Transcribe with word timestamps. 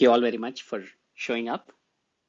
thank 0.00 0.06
you 0.06 0.12
all 0.12 0.20
very 0.22 0.38
much 0.38 0.62
for 0.62 0.82
showing 1.14 1.50
up. 1.50 1.70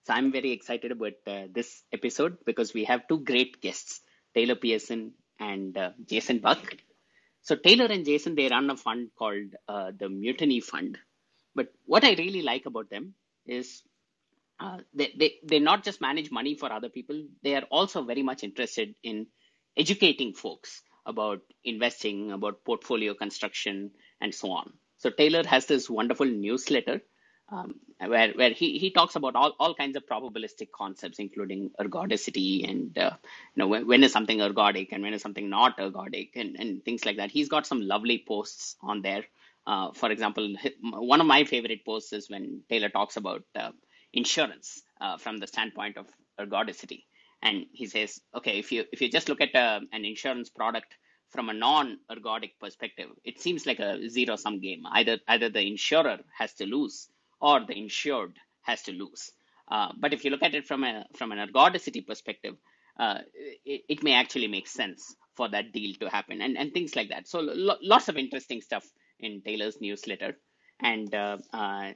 So 0.05 0.11
I'm 0.13 0.29
very 0.33 0.51
excited 0.51 0.91
about 0.91 1.13
uh, 1.25 1.43
this 1.53 1.83
episode 1.93 2.35
because 2.45 2.73
we 2.73 2.83
have 2.83 3.07
two 3.07 3.19
great 3.19 3.61
guests, 3.61 4.01
Taylor 4.35 4.55
Pearson 4.55 5.13
and 5.39 5.77
uh, 5.77 5.91
Jason 6.05 6.39
Buck. 6.39 6.75
So 7.43 7.55
Taylor 7.55 7.85
and 7.85 8.03
Jason, 8.03 8.35
they 8.35 8.49
run 8.49 8.69
a 8.69 8.75
fund 8.75 9.11
called 9.17 9.55
uh, 9.69 9.91
the 9.97 10.09
Mutiny 10.09 10.59
Fund. 10.59 10.97
But 11.55 11.69
what 11.85 12.03
I 12.03 12.15
really 12.15 12.41
like 12.41 12.65
about 12.65 12.89
them 12.89 13.13
is 13.45 13.83
uh, 14.59 14.79
they, 14.93 15.13
they, 15.17 15.35
they 15.45 15.59
not 15.59 15.85
just 15.85 16.01
manage 16.01 16.29
money 16.29 16.55
for 16.55 16.73
other 16.73 16.89
people, 16.89 17.23
they 17.41 17.55
are 17.55 17.67
also 17.71 18.03
very 18.03 18.21
much 18.21 18.43
interested 18.43 18.95
in 19.01 19.27
educating 19.77 20.33
folks 20.33 20.81
about 21.05 21.39
investing, 21.63 22.33
about 22.33 22.65
portfolio 22.65 23.13
construction, 23.13 23.91
and 24.19 24.35
so 24.35 24.51
on. 24.51 24.73
So 24.97 25.09
Taylor 25.09 25.43
has 25.47 25.67
this 25.67 25.89
wonderful 25.89 26.27
newsletter 26.27 27.01
um, 27.51 27.75
where 27.99 28.31
where 28.31 28.51
he, 28.51 28.79
he 28.79 28.91
talks 28.91 29.15
about 29.15 29.35
all, 29.35 29.53
all 29.59 29.75
kinds 29.75 29.95
of 29.95 30.05
probabilistic 30.05 30.71
concepts, 30.71 31.19
including 31.19 31.71
ergodicity 31.79 32.67
and 32.69 32.97
uh, 32.97 33.11
you 33.55 33.59
know 33.61 33.67
when, 33.67 33.87
when 33.87 34.03
is 34.03 34.11
something 34.11 34.39
ergodic 34.39 34.89
and 34.91 35.03
when 35.03 35.13
is 35.13 35.21
something 35.21 35.49
not 35.49 35.77
ergodic 35.77 36.31
and, 36.35 36.55
and 36.57 36.83
things 36.83 37.05
like 37.05 37.17
that. 37.17 37.31
He's 37.31 37.49
got 37.49 37.67
some 37.67 37.81
lovely 37.81 38.23
posts 38.25 38.75
on 38.81 39.01
there. 39.01 39.25
Uh, 39.67 39.91
for 39.91 40.09
example, 40.09 40.55
one 40.81 41.21
of 41.21 41.27
my 41.27 41.43
favorite 41.43 41.85
posts 41.85 42.13
is 42.13 42.29
when 42.29 42.61
Taylor 42.69 42.89
talks 42.89 43.17
about 43.17 43.43
uh, 43.55 43.71
insurance 44.13 44.81
uh, 44.99 45.17
from 45.17 45.37
the 45.37 45.47
standpoint 45.47 45.97
of 45.97 46.07
ergodicity, 46.39 47.03
and 47.43 47.65
he 47.71 47.85
says, 47.85 48.21
okay, 48.35 48.57
if 48.57 48.71
you 48.71 48.85
if 48.91 49.01
you 49.01 49.09
just 49.11 49.29
look 49.29 49.41
at 49.41 49.53
uh, 49.53 49.81
an 49.91 50.05
insurance 50.05 50.49
product 50.49 50.95
from 51.29 51.49
a 51.49 51.53
non-ergodic 51.53 52.53
perspective, 52.59 53.09
it 53.23 53.39
seems 53.39 53.65
like 53.65 53.79
a 53.79 54.09
zero-sum 54.09 54.59
game. 54.59 54.83
Either 54.91 55.19
either 55.27 55.49
the 55.49 55.61
insurer 55.61 56.19
has 56.37 56.53
to 56.53 56.65
lose 56.65 57.07
or 57.41 57.65
the 57.65 57.77
insured 57.77 58.37
has 58.61 58.83
to 58.83 58.91
lose. 58.91 59.31
Uh, 59.67 59.91
but 59.97 60.13
if 60.13 60.23
you 60.23 60.31
look 60.31 60.43
at 60.43 60.53
it 60.53 60.67
from 60.67 60.83
a 60.83 61.05
from 61.15 61.31
an 61.31 61.39
ergodicity 61.39 62.05
perspective, 62.05 62.55
uh, 62.99 63.19
it, 63.65 63.81
it, 63.87 64.03
may 64.03 64.13
actually 64.13 64.47
make 64.47 64.67
sense 64.67 65.15
for 65.33 65.47
that 65.49 65.71
deal 65.71 65.93
to 65.95 66.09
happen 66.09 66.41
and, 66.41 66.57
and 66.57 66.73
things 66.73 66.95
like 66.95 67.09
that. 67.09 67.27
So 67.27 67.39
lo- 67.39 67.77
lots 67.81 68.09
of 68.09 68.17
interesting 68.17 68.61
stuff 68.61 68.85
in 69.19 69.41
Taylor's 69.41 69.79
newsletter. 69.79 70.37
And 70.81 71.13
uh, 71.15 71.37
uh 71.53 71.93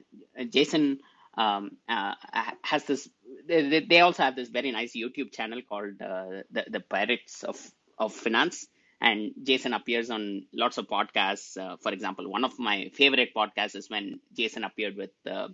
Jason 0.48 1.00
um, 1.36 1.72
uh, 1.88 2.14
has 2.62 2.84
this. 2.84 3.08
They, 3.46 3.84
they 3.88 4.00
also 4.00 4.22
have 4.22 4.36
this 4.36 4.48
very 4.48 4.72
nice 4.72 4.94
YouTube 4.96 5.32
channel 5.32 5.60
called 5.68 6.00
uh, 6.00 6.42
the 6.50 6.64
the 6.70 6.80
Pirates 6.80 7.44
of 7.44 7.60
of 7.98 8.14
Finance 8.14 8.66
and 9.00 9.32
Jason 9.42 9.72
appears 9.74 10.10
on 10.10 10.46
lots 10.52 10.78
of 10.78 10.86
podcasts. 10.88 11.56
Uh, 11.56 11.76
for 11.76 11.92
example, 11.92 12.30
one 12.30 12.44
of 12.44 12.58
my 12.58 12.90
favorite 12.94 13.34
podcasts 13.34 13.76
is 13.76 13.90
when 13.90 14.20
Jason 14.36 14.64
appeared 14.64 14.96
with 14.96 15.10
uh, 15.26 15.48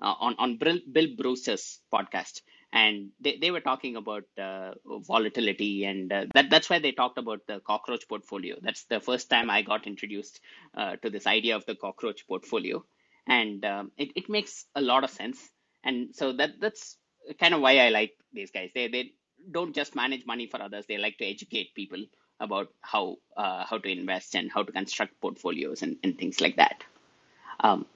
uh, 0.00 0.14
on 0.20 0.34
on 0.38 0.56
Bill, 0.56 0.78
Brewster's 1.16 1.80
podcast, 1.92 2.40
and 2.72 3.10
they, 3.20 3.36
they 3.36 3.50
were 3.50 3.60
talking 3.60 3.96
about 3.96 4.24
uh, 4.38 4.72
volatility, 4.84 5.84
and 5.84 6.12
uh, 6.12 6.24
that 6.34 6.50
that's 6.50 6.70
why 6.70 6.78
they 6.78 6.92
talked 6.92 7.18
about 7.18 7.46
the 7.46 7.60
cockroach 7.60 8.08
portfolio. 8.08 8.56
That's 8.62 8.84
the 8.84 9.00
first 9.00 9.28
time 9.30 9.50
I 9.50 9.62
got 9.62 9.86
introduced 9.86 10.40
to 10.76 11.10
this 11.10 11.26
idea 11.26 11.56
of 11.56 11.66
the 11.66 11.74
cockroach 11.76 12.26
portfolio, 12.26 12.84
and 13.26 13.64
um, 13.64 13.92
it 13.98 14.10
it 14.16 14.28
makes 14.28 14.64
a 14.74 14.80
lot 14.80 15.04
of 15.04 15.10
sense. 15.10 15.38
And 15.84 16.14
so 16.14 16.32
that 16.32 16.60
that's 16.60 16.96
kind 17.38 17.54
of 17.54 17.60
why 17.60 17.78
I 17.78 17.90
like 17.90 18.12
these 18.32 18.50
guys. 18.50 18.70
They 18.74 18.88
they 18.88 19.12
don't 19.50 19.74
just 19.74 19.94
manage 19.94 20.26
money 20.26 20.46
for 20.46 20.60
others; 20.62 20.86
they 20.86 20.98
like 20.98 21.18
to 21.18 21.26
educate 21.26 21.74
people 21.74 22.04
about 22.40 22.68
how 22.80 23.16
uh, 23.36 23.64
how 23.64 23.78
to 23.78 23.88
invest 23.88 24.34
and 24.34 24.50
how 24.50 24.62
to 24.62 24.72
construct 24.72 25.20
portfolios 25.20 25.82
and, 25.82 25.96
and 26.02 26.18
things 26.18 26.40
like 26.40 26.56
that. 26.56 26.82
Um, 27.60 27.86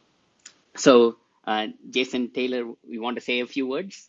so, 0.77 1.17
uh, 1.47 1.69
Jason 1.91 2.31
Taylor, 2.31 2.65
we 2.89 2.99
want 2.99 3.17
to 3.17 3.23
say 3.23 3.41
a 3.41 3.47
few 3.47 3.67
words. 3.67 4.07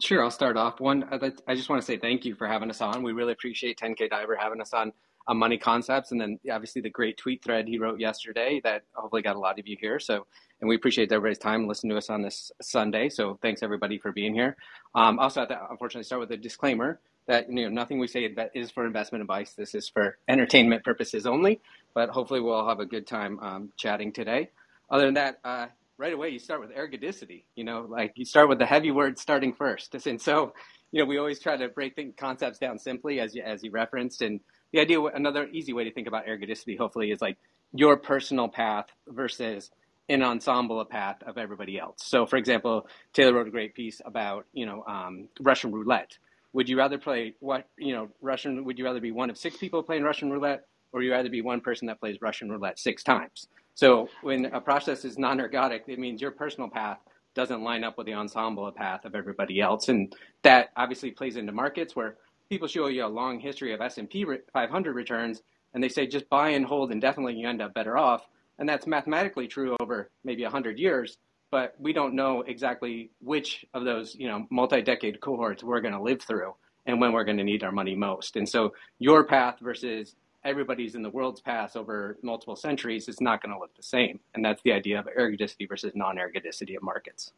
Sure, 0.00 0.22
I'll 0.22 0.32
start 0.32 0.56
off. 0.56 0.80
One, 0.80 1.04
I 1.46 1.54
just 1.54 1.68
want 1.68 1.80
to 1.80 1.86
say 1.86 1.96
thank 1.96 2.24
you 2.24 2.34
for 2.34 2.48
having 2.48 2.70
us 2.70 2.80
on. 2.80 3.04
We 3.04 3.12
really 3.12 3.32
appreciate 3.32 3.78
10K 3.78 4.10
Diver 4.10 4.36
having 4.36 4.60
us 4.60 4.72
on 4.72 4.92
on 5.28 5.36
Money 5.36 5.56
Concepts, 5.56 6.10
and 6.10 6.20
then 6.20 6.40
obviously 6.50 6.82
the 6.82 6.90
great 6.90 7.16
tweet 7.16 7.44
thread 7.44 7.68
he 7.68 7.78
wrote 7.78 8.00
yesterday 8.00 8.60
that 8.64 8.82
hopefully 8.92 9.22
got 9.22 9.36
a 9.36 9.38
lot 9.38 9.58
of 9.58 9.68
you 9.68 9.76
here. 9.80 10.00
So, 10.00 10.26
and 10.60 10.68
we 10.68 10.74
appreciate 10.74 11.12
everybody's 11.12 11.38
time 11.38 11.68
listening 11.68 11.90
to 11.90 11.98
us 11.98 12.10
on 12.10 12.22
this 12.22 12.50
Sunday. 12.60 13.08
So, 13.08 13.38
thanks 13.40 13.62
everybody 13.62 13.98
for 13.98 14.10
being 14.10 14.34
here. 14.34 14.56
Um, 14.94 15.18
also, 15.18 15.40
have 15.40 15.48
to 15.50 15.60
unfortunately 15.70 16.04
start 16.04 16.20
with 16.20 16.32
a 16.32 16.36
disclaimer 16.36 17.00
that 17.26 17.48
you 17.48 17.64
know 17.64 17.68
nothing 17.68 17.98
we 17.98 18.06
say 18.06 18.28
is 18.54 18.70
for 18.70 18.86
investment 18.86 19.22
advice. 19.22 19.52
This 19.54 19.74
is 19.74 19.88
for 19.88 20.18
entertainment 20.28 20.84
purposes 20.84 21.26
only. 21.26 21.60
But 21.94 22.10
hopefully, 22.10 22.40
we'll 22.40 22.54
all 22.54 22.68
have 22.68 22.80
a 22.80 22.86
good 22.86 23.06
time 23.06 23.38
um, 23.40 23.72
chatting 23.76 24.12
today. 24.12 24.50
Other 24.90 25.06
than 25.06 25.14
that, 25.14 25.38
uh, 25.44 25.66
right 25.98 26.12
away 26.12 26.30
you 26.30 26.38
start 26.38 26.60
with 26.60 26.70
ergodicity. 26.74 27.44
You 27.54 27.64
know, 27.64 27.86
like 27.88 28.12
you 28.16 28.24
start 28.24 28.48
with 28.48 28.58
the 28.58 28.66
heavy 28.66 28.90
word 28.90 29.18
starting 29.18 29.52
first. 29.52 29.94
And 30.06 30.20
so, 30.20 30.52
you 30.90 31.00
know, 31.00 31.06
we 31.06 31.18
always 31.18 31.40
try 31.40 31.56
to 31.56 31.68
break 31.68 31.96
the 31.96 32.12
concepts 32.12 32.58
down 32.58 32.78
simply, 32.78 33.20
as 33.20 33.34
you, 33.34 33.42
as 33.42 33.62
you 33.62 33.70
referenced. 33.70 34.22
And 34.22 34.40
the 34.72 34.80
idea, 34.80 35.00
another 35.00 35.48
easy 35.52 35.72
way 35.72 35.84
to 35.84 35.92
think 35.92 36.08
about 36.08 36.26
ergodicity, 36.26 36.76
hopefully, 36.76 37.10
is 37.10 37.20
like 37.22 37.38
your 37.72 37.96
personal 37.96 38.48
path 38.48 38.86
versus 39.06 39.70
an 40.08 40.22
ensemble 40.22 40.84
path 40.84 41.22
of 41.24 41.38
everybody 41.38 41.78
else. 41.78 41.98
So, 42.04 42.26
for 42.26 42.36
example, 42.36 42.86
Taylor 43.12 43.34
wrote 43.34 43.46
a 43.46 43.50
great 43.50 43.74
piece 43.74 44.00
about 44.04 44.46
you 44.52 44.66
know 44.66 44.84
um, 44.86 45.28
Russian 45.40 45.72
roulette 45.72 46.18
would 46.52 46.68
you 46.68 46.76
rather 46.76 46.98
play 46.98 47.34
what 47.40 47.68
you 47.78 47.94
know 47.94 48.08
Russian? 48.20 48.64
Would 48.64 48.78
you 48.78 48.84
rather 48.84 49.00
be 49.00 49.10
one 49.10 49.30
of 49.30 49.38
six 49.38 49.56
people 49.56 49.82
playing 49.82 50.02
Russian 50.02 50.30
roulette, 50.30 50.66
or 50.92 51.02
you 51.02 51.10
rather 51.10 51.30
be 51.30 51.40
one 51.40 51.60
person 51.60 51.86
that 51.86 52.00
plays 52.00 52.18
Russian 52.20 52.50
roulette 52.50 52.78
six 52.78 53.02
times? 53.02 53.48
So 53.74 54.08
when 54.22 54.46
a 54.46 54.60
process 54.60 55.04
is 55.04 55.18
non-ergodic, 55.18 55.88
it 55.88 55.98
means 55.98 56.20
your 56.20 56.30
personal 56.30 56.68
path 56.68 56.98
doesn't 57.34 57.62
line 57.62 57.84
up 57.84 57.96
with 57.96 58.06
the 58.06 58.12
ensemble 58.12 58.70
path 58.70 59.06
of 59.06 59.14
everybody 59.14 59.60
else, 59.60 59.88
and 59.88 60.14
that 60.42 60.70
obviously 60.76 61.10
plays 61.10 61.36
into 61.36 61.52
markets 61.52 61.96
where 61.96 62.16
people 62.50 62.68
show 62.68 62.88
you 62.88 63.06
a 63.06 63.08
long 63.08 63.40
history 63.40 63.72
of 63.72 63.80
S&P 63.80 64.26
500 64.52 64.92
returns, 64.94 65.42
and 65.72 65.82
they 65.82 65.88
say 65.88 66.06
just 66.06 66.28
buy 66.28 66.50
and 66.50 66.66
hold 66.66 66.92
indefinitely, 66.92 67.34
you 67.34 67.48
end 67.48 67.62
up 67.62 67.72
better 67.72 67.96
off, 67.96 68.26
and 68.58 68.68
that's 68.68 68.86
mathematically 68.86 69.48
true 69.48 69.74
over 69.80 70.10
maybe 70.24 70.42
100 70.42 70.78
years 70.78 71.16
but 71.52 71.74
we 71.78 71.92
don't 71.92 72.14
know 72.14 72.42
exactly 72.42 73.10
which 73.20 73.64
of 73.74 73.84
those 73.84 74.16
you 74.16 74.26
know 74.26 74.46
multi-decade 74.50 75.20
cohorts 75.20 75.62
we're 75.62 75.80
going 75.80 75.94
to 75.94 76.02
live 76.02 76.20
through 76.20 76.52
and 76.86 77.00
when 77.00 77.12
we're 77.12 77.24
going 77.24 77.36
to 77.36 77.44
need 77.44 77.62
our 77.62 77.72
money 77.72 77.94
most. 77.94 78.36
And 78.36 78.48
so 78.48 78.74
your 78.98 79.24
path 79.24 79.58
versus 79.60 80.16
everybody's 80.44 80.94
in 80.94 81.02
the 81.02 81.10
world's 81.10 81.40
path 81.40 81.76
over 81.76 82.18
multiple 82.22 82.56
centuries 82.56 83.08
is 83.08 83.20
not 83.20 83.40
going 83.42 83.54
to 83.54 83.58
look 83.60 83.74
the 83.76 83.82
same. 83.82 84.18
And 84.34 84.44
that's 84.44 84.60
the 84.62 84.72
idea 84.72 84.98
of 84.98 85.06
ergodicity 85.06 85.68
versus 85.68 85.92
non-ergodicity 85.94 86.76
of 86.76 86.82
markets. 86.82 87.32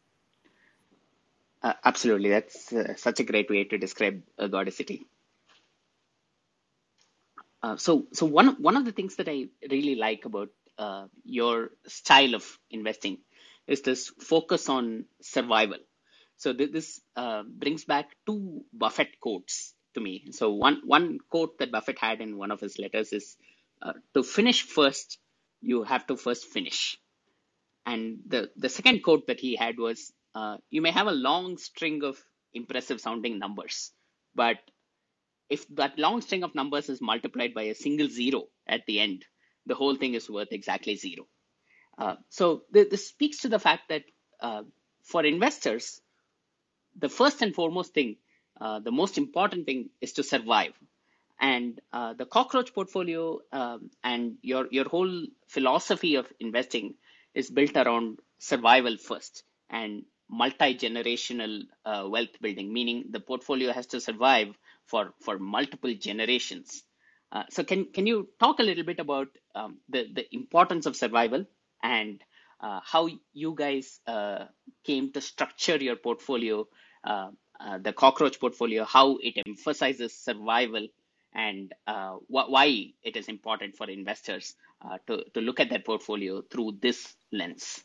Uh, 1.61 1.73
absolutely. 1.83 2.29
That's 2.29 2.73
uh, 2.73 2.95
such 2.95 3.19
a 3.19 3.23
great 3.23 3.49
way 3.49 3.65
to 3.65 3.77
describe 3.77 4.21
ergodicity. 4.39 5.05
Uh, 7.61 7.77
so, 7.77 8.05
so 8.13 8.25
one 8.25 8.61
one 8.61 8.77
of 8.77 8.85
the 8.85 8.91
things 8.91 9.15
that 9.15 9.27
I 9.27 9.47
really 9.71 9.95
like 9.95 10.25
about 10.25 10.49
uh, 10.77 11.07
your 11.23 11.71
style 11.87 12.35
of 12.35 12.59
investing 12.69 13.19
is 13.67 13.81
this 13.81 14.09
focus 14.19 14.69
on 14.69 15.05
survival. 15.21 15.79
So 16.37 16.53
th- 16.53 16.71
this 16.71 17.01
uh, 17.15 17.43
brings 17.43 17.85
back 17.85 18.15
two 18.25 18.65
Buffett 18.73 19.19
quotes 19.21 19.73
to 19.95 20.01
me. 20.01 20.31
So 20.31 20.51
one 20.53 20.81
one 20.85 21.19
quote 21.29 21.57
that 21.59 21.71
Buffett 21.71 21.99
had 21.99 22.21
in 22.21 22.37
one 22.37 22.51
of 22.51 22.59
his 22.61 22.79
letters 22.79 23.13
is, 23.13 23.37
uh, 23.81 23.93
"To 24.15 24.23
finish 24.23 24.63
first, 24.63 25.19
you 25.61 25.83
have 25.83 26.07
to 26.07 26.17
first 26.17 26.45
finish." 26.47 26.97
And 27.85 28.19
the 28.27 28.51
the 28.55 28.69
second 28.69 29.03
quote 29.03 29.27
that 29.27 29.39
he 29.39 29.55
had 29.55 29.77
was, 29.79 30.13
uh, 30.35 30.57
"You 30.71 30.81
may 30.81 30.91
have 30.91 31.07
a 31.07 31.11
long 31.29 31.57
string 31.57 32.03
of 32.03 32.23
impressive 32.53 33.01
sounding 33.01 33.39
numbers, 33.39 33.91
but 34.35 34.59
if 35.49 35.67
that 35.69 35.97
long 35.99 36.21
string 36.21 36.43
of 36.43 36.55
numbers 36.55 36.89
is 36.89 37.01
multiplied 37.01 37.53
by 37.55 37.63
a 37.63 37.75
single 37.75 38.07
zero 38.09 38.49
at 38.67 38.85
the 38.85 38.99
end, 38.99 39.25
the 39.65 39.75
whole 39.75 39.95
thing 39.95 40.13
is 40.13 40.29
worth 40.29 40.51
exactly 40.51 40.95
zero." 40.95 41.27
Uh, 41.97 42.15
so 42.29 42.63
th- 42.73 42.89
this 42.89 43.07
speaks 43.07 43.39
to 43.39 43.49
the 43.49 43.59
fact 43.59 43.89
that 43.89 44.03
uh, 44.41 44.63
for 45.03 45.23
investors, 45.23 46.01
the 46.97 47.09
first 47.09 47.41
and 47.41 47.53
foremost 47.53 47.93
thing, 47.93 48.17
uh, 48.59 48.79
the 48.79 48.91
most 48.91 49.17
important 49.17 49.65
thing 49.65 49.89
is 50.01 50.13
to 50.13 50.23
survive. 50.23 50.73
And 51.39 51.79
uh, 51.91 52.13
the 52.13 52.25
cockroach 52.25 52.73
portfolio 52.73 53.39
um, 53.51 53.91
and 54.03 54.37
your 54.41 54.67
your 54.71 54.87
whole 54.87 55.25
philosophy 55.47 56.15
of 56.15 56.31
investing 56.39 56.95
is 57.33 57.49
built 57.49 57.75
around 57.75 58.19
survival 58.39 58.95
first 58.97 59.43
and 59.69 60.05
multi-generational 60.29 61.63
uh, 61.85 62.05
wealth 62.09 62.39
building, 62.41 62.71
meaning 62.71 63.05
the 63.09 63.19
portfolio 63.19 63.73
has 63.73 63.87
to 63.87 63.99
survive 63.99 64.55
for 64.85 65.13
for 65.19 65.37
multiple 65.37 65.93
generations. 65.93 66.83
so 67.55 67.63
can 67.69 67.81
can 67.95 68.07
you 68.07 68.17
talk 68.39 68.59
a 68.59 68.63
little 68.67 68.85
bit 68.89 68.99
about 69.03 69.27
um, 69.59 69.71
the 69.89 70.01
the 70.17 70.25
importance 70.39 70.85
of 70.85 70.95
survival 70.95 71.45
and 71.85 72.23
uh, 72.59 72.79
how 72.83 73.07
you 73.33 73.53
guys 73.55 73.99
uh, 74.07 74.45
came 74.83 75.11
to 75.13 75.21
structure 75.21 75.77
your 75.77 75.95
portfolio, 75.95 76.67
uh, 77.03 77.29
uh 77.59 77.77
the 77.77 77.93
cockroach 77.93 78.39
portfolio, 78.39 78.83
how 78.83 79.17
it 79.21 79.35
emphasizes 79.45 80.17
survival, 80.17 80.87
and 81.33 81.73
uh, 81.87 82.13
wh- 82.27 82.49
why 82.49 82.65
it 83.03 83.15
is 83.15 83.27
important 83.27 83.75
for 83.75 83.89
investors 83.89 84.55
uh, 84.83 84.97
to, 85.07 85.23
to 85.33 85.41
look 85.41 85.59
at 85.59 85.69
their 85.69 85.79
portfolio 85.79 86.41
through 86.51 86.77
this 86.81 87.13
lens. 87.31 87.83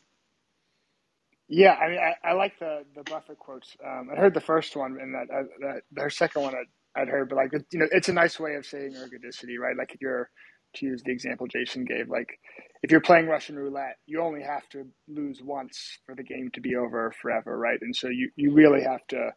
Yeah, 1.47 1.73
I 1.73 1.89
mean, 1.89 1.99
I, 1.99 2.29
I 2.29 2.33
like 2.33 2.57
the 2.59 2.85
the 2.95 3.03
Buffett 3.03 3.37
quotes. 3.37 3.75
Um, 3.85 4.09
I 4.11 4.15
heard 4.19 4.33
the 4.33 4.41
first 4.41 4.75
one, 4.75 4.97
and 5.01 5.13
that, 5.13 5.27
that 5.59 5.81
the 5.91 6.09
second 6.09 6.43
one 6.43 6.55
I'd, 6.55 7.01
I'd 7.01 7.09
heard, 7.09 7.29
but 7.29 7.35
like 7.35 7.51
you 7.71 7.79
know, 7.79 7.87
it's 7.91 8.09
a 8.09 8.13
nice 8.13 8.39
way 8.39 8.55
of 8.55 8.65
saying 8.65 8.93
ergodicity, 8.93 9.59
right? 9.59 9.75
Like 9.77 9.93
if 9.93 10.01
you're 10.01 10.29
to 10.75 10.85
use 10.85 11.03
the 11.03 11.11
example 11.11 11.47
Jason 11.47 11.83
gave, 11.83 12.07
like 12.07 12.39
if 12.83 12.91
you're 12.91 13.01
playing 13.01 13.27
Russian 13.27 13.57
roulette, 13.57 13.97
you 14.05 14.21
only 14.21 14.41
have 14.43 14.67
to 14.69 14.85
lose 15.07 15.39
once 15.43 15.99
for 16.05 16.15
the 16.15 16.23
game 16.23 16.49
to 16.53 16.61
be 16.61 16.75
over 16.75 17.13
forever, 17.21 17.57
right? 17.57 17.79
And 17.81 17.95
so 17.95 18.09
you 18.09 18.31
you 18.35 18.53
really 18.53 18.83
have 18.83 19.05
to 19.09 19.31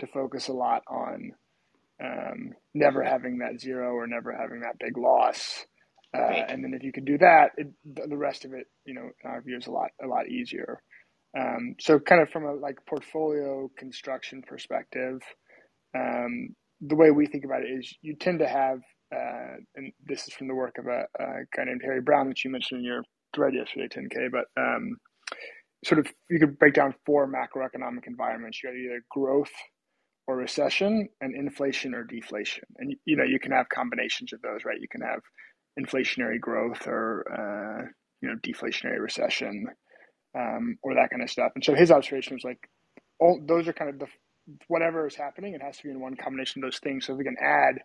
to 0.00 0.06
focus 0.08 0.48
a 0.48 0.52
lot 0.52 0.82
on 0.88 1.32
um, 2.02 2.52
never 2.74 3.02
having 3.02 3.38
that 3.38 3.60
zero 3.60 3.92
or 3.94 4.06
never 4.06 4.32
having 4.32 4.60
that 4.60 4.78
big 4.78 4.96
loss. 4.96 5.66
Uh, 6.16 6.22
right. 6.22 6.50
And 6.50 6.64
then 6.64 6.74
if 6.74 6.82
you 6.82 6.92
can 6.92 7.04
do 7.04 7.18
that, 7.18 7.50
it, 7.56 7.68
the 7.84 8.16
rest 8.16 8.44
of 8.44 8.52
it, 8.54 8.66
you 8.86 8.94
know, 8.94 9.10
in 9.24 9.30
our 9.30 9.42
view, 9.42 9.58
is 9.58 9.66
a 9.66 9.70
lot 9.72 9.90
a 10.02 10.06
lot 10.06 10.28
easier. 10.28 10.82
Um, 11.38 11.76
so 11.80 11.98
kind 11.98 12.22
of 12.22 12.30
from 12.30 12.44
a 12.46 12.54
like 12.54 12.78
portfolio 12.88 13.70
construction 13.78 14.42
perspective, 14.46 15.20
um, 15.96 16.50
the 16.80 16.96
way 16.96 17.10
we 17.10 17.26
think 17.26 17.44
about 17.44 17.62
it 17.62 17.70
is 17.78 17.94
you 18.02 18.16
tend 18.16 18.38
to 18.40 18.48
have, 18.48 18.80
uh, 19.14 19.56
and 19.76 19.92
this 20.04 20.26
is 20.26 20.34
from 20.34 20.48
the 20.48 20.54
work 20.54 20.76
of 20.78 20.86
a, 20.86 21.06
a, 21.18 21.26
guy 21.56 21.64
named 21.64 21.80
Harry 21.82 22.00
Browne, 22.00 22.28
which 22.28 22.44
you 22.44 22.50
mentioned 22.50 22.80
in 22.80 22.84
your 22.84 23.02
thread 23.34 23.54
yesterday, 23.54 23.88
10K, 23.88 24.30
but 24.30 24.44
um, 24.60 24.96
sort 25.84 25.98
of 25.98 26.06
you 26.28 26.38
could 26.38 26.58
break 26.58 26.74
down 26.74 26.94
four 27.06 27.26
macroeconomic 27.26 28.06
environments. 28.06 28.62
You 28.62 28.70
got 28.70 28.76
either 28.76 29.02
growth 29.10 29.52
or 30.26 30.36
recession 30.36 31.08
and 31.20 31.34
inflation 31.34 31.94
or 31.94 32.04
deflation. 32.04 32.64
And, 32.76 32.94
you 33.06 33.16
know, 33.16 33.24
you 33.24 33.40
can 33.40 33.52
have 33.52 33.68
combinations 33.70 34.32
of 34.32 34.42
those, 34.42 34.64
right? 34.64 34.80
You 34.80 34.88
can 34.88 35.00
have 35.00 35.20
inflationary 35.80 36.38
growth 36.38 36.86
or, 36.86 37.24
uh, 37.32 37.86
you 38.20 38.28
know, 38.28 38.34
deflationary 38.46 39.00
recession 39.00 39.66
um, 40.38 40.76
or 40.82 40.94
that 40.94 41.10
kind 41.10 41.22
of 41.22 41.30
stuff. 41.30 41.52
And 41.54 41.64
so 41.64 41.74
his 41.74 41.90
observation 41.90 42.34
was 42.34 42.44
like, 42.44 42.58
all 43.18 43.40
those 43.44 43.66
are 43.68 43.72
kind 43.72 43.90
of 43.90 43.98
the 43.98 44.06
whatever 44.68 45.06
is 45.06 45.14
happening. 45.14 45.54
It 45.54 45.62
has 45.62 45.78
to 45.78 45.84
be 45.84 45.90
in 45.90 46.00
one 46.00 46.16
combination 46.16 46.62
of 46.62 46.66
those 46.66 46.78
things. 46.78 47.06
So 47.06 47.12
if 47.12 47.18
we 47.18 47.24
can 47.24 47.36
add 47.40 47.76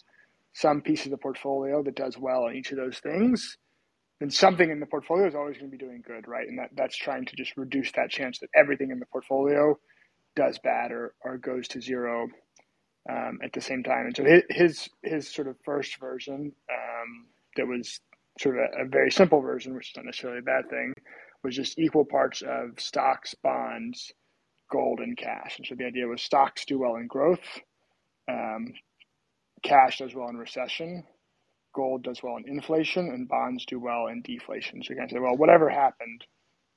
some 0.53 0.81
piece 0.81 1.05
of 1.05 1.11
the 1.11 1.17
portfolio 1.17 1.83
that 1.83 1.95
does 1.95 2.17
well 2.17 2.47
in 2.47 2.55
each 2.55 2.71
of 2.71 2.77
those 2.77 2.99
things, 2.99 3.57
then 4.19 4.29
something 4.29 4.69
in 4.69 4.79
the 4.79 4.85
portfolio 4.85 5.27
is 5.27 5.35
always 5.35 5.57
going 5.57 5.69
to 5.69 5.77
be 5.77 5.83
doing 5.83 6.03
good, 6.05 6.27
right? 6.27 6.47
And 6.47 6.59
that 6.59 6.69
that's 6.75 6.95
trying 6.95 7.25
to 7.25 7.35
just 7.35 7.57
reduce 7.57 7.91
that 7.93 8.09
chance 8.09 8.39
that 8.39 8.49
everything 8.55 8.91
in 8.91 8.99
the 8.99 9.05
portfolio 9.07 9.77
does 10.35 10.59
bad 10.63 10.91
or 10.91 11.13
or 11.23 11.37
goes 11.37 11.67
to 11.69 11.81
zero 11.81 12.27
um, 13.09 13.39
at 13.43 13.53
the 13.53 13.61
same 13.61 13.83
time. 13.83 14.05
And 14.05 14.15
so 14.15 14.23
his 14.23 14.43
his, 14.49 14.89
his 15.03 15.33
sort 15.33 15.47
of 15.47 15.55
first 15.65 15.99
version 15.99 16.53
um, 16.71 17.25
that 17.57 17.67
was 17.67 17.99
sort 18.39 18.57
of 18.57 18.63
a, 18.79 18.83
a 18.83 18.87
very 18.87 19.11
simple 19.11 19.41
version, 19.41 19.75
which 19.75 19.89
is 19.91 19.95
not 19.95 20.05
necessarily 20.05 20.39
a 20.39 20.43
bad 20.43 20.69
thing, 20.69 20.93
was 21.43 21.55
just 21.55 21.77
equal 21.77 22.05
parts 22.05 22.41
of 22.41 22.79
stocks, 22.79 23.35
bonds, 23.43 24.11
gold, 24.71 24.99
and 24.99 25.17
cash. 25.17 25.57
And 25.57 25.67
so 25.67 25.75
the 25.75 25.85
idea 25.85 26.07
was 26.07 26.21
stocks 26.21 26.65
do 26.65 26.79
well 26.79 26.95
in 26.95 27.07
growth, 27.07 27.59
um, 28.29 28.73
cash 29.63 29.99
does 29.99 30.15
well 30.15 30.29
in 30.29 30.37
recession, 30.37 31.05
gold 31.75 32.03
does 32.03 32.21
well 32.23 32.37
in 32.37 32.45
inflation, 32.47 33.09
and 33.09 33.27
bonds 33.27 33.65
do 33.65 33.79
well 33.79 34.07
in 34.07 34.21
deflation. 34.23 34.83
So 34.83 34.93
you 34.93 34.99
can 34.99 35.09
say, 35.09 35.19
well, 35.19 35.37
whatever 35.37 35.69
happened, 35.69 36.25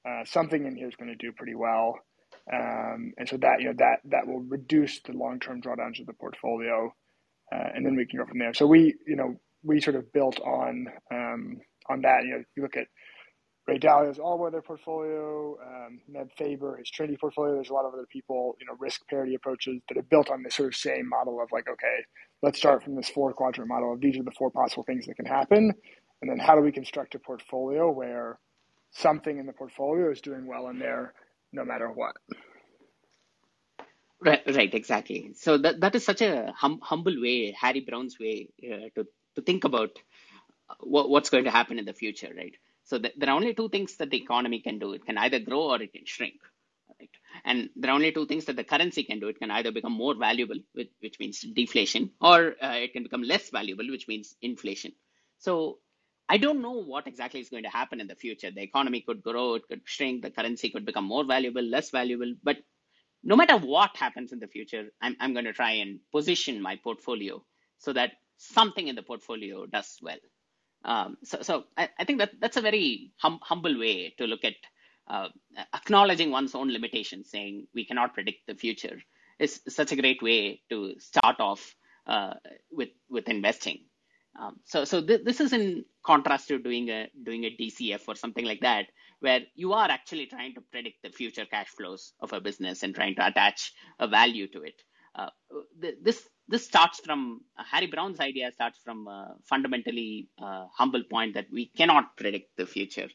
uh, 0.08 0.24
something 0.26 0.66
in 0.66 0.76
here 0.76 0.88
is 0.88 0.96
going 0.96 1.10
to 1.10 1.16
do 1.16 1.32
pretty 1.32 1.54
well. 1.54 1.98
Um, 2.52 3.12
and 3.18 3.28
so 3.28 3.38
that 3.38 3.60
you 3.60 3.66
know 3.68 3.74
that 3.78 4.00
that 4.06 4.26
will 4.26 4.40
reduce 4.40 5.00
the 5.02 5.12
long 5.12 5.40
term 5.40 5.62
drawdowns 5.62 6.00
of 6.00 6.06
the 6.06 6.14
portfolio, 6.14 6.92
uh, 7.54 7.64
and 7.74 7.86
then 7.86 7.96
we 7.96 8.06
can 8.06 8.20
go 8.20 8.26
from 8.26 8.38
there. 8.38 8.54
So 8.54 8.66
we 8.66 8.94
you 9.06 9.16
know 9.16 9.36
we 9.64 9.80
sort 9.80 9.96
of 9.96 10.12
built 10.12 10.40
on 10.40 10.86
um, 11.12 11.58
on 11.88 12.02
that. 12.02 12.24
You 12.24 12.30
know, 12.32 12.44
you 12.56 12.62
look 12.62 12.76
at 12.76 12.88
Ray 13.66 13.78
Dalio's 13.78 14.18
all-weather 14.18 14.62
portfolio, 14.62 15.58
um, 15.60 16.00
Meb 16.10 16.30
Faber, 16.38 16.76
his 16.76 16.90
Trinity 16.90 17.18
portfolio. 17.20 17.54
There's 17.54 17.70
a 17.70 17.74
lot 17.74 17.84
of 17.84 17.94
other 17.94 18.06
people, 18.10 18.56
you 18.60 18.66
know, 18.66 18.74
risk 18.78 19.06
parity 19.08 19.34
approaches 19.34 19.80
that 19.88 19.98
are 19.98 20.02
built 20.02 20.30
on 20.30 20.42
this 20.42 20.54
sort 20.54 20.68
of 20.68 20.76
same 20.76 21.08
model 21.08 21.40
of 21.42 21.50
like, 21.52 21.68
okay, 21.68 22.04
let's 22.42 22.58
start 22.58 22.84
from 22.84 22.94
this 22.94 23.08
four 23.08 23.32
quadrant 23.32 23.68
model 23.68 23.92
of 23.92 24.00
these 24.00 24.18
are 24.18 24.22
the 24.22 24.30
four 24.32 24.50
possible 24.50 24.84
things 24.84 25.06
that 25.06 25.16
can 25.16 25.26
happen, 25.26 25.72
and 26.22 26.30
then 26.30 26.38
how 26.38 26.54
do 26.54 26.60
we 26.62 26.72
construct 26.72 27.14
a 27.16 27.18
portfolio 27.18 27.90
where 27.90 28.38
something 28.92 29.38
in 29.38 29.46
the 29.46 29.52
portfolio 29.52 30.10
is 30.10 30.20
doing 30.20 30.46
well 30.46 30.68
in 30.68 30.78
there, 30.78 31.12
no 31.52 31.64
matter 31.64 31.90
what. 31.90 32.14
Right, 34.20 34.42
right, 34.46 34.74
exactly. 34.74 35.32
So 35.34 35.58
that 35.58 35.80
that 35.80 35.94
is 35.94 36.04
such 36.04 36.22
a 36.22 36.52
hum, 36.56 36.80
humble 36.82 37.20
way, 37.20 37.52
Harry 37.52 37.80
Browne's 37.80 38.18
way, 38.18 38.48
uh, 38.64 38.88
to 38.96 39.06
to 39.36 39.42
think 39.42 39.64
about 39.64 39.90
what, 40.80 41.10
what's 41.10 41.30
going 41.30 41.44
to 41.44 41.50
happen 41.50 41.78
in 41.78 41.84
the 41.84 41.92
future, 41.92 42.32
right? 42.36 42.54
So 42.86 42.98
th- 42.98 43.14
there 43.18 43.30
are 43.30 43.36
only 43.36 43.54
two 43.54 43.70
things 43.70 43.96
that 43.98 44.10
the 44.10 44.22
economy 44.22 44.60
can 44.60 44.80
do. 44.80 44.94
It 44.94 45.06
can 45.06 45.18
either 45.18 45.40
grow 45.40 45.72
or 45.72 45.82
it 45.82 45.92
can 45.92 46.06
shrink. 46.06 46.40
Right? 47.00 47.10
And 47.44 47.70
there 47.76 47.92
are 47.92 47.94
only 47.96 48.12
two 48.12 48.26
things 48.26 48.46
that 48.46 48.56
the 48.56 48.64
currency 48.64 49.04
can 49.04 49.20
do. 49.20 49.28
It 49.28 49.40
can 49.40 49.52
either 49.52 49.72
become 49.72 49.92
more 49.92 50.16
valuable, 50.16 50.56
which, 50.74 50.90
which 51.00 51.20
means 51.20 51.42
deflation, 51.42 52.12
or 52.20 52.56
uh, 52.62 52.76
it 52.76 52.94
can 52.94 53.04
become 53.04 53.24
less 53.24 53.50
valuable, 53.50 53.86
which 53.90 54.08
means 54.08 54.36
inflation. 54.42 54.92
So 55.38 55.80
I 56.28 56.38
don't 56.38 56.62
know 56.62 56.84
what 56.84 57.08
exactly 57.08 57.40
is 57.40 57.50
going 57.50 57.64
to 57.64 57.70
happen 57.70 58.00
in 58.00 58.08
the 58.08 58.16
future. 58.16 58.50
The 58.52 58.62
economy 58.62 59.02
could 59.02 59.22
grow, 59.22 59.54
it 59.54 59.68
could 59.68 59.82
shrink, 59.84 60.22
the 60.22 60.32
currency 60.32 60.70
could 60.70 60.86
become 60.86 61.04
more 61.04 61.24
valuable, 61.24 61.62
less 61.62 61.90
valuable. 61.90 62.34
But 62.42 62.58
no 63.24 63.36
matter 63.36 63.58
what 63.58 63.96
happens 63.96 64.32
in 64.32 64.40
the 64.40 64.48
future, 64.48 64.86
I'm, 65.02 65.16
I'm 65.20 65.34
going 65.34 65.46
to 65.46 65.54
try 65.54 65.72
and 65.72 66.00
position 66.12 66.62
my 66.62 66.76
portfolio 66.76 67.44
so 67.78 67.92
that 67.94 68.12
something 68.38 68.88
in 68.88 68.96
the 68.96 69.02
portfolio 69.02 69.66
does 69.66 69.98
well. 70.02 70.18
Um, 70.86 71.16
so, 71.24 71.42
so 71.42 71.64
I, 71.76 71.88
I, 71.98 72.04
think 72.04 72.20
that 72.20 72.30
that's 72.40 72.56
a 72.56 72.60
very 72.60 73.10
hum, 73.16 73.40
humble 73.42 73.76
way 73.76 74.14
to 74.18 74.24
look 74.24 74.44
at 74.44 74.54
uh, 75.08 75.28
acknowledging 75.74 76.30
one's 76.30 76.54
own 76.54 76.72
limitations, 76.72 77.28
saying 77.28 77.66
we 77.74 77.84
cannot 77.84 78.14
predict 78.14 78.46
the 78.46 78.54
future 78.54 79.02
is 79.38 79.60
such 79.68 79.92
a 79.92 79.96
great 79.96 80.22
way 80.22 80.62
to 80.70 80.94
start 80.98 81.40
off 81.40 81.74
uh, 82.06 82.34
with 82.70 82.90
with 83.10 83.28
investing. 83.28 83.80
Um, 84.38 84.60
so, 84.64 84.84
so 84.84 85.04
th- 85.04 85.24
this 85.24 85.40
is 85.40 85.52
in 85.52 85.84
contrast 86.04 86.48
to 86.48 86.58
doing 86.58 86.88
a 86.90 87.08
doing 87.24 87.44
a 87.44 87.56
DCF 87.56 88.02
or 88.06 88.14
something 88.14 88.44
like 88.44 88.60
that, 88.60 88.86
where 89.20 89.40
you 89.54 89.72
are 89.72 89.88
actually 89.88 90.26
trying 90.26 90.54
to 90.54 90.60
predict 90.60 91.02
the 91.02 91.10
future 91.10 91.46
cash 91.46 91.68
flows 91.68 92.12
of 92.20 92.32
a 92.32 92.40
business 92.40 92.82
and 92.82 92.94
trying 92.94 93.16
to 93.16 93.26
attach 93.26 93.72
a 93.98 94.06
value 94.06 94.46
to 94.48 94.62
it. 94.62 94.80
Uh, 95.14 95.30
th- 95.80 95.96
this 96.02 96.28
this 96.48 96.64
starts 96.64 97.00
from 97.00 97.40
uh, 97.58 97.64
Harry 97.70 97.86
Browne's 97.86 98.20
idea 98.20 98.50
starts 98.52 98.78
from 98.78 99.08
a 99.08 99.34
fundamentally 99.44 100.28
uh, 100.40 100.66
humble 100.72 101.02
point 101.04 101.34
that 101.34 101.46
we 101.50 101.66
cannot 101.76 102.16
predict 102.16 102.56
the 102.56 102.66
future. 102.66 103.08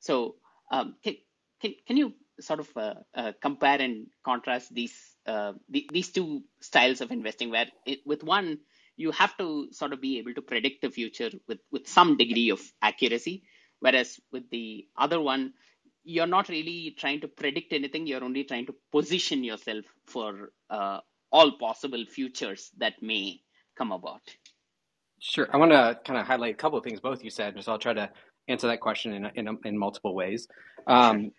So 0.00 0.36
um, 0.70 0.96
can, 1.02 1.16
can, 1.60 1.74
can 1.86 1.96
you 1.96 2.14
sort 2.40 2.60
of 2.60 2.68
uh, 2.76 2.94
uh 3.14 3.32
compare 3.42 3.80
and 3.80 4.06
contrast 4.24 4.72
these 4.72 4.94
uh, 5.26 5.52
the, 5.68 5.88
these 5.92 6.10
two 6.12 6.42
styles 6.60 7.00
of 7.00 7.10
investing 7.10 7.50
where 7.50 7.66
it, 7.84 7.98
with 8.06 8.22
one 8.22 8.58
you 8.96 9.10
have 9.10 9.36
to 9.38 9.68
sort 9.72 9.92
of 9.92 10.00
be 10.00 10.18
able 10.18 10.34
to 10.34 10.42
predict 10.42 10.82
the 10.82 10.90
future 10.90 11.30
with, 11.48 11.58
with 11.72 11.86
some 11.88 12.16
degree 12.16 12.50
of 12.50 12.60
accuracy 12.80 13.42
whereas 13.80 14.20
with 14.30 14.48
the 14.50 14.86
other 14.96 15.20
one 15.20 15.52
you're 16.04 16.28
not 16.28 16.48
really 16.48 16.94
trying 16.96 17.20
to 17.20 17.28
predict 17.28 17.72
anything 17.72 18.06
you're 18.06 18.24
only 18.24 18.44
trying 18.44 18.66
to 18.66 18.74
position 18.92 19.42
yourself 19.42 19.84
for 20.06 20.52
uh, 20.70 21.00
all 21.30 21.52
possible 21.58 22.04
futures 22.06 22.70
that 22.78 22.94
may 23.02 23.40
come 23.76 23.92
about. 23.92 24.22
Sure. 25.20 25.48
I 25.52 25.56
want 25.56 25.72
to 25.72 25.98
kind 26.04 26.18
of 26.18 26.26
highlight 26.26 26.54
a 26.54 26.56
couple 26.56 26.78
of 26.78 26.84
things 26.84 27.00
both 27.00 27.24
you 27.24 27.30
said, 27.30 27.56
so 27.62 27.72
I'll 27.72 27.78
try 27.78 27.94
to 27.94 28.08
answer 28.48 28.66
that 28.68 28.80
question 28.80 29.12
in, 29.12 29.26
in, 29.34 29.58
in 29.64 29.78
multiple 29.78 30.14
ways. 30.14 30.48
Um, 30.86 31.22
sure. 31.22 31.30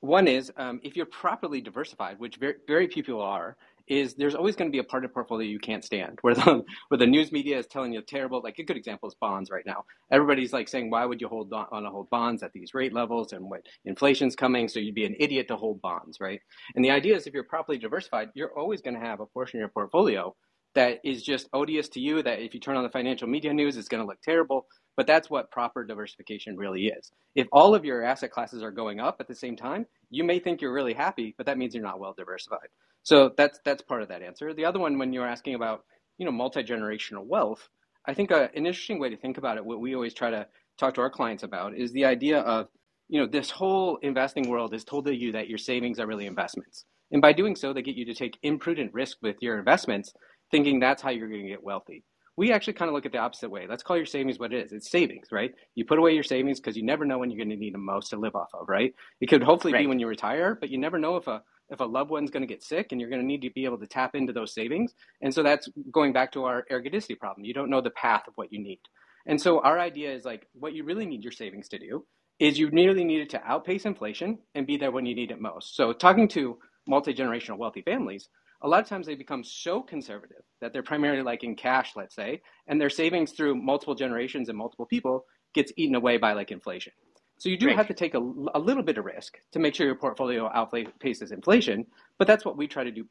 One 0.00 0.28
is 0.28 0.52
um, 0.56 0.80
if 0.82 0.96
you're 0.96 1.06
properly 1.06 1.60
diversified, 1.60 2.18
which 2.18 2.36
very, 2.36 2.54
very 2.66 2.86
few 2.86 3.02
people 3.02 3.22
are, 3.22 3.56
is 3.88 4.14
there's 4.14 4.34
always 4.34 4.56
going 4.56 4.70
to 4.70 4.72
be 4.72 4.80
a 4.80 4.84
part 4.84 5.04
of 5.04 5.14
portfolio 5.14 5.48
you 5.48 5.58
can't 5.58 5.84
stand, 5.84 6.18
where 6.22 6.34
the 6.34 6.62
where 6.88 6.98
the 6.98 7.06
news 7.06 7.32
media 7.32 7.58
is 7.58 7.66
telling 7.66 7.92
you 7.92 8.02
terrible. 8.02 8.40
Like 8.42 8.58
a 8.58 8.64
good 8.64 8.76
example 8.76 9.08
is 9.08 9.16
bonds 9.20 9.50
right 9.50 9.64
now. 9.66 9.84
Everybody's 10.12 10.52
like 10.52 10.68
saying, 10.68 10.90
why 10.90 11.04
would 11.04 11.20
you 11.20 11.28
hold 11.28 11.52
on 11.52 11.82
to 11.82 11.90
hold 11.90 12.10
bonds 12.10 12.42
at 12.42 12.52
these 12.52 12.74
rate 12.74 12.92
levels 12.92 13.32
and 13.32 13.50
what 13.50 13.62
inflation's 13.84 14.36
coming? 14.36 14.68
So 14.68 14.80
you'd 14.80 14.94
be 14.94 15.06
an 15.06 15.16
idiot 15.18 15.48
to 15.48 15.56
hold 15.56 15.82
bonds, 15.82 16.18
right? 16.20 16.40
And 16.74 16.84
the 16.84 16.90
idea 16.90 17.16
is 17.16 17.26
if 17.26 17.34
you're 17.34 17.44
properly 17.44 17.78
diversified, 17.78 18.30
you're 18.34 18.56
always 18.58 18.82
going 18.82 18.94
to 18.94 19.06
have 19.06 19.20
a 19.20 19.26
portion 19.26 19.58
of 19.58 19.60
your 19.60 19.68
portfolio 19.68 20.34
that 20.74 21.00
is 21.04 21.22
just 21.22 21.48
odious 21.52 21.88
to 21.90 22.00
you. 22.00 22.22
That 22.22 22.40
if 22.40 22.54
you 22.54 22.60
turn 22.60 22.76
on 22.76 22.84
the 22.84 22.90
financial 22.90 23.28
media 23.28 23.52
news, 23.52 23.76
it's 23.76 23.88
going 23.88 24.02
to 24.02 24.06
look 24.06 24.22
terrible. 24.22 24.66
But 24.96 25.06
that's 25.06 25.28
what 25.28 25.50
proper 25.50 25.84
diversification 25.84 26.56
really 26.56 26.86
is. 26.86 27.12
If 27.34 27.48
all 27.52 27.74
of 27.74 27.84
your 27.84 28.02
asset 28.02 28.30
classes 28.30 28.62
are 28.62 28.70
going 28.70 29.00
up 29.00 29.16
at 29.20 29.28
the 29.28 29.34
same 29.34 29.56
time, 29.56 29.86
you 30.10 30.24
may 30.24 30.38
think 30.38 30.60
you're 30.60 30.72
really 30.72 30.94
happy, 30.94 31.34
but 31.36 31.46
that 31.46 31.58
means 31.58 31.74
you're 31.74 31.84
not 31.84 32.00
well 32.00 32.14
diversified. 32.16 32.68
So 33.02 33.30
that's 33.36 33.58
that's 33.64 33.82
part 33.82 34.02
of 34.02 34.08
that 34.08 34.22
answer. 34.22 34.52
The 34.54 34.64
other 34.64 34.78
one, 34.78 34.98
when 34.98 35.12
you're 35.12 35.26
asking 35.26 35.54
about 35.54 35.84
you 36.18 36.26
know 36.26 36.32
multi 36.32 36.62
generational 36.62 37.24
wealth, 37.24 37.68
I 38.06 38.14
think 38.14 38.30
a, 38.30 38.36
uh, 38.44 38.48
an 38.54 38.66
interesting 38.66 38.98
way 38.98 39.10
to 39.10 39.16
think 39.16 39.38
about 39.38 39.56
it, 39.56 39.64
what 39.64 39.80
we 39.80 39.94
always 39.94 40.14
try 40.14 40.30
to 40.30 40.46
talk 40.78 40.94
to 40.94 41.00
our 41.00 41.10
clients 41.10 41.42
about, 41.42 41.76
is 41.76 41.92
the 41.92 42.04
idea 42.04 42.40
of 42.40 42.68
you 43.08 43.20
know 43.20 43.26
this 43.26 43.50
whole 43.50 43.98
investing 44.02 44.48
world 44.48 44.72
has 44.72 44.84
told 44.84 45.06
to 45.06 45.14
you 45.14 45.32
that 45.32 45.48
your 45.48 45.58
savings 45.58 45.98
are 45.98 46.06
really 46.06 46.26
investments, 46.26 46.84
and 47.12 47.22
by 47.22 47.32
doing 47.32 47.56
so, 47.56 47.72
they 47.72 47.82
get 47.82 47.96
you 47.96 48.06
to 48.06 48.14
take 48.14 48.38
imprudent 48.42 48.92
risk 48.92 49.18
with 49.22 49.36
your 49.40 49.58
investments, 49.58 50.12
thinking 50.50 50.80
that's 50.80 51.02
how 51.02 51.10
you're 51.10 51.28
going 51.28 51.42
to 51.42 51.48
get 51.48 51.62
wealthy. 51.64 52.04
We 52.36 52.52
actually 52.52 52.74
kind 52.74 52.88
of 52.88 52.94
look 52.94 53.06
at 53.06 53.12
the 53.12 53.18
opposite 53.18 53.50
way. 53.50 53.66
Let's 53.68 53.82
call 53.82 53.96
your 53.96 54.06
savings 54.06 54.38
what 54.38 54.52
it 54.52 54.64
is. 54.64 54.72
It's 54.72 54.90
savings, 54.90 55.28
right? 55.32 55.52
You 55.74 55.84
put 55.86 55.98
away 55.98 56.12
your 56.12 56.22
savings 56.22 56.60
because 56.60 56.76
you 56.76 56.84
never 56.84 57.04
know 57.04 57.18
when 57.18 57.30
you're 57.30 57.38
going 57.38 57.48
to 57.50 57.56
need 57.56 57.74
them 57.74 57.84
most 57.84 58.10
to 58.10 58.16
live 58.16 58.36
off 58.36 58.50
of, 58.52 58.68
right? 58.68 58.94
It 59.20 59.28
could 59.28 59.42
hopefully 59.42 59.72
right. 59.72 59.82
be 59.82 59.86
when 59.86 59.98
you 59.98 60.06
retire, 60.06 60.56
but 60.60 60.68
you 60.68 60.78
never 60.78 60.98
know 60.98 61.16
if 61.16 61.26
a 61.26 61.42
if 61.68 61.80
a 61.80 61.84
loved 61.84 62.10
one's 62.10 62.30
going 62.30 62.42
to 62.42 62.46
get 62.46 62.62
sick 62.62 62.88
and 62.92 63.00
you're 63.00 63.10
going 63.10 63.20
to 63.20 63.26
need 63.26 63.42
to 63.42 63.50
be 63.50 63.64
able 63.64 63.78
to 63.78 63.86
tap 63.86 64.14
into 64.14 64.32
those 64.32 64.54
savings. 64.54 64.94
And 65.20 65.34
so 65.34 65.42
that's 65.42 65.68
going 65.90 66.12
back 66.12 66.30
to 66.32 66.44
our 66.44 66.64
ergodicity 66.70 67.18
problem. 67.18 67.44
You 67.44 67.54
don't 67.54 67.70
know 67.70 67.80
the 67.80 67.90
path 67.90 68.22
of 68.28 68.34
what 68.36 68.52
you 68.52 68.62
need. 68.62 68.78
And 69.26 69.40
so 69.40 69.60
our 69.60 69.78
idea 69.78 70.12
is 70.12 70.24
like 70.24 70.46
what 70.52 70.74
you 70.74 70.84
really 70.84 71.06
need 71.06 71.24
your 71.24 71.32
savings 71.32 71.68
to 71.70 71.78
do 71.78 72.04
is 72.38 72.58
you 72.58 72.68
really 72.70 73.04
need 73.04 73.20
it 73.20 73.30
to 73.30 73.42
outpace 73.44 73.84
inflation 73.84 74.38
and 74.54 74.66
be 74.66 74.76
there 74.76 74.92
when 74.92 75.06
you 75.06 75.14
need 75.14 75.30
it 75.30 75.40
most. 75.40 75.74
So 75.74 75.92
talking 75.92 76.28
to 76.28 76.58
multi-generational 76.86 77.58
wealthy 77.58 77.82
families, 77.82 78.28
a 78.66 78.68
lot 78.68 78.82
of 78.82 78.88
times 78.88 79.06
they 79.06 79.14
become 79.14 79.44
so 79.44 79.80
conservative 79.80 80.42
that 80.60 80.72
they're 80.72 80.82
primarily 80.82 81.22
like 81.22 81.44
in 81.44 81.54
cash, 81.54 81.92
let's 81.94 82.16
say, 82.16 82.42
and 82.66 82.80
their 82.80 82.90
savings 82.90 83.30
through 83.30 83.54
multiple 83.54 83.94
generations 83.94 84.48
and 84.48 84.58
multiple 84.58 84.86
people 84.86 85.24
gets 85.54 85.72
eaten 85.76 85.94
away 85.94 86.16
by 86.16 86.32
like 86.32 86.50
inflation. 86.50 86.92
So 87.38 87.48
you 87.48 87.58
do 87.58 87.68
have 87.68 87.86
to 87.86 87.94
take 87.94 88.14
a, 88.14 88.18
a, 88.54 88.58
little 88.58 88.82
bit 88.82 88.98
of 88.98 89.04
risk 89.04 89.38
to 89.52 89.58
make 89.58 89.74
sure 89.74 89.86
your 89.86 89.94
portfolio 89.94 90.50
outpaces 90.50 91.32
inflation, 91.32 91.86
but 92.18 92.26
that's 92.26 92.46
what 92.46 92.56
we 92.56 92.66
try 92.66 92.82
to 92.82 92.90
do 92.90 93.06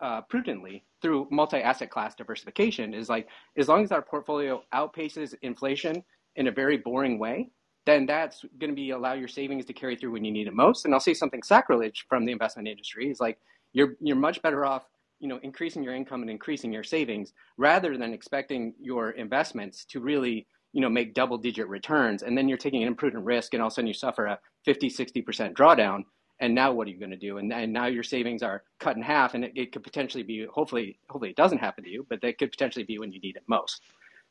uh, 0.00 0.22
prudently 0.22 0.84
through 1.00 1.28
multi-asset 1.30 1.90
class 1.90 2.14
diversification. 2.14 2.94
Is 2.94 3.10
like 3.10 3.28
as 3.58 3.68
long 3.68 3.84
as 3.84 3.92
our 3.92 4.02
portfolio 4.02 4.62
outpaces 4.74 5.34
inflation 5.42 6.02
in 6.36 6.46
a 6.48 6.50
very 6.50 6.78
boring 6.78 7.18
way, 7.18 7.50
then 7.84 8.06
that's 8.06 8.42
going 8.58 8.70
to 8.70 8.74
be 8.76 8.90
allow 8.90 9.12
your 9.12 9.28
savings 9.28 9.66
to 9.66 9.74
carry 9.74 9.96
through 9.96 10.12
when 10.12 10.24
you 10.24 10.32
need 10.32 10.46
it 10.46 10.54
most. 10.54 10.86
And 10.86 10.94
I'll 10.94 11.00
say 11.00 11.14
something 11.14 11.42
sacrilege 11.42 12.06
from 12.08 12.24
the 12.24 12.32
investment 12.32 12.68
industry 12.68 13.10
is 13.10 13.20
like 13.20 13.38
you're 13.78 13.94
you're 14.00 14.16
much 14.16 14.42
better 14.42 14.64
off 14.64 14.84
you 15.20 15.28
know 15.28 15.38
increasing 15.42 15.82
your 15.82 15.94
income 15.94 16.20
and 16.22 16.30
increasing 16.30 16.72
your 16.72 16.84
savings 16.84 17.32
rather 17.56 17.96
than 17.96 18.12
expecting 18.12 18.74
your 18.80 19.10
investments 19.10 19.84
to 19.84 20.00
really 20.00 20.46
you 20.72 20.80
know 20.80 20.90
make 20.90 21.14
double 21.14 21.38
digit 21.38 21.68
returns. 21.68 22.22
And 22.22 22.36
then 22.36 22.48
you're 22.48 22.58
taking 22.58 22.82
an 22.82 22.88
imprudent 22.88 23.24
risk 23.24 23.54
and 23.54 23.62
all 23.62 23.68
of 23.68 23.72
a 23.72 23.74
sudden 23.74 23.88
you 23.88 23.94
suffer 23.94 24.26
a 24.26 24.38
50 24.64 24.90
60% 24.90 25.54
drawdown. 25.54 26.02
And 26.40 26.54
now 26.54 26.72
what 26.72 26.86
are 26.86 26.90
you 26.90 27.00
going 27.00 27.10
to 27.10 27.16
do? 27.16 27.38
And, 27.38 27.52
and 27.52 27.72
now 27.72 27.86
your 27.86 28.04
savings 28.04 28.44
are 28.44 28.62
cut 28.78 28.96
in 28.96 29.02
half 29.02 29.34
and 29.34 29.44
it, 29.44 29.52
it 29.56 29.72
could 29.72 29.82
potentially 29.82 30.22
be 30.22 30.46
hopefully 30.52 30.98
hopefully 31.08 31.30
it 31.30 31.36
doesn't 31.36 31.58
happen 31.58 31.84
to 31.84 31.90
you 31.90 32.06
but 32.10 32.20
that 32.22 32.38
could 32.38 32.50
potentially 32.50 32.84
be 32.84 32.98
when 32.98 33.12
you 33.12 33.20
need 33.20 33.36
it 33.36 33.44
most. 33.48 33.82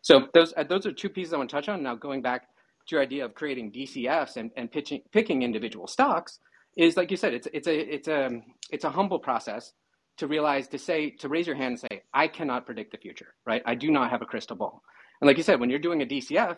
So 0.01 0.27
those 0.33 0.53
uh, 0.57 0.63
those 0.63 0.85
are 0.85 0.93
two 0.93 1.09
pieces 1.09 1.33
i 1.33 1.37
want 1.37 1.49
to 1.49 1.55
touch 1.55 1.69
on. 1.69 1.83
Now 1.83 1.95
going 1.95 2.21
back 2.21 2.43
to 2.87 2.95
your 2.95 3.01
idea 3.01 3.25
of 3.25 3.33
creating 3.33 3.71
dcfs 3.71 4.37
and, 4.37 4.51
and 4.57 4.71
pitching, 4.71 5.01
picking 5.11 5.41
individual 5.43 5.87
stocks 5.87 6.39
is 6.77 6.95
like 6.95 7.11
you 7.11 7.17
said, 7.17 7.33
it's 7.33 7.47
it's 7.53 7.67
a 7.67 7.93
it's 7.93 8.07
a 8.07 8.41
it's 8.71 8.83
a 8.85 8.89
humble 8.89 9.19
process 9.19 9.73
to 10.17 10.27
realize 10.27 10.67
to 10.69 10.77
say 10.77 11.09
to 11.09 11.27
raise 11.27 11.47
your 11.47 11.55
hand 11.55 11.71
and 11.71 11.79
say, 11.79 12.03
I 12.13 12.27
cannot 12.27 12.65
predict 12.65 12.91
the 12.91 12.97
future, 12.97 13.33
right? 13.45 13.61
I 13.65 13.75
do 13.75 13.91
not 13.91 14.09
have 14.11 14.21
a 14.21 14.25
crystal 14.25 14.55
ball. 14.55 14.81
And 15.19 15.27
like 15.27 15.37
you 15.37 15.43
said, 15.43 15.59
when 15.59 15.69
you're 15.69 15.79
doing 15.79 16.01
a 16.01 16.05
DCF, 16.05 16.57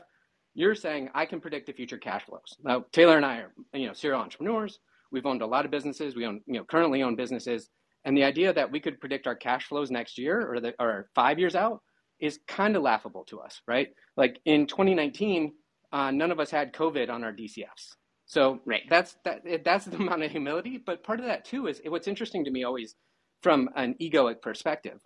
you're 0.54 0.76
saying 0.76 1.10
I 1.14 1.26
can 1.26 1.40
predict 1.40 1.68
the 1.68 1.74
future 1.74 1.98
cash 1.98 2.26
flows. 2.26 2.58
Now 2.64 2.86
Taylor 2.92 3.16
and 3.16 3.26
I 3.26 3.38
are 3.38 3.54
you 3.74 3.88
know 3.88 3.94
serial 3.94 4.22
entrepreneurs. 4.22 4.80
We've 5.12 5.26
owned 5.26 5.42
a 5.42 5.48
lot 5.48 5.66
of 5.66 5.72
businesses. 5.72 6.16
We 6.16 6.26
own 6.26 6.42
you 6.46 6.56
know 6.56 6.66
currently 6.66 7.02
own 7.02 7.16
businesses, 7.16 7.70
and 8.04 8.16
the 8.16 8.26
idea 8.26 8.52
that 8.54 8.70
we 8.70 8.82
could 8.82 9.00
predict 9.00 9.26
our 9.26 9.36
cash 9.36 9.68
flows 9.68 9.90
next 9.90 10.18
year 10.18 10.52
or 10.52 10.60
the, 10.60 10.74
or 10.80 11.10
five 11.16 11.40
years 11.40 11.56
out 11.56 11.82
is 12.20 12.40
kind 12.48 12.76
of 12.76 12.82
laughable 12.82 13.24
to 13.24 13.40
us, 13.40 13.62
right? 13.66 13.88
Like 14.18 14.42
in 14.44 14.68
2019, 14.68 15.54
uh, 15.94 16.12
none 16.12 16.32
of 16.32 16.40
us 16.42 16.52
had 16.52 16.74
COVID 16.74 17.10
on 17.10 17.24
our 17.24 17.32
DCFs. 17.32 17.96
So 18.30 18.60
right. 18.64 18.84
that's 18.88 19.18
that 19.26 19.42
that's 19.66 19.86
the 19.88 19.98
amount 19.98 20.24
of 20.24 20.32
humility. 20.32 20.78
But 20.78 21.04
part 21.04 21.20
of 21.20 21.26
that 21.26 21.46
too 21.46 21.68
is 21.68 21.82
what's 21.86 22.08
interesting 22.08 22.46
to 22.46 22.52
me 22.52 22.64
always 22.64 22.96
from 23.42 23.70
an 23.76 23.96
egoic 24.00 24.42
perspective 24.42 25.02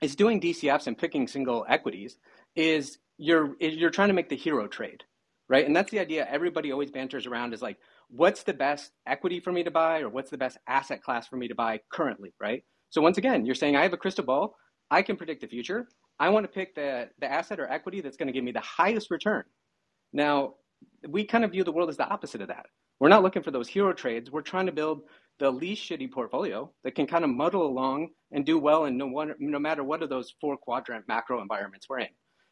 is 0.00 0.14
doing 0.14 0.40
DCFs 0.40 0.86
and 0.86 0.96
picking 0.96 1.26
single 1.26 1.66
equities 1.68 2.16
is 2.54 2.98
you're 3.18 3.56
you're 3.60 3.90
trying 3.90 4.08
to 4.08 4.14
make 4.14 4.28
the 4.28 4.36
hero 4.36 4.68
trade, 4.68 5.02
right? 5.48 5.66
And 5.66 5.74
that's 5.74 5.90
the 5.90 5.98
idea. 5.98 6.28
Everybody 6.30 6.70
always 6.70 6.92
banters 6.92 7.26
around 7.26 7.54
is 7.54 7.60
like, 7.60 7.78
what's 8.08 8.44
the 8.44 8.54
best 8.54 8.92
equity 9.04 9.40
for 9.40 9.50
me 9.50 9.64
to 9.64 9.72
buy, 9.72 10.00
or 10.00 10.08
what's 10.08 10.30
the 10.30 10.38
best 10.38 10.58
asset 10.68 11.02
class 11.02 11.26
for 11.26 11.36
me 11.36 11.48
to 11.48 11.56
buy 11.56 11.80
currently, 11.90 12.32
right? 12.40 12.62
So 12.90 13.02
once 13.02 13.18
again, 13.18 13.46
you're 13.46 13.56
saying 13.56 13.74
I 13.74 13.82
have 13.82 13.92
a 13.92 13.98
crystal 13.98 14.24
ball. 14.24 14.54
I 14.92 15.02
can 15.02 15.16
predict 15.16 15.40
the 15.40 15.48
future. 15.48 15.88
I 16.20 16.28
want 16.28 16.44
to 16.44 16.52
pick 16.52 16.76
the 16.76 17.08
the 17.18 17.26
asset 17.26 17.58
or 17.58 17.68
equity 17.68 18.00
that's 18.00 18.16
going 18.16 18.28
to 18.28 18.32
give 18.32 18.44
me 18.44 18.52
the 18.52 18.60
highest 18.60 19.10
return. 19.10 19.42
Now, 20.12 20.54
we 21.06 21.24
kind 21.24 21.44
of 21.44 21.52
view 21.52 21.64
the 21.64 21.72
world 21.72 21.88
as 21.88 21.96
the 21.96 22.08
opposite 22.08 22.40
of 22.40 22.48
that. 22.48 22.66
We're 23.00 23.08
not 23.08 23.22
looking 23.22 23.42
for 23.42 23.50
those 23.50 23.68
hero 23.68 23.92
trades. 23.92 24.30
We're 24.30 24.42
trying 24.42 24.66
to 24.66 24.72
build 24.72 25.02
the 25.38 25.50
least 25.50 25.88
shitty 25.88 26.10
portfolio 26.10 26.70
that 26.82 26.94
can 26.94 27.06
kind 27.06 27.24
of 27.24 27.30
muddle 27.30 27.64
along 27.66 28.08
and 28.32 28.44
do 28.44 28.58
well 28.58 28.86
in 28.86 28.96
no, 28.96 29.06
one, 29.06 29.34
no 29.38 29.58
matter 29.58 29.84
what 29.84 30.02
of 30.02 30.08
those 30.08 30.34
four 30.40 30.56
quadrant 30.56 31.06
macro 31.06 31.40
environments 31.40 31.88
we're 31.88 32.00
in. 32.00 32.08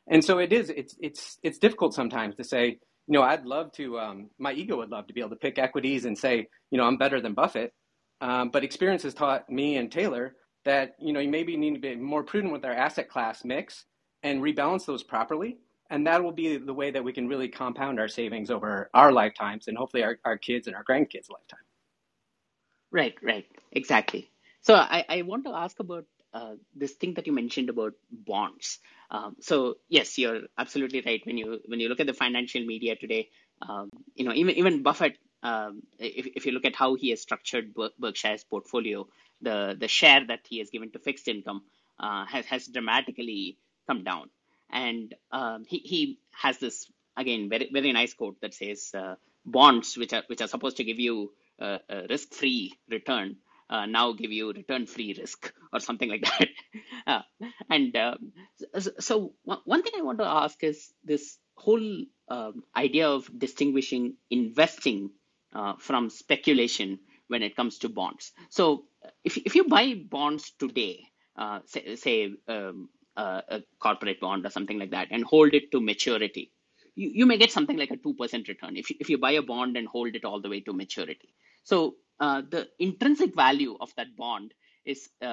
And 0.08 0.24
so 0.24 0.38
it 0.38 0.52
is, 0.52 0.70
it's, 0.70 0.94
it's, 1.00 1.38
it's 1.42 1.58
difficult 1.58 1.94
sometimes 1.94 2.36
to 2.36 2.44
say, 2.44 2.78
you 3.08 3.12
know, 3.12 3.22
I'd 3.22 3.44
love 3.44 3.72
to, 3.72 3.98
um, 3.98 4.30
my 4.38 4.52
ego 4.52 4.76
would 4.76 4.90
love 4.90 5.08
to 5.08 5.12
be 5.12 5.20
able 5.20 5.30
to 5.30 5.36
pick 5.36 5.58
equities 5.58 6.04
and 6.04 6.16
say, 6.16 6.48
you 6.70 6.78
know, 6.78 6.84
I'm 6.84 6.96
better 6.96 7.20
than 7.20 7.34
Buffett. 7.34 7.72
Um, 8.20 8.50
but 8.50 8.64
experience 8.64 9.02
has 9.02 9.14
taught 9.14 9.50
me 9.50 9.76
and 9.76 9.90
Taylor 9.90 10.36
that, 10.64 10.94
you 11.00 11.12
know, 11.12 11.20
you 11.20 11.28
maybe 11.28 11.56
need 11.56 11.74
to 11.74 11.80
be 11.80 11.96
more 11.96 12.22
prudent 12.22 12.52
with 12.52 12.64
our 12.64 12.72
asset 12.72 13.08
class 13.08 13.44
mix 13.44 13.84
and 14.22 14.40
rebalance 14.42 14.86
those 14.86 15.02
properly 15.02 15.58
and 15.90 16.06
that 16.06 16.22
will 16.22 16.32
be 16.32 16.56
the 16.56 16.74
way 16.74 16.90
that 16.90 17.04
we 17.04 17.12
can 17.12 17.28
really 17.28 17.48
compound 17.48 18.00
our 18.00 18.08
savings 18.08 18.50
over 18.50 18.90
our 18.94 19.12
lifetimes 19.12 19.68
and 19.68 19.76
hopefully 19.76 20.02
our, 20.02 20.18
our 20.24 20.38
kids 20.38 20.66
and 20.66 20.76
our 20.76 20.84
grandkids 20.84 21.30
lifetime. 21.30 21.60
Right 22.90 23.14
right. 23.22 23.46
Exactly. 23.72 24.30
So 24.62 24.74
i, 24.74 25.04
I 25.08 25.22
want 25.22 25.44
to 25.44 25.50
ask 25.50 25.78
about 25.80 26.06
uh, 26.34 26.54
this 26.74 26.92
thing 26.92 27.14
that 27.14 27.26
you 27.26 27.32
mentioned 27.32 27.70
about 27.70 27.94
bonds. 28.10 28.78
Um, 29.10 29.36
so 29.40 29.76
yes 29.88 30.18
you're 30.18 30.42
absolutely 30.58 31.02
right. 31.04 31.20
When 31.24 31.38
you 31.38 31.60
when 31.66 31.80
you 31.80 31.88
look 31.88 32.00
at 32.00 32.06
the 32.06 32.14
financial 32.14 32.64
media 32.64 32.96
today 32.96 33.28
um, 33.62 33.90
you 34.14 34.24
know 34.24 34.32
even 34.32 34.54
even 34.56 34.82
buffett 34.82 35.18
um, 35.42 35.82
if, 35.98 36.26
if 36.34 36.46
you 36.46 36.52
look 36.52 36.64
at 36.64 36.74
how 36.74 36.94
he 36.94 37.10
has 37.10 37.20
structured 37.20 37.74
berkshire's 37.98 38.44
portfolio 38.44 39.06
the 39.40 39.76
the 39.78 39.88
share 39.88 40.24
that 40.26 40.40
he 40.48 40.58
has 40.58 40.70
given 40.70 40.90
to 40.90 40.98
fixed 40.98 41.28
income 41.28 41.62
uh, 42.00 42.24
has, 42.26 42.44
has 42.46 42.66
dramatically 42.66 43.58
come 43.86 44.02
down 44.04 44.28
and 44.70 45.14
um, 45.32 45.64
he 45.68 45.78
he 45.78 46.18
has 46.32 46.58
this 46.58 46.90
again 47.16 47.48
very 47.48 47.70
very 47.72 47.92
nice 47.92 48.14
quote 48.14 48.40
that 48.42 48.54
says 48.54 48.92
uh, 48.94 49.14
bonds 49.44 49.96
which 49.96 50.12
are 50.12 50.24
which 50.28 50.40
are 50.42 50.48
supposed 50.48 50.78
to 50.78 50.84
give 50.84 51.00
you 51.00 51.32
a, 51.60 51.80
a 51.90 52.06
risk 52.10 52.34
free 52.34 52.72
return 52.90 53.36
uh, 53.70 53.86
now 53.86 54.12
give 54.12 54.32
you 54.32 54.52
return 54.52 54.86
free 54.86 55.14
risk 55.18 55.52
or 55.72 55.80
something 55.80 56.08
like 56.08 56.22
that. 56.38 56.48
uh, 57.06 57.22
and 57.70 57.96
um, 57.96 58.32
so, 58.78 58.90
so, 59.00 59.32
one 59.64 59.82
thing 59.82 59.92
I 59.98 60.02
want 60.02 60.18
to 60.18 60.24
ask 60.26 60.62
is 60.64 60.92
this 61.04 61.38
whole 61.56 62.04
um, 62.28 62.64
idea 62.76 63.08
of 63.08 63.28
distinguishing 63.38 64.14
investing 64.30 65.10
uh, 65.54 65.74
from 65.78 66.10
speculation 66.10 67.00
when 67.28 67.42
it 67.42 67.56
comes 67.56 67.78
to 67.78 67.88
bonds. 67.88 68.32
So 68.50 68.84
if 69.24 69.36
if 69.38 69.54
you 69.56 69.64
buy 69.68 69.94
bonds 69.94 70.52
today, 70.58 71.00
uh, 71.36 71.60
say, 71.66 71.96
say 71.96 72.32
um, 72.48 72.88
uh, 73.16 73.40
a 73.48 73.62
corporate 73.78 74.20
bond 74.20 74.46
or 74.46 74.50
something 74.50 74.78
like 74.78 74.90
that 74.90 75.08
and 75.10 75.24
hold 75.24 75.54
it 75.54 75.70
to 75.72 75.80
maturity, 75.80 76.52
you, 76.94 77.10
you 77.14 77.26
may 77.26 77.38
get 77.38 77.52
something 77.52 77.76
like 77.76 77.90
a 77.90 77.96
2% 77.96 78.48
return 78.48 78.76
if 78.76 78.90
you, 78.90 78.96
if 79.00 79.08
you 79.08 79.18
buy 79.18 79.32
a 79.32 79.42
bond 79.42 79.76
and 79.76 79.86
hold 79.88 80.14
it 80.14 80.24
all 80.24 80.40
the 80.40 80.48
way 80.48 80.60
to 80.60 80.72
maturity. 80.72 81.34
So 81.64 81.96
uh, 82.20 82.42
the 82.48 82.68
intrinsic 82.78 83.34
value 83.34 83.76
of 83.80 83.92
that 83.96 84.16
bond 84.16 84.54
is, 84.84 85.08
uh, 85.22 85.24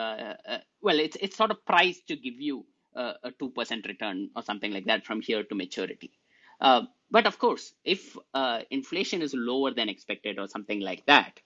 uh, 0.47 0.57
well, 0.81 0.99
it's, 0.99 1.17
it's 1.19 1.37
sort 1.37 1.51
of 1.51 1.65
priced 1.65 2.07
to 2.07 2.15
give 2.15 2.39
you 2.39 2.65
a, 2.95 3.13
a 3.23 3.31
2% 3.31 3.87
return 3.87 4.29
or 4.35 4.43
something 4.43 4.71
like 4.71 4.85
that 4.85 5.05
from 5.05 5.21
here 5.21 5.43
to 5.43 5.55
maturity. 5.55 6.11
Uh, 6.59 6.83
but 7.11 7.25
of 7.25 7.37
course, 7.37 7.73
if 7.83 8.17
uh, 8.33 8.61
inflation 8.71 9.21
is 9.21 9.33
lower 9.33 9.71
than 9.71 9.89
expected 9.89 10.39
or 10.39 10.47
something 10.47 10.79
like 10.79 11.05
that, 11.05 11.39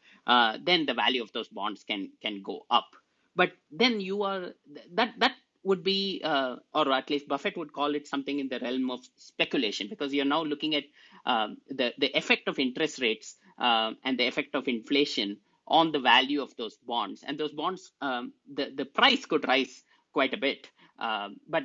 then 0.63 0.85
the 0.85 0.93
value 0.93 1.21
of 1.21 1.31
those 1.33 1.47
bonds 1.47 1.83
can 1.83 2.11
can 2.21 2.41
go 2.43 2.65
up. 2.69 2.87
But 3.35 3.51
then 3.71 3.99
you 3.99 4.23
are 4.23 4.53
that 4.93 5.13
that 5.19 5.33
would 5.67 5.83
be, 5.83 6.21
uh, 6.23 6.55
or 6.73 6.91
at 6.93 7.09
least 7.09 7.27
Buffett 7.27 7.57
would 7.57 7.73
call 7.73 7.93
it 7.93 8.07
something 8.07 8.39
in 8.39 8.47
the 8.47 8.59
realm 8.59 8.89
of 8.89 9.01
speculation, 9.17 9.87
because 9.89 10.13
you're 10.13 10.33
now 10.37 10.43
looking 10.43 10.75
at 10.75 10.85
um, 11.25 11.57
the 11.67 11.93
the 11.97 12.09
effect 12.17 12.47
of 12.47 12.57
interest 12.57 13.01
rates 13.01 13.35
uh, 13.59 13.91
and 14.05 14.17
the 14.17 14.27
effect 14.27 14.55
of 14.55 14.67
inflation 14.67 15.37
on 15.67 15.91
the 15.91 15.99
value 15.99 16.41
of 16.41 16.55
those 16.55 16.77
bonds, 16.77 17.23
and 17.27 17.37
those 17.37 17.51
bonds, 17.51 17.91
um, 18.01 18.31
the 18.59 18.71
the 18.75 18.85
price 18.85 19.25
could 19.25 19.45
rise 19.47 19.83
quite 20.13 20.33
a 20.33 20.43
bit, 20.47 20.69
um, 20.99 21.35
but 21.49 21.63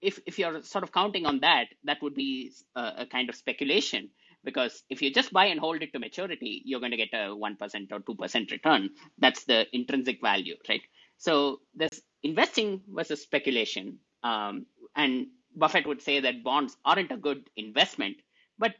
if 0.00 0.20
if 0.24 0.38
you're 0.38 0.62
sort 0.62 0.84
of 0.84 0.92
counting 0.92 1.26
on 1.26 1.40
that, 1.40 1.66
that 1.84 2.00
would 2.02 2.14
be 2.14 2.52
a, 2.76 2.92
a 2.98 3.06
kind 3.06 3.28
of 3.28 3.34
speculation 3.34 4.10
because 4.44 4.82
if 4.90 5.02
you 5.02 5.12
just 5.12 5.32
buy 5.32 5.46
and 5.46 5.60
hold 5.60 5.82
it 5.82 5.92
to 5.92 5.98
maturity, 6.00 6.62
you're 6.64 6.80
going 6.80 6.90
to 6.90 6.96
get 6.96 7.12
a 7.12 7.28
1% 7.28 7.92
or 7.92 8.00
2% 8.00 8.50
return. 8.50 8.90
That's 9.18 9.44
the 9.44 9.66
intrinsic 9.72 10.20
value, 10.20 10.56
right? 10.68 10.80
So 11.16 11.60
there's 11.76 12.02
investing 12.22 12.80
versus 12.88 13.22
speculation. 13.22 13.98
Um, 14.22 14.66
and 14.96 15.26
Buffett 15.56 15.86
would 15.86 16.02
say 16.02 16.20
that 16.20 16.44
bonds 16.44 16.76
aren't 16.84 17.12
a 17.12 17.16
good 17.16 17.50
investment, 17.56 18.16
but 18.58 18.74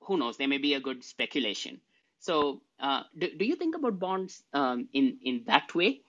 who 0.00 0.16
knows, 0.16 0.36
they 0.36 0.46
may 0.46 0.58
be 0.58 0.74
a 0.74 0.80
good 0.80 1.04
speculation. 1.04 1.80
So, 2.18 2.60
uh, 2.80 3.02
do, 3.18 3.28
do 3.36 3.44
you 3.44 3.56
think 3.56 3.76
about 3.76 3.98
bonds 3.98 4.42
um, 4.52 4.88
in, 4.92 5.18
in 5.22 5.42
that 5.46 5.74
way? 5.74 6.02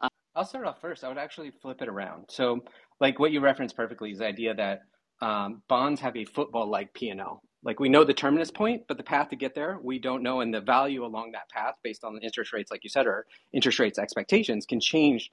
Uh, 0.00 0.08
I'll 0.34 0.44
start 0.44 0.66
off 0.66 0.80
first. 0.80 1.04
I 1.04 1.08
would 1.08 1.18
actually 1.18 1.50
flip 1.50 1.82
it 1.82 1.88
around. 1.88 2.26
So, 2.28 2.64
like 3.00 3.18
what 3.18 3.32
you 3.32 3.40
referenced 3.40 3.76
perfectly 3.76 4.10
is 4.10 4.18
the 4.18 4.26
idea 4.26 4.54
that 4.54 4.82
um, 5.20 5.62
bonds 5.68 6.00
have 6.00 6.16
a 6.16 6.24
football 6.24 6.66
like 6.66 6.92
P&L. 6.94 7.42
Like 7.62 7.78
we 7.78 7.90
know 7.90 8.04
the 8.04 8.14
terminus 8.14 8.50
point, 8.50 8.84
but 8.88 8.96
the 8.96 9.02
path 9.02 9.28
to 9.30 9.36
get 9.36 9.54
there, 9.54 9.78
we 9.82 9.98
don't 9.98 10.22
know. 10.22 10.40
And 10.40 10.52
the 10.52 10.62
value 10.62 11.04
along 11.04 11.32
that 11.32 11.50
path 11.50 11.74
based 11.82 12.04
on 12.04 12.14
the 12.14 12.20
interest 12.20 12.54
rates, 12.54 12.70
like 12.70 12.84
you 12.84 12.90
said, 12.90 13.06
or 13.06 13.26
interest 13.52 13.78
rates 13.78 13.98
expectations 13.98 14.64
can 14.64 14.80
change 14.80 15.30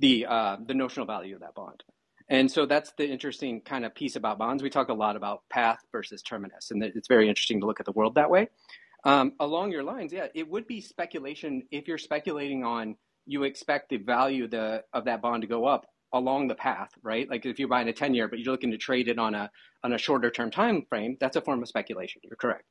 the, 0.00 0.26
uh, 0.26 0.56
the 0.66 0.74
notional 0.74 1.06
value 1.06 1.36
of 1.36 1.42
that 1.42 1.54
bond. 1.54 1.84
And 2.28 2.50
so 2.50 2.66
that's 2.66 2.92
the 2.96 3.08
interesting 3.08 3.60
kind 3.60 3.84
of 3.84 3.94
piece 3.94 4.16
about 4.16 4.38
bonds. 4.38 4.62
We 4.62 4.70
talk 4.70 4.88
a 4.88 4.94
lot 4.94 5.16
about 5.16 5.42
path 5.50 5.80
versus 5.92 6.22
terminus, 6.22 6.70
and 6.70 6.82
it's 6.82 7.08
very 7.08 7.28
interesting 7.28 7.60
to 7.60 7.66
look 7.66 7.80
at 7.80 7.86
the 7.86 7.92
world 7.92 8.14
that 8.14 8.30
way. 8.30 8.48
Um, 9.04 9.32
along 9.40 9.72
your 9.72 9.82
lines, 9.82 10.12
yeah, 10.12 10.26
it 10.34 10.48
would 10.48 10.66
be 10.66 10.80
speculation 10.80 11.62
if 11.70 11.88
you're 11.88 11.98
speculating 11.98 12.64
on 12.64 12.96
you 13.26 13.44
expect 13.44 13.90
the 13.90 13.96
value 13.96 14.48
the, 14.48 14.82
of 14.92 15.04
that 15.06 15.22
bond 15.22 15.42
to 15.42 15.48
go 15.48 15.66
up 15.66 15.86
along 16.12 16.48
the 16.48 16.54
path, 16.54 16.90
right? 17.02 17.28
Like 17.28 17.46
if 17.46 17.58
you're 17.58 17.68
buying 17.68 17.88
a 17.88 17.92
10 17.92 18.14
year, 18.14 18.28
but 18.28 18.38
you're 18.38 18.52
looking 18.52 18.72
to 18.72 18.78
trade 18.78 19.08
it 19.08 19.18
on 19.18 19.34
a 19.34 19.50
on 19.82 19.92
a 19.92 19.98
shorter 19.98 20.30
term 20.30 20.50
time 20.50 20.84
frame, 20.88 21.16
that's 21.20 21.36
a 21.36 21.40
form 21.40 21.62
of 21.62 21.68
speculation. 21.68 22.20
You're 22.24 22.36
correct. 22.36 22.64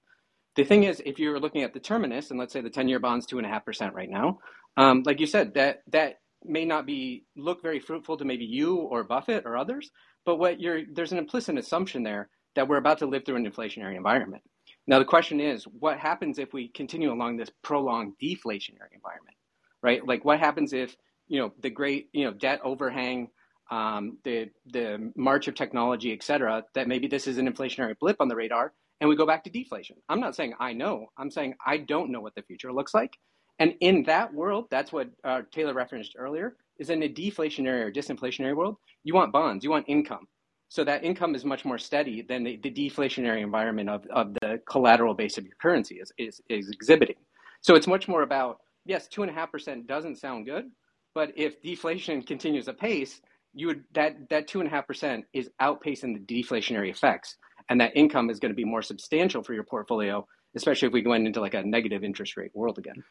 The 0.56 0.64
thing 0.64 0.84
is, 0.84 1.02
if 1.06 1.20
you're 1.20 1.40
looking 1.40 1.64
at 1.64 1.74
the 1.74 1.80
terminus, 1.80 2.32
and 2.32 2.40
let's 2.40 2.54
say 2.54 2.62
the 2.62 2.70
10 2.70 2.88
year 2.88 3.00
bond's 3.00 3.26
two 3.26 3.38
and 3.38 3.48
a 3.48 3.50
half 3.50 3.66
percent 3.66 3.94
right 3.94 4.10
now, 4.10 4.40
um, 4.78 5.04
like 5.06 5.20
you 5.20 5.28
said, 5.28 5.54
that 5.56 5.80
that 5.92 6.16
may 6.46 6.66
not 6.66 6.86
be 6.86 7.26
look 7.36 7.62
very 7.62 7.80
fruitful 7.80 8.18
to 8.18 8.26
maybe 8.26 8.46
you 8.46 8.78
or 8.78 9.04
Buffett 9.04 9.46
or 9.46 9.58
others, 9.58 9.92
but 10.26 10.38
what 10.38 10.60
you're 10.60 10.82
there's 10.94 11.12
an 11.12 11.18
implicit 11.18 11.58
assumption 11.58 12.04
there 12.04 12.30
that 12.56 12.68
we're 12.68 12.78
about 12.78 13.00
to 13.00 13.06
live 13.06 13.26
through 13.26 13.38
an 13.38 13.50
inflationary 13.50 13.96
environment. 13.98 14.44
Now 14.88 15.00
the 15.00 15.06
question 15.06 15.40
is, 15.40 15.66
what 15.66 16.00
happens 16.00 16.40
if 16.40 16.54
we 16.54 16.70
continue 16.70 17.12
along 17.12 17.38
this 17.38 17.52
prolonged 17.64 18.14
deflationary 18.22 18.94
environment, 18.94 19.38
right? 19.84 20.06
Like 20.06 20.26
what 20.26 20.40
happens 20.40 20.74
if 20.74 20.96
you 21.28 21.40
know 21.40 21.54
the 21.62 21.70
great 21.70 22.10
you 22.14 22.26
know 22.26 22.34
debt 22.34 22.62
overhang, 22.64 23.30
um, 23.72 24.18
the 24.24 24.50
the 24.68 25.12
march 25.16 25.48
of 25.48 25.56
technology, 25.56 26.14
et 26.14 26.24
cetera, 26.24 26.64
that 26.76 26.88
maybe 26.88 27.08
this 27.08 27.28
is 27.28 27.38
an 27.38 27.52
inflationary 27.52 27.98
blip 28.00 28.18
on 28.20 28.28
the 28.30 28.36
radar, 28.36 28.74
and 29.02 29.10
we 29.10 29.16
go 29.16 29.26
back 29.28 29.44
to 29.44 29.50
deflation. 29.50 29.98
I'm 30.10 30.20
not 30.20 30.36
saying 30.36 30.54
I 30.60 30.74
know. 30.74 31.08
I'm 31.18 31.32
saying 31.32 31.56
I 31.66 31.78
don't 31.78 32.12
know 32.12 32.22
what 32.22 32.36
the 32.36 32.44
future 32.44 32.74
looks 32.74 32.94
like. 32.94 33.18
And 33.60 33.76
in 33.82 34.04
that 34.04 34.34
world, 34.34 34.68
that's 34.72 34.92
what 34.92 35.10
uh, 35.24 35.42
Taylor 35.52 35.74
referenced 35.74 36.16
earlier, 36.18 36.56
is 36.80 36.90
in 36.90 37.04
a 37.04 37.10
deflationary 37.10 37.82
or 37.82 37.92
disinflationary 37.92 38.56
world, 38.56 38.78
you 39.04 39.14
want 39.14 39.34
bonds, 39.34 39.64
you 39.64 39.70
want 39.70 39.86
income. 39.88 40.28
So 40.70 40.84
that 40.84 41.04
income 41.04 41.36
is 41.36 41.44
much 41.44 41.66
more 41.66 41.78
steady 41.78 42.22
than 42.22 42.44
the, 42.44 42.58
the 42.62 42.72
deflationary 42.72 43.42
environment 43.42 43.90
of, 43.90 44.06
of 44.12 44.34
the 44.42 44.62
collateral 44.70 45.14
base 45.14 45.38
of 45.38 45.46
your 45.46 45.56
currency 45.62 45.96
is, 45.96 46.12
is, 46.18 46.42
is 46.48 46.70
exhibiting. 46.70 47.16
So 47.62 47.76
it's 47.76 47.88
much 47.88 48.08
more 48.08 48.22
about, 48.22 48.60
yes, 48.86 49.08
2.5% 49.14 49.88
doesn't 49.88 50.18
sound 50.18 50.46
good, 50.46 50.66
but 51.14 51.34
if 51.36 51.62
deflation 51.62 52.22
continues 52.22 52.68
apace, 52.68 53.22
you 53.54 53.68
would 53.68 53.84
that 53.94 54.30
that 54.30 54.48
two 54.48 54.60
and 54.60 54.68
a 54.68 54.72
half 54.72 54.86
percent 54.86 55.26
is 55.34 55.50
outpacing 55.62 56.14
the 56.14 56.20
deflationary 56.20 56.92
effects, 56.92 57.36
and 57.70 57.82
that 57.82 57.92
income 57.96 58.30
is 58.30 58.40
going 58.40 58.52
to 58.52 58.56
be 58.56 58.64
more 58.64 58.82
substantial 58.82 59.44
for 59.44 59.54
your 59.54 59.64
portfolio, 59.64 60.26
especially 60.56 60.88
if 60.88 60.94
we 60.94 61.02
go 61.02 61.14
into 61.14 61.42
like 61.42 61.56
a 61.56 61.64
negative 61.64 62.04
interest 62.04 62.38
rate 62.38 62.52
world 62.54 62.78
again. 62.78 63.04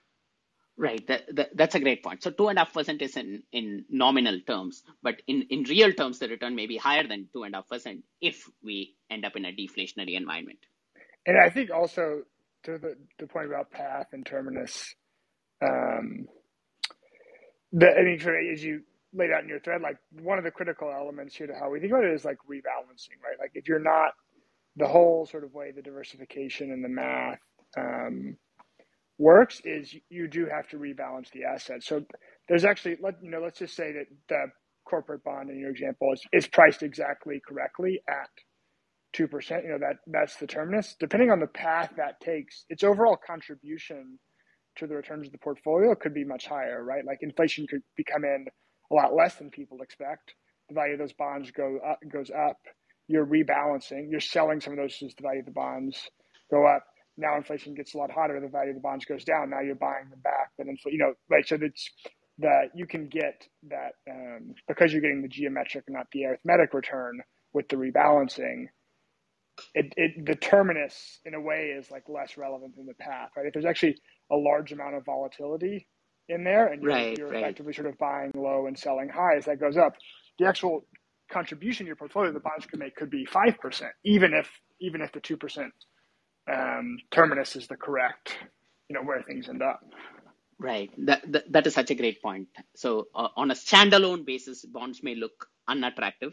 Right, 0.81 1.05
that, 1.09 1.25
that, 1.35 1.57
that's 1.57 1.75
a 1.75 1.81
great 1.81 2.05
point. 2.05 2.23
So 2.23 2.31
two 2.31 2.47
and 2.47 2.57
a 2.57 2.61
half 2.61 2.73
percent 2.73 3.03
is 3.03 3.17
in, 3.17 3.43
in 3.51 3.85
nominal 3.91 4.39
terms, 4.47 4.85
but 5.03 5.17
in, 5.27 5.43
in 5.51 5.65
real 5.65 5.93
terms, 5.93 6.21
the 6.21 6.29
return 6.29 6.55
may 6.55 6.67
be 6.67 6.77
higher 6.77 7.07
than 7.07 7.29
two 7.33 7.43
and 7.43 7.53
a 7.53 7.59
half 7.59 7.69
percent 7.69 8.05
if 8.21 8.49
we 8.63 8.95
end 9.11 9.25
up 9.25 9.35
in 9.35 9.45
a 9.45 9.51
deflationary 9.51 10.17
environment. 10.17 10.61
And 11.27 11.37
I 11.37 11.51
think 11.51 11.73
also 11.73 12.23
to 12.63 12.79
the, 12.79 12.95
the 13.19 13.27
point 13.27 13.47
about 13.47 13.73
path 13.73 14.07
and 14.13 14.25
terminus, 14.25 14.95
um, 15.61 16.29
the, 17.73 17.91
I 17.91 18.03
mean, 18.05 18.21
as 18.53 18.63
you 18.63 18.83
laid 19.13 19.33
out 19.33 19.43
in 19.43 19.49
your 19.49 19.59
thread, 19.59 19.83
like 19.83 19.97
one 20.23 20.39
of 20.39 20.45
the 20.45 20.53
critical 20.53 20.93
elements 20.93 21.35
here 21.35 21.49
to 21.49 21.55
how 21.55 21.71
we 21.71 21.81
think 21.81 21.93
about 21.93 22.05
it 22.05 22.15
is 22.15 22.25
like 22.25 22.39
rebalancing, 22.49 23.19
right? 23.25 23.39
Like 23.41 23.51
if 23.55 23.67
you're 23.67 23.81
not 23.81 24.13
the 24.77 24.87
whole 24.87 25.27
sort 25.27 25.43
of 25.43 25.53
way 25.55 25.73
the 25.73 25.83
diversification 25.83 26.71
and 26.71 26.85
the 26.85 26.89
math 26.89 27.41
um, 27.77 28.37
works 29.19 29.61
is 29.65 29.95
you 30.09 30.29
do 30.29 30.47
have 30.47 30.69
to 30.69 30.77
rebalance 30.79 31.31
the 31.33 31.45
assets. 31.45 31.87
So 31.87 32.05
there's 32.49 32.65
actually 32.65 32.97
let 33.03 33.15
you 33.23 33.31
know 33.31 33.41
let's 33.43 33.59
just 33.59 33.77
say 33.77 33.93
that 33.93 34.07
the 34.29 34.47
corporate 34.89 35.25
bond 35.25 35.51
in 35.51 35.59
your 35.59 35.71
example 35.71 36.13
is, 36.13 36.23
is 36.33 36.47
priced 36.47 36.83
exactly 36.83 37.41
correctly 37.47 38.01
at 38.09 38.31
two 39.13 39.29
percent. 39.29 39.65
You 39.65 39.71
know 39.73 39.79
that 39.79 39.97
that's 40.07 40.37
the 40.37 40.47
terminus. 40.47 40.97
Depending 40.99 41.31
on 41.31 41.41
the 41.41 41.47
path 41.47 41.93
that 41.97 42.21
takes, 42.21 42.65
its 42.69 42.85
overall 42.85 43.17
contribution 43.17 44.19
to 44.77 44.87
the 44.87 44.95
returns 44.95 45.27
of 45.27 45.33
the 45.33 45.39
portfolio 45.39 45.95
could 45.95 46.15
be 46.15 46.25
much 46.25 46.47
higher, 46.47 46.83
right? 46.85 47.05
Like 47.05 47.19
inflation 47.23 47.67
could 47.69 47.83
be 47.97 48.05
come 48.05 48.25
in 48.25 48.47
a 48.91 48.95
lot 48.95 49.15
less 49.15 49.35
than 49.35 49.51
people 49.51 49.83
expect. 49.83 50.35
The 50.69 50.75
value 50.75 50.95
of 50.95 51.01
those 51.01 51.13
bonds 51.13 51.51
go 51.51 51.79
up, 51.87 51.99
goes 52.13 52.31
up. 52.31 52.59
You're 53.09 53.27
rebalancing. 53.27 54.11
You're 54.11 54.21
selling 54.21 54.61
some 54.61 54.75
of 54.75 54.79
those 54.79 54.97
as 55.05 55.15
the 55.15 55.23
value 55.23 55.41
of 55.41 55.47
the 55.47 55.53
bonds 55.53 56.11
go 56.51 56.67
up 56.67 56.85
now 57.19 57.37
inflation 57.37 57.75
gets 57.75 57.95
a 57.95 57.99
lot 57.99 58.11
hotter, 58.11 58.41
the 58.41 58.49
value 58.49 58.71
of 58.71 58.77
the 58.77 58.81
bonds 58.81 59.05
goes 59.05 59.25
down. 59.25 59.51
Now 59.51 59.61
you're 59.61 59.75
buying 59.75 60.09
them 60.11 60.21
back. 60.23 60.53
Then 60.57 60.69
infl- 60.69 60.93
you 60.93 60.99
know, 60.99 61.15
right? 61.29 61.47
So 61.47 61.59
that's 61.59 61.91
that 62.39 62.71
you 62.75 62.87
can 62.87 63.09
get 63.09 63.47
that 63.69 63.93
um, 64.11 64.55
because 64.69 64.93
you're 64.93 65.03
getting 65.03 65.23
the 65.23 65.29
geometric 65.29 65.85
and 65.89 65.97
not 65.97 66.07
the 66.13 66.27
arithmetic 66.27 66.73
return 66.73 67.21
with 67.53 67.69
the 67.69 67.77
rebalancing. 67.77 68.67
It, 69.75 69.93
it 69.97 70.25
the 70.25 70.37
terminus 70.37 71.19
in 71.25 71.35
a 71.35 71.41
way 71.41 71.75
is 71.77 71.91
like 71.91 72.05
less 72.09 72.37
relevant 72.37 72.77
than 72.77 72.87
the 72.87 72.95
path, 72.95 73.31
right? 73.37 73.47
If 73.47 73.53
there's 73.55 73.65
actually 73.65 73.97
a 74.31 74.37
large 74.37 74.73
amount 74.73 74.95
of 74.95 75.05
volatility 75.05 75.89
in 76.29 76.45
there, 76.45 76.69
and 76.69 76.83
you're, 76.83 76.93
right, 76.93 77.19
you're 77.19 77.29
right. 77.29 77.43
effectively 77.43 77.73
sort 77.73 77.89
of 77.89 77.99
buying 77.99 78.31
low 78.37 78.67
and 78.67 78.79
selling 78.79 79.09
high 79.09 79.37
as 79.37 79.47
that 79.47 79.61
goes 79.61 79.77
up, 79.77 79.95
the 80.39 80.47
actual 80.47 80.87
contribution 81.31 81.85
to 81.85 81.89
your 81.89 81.97
portfolio 81.97 82.33
the 82.33 82.41
bonds 82.41 82.67
could 82.67 82.79
make 82.79 82.95
could 82.97 83.11
be 83.11 83.27
five 83.27 83.59
percent, 83.59 83.93
even 84.05 84.33
if 84.33 84.49
even 84.81 85.01
if 85.01 85.11
the 85.13 85.21
two 85.21 85.37
percent 85.37 85.73
um, 86.51 86.99
terminus 87.11 87.57
is 87.57 87.67
the 87.67 87.77
correct, 87.77 88.37
you 88.89 88.95
know, 88.95 89.03
where 89.03 89.23
things 89.23 89.49
end 89.49 89.63
up. 89.63 89.81
Right. 90.59 90.91
That, 91.07 91.31
that, 91.33 91.53
that 91.53 91.67
is 91.67 91.75
such 91.75 91.91
a 91.91 91.95
great 91.95 92.21
point. 92.21 92.49
So 92.75 93.09
uh, 93.15 93.29
on 93.37 93.51
a 93.51 93.55
standalone 93.55 94.27
basis, 94.27 94.65
bonds 94.65 95.03
may 95.03 95.15
look 95.15 95.49
unattractive, 95.69 96.33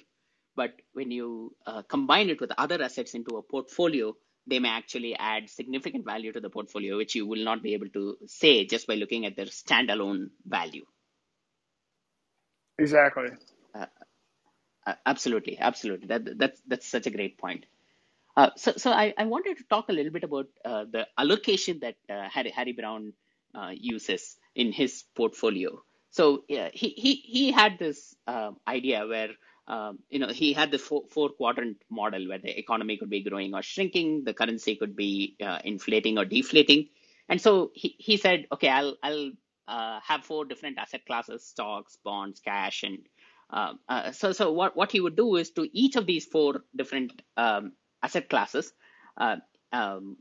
but 0.56 0.72
when 0.94 1.12
you 1.12 1.56
uh, 1.68 1.84
combine 1.84 2.30
it 2.30 2.42
with 2.42 2.52
other 2.58 2.82
assets 2.82 3.14
into 3.14 3.38
a 3.38 3.44
portfolio, 3.44 4.16
they 4.48 4.60
may 4.60 4.70
actually 4.70 5.16
add 5.16 5.50
significant 5.50 6.06
value 6.06 6.32
to 6.32 6.40
the 6.40 6.50
portfolio, 6.50 6.98
which 6.98 7.16
you 7.16 7.28
will 7.28 7.44
not 7.44 7.62
be 7.62 7.74
able 7.74 7.90
to 7.90 8.18
say 8.26 8.66
just 8.66 8.88
by 8.88 8.96
looking 8.96 9.26
at 9.26 9.36
their 9.36 9.46
standalone 9.46 10.30
value. 10.46 10.86
Exactly. 12.78 13.30
Uh, 13.74 13.86
uh 14.86 14.94
absolutely, 15.06 15.58
absolutely. 15.60 16.08
That 16.08 16.38
that's 16.38 16.62
that's 16.68 16.88
such 16.88 17.08
a 17.08 17.12
great 17.12 17.38
point. 17.38 17.66
Uh, 18.38 18.50
so, 18.58 18.74
so 18.76 18.92
I, 18.92 19.14
I, 19.18 19.26
wanted 19.26 19.58
to 19.58 19.64
talk 19.64 19.88
a 19.88 19.94
little 19.94 20.12
bit 20.12 20.26
about 20.26 20.48
uh, 20.66 20.84
the 20.92 21.08
allocation 21.18 21.80
that 21.80 21.96
uh, 22.10 22.28
Harry, 22.30 22.52
Harry, 22.52 22.74
Browne 22.74 23.14
uh, 23.54 23.72
uses 23.74 24.36
in 24.56 24.74
his 24.74 25.06
portfolio. 25.16 25.82
So 26.10 26.44
he, 26.48 26.70
he, 26.74 27.16
he 27.16 27.52
had 27.52 27.80
this 27.80 28.16
uh, 28.28 28.52
idea 28.68 29.06
where 29.08 29.30
um, 29.68 30.00
you 30.10 30.20
know 30.20 30.28
he 30.28 30.54
had 30.54 30.72
the 30.72 30.78
four, 30.78 31.04
four, 31.10 31.30
quadrant 31.30 31.78
model 31.90 32.28
where 32.28 32.38
the 32.38 32.58
economy 32.58 32.98
could 32.98 33.10
be 33.10 33.24
growing 33.24 33.54
or 33.54 33.62
shrinking, 33.62 34.24
the 34.26 34.34
currency 34.34 34.76
could 34.76 34.96
be 34.96 35.36
inflating 35.64 36.18
or 36.18 36.26
deflating, 36.26 36.88
and 37.28 37.42
so 37.42 37.72
he, 37.74 37.96
he 37.98 38.18
said, 38.18 38.46
okay, 38.52 38.70
I'll 38.70 38.96
I'll 39.02 39.32
have 40.04 40.24
four 40.24 40.46
different 40.46 40.78
asset 40.78 41.06
classes: 41.06 41.46
stocks, 41.46 41.98
bonds, 42.04 42.40
cash, 42.40 42.84
and 42.84 43.00
uh, 43.50 44.12
so, 44.12 44.32
so 44.32 44.52
what, 44.54 44.76
what 44.78 44.92
he 44.92 45.02
would 45.02 45.16
do 45.16 45.36
is 45.36 45.52
to 45.52 45.68
each 45.78 45.96
of 45.96 46.06
these 46.06 46.26
four 46.26 46.64
different 46.76 47.22
um, 47.38 47.74
asset 48.04 48.30
classes, 48.30 48.74
uh, 49.18 49.38
um, 49.72 50.18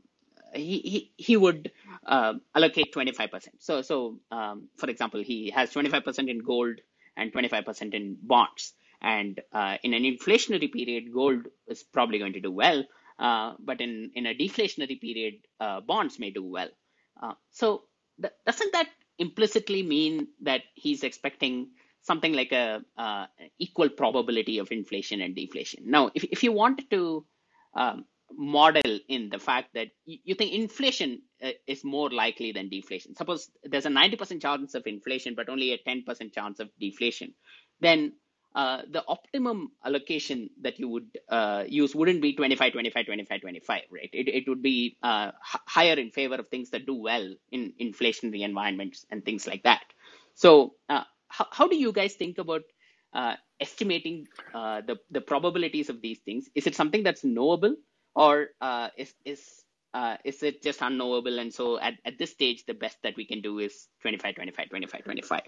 he, 0.53 0.79
he, 0.79 1.11
he 1.17 1.37
would 1.37 1.71
uh, 2.05 2.33
allocate 2.55 2.93
25%. 2.93 3.47
So, 3.59 3.81
so 3.81 4.19
um, 4.31 4.69
for 4.77 4.89
example, 4.89 5.21
he 5.21 5.49
has 5.51 5.73
25% 5.73 6.29
in 6.29 6.39
gold 6.39 6.79
and 7.17 7.33
25% 7.33 7.93
in 7.93 8.17
bonds. 8.21 8.73
And 9.01 9.39
uh, 9.53 9.77
in 9.83 9.93
an 9.93 10.03
inflationary 10.03 10.71
period, 10.71 11.13
gold 11.13 11.47
is 11.67 11.83
probably 11.83 12.19
going 12.19 12.33
to 12.33 12.39
do 12.39 12.51
well. 12.51 12.83
Uh, 13.19 13.53
but 13.59 13.81
in, 13.81 14.11
in 14.15 14.25
a 14.25 14.33
deflationary 14.33 14.99
period, 14.99 15.35
uh, 15.59 15.81
bonds 15.81 16.19
may 16.19 16.31
do 16.31 16.43
well. 16.43 16.69
Uh, 17.21 17.33
so, 17.51 17.83
th- 18.21 18.33
doesn't 18.45 18.73
that 18.73 18.87
implicitly 19.19 19.83
mean 19.83 20.27
that 20.41 20.61
he's 20.73 21.03
expecting 21.03 21.69
something 22.01 22.33
like 22.33 22.51
a 22.51 22.83
equal 23.57 23.89
probability 23.89 24.57
of 24.57 24.71
inflation 24.71 25.21
and 25.21 25.33
deflation? 25.35 25.83
Now, 25.85 26.11
if, 26.13 26.25
if 26.25 26.43
you 26.43 26.51
wanted 26.51 26.89
to 26.91 27.25
um, 27.75 28.05
model 28.31 28.99
in 29.09 29.29
the 29.29 29.39
fact 29.39 29.73
that 29.75 29.89
you 30.05 30.35
think 30.35 30.53
inflation 30.53 31.21
uh, 31.43 31.51
is 31.67 31.83
more 31.83 32.09
likely 32.11 32.51
than 32.51 32.69
deflation. 32.69 33.15
Suppose 33.15 33.49
there's 33.63 33.85
a 33.85 33.89
90% 33.89 34.41
chance 34.41 34.75
of 34.75 34.87
inflation, 34.87 35.35
but 35.35 35.49
only 35.49 35.73
a 35.73 35.77
10% 35.79 36.33
chance 36.33 36.59
of 36.59 36.69
deflation. 36.79 37.33
Then 37.81 38.13
uh, 38.55 38.81
the 38.91 39.03
optimum 39.07 39.71
allocation 39.85 40.49
that 40.61 40.79
you 40.79 40.89
would 40.89 41.07
uh, 41.29 41.65
use 41.67 41.95
wouldn't 41.95 42.21
be 42.21 42.33
25, 42.33 42.73
25, 42.73 43.05
25, 43.05 43.41
25, 43.41 43.83
right? 43.91 44.09
It, 44.13 44.27
it 44.29 44.49
would 44.49 44.61
be 44.61 44.97
uh, 45.03 45.31
h- 45.35 45.61
higher 45.67 45.95
in 45.95 46.11
favor 46.11 46.35
of 46.35 46.49
things 46.49 46.71
that 46.71 46.85
do 46.85 46.95
well 46.95 47.33
in 47.51 47.73
inflationary 47.81 48.41
environments 48.41 49.05
and 49.11 49.23
things 49.25 49.47
like 49.47 49.63
that. 49.63 49.83
So, 50.35 50.75
uh, 50.89 51.03
how, 51.29 51.47
how 51.51 51.67
do 51.67 51.75
you 51.77 51.91
guys 51.93 52.15
think 52.15 52.39
about 52.39 52.63
uh, 53.15 53.35
estimating 53.61 54.27
uh, 54.55 54.81
the 54.87 54.97
the 55.11 55.21
probabilities 55.21 55.89
of 55.89 56.01
these 56.01 56.19
things? 56.25 56.49
Is 56.55 56.67
it 56.67 56.75
something 56.75 57.03
that's 57.03 57.25
knowable, 57.25 57.75
or 58.15 58.49
uh, 58.61 58.89
is 58.97 59.15
is 59.25 59.41
uh, 59.95 60.17
is 60.25 60.43
it 60.43 60.63
just 60.63 60.81
unknowable? 60.83 61.39
And 61.39 61.53
so 61.53 61.79
at, 61.79 61.95
at 62.05 62.19
this 62.19 62.31
stage, 62.31 62.65
the 62.67 62.75
best 62.75 62.97
that 63.03 63.15
we 63.17 63.25
can 63.25 63.41
do 63.41 63.59
is 63.59 63.87
25, 64.03 64.35
25, 64.35 64.69
25, 64.69 65.05
25. 65.05 65.41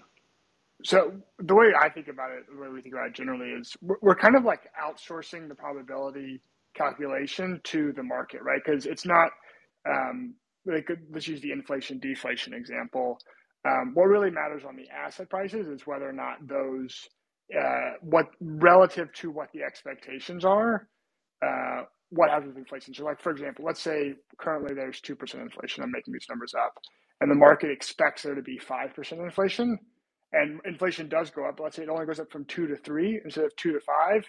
So 0.84 1.12
the 1.40 1.54
way 1.54 1.72
I 1.78 1.90
think 1.90 2.08
about 2.08 2.32
it, 2.32 2.44
the 2.52 2.60
way 2.60 2.68
we 2.68 2.82
think 2.82 2.94
about 2.94 3.08
it 3.08 3.14
generally 3.14 3.50
is 3.50 3.76
we're, 3.82 3.96
we're 4.02 4.16
kind 4.16 4.36
of 4.36 4.44
like 4.44 4.62
outsourcing 4.82 5.48
the 5.48 5.56
probability 5.56 6.40
calculation 6.74 7.60
to 7.64 7.92
the 7.92 8.02
market, 8.04 8.42
right? 8.42 8.60
Because 8.64 8.86
it's 8.86 9.06
not 9.06 9.30
um, 9.88 10.34
like 10.66 10.88
let's 11.12 11.28
use 11.28 11.42
the 11.42 11.52
inflation 11.52 12.00
deflation 12.00 12.54
example. 12.54 13.18
Um, 13.68 13.92
what 13.94 14.04
really 14.04 14.30
matters 14.30 14.64
on 14.66 14.76
the 14.76 14.88
asset 14.90 15.30
prices 15.30 15.68
is 15.68 15.86
whether 15.86 16.08
or 16.08 16.12
not 16.14 16.46
those 16.48 17.08
uh, 17.56 17.92
what 18.02 18.26
relative 18.40 19.12
to 19.14 19.30
what 19.30 19.50
the 19.52 19.62
expectations 19.62 20.44
are, 20.44 20.88
uh, 21.46 21.82
what 22.10 22.30
happens 22.30 22.48
with 22.48 22.58
inflation. 22.58 22.94
So, 22.94 23.04
like 23.04 23.20
for 23.22 23.30
example, 23.32 23.64
let's 23.64 23.80
say 23.82 24.14
currently 24.38 24.74
there's 24.74 25.00
two 25.00 25.16
percent 25.16 25.42
inflation. 25.42 25.82
I'm 25.82 25.90
making 25.92 26.14
these 26.14 26.26
numbers 26.28 26.54
up, 26.54 26.74
and 27.20 27.30
the 27.30 27.34
market 27.36 27.70
expects 27.70 28.22
there 28.22 28.34
to 28.34 28.42
be 28.42 28.58
five 28.58 28.94
percent 28.94 29.20
inflation, 29.20 29.78
and 30.32 30.60
inflation 30.64 31.08
does 31.08 31.30
go 31.30 31.46
up. 31.48 31.60
Let's 31.60 31.76
say 31.76 31.84
it 31.84 31.88
only 31.88 32.06
goes 32.06 32.20
up 32.20 32.30
from 32.32 32.44
two 32.46 32.66
to 32.68 32.76
three 32.76 33.20
instead 33.24 33.44
of 33.44 33.56
two 33.56 33.72
to 33.72 33.80
five. 33.80 34.24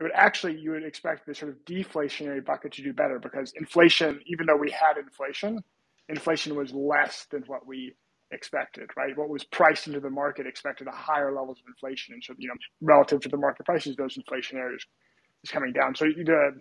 It 0.00 0.04
would 0.04 0.12
actually 0.14 0.58
you 0.58 0.72
would 0.72 0.84
expect 0.84 1.26
the 1.26 1.34
sort 1.34 1.52
of 1.52 1.58
deflationary 1.66 2.44
bucket 2.44 2.72
to 2.74 2.82
do 2.82 2.92
better 2.92 3.18
because 3.18 3.52
inflation, 3.56 4.20
even 4.26 4.46
though 4.46 4.56
we 4.56 4.70
had 4.70 4.98
inflation, 4.98 5.60
inflation 6.08 6.56
was 6.56 6.72
less 6.72 7.26
than 7.30 7.44
what 7.46 7.66
we 7.66 7.94
expected, 8.32 8.90
right? 8.96 9.16
What 9.16 9.28
was 9.28 9.44
priced 9.44 9.86
into 9.88 10.00
the 10.00 10.10
market 10.10 10.46
expected 10.46 10.88
a 10.88 10.92
higher 10.92 11.32
levels 11.34 11.58
of 11.60 11.64
inflation, 11.68 12.14
and 12.14 12.24
so 12.24 12.34
you 12.38 12.48
know 12.48 12.54
relative 12.82 13.20
to 13.22 13.28
the 13.28 13.36
market 13.38 13.66
prices, 13.66 13.96
those 13.96 14.16
inflation 14.16 14.58
areas 14.58 14.84
is 15.44 15.50
coming 15.50 15.72
down. 15.72 15.94
So 15.94 16.06
the 16.06 16.52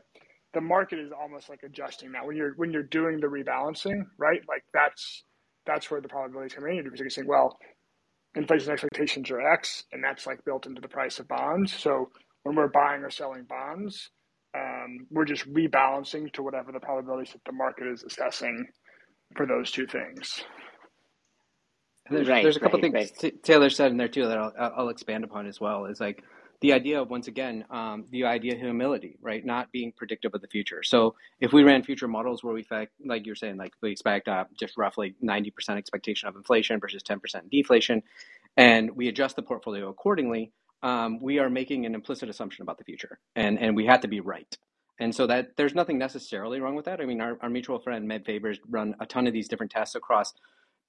the 0.53 0.61
market 0.61 0.99
is 0.99 1.11
almost 1.11 1.49
like 1.49 1.61
adjusting 1.63 2.11
that 2.13 2.25
when 2.25 2.35
you're 2.35 2.53
when 2.55 2.71
you're 2.71 2.83
doing 2.83 3.19
the 3.19 3.27
rebalancing, 3.27 4.03
right? 4.17 4.41
Like 4.47 4.63
that's 4.73 5.23
that's 5.65 5.91
where 5.91 6.01
the 6.01 6.09
probability 6.09 6.47
is 6.47 6.53
coming 6.53 6.77
in 6.77 6.83
because 6.83 6.99
you're 6.99 7.09
saying, 7.09 7.27
well, 7.27 7.57
inflation 8.35 8.71
expectations 8.71 9.29
are 9.31 9.41
X, 9.41 9.83
and 9.91 10.03
that's 10.03 10.27
like 10.27 10.43
built 10.45 10.65
into 10.65 10.81
the 10.81 10.87
price 10.87 11.19
of 11.19 11.27
bonds. 11.27 11.73
So 11.73 12.09
when 12.43 12.55
we're 12.55 12.69
buying 12.69 13.03
or 13.03 13.09
selling 13.11 13.45
bonds, 13.47 14.09
um, 14.57 15.07
we're 15.11 15.25
just 15.25 15.51
rebalancing 15.51 16.31
to 16.33 16.43
whatever 16.43 16.71
the 16.71 16.79
probabilities 16.79 17.33
that 17.33 17.41
the 17.45 17.51
market 17.53 17.87
is 17.87 18.03
assessing 18.03 18.65
for 19.35 19.45
those 19.45 19.71
two 19.71 19.87
things. 19.87 20.43
There's, 22.09 22.27
right, 22.27 22.43
there's 22.43 22.57
a 22.57 22.59
couple 22.59 22.79
right, 22.79 22.93
things 22.93 23.11
right. 23.23 23.43
Taylor 23.43 23.69
said 23.69 23.91
in 23.91 23.97
there 23.97 24.07
too 24.07 24.27
that 24.27 24.37
I'll, 24.37 24.53
I'll 24.59 24.89
expand 24.89 25.23
upon 25.23 25.47
as 25.47 25.59
well. 25.59 25.85
Is 25.85 25.99
like 25.99 26.23
the 26.61 26.73
idea 26.73 27.01
of 27.01 27.09
once 27.09 27.27
again 27.27 27.65
um, 27.69 28.05
the 28.11 28.25
idea 28.25 28.53
of 28.53 28.59
humility 28.59 29.17
right 29.21 29.45
not 29.45 29.71
being 29.71 29.91
predictive 29.95 30.33
of 30.33 30.41
the 30.41 30.47
future 30.47 30.83
so 30.83 31.15
if 31.39 31.53
we 31.53 31.63
ran 31.63 31.83
future 31.83 32.07
models 32.07 32.43
where 32.43 32.53
we 32.53 32.61
expect 32.61 32.91
like 33.05 33.25
you're 33.25 33.35
saying 33.35 33.57
like 33.57 33.73
we 33.81 33.91
expect 33.91 34.27
uh, 34.27 34.45
just 34.59 34.77
roughly 34.77 35.15
90% 35.23 35.51
expectation 35.77 36.27
of 36.27 36.35
inflation 36.35 36.79
versus 36.79 37.03
10% 37.03 37.49
deflation 37.51 38.01
and 38.57 38.91
we 38.95 39.07
adjust 39.07 39.35
the 39.35 39.41
portfolio 39.41 39.89
accordingly 39.89 40.51
um, 40.81 41.19
we 41.21 41.39
are 41.39 41.49
making 41.49 41.85
an 41.85 41.93
implicit 41.93 42.29
assumption 42.29 42.63
about 42.63 42.77
the 42.77 42.83
future 42.83 43.19
and 43.35 43.59
and 43.59 43.75
we 43.75 43.85
have 43.85 44.01
to 44.01 44.07
be 44.07 44.19
right 44.19 44.57
and 44.99 45.15
so 45.15 45.25
that 45.27 45.55
there's 45.55 45.75
nothing 45.75 45.97
necessarily 45.97 46.59
wrong 46.59 46.75
with 46.75 46.85
that 46.85 46.99
i 47.01 47.05
mean 47.05 47.21
our, 47.21 47.37
our 47.41 47.49
mutual 47.49 47.79
friend 47.79 48.09
Meb 48.09 48.25
Faber's 48.25 48.59
run 48.69 48.95
a 48.99 49.05
ton 49.05 49.27
of 49.27 49.33
these 49.33 49.47
different 49.47 49.71
tests 49.71 49.95
across 49.95 50.33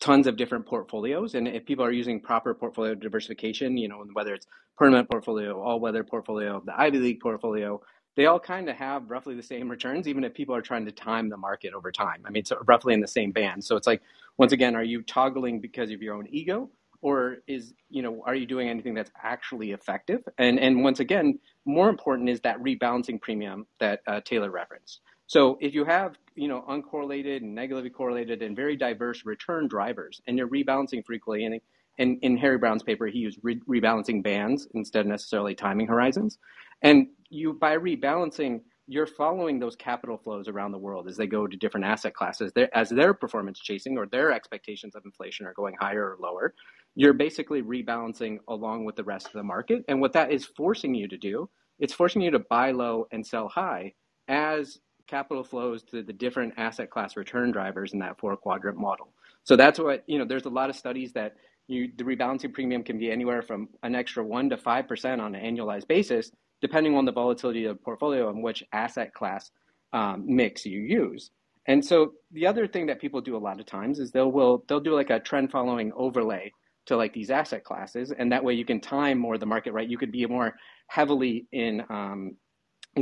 tons 0.00 0.26
of 0.26 0.36
different 0.36 0.66
portfolios. 0.66 1.34
And 1.34 1.46
if 1.46 1.64
people 1.64 1.84
are 1.84 1.92
using 1.92 2.20
proper 2.20 2.54
portfolio 2.54 2.94
diversification, 2.94 3.76
you 3.76 3.88
know, 3.88 4.04
whether 4.14 4.34
it's 4.34 4.46
permanent 4.76 5.10
portfolio, 5.10 5.60
all 5.60 5.78
weather 5.78 6.02
portfolio, 6.02 6.62
the 6.64 6.78
Ivy 6.78 6.98
League 6.98 7.20
portfolio, 7.20 7.80
they 8.16 8.26
all 8.26 8.40
kind 8.40 8.68
of 8.68 8.76
have 8.76 9.10
roughly 9.10 9.34
the 9.34 9.42
same 9.42 9.70
returns, 9.70 10.08
even 10.08 10.24
if 10.24 10.34
people 10.34 10.54
are 10.54 10.62
trying 10.62 10.84
to 10.86 10.92
time 10.92 11.28
the 11.28 11.36
market 11.36 11.74
over 11.74 11.92
time. 11.92 12.22
I 12.26 12.30
mean, 12.30 12.40
it's 12.40 12.52
roughly 12.66 12.94
in 12.94 13.00
the 13.00 13.08
same 13.08 13.30
band. 13.30 13.62
So 13.64 13.76
it's 13.76 13.86
like, 13.86 14.02
once 14.36 14.52
again, 14.52 14.74
are 14.74 14.82
you 14.82 15.02
toggling 15.02 15.60
because 15.60 15.90
of 15.90 16.02
your 16.02 16.14
own 16.14 16.26
ego? 16.30 16.70
Or 17.02 17.38
is, 17.46 17.72
you 17.88 18.02
know, 18.02 18.22
are 18.26 18.34
you 18.34 18.46
doing 18.46 18.68
anything 18.68 18.94
that's 18.94 19.10
actually 19.22 19.72
effective? 19.72 20.22
And 20.36 20.58
and 20.58 20.82
once 20.82 21.00
again, 21.00 21.38
more 21.64 21.88
important 21.88 22.28
is 22.28 22.40
that 22.40 22.58
rebalancing 22.62 23.20
premium 23.20 23.66
that 23.78 24.00
uh, 24.06 24.20
Taylor 24.22 24.50
referenced. 24.50 25.00
So 25.30 25.58
if 25.60 25.74
you 25.74 25.84
have, 25.84 26.16
you 26.34 26.48
know, 26.48 26.64
uncorrelated 26.68 27.36
and 27.36 27.54
negatively 27.54 27.88
correlated 27.88 28.42
and 28.42 28.56
very 28.56 28.76
diverse 28.76 29.24
return 29.24 29.68
drivers, 29.68 30.20
and 30.26 30.36
you're 30.36 30.48
rebalancing 30.48 31.06
frequently, 31.06 31.44
and 31.44 32.18
in, 32.20 32.36
Harry 32.36 32.58
Browne's 32.58 32.82
paper, 32.82 33.06
he 33.06 33.20
used 33.20 33.38
re- 33.44 33.60
rebalancing 33.68 34.24
bands 34.24 34.66
instead 34.74 35.02
of 35.02 35.06
necessarily 35.06 35.54
timing 35.54 35.86
horizons. 35.86 36.38
And 36.82 37.06
you, 37.28 37.52
by 37.52 37.76
rebalancing, 37.76 38.62
you're 38.88 39.06
following 39.06 39.60
those 39.60 39.76
capital 39.76 40.18
flows 40.18 40.48
around 40.48 40.72
the 40.72 40.78
world 40.78 41.06
as 41.06 41.16
they 41.16 41.28
go 41.28 41.46
to 41.46 41.56
different 41.56 41.86
asset 41.86 42.12
classes. 42.12 42.50
They're, 42.52 42.76
as 42.76 42.88
their 42.88 43.14
performance 43.14 43.60
chasing 43.60 43.96
or 43.98 44.06
their 44.06 44.32
expectations 44.32 44.96
of 44.96 45.04
inflation 45.04 45.46
are 45.46 45.54
going 45.54 45.76
higher 45.80 46.10
or 46.10 46.16
lower, 46.18 46.54
you're 46.96 47.12
basically 47.12 47.62
rebalancing 47.62 48.38
along 48.48 48.84
with 48.84 48.96
the 48.96 49.04
rest 49.04 49.28
of 49.28 49.34
the 49.34 49.44
market. 49.44 49.84
And 49.86 50.00
what 50.00 50.12
that 50.14 50.32
is 50.32 50.44
forcing 50.44 50.92
you 50.92 51.06
to 51.06 51.16
do, 51.16 51.48
it's 51.78 51.94
forcing 51.94 52.20
you 52.20 52.32
to 52.32 52.40
buy 52.40 52.72
low 52.72 53.06
and 53.12 53.24
sell 53.24 53.48
high 53.48 53.94
as 54.26 54.80
capital 55.10 55.42
flows 55.42 55.82
to 55.82 56.02
the 56.02 56.12
different 56.12 56.54
asset 56.56 56.88
class 56.90 57.16
return 57.16 57.50
drivers 57.50 57.92
in 57.92 57.98
that 57.98 58.18
four 58.18 58.36
quadrant 58.36 58.78
model. 58.78 59.12
So 59.42 59.56
that's 59.56 59.78
what, 59.78 60.04
you 60.06 60.18
know, 60.18 60.24
there's 60.24 60.46
a 60.46 60.50
lot 60.50 60.70
of 60.70 60.76
studies 60.76 61.12
that 61.14 61.34
you, 61.66 61.90
the 61.96 62.04
rebalancing 62.04 62.52
premium 62.52 62.82
can 62.82 62.98
be 62.98 63.10
anywhere 63.10 63.42
from 63.42 63.68
an 63.82 63.94
extra 63.94 64.24
1% 64.24 64.50
to 64.50 64.56
5% 64.56 65.20
on 65.20 65.34
an 65.34 65.42
annualized 65.42 65.88
basis, 65.88 66.30
depending 66.60 66.96
on 66.96 67.04
the 67.04 67.12
volatility 67.12 67.64
of 67.64 67.76
the 67.76 67.82
portfolio 67.82 68.30
and 68.30 68.42
which 68.42 68.62
asset 68.72 69.12
class 69.12 69.50
um, 69.92 70.24
mix 70.26 70.64
you 70.64 70.80
use. 70.80 71.30
And 71.66 71.84
so 71.84 72.12
the 72.32 72.46
other 72.46 72.66
thing 72.66 72.86
that 72.86 73.00
people 73.00 73.20
do 73.20 73.36
a 73.36 73.38
lot 73.38 73.60
of 73.60 73.66
times 73.66 73.98
is 73.98 74.10
they'll 74.10 74.32
will 74.32 74.64
they'll 74.66 74.80
do 74.80 74.94
like 74.94 75.10
a 75.10 75.20
trend 75.20 75.50
following 75.50 75.92
overlay 75.94 76.52
to 76.86 76.96
like 76.96 77.12
these 77.12 77.30
asset 77.30 77.64
classes, 77.64 78.12
and 78.18 78.32
that 78.32 78.42
way 78.42 78.54
you 78.54 78.64
can 78.64 78.80
time 78.80 79.18
more 79.18 79.38
the 79.38 79.46
market 79.46 79.72
right. 79.72 79.88
You 79.88 79.98
could 79.98 80.10
be 80.10 80.26
more 80.26 80.54
heavily 80.88 81.46
in 81.52 81.82
um, 81.90 82.36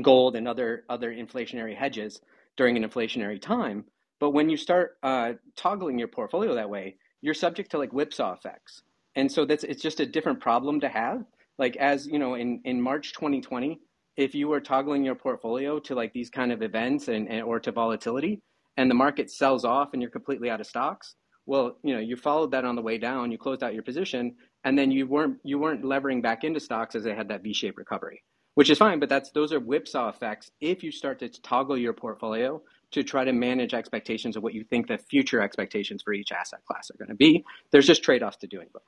gold 0.03 0.37
and 0.37 0.47
other 0.47 0.85
other 0.89 1.13
inflationary 1.13 1.77
hedges 1.77 2.21
during 2.57 2.77
an 2.77 2.89
inflationary 2.89 3.41
time. 3.41 3.85
But 4.21 4.31
when 4.31 4.49
you 4.49 4.57
start 4.57 4.99
uh, 5.03 5.35
toggling 5.57 5.99
your 5.99 6.09
portfolio 6.09 6.55
that 6.55 6.71
way, 6.71 6.97
you're 7.21 7.35
subject 7.35 7.71
to 7.71 7.79
like 7.79 7.93
whipsaw 7.93 8.35
effects, 8.35 8.83
and 9.15 9.31
so 9.31 9.45
that's 9.45 9.65
it's 9.65 9.83
just 9.83 10.01
a 10.01 10.07
different 10.07 10.41
problem 10.41 10.81
to 10.81 10.89
have. 10.89 11.25
Like 11.59 11.77
as 11.77 12.07
you 12.07 12.19
know, 12.19 12.35
in 12.35 12.61
in 12.65 12.81
March 12.81 13.13
2020, 13.15 13.81
if 14.17 14.35
you 14.35 14.49
were 14.49 14.61
toggling 14.61 15.05
your 15.05 15.15
portfolio 15.15 15.79
to 15.81 15.95
like 15.95 16.13
these 16.13 16.31
kind 16.31 16.53
of 16.53 16.63
events 16.63 17.09
and, 17.09 17.29
and 17.29 17.43
or 17.43 17.61
to 17.61 17.73
volatility, 17.73 18.43
and 18.77 18.91
the 18.91 18.95
market 18.95 19.31
sells 19.31 19.65
off 19.65 19.91
and 19.93 20.03
you're 20.03 20.11
completely 20.11 20.51
out 20.51 20.61
of 20.61 20.67
stocks, 20.67 21.15
well, 21.47 21.79
you 21.83 21.95
know, 21.95 22.01
you 22.01 22.17
followed 22.17 22.51
that 22.51 22.65
on 22.65 22.77
the 22.77 22.83
way 22.83 22.99
down, 22.99 23.33
you 23.33 23.39
closed 23.39 23.63
out 23.63 23.75
your 23.75 23.83
position, 23.83 24.37
and 24.65 24.79
then 24.79 24.91
you 24.91 25.07
weren't 25.07 25.39
you 25.45 25.59
weren't 25.59 25.85
levering 25.85 26.21
back 26.21 26.45
into 26.45 26.61
stocks 26.61 26.95
as 26.95 27.05
they 27.05 27.15
had 27.15 27.29
that 27.29 27.43
V-shaped 27.43 27.79
recovery 27.79 28.23
which 28.59 28.71
is 28.71 28.79
fine, 28.79 28.99
but 28.99 29.09
that's 29.09 29.31
those 29.31 29.53
are 29.53 29.61
whipsaw 29.61 30.09
effects 30.09 30.51
if 30.61 30.83
you 30.83 30.91
start 30.91 31.21
to 31.21 31.29
toggle 31.29 31.79
your 31.79 31.93
portfolio 31.93 32.61
to 32.91 33.05
try 33.05 33.23
to 33.23 33.33
manage 33.33 33.73
expectations 33.73 34.37
of 34.37 34.43
what 34.43 34.53
you 34.53 34.65
think 34.65 34.89
the 34.89 34.99
future 34.99 35.41
expectations 35.41 36.03
for 36.03 36.13
each 36.13 36.33
asset 36.33 36.59
class 36.65 36.91
are 36.91 36.99
going 36.99 37.09
to 37.09 37.15
be. 37.15 37.45
There's 37.71 37.87
just 37.87 38.03
trade-offs 38.03 38.39
to 38.39 38.49
doing 38.49 38.67
both. 38.73 38.83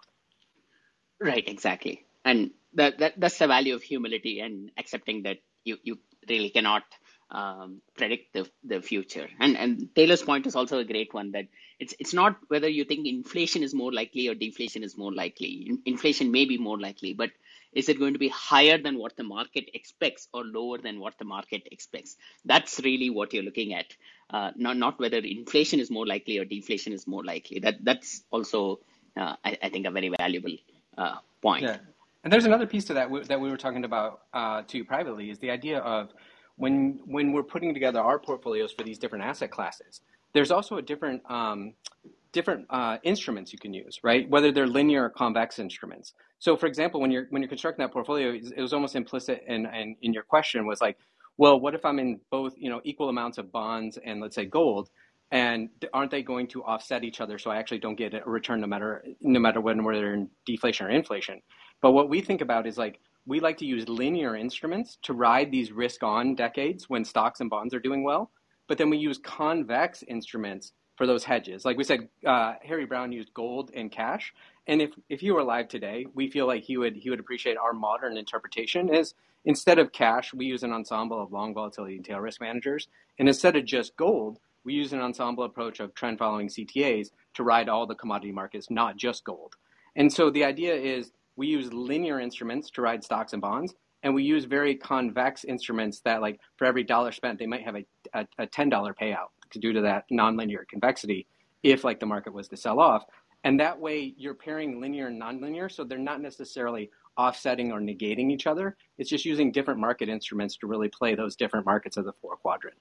Right, 1.20 1.44
exactly. 1.46 2.04
And 2.24 2.50
that, 2.74 2.98
that 2.98 3.20
that's 3.20 3.38
the 3.38 3.46
value 3.46 3.76
of 3.76 3.83
humility 3.85 4.40
and 4.40 4.72
accepting 4.76 5.22
that 5.22 5.37
you, 5.62 5.76
you 5.85 6.00
really 6.28 6.50
cannot 6.50 6.83
um, 7.30 7.80
predict 7.96 8.33
the, 8.33 8.50
the 8.64 8.83
future. 8.83 9.28
And 9.38 9.56
and 9.56 9.94
Taylor's 9.94 10.22
point 10.22 10.48
is 10.48 10.56
also 10.56 10.80
a 10.80 10.85
great 10.85 11.14
one 11.14 11.30
that 11.30 11.46
it's 11.78 11.94
it's 12.00 12.12
not 12.12 12.38
whether 12.48 12.68
you 12.68 12.85
think 12.85 13.06
inflation 13.06 13.62
is 13.62 13.72
more 13.72 13.92
likely 13.92 14.26
or 14.26 14.35
deflation 14.35 14.83
is 14.83 14.98
more 14.98 15.12
likely. 15.12 15.78
Inflation 15.87 16.33
may 16.33 16.44
be 16.44 16.59
more 16.59 16.80
likely, 16.80 17.14
but 17.14 17.30
is 17.72 17.88
it 17.88 17.98
going 17.98 18.12
to 18.14 18.18
be 18.18 18.28
higher 18.28 18.78
than 18.78 18.98
what 18.98 19.16
the 19.16 19.22
market 19.22 19.70
expects 19.74 20.28
or 20.33 20.44
lower 20.44 20.78
than 20.78 20.98
what 21.00 21.18
the 21.18 21.24
market 21.24 21.68
expects? 21.70 22.16
That's 22.44 22.80
really 22.80 23.11
what 23.11 23.33
you're 23.33 23.42
looking 23.42 23.74
at, 23.74 23.94
uh, 24.30 24.50
not 24.56 24.76
not 24.76 24.98
whether 24.98 25.18
inflation 25.18 25.80
is 25.80 25.90
more 25.90 26.06
likely 26.06 26.38
or 26.38 26.44
deflation 26.44 26.92
is 26.92 27.06
more 27.06 27.24
likely. 27.24 27.61
That 27.61 27.85
that's 27.85 28.22
also, 28.30 28.80
uh, 29.16 29.37
I, 29.44 29.59
I, 29.62 29.68
think, 29.68 29.87
a 29.87 29.90
very 29.90 30.09
valuable 30.09 30.56
uh, 30.98 31.16
point. 31.40 31.62
Yeah. 31.62 31.78
And 32.24 32.33
there's 32.33 32.44
another 32.44 32.66
piece 32.66 32.85
to 32.87 32.94
that 32.94 33.04
w- 33.04 33.24
that 33.24 33.40
we 33.40 33.50
were 33.50 33.56
talking 33.56 33.85
about 33.85 34.22
uh, 34.35 34.62
you 34.70 34.85
privately 34.85 35.30
is 35.30 35.38
the 35.38 35.50
idea 35.50 35.78
of 35.78 36.12
when 36.56 37.00
when 37.06 37.33
we're 37.33 37.42
putting 37.42 37.72
together 37.72 38.00
our 38.00 38.18
portfolios 38.18 38.72
for 38.72 38.83
these 38.83 38.98
different 38.98 39.24
asset 39.24 39.50
classes. 39.50 40.00
There's 40.33 40.50
also 40.50 40.76
a 40.76 40.83
different 40.83 41.22
um, 41.28 41.74
different 42.32 42.66
uh, 42.70 42.98
instruments 43.02 43.52
you 43.52 43.58
can 43.58 43.72
use, 43.74 44.00
right? 44.02 44.28
Whether 44.28 44.52
they're 44.52 44.66
linear 44.66 45.04
or 45.04 45.10
convex 45.10 45.58
instruments. 45.58 46.12
So, 46.38 46.56
for 46.56 46.66
example, 46.66 47.00
when 47.00 47.10
you're 47.10 47.26
when 47.30 47.42
you're 47.42 47.48
constructing 47.48 47.82
that 47.84 47.92
portfolio, 47.92 48.32
it 48.32 48.60
was 48.60 48.72
almost 48.72 48.96
implicit 48.96 49.42
in, 49.46 49.66
in, 49.66 49.96
in 50.02 50.12
your 50.12 50.22
question 50.22 50.66
was 50.66 50.80
like, 50.80 50.96
well, 51.36 51.58
what 51.58 51.74
if 51.74 51.84
I'm 51.84 51.98
in 51.98 52.20
both, 52.30 52.54
you 52.56 52.70
know, 52.70 52.80
equal 52.84 53.08
amounts 53.08 53.38
of 53.38 53.50
bonds 53.50 53.98
and 54.04 54.20
let's 54.20 54.34
say 54.34 54.44
gold, 54.44 54.90
and 55.30 55.68
aren't 55.92 56.10
they 56.10 56.22
going 56.22 56.46
to 56.48 56.62
offset 56.64 57.04
each 57.04 57.20
other? 57.20 57.38
So 57.38 57.50
I 57.50 57.56
actually 57.56 57.78
don't 57.78 57.96
get 57.96 58.14
a 58.14 58.22
return 58.24 58.60
no 58.60 58.66
matter 58.66 59.04
no 59.20 59.40
matter 59.40 59.60
when 59.60 59.84
whether 59.84 60.14
in 60.14 60.28
deflation 60.46 60.86
or 60.86 60.90
inflation. 60.90 61.40
But 61.82 61.92
what 61.92 62.08
we 62.08 62.20
think 62.20 62.40
about 62.40 62.66
is 62.66 62.76
like, 62.78 63.00
we 63.26 63.40
like 63.40 63.58
to 63.58 63.66
use 63.66 63.88
linear 63.88 64.36
instruments 64.36 64.98
to 65.02 65.12
ride 65.12 65.50
these 65.50 65.72
risk 65.72 66.02
on 66.02 66.34
decades 66.34 66.88
when 66.88 67.04
stocks 67.04 67.40
and 67.40 67.50
bonds 67.50 67.74
are 67.74 67.80
doing 67.80 68.02
well. 68.02 68.30
But 68.68 68.78
then 68.78 68.90
we 68.90 68.98
use 68.98 69.18
convex 69.18 70.02
instruments 70.08 70.72
for 71.00 71.06
those 71.06 71.24
hedges. 71.24 71.64
Like 71.64 71.78
we 71.78 71.84
said, 71.84 72.10
uh, 72.26 72.56
Harry 72.62 72.84
Browne 72.84 73.10
used 73.10 73.32
gold 73.32 73.70
and 73.72 73.90
cash. 73.90 74.34
And 74.66 74.82
if, 74.82 74.90
if 75.08 75.20
he 75.20 75.30
were 75.30 75.40
alive 75.40 75.66
today, 75.66 76.04
we 76.12 76.28
feel 76.28 76.46
like 76.46 76.62
he 76.62 76.76
would 76.76 76.94
he 76.94 77.08
would 77.08 77.18
appreciate 77.18 77.56
our 77.56 77.72
modern 77.72 78.18
interpretation 78.18 78.94
is 78.94 79.14
instead 79.46 79.78
of 79.78 79.92
cash, 79.92 80.34
we 80.34 80.44
use 80.44 80.62
an 80.62 80.72
ensemble 80.72 81.18
of 81.18 81.32
long 81.32 81.54
volatility 81.54 81.96
and 81.96 82.04
tail 82.04 82.18
risk 82.20 82.42
managers. 82.42 82.86
And 83.18 83.28
instead 83.28 83.56
of 83.56 83.64
just 83.64 83.96
gold, 83.96 84.40
we 84.62 84.74
use 84.74 84.92
an 84.92 85.00
ensemble 85.00 85.44
approach 85.44 85.80
of 85.80 85.94
trend 85.94 86.18
following 86.18 86.48
CTAs 86.48 87.12
to 87.32 87.44
ride 87.44 87.70
all 87.70 87.86
the 87.86 87.94
commodity 87.94 88.32
markets, 88.32 88.68
not 88.68 88.98
just 88.98 89.24
gold. 89.24 89.56
And 89.96 90.12
so 90.12 90.28
the 90.28 90.44
idea 90.44 90.74
is 90.74 91.12
we 91.34 91.46
use 91.46 91.72
linear 91.72 92.20
instruments 92.20 92.68
to 92.72 92.82
ride 92.82 93.02
stocks 93.02 93.32
and 93.32 93.40
bonds, 93.40 93.74
and 94.02 94.14
we 94.14 94.22
use 94.22 94.44
very 94.44 94.74
convex 94.74 95.44
instruments 95.44 96.00
that, 96.00 96.20
like, 96.20 96.40
for 96.56 96.66
every 96.66 96.84
dollar 96.84 97.10
spent, 97.10 97.38
they 97.38 97.46
might 97.46 97.64
have 97.64 97.76
a, 97.76 97.86
a, 98.12 98.26
a 98.40 98.46
$10 98.46 98.70
payout 99.00 99.28
due 99.58 99.72
to 99.72 99.80
that 99.82 100.04
nonlinear 100.10 100.66
convexity 100.68 101.26
if, 101.62 101.84
like, 101.84 102.00
the 102.00 102.06
market 102.06 102.32
was 102.32 102.48
to 102.48 102.56
sell 102.56 102.80
off. 102.80 103.04
And 103.44 103.60
that 103.60 103.80
way, 103.80 104.14
you're 104.16 104.34
pairing 104.34 104.80
linear 104.80 105.06
and 105.06 105.20
nonlinear, 105.20 105.70
so 105.72 105.84
they're 105.84 105.98
not 105.98 106.20
necessarily 106.20 106.90
offsetting 107.16 107.72
or 107.72 107.80
negating 107.80 108.30
each 108.30 108.46
other. 108.46 108.76
It's 108.98 109.10
just 109.10 109.24
using 109.24 109.52
different 109.52 109.80
market 109.80 110.08
instruments 110.08 110.56
to 110.58 110.66
really 110.66 110.88
play 110.88 111.14
those 111.14 111.36
different 111.36 111.66
markets 111.66 111.96
of 111.96 112.04
the 112.04 112.12
four 112.12 112.36
quadrant. 112.36 112.76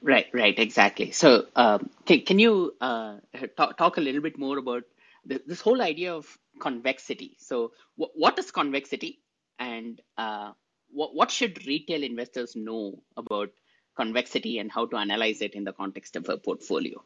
Right, 0.00 0.26
right, 0.32 0.56
exactly. 0.58 1.10
So, 1.10 1.46
um, 1.56 1.90
can, 2.06 2.20
can 2.22 2.38
you 2.38 2.74
uh, 2.80 3.16
talk, 3.56 3.76
talk 3.76 3.96
a 3.96 4.00
little 4.00 4.20
bit 4.20 4.38
more 4.38 4.58
about 4.58 4.84
this 5.24 5.60
whole 5.60 5.82
idea 5.82 6.14
of 6.14 6.38
convexity? 6.60 7.36
So, 7.38 7.72
what 7.96 8.38
is 8.38 8.50
convexity, 8.50 9.20
and 9.58 10.00
uh, 10.16 10.52
what 10.90 11.30
should 11.30 11.66
retail 11.66 12.02
investors 12.02 12.54
know 12.54 13.02
about 13.16 13.50
convexity 13.98 14.58
and 14.60 14.70
how 14.70 14.86
to 14.86 14.96
analyze 14.96 15.40
it 15.42 15.54
in 15.54 15.64
the 15.64 15.72
context 15.72 16.16
of 16.16 16.28
a 16.28 16.36
portfolio? 16.36 17.02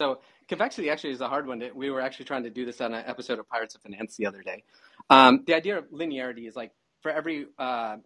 So, 0.00 0.20
convexity 0.48 0.90
actually 0.90 1.12
is 1.12 1.20
a 1.20 1.28
hard 1.28 1.46
one. 1.46 1.62
We 1.74 1.90
were 1.90 2.00
actually 2.00 2.24
trying 2.24 2.44
to 2.44 2.50
do 2.50 2.64
this 2.64 2.80
on 2.80 2.94
an 2.94 3.04
episode 3.06 3.38
of 3.38 3.48
Pirates 3.48 3.74
of 3.74 3.82
Finance 3.82 4.16
the 4.16 4.26
other 4.26 4.42
day. 4.42 4.64
Um, 5.08 5.44
the 5.46 5.54
idea 5.54 5.78
of 5.78 5.84
linearity 5.90 6.48
is 6.48 6.56
like 6.56 6.72
for 7.02 7.10
every 7.10 7.46
uh, 7.58 7.96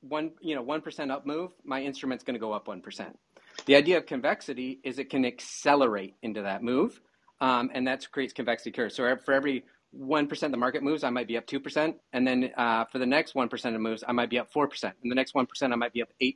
one, 0.00 0.32
you 0.40 0.54
know, 0.54 0.62
one 0.62 0.82
percent 0.82 1.10
up 1.10 1.26
move, 1.26 1.50
my 1.64 1.80
instrument's 1.82 2.22
going 2.24 2.34
to 2.34 2.40
go 2.40 2.52
up 2.52 2.68
one 2.68 2.82
percent. 2.82 3.18
The 3.66 3.76
idea 3.76 3.96
of 3.98 4.06
convexity 4.06 4.78
is 4.84 4.98
it 4.98 5.10
can 5.10 5.24
accelerate 5.24 6.14
into 6.22 6.42
that 6.42 6.62
move, 6.62 7.00
um, 7.40 7.70
and 7.74 7.86
that 7.88 8.10
creates 8.12 8.32
convexity 8.32 8.70
curves. 8.70 8.94
So 8.94 9.16
for 9.24 9.32
every 9.32 9.64
1% 9.96 10.50
the 10.50 10.56
market 10.56 10.82
moves, 10.82 11.02
I 11.02 11.10
might 11.10 11.28
be 11.28 11.36
up 11.36 11.46
2%. 11.46 11.94
And 12.12 12.26
then 12.26 12.50
uh, 12.56 12.84
for 12.92 12.98
the 12.98 13.06
next 13.06 13.34
1% 13.34 13.74
of 13.74 13.80
moves, 13.80 14.04
I 14.06 14.12
might 14.12 14.30
be 14.30 14.38
up 14.38 14.52
4%. 14.52 14.84
And 15.02 15.10
the 15.10 15.14
next 15.14 15.34
1%, 15.34 15.46
I 15.72 15.76
might 15.76 15.92
be 15.92 16.02
up 16.02 16.10
8%. 16.20 16.34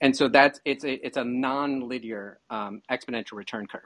And 0.00 0.16
so 0.16 0.28
that's, 0.28 0.60
it's 0.64 0.84
a, 0.84 1.04
it's 1.06 1.16
a 1.16 1.24
non-linear 1.24 2.40
um, 2.50 2.82
exponential 2.90 3.32
return 3.32 3.66
curve. 3.66 3.82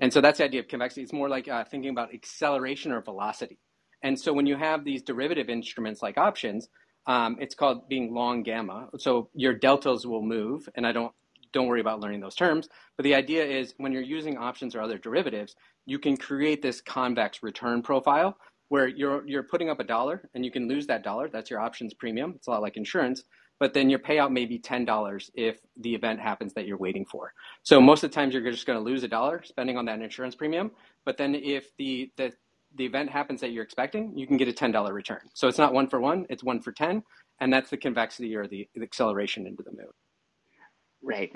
And 0.00 0.12
so 0.12 0.20
that's 0.20 0.38
the 0.38 0.44
idea 0.44 0.60
of 0.60 0.68
convexity. 0.68 1.02
It's 1.02 1.12
more 1.12 1.28
like 1.28 1.48
uh, 1.48 1.64
thinking 1.64 1.90
about 1.90 2.12
acceleration 2.12 2.92
or 2.92 3.00
velocity. 3.00 3.58
And 4.02 4.18
so 4.18 4.32
when 4.32 4.46
you 4.46 4.56
have 4.56 4.84
these 4.84 5.02
derivative 5.02 5.48
instruments 5.48 6.02
like 6.02 6.18
options, 6.18 6.68
um, 7.06 7.36
it's 7.40 7.54
called 7.54 7.88
being 7.88 8.12
long 8.12 8.42
gamma. 8.42 8.88
So 8.98 9.30
your 9.34 9.54
deltas 9.54 10.06
will 10.06 10.22
move, 10.22 10.68
and 10.74 10.86
I 10.86 10.92
don't 10.92 11.12
don't 11.52 11.68
worry 11.68 11.80
about 11.80 12.00
learning 12.00 12.20
those 12.20 12.34
terms. 12.34 12.68
But 12.96 13.04
the 13.04 13.14
idea 13.14 13.44
is 13.44 13.74
when 13.76 13.92
you're 13.92 14.02
using 14.02 14.36
options 14.36 14.74
or 14.74 14.82
other 14.82 14.98
derivatives, 14.98 15.54
you 15.86 16.00
can 16.00 16.16
create 16.16 16.62
this 16.62 16.80
convex 16.80 17.42
return 17.42 17.82
profile 17.82 18.36
where 18.68 18.88
you're 18.88 19.26
you're 19.26 19.42
putting 19.44 19.70
up 19.70 19.80
a 19.80 19.84
dollar 19.84 20.28
and 20.34 20.44
you 20.44 20.50
can 20.50 20.68
lose 20.68 20.86
that 20.88 21.04
dollar. 21.04 21.28
That's 21.28 21.50
your 21.50 21.60
options 21.60 21.94
premium. 21.94 22.32
It's 22.36 22.48
a 22.48 22.50
lot 22.50 22.62
like 22.62 22.76
insurance. 22.76 23.24
But 23.64 23.72
then 23.72 23.88
your 23.88 23.98
payout 23.98 24.30
may 24.30 24.44
be 24.44 24.58
ten 24.58 24.84
dollars 24.84 25.30
if 25.34 25.58
the 25.78 25.94
event 25.94 26.20
happens 26.20 26.52
that 26.52 26.66
you're 26.66 26.76
waiting 26.76 27.06
for. 27.06 27.32
So 27.62 27.80
most 27.80 28.04
of 28.04 28.10
the 28.10 28.14
times 28.14 28.34
you're 28.34 28.50
just 28.50 28.66
going 28.66 28.78
to 28.78 28.84
lose 28.84 29.04
a 29.04 29.08
dollar 29.08 29.42
spending 29.42 29.78
on 29.78 29.86
that 29.86 30.02
insurance 30.02 30.34
premium. 30.34 30.70
But 31.06 31.16
then 31.16 31.34
if 31.34 31.74
the 31.78 32.12
the 32.18 32.34
the 32.74 32.84
event 32.84 33.08
happens 33.08 33.40
that 33.40 33.52
you're 33.52 33.64
expecting, 33.64 34.18
you 34.18 34.26
can 34.26 34.36
get 34.36 34.48
a 34.48 34.52
ten 34.52 34.70
dollar 34.70 34.92
return. 34.92 35.20
So 35.32 35.48
it's 35.48 35.56
not 35.56 35.72
one 35.72 35.88
for 35.88 35.98
one; 35.98 36.26
it's 36.28 36.44
one 36.44 36.60
for 36.60 36.72
ten, 36.72 37.04
and 37.40 37.50
that's 37.50 37.70
the 37.70 37.78
convexity 37.78 38.36
or 38.36 38.46
the, 38.46 38.68
the 38.74 38.82
acceleration 38.82 39.46
into 39.46 39.62
the 39.62 39.72
move. 39.72 39.94
Right. 41.02 41.30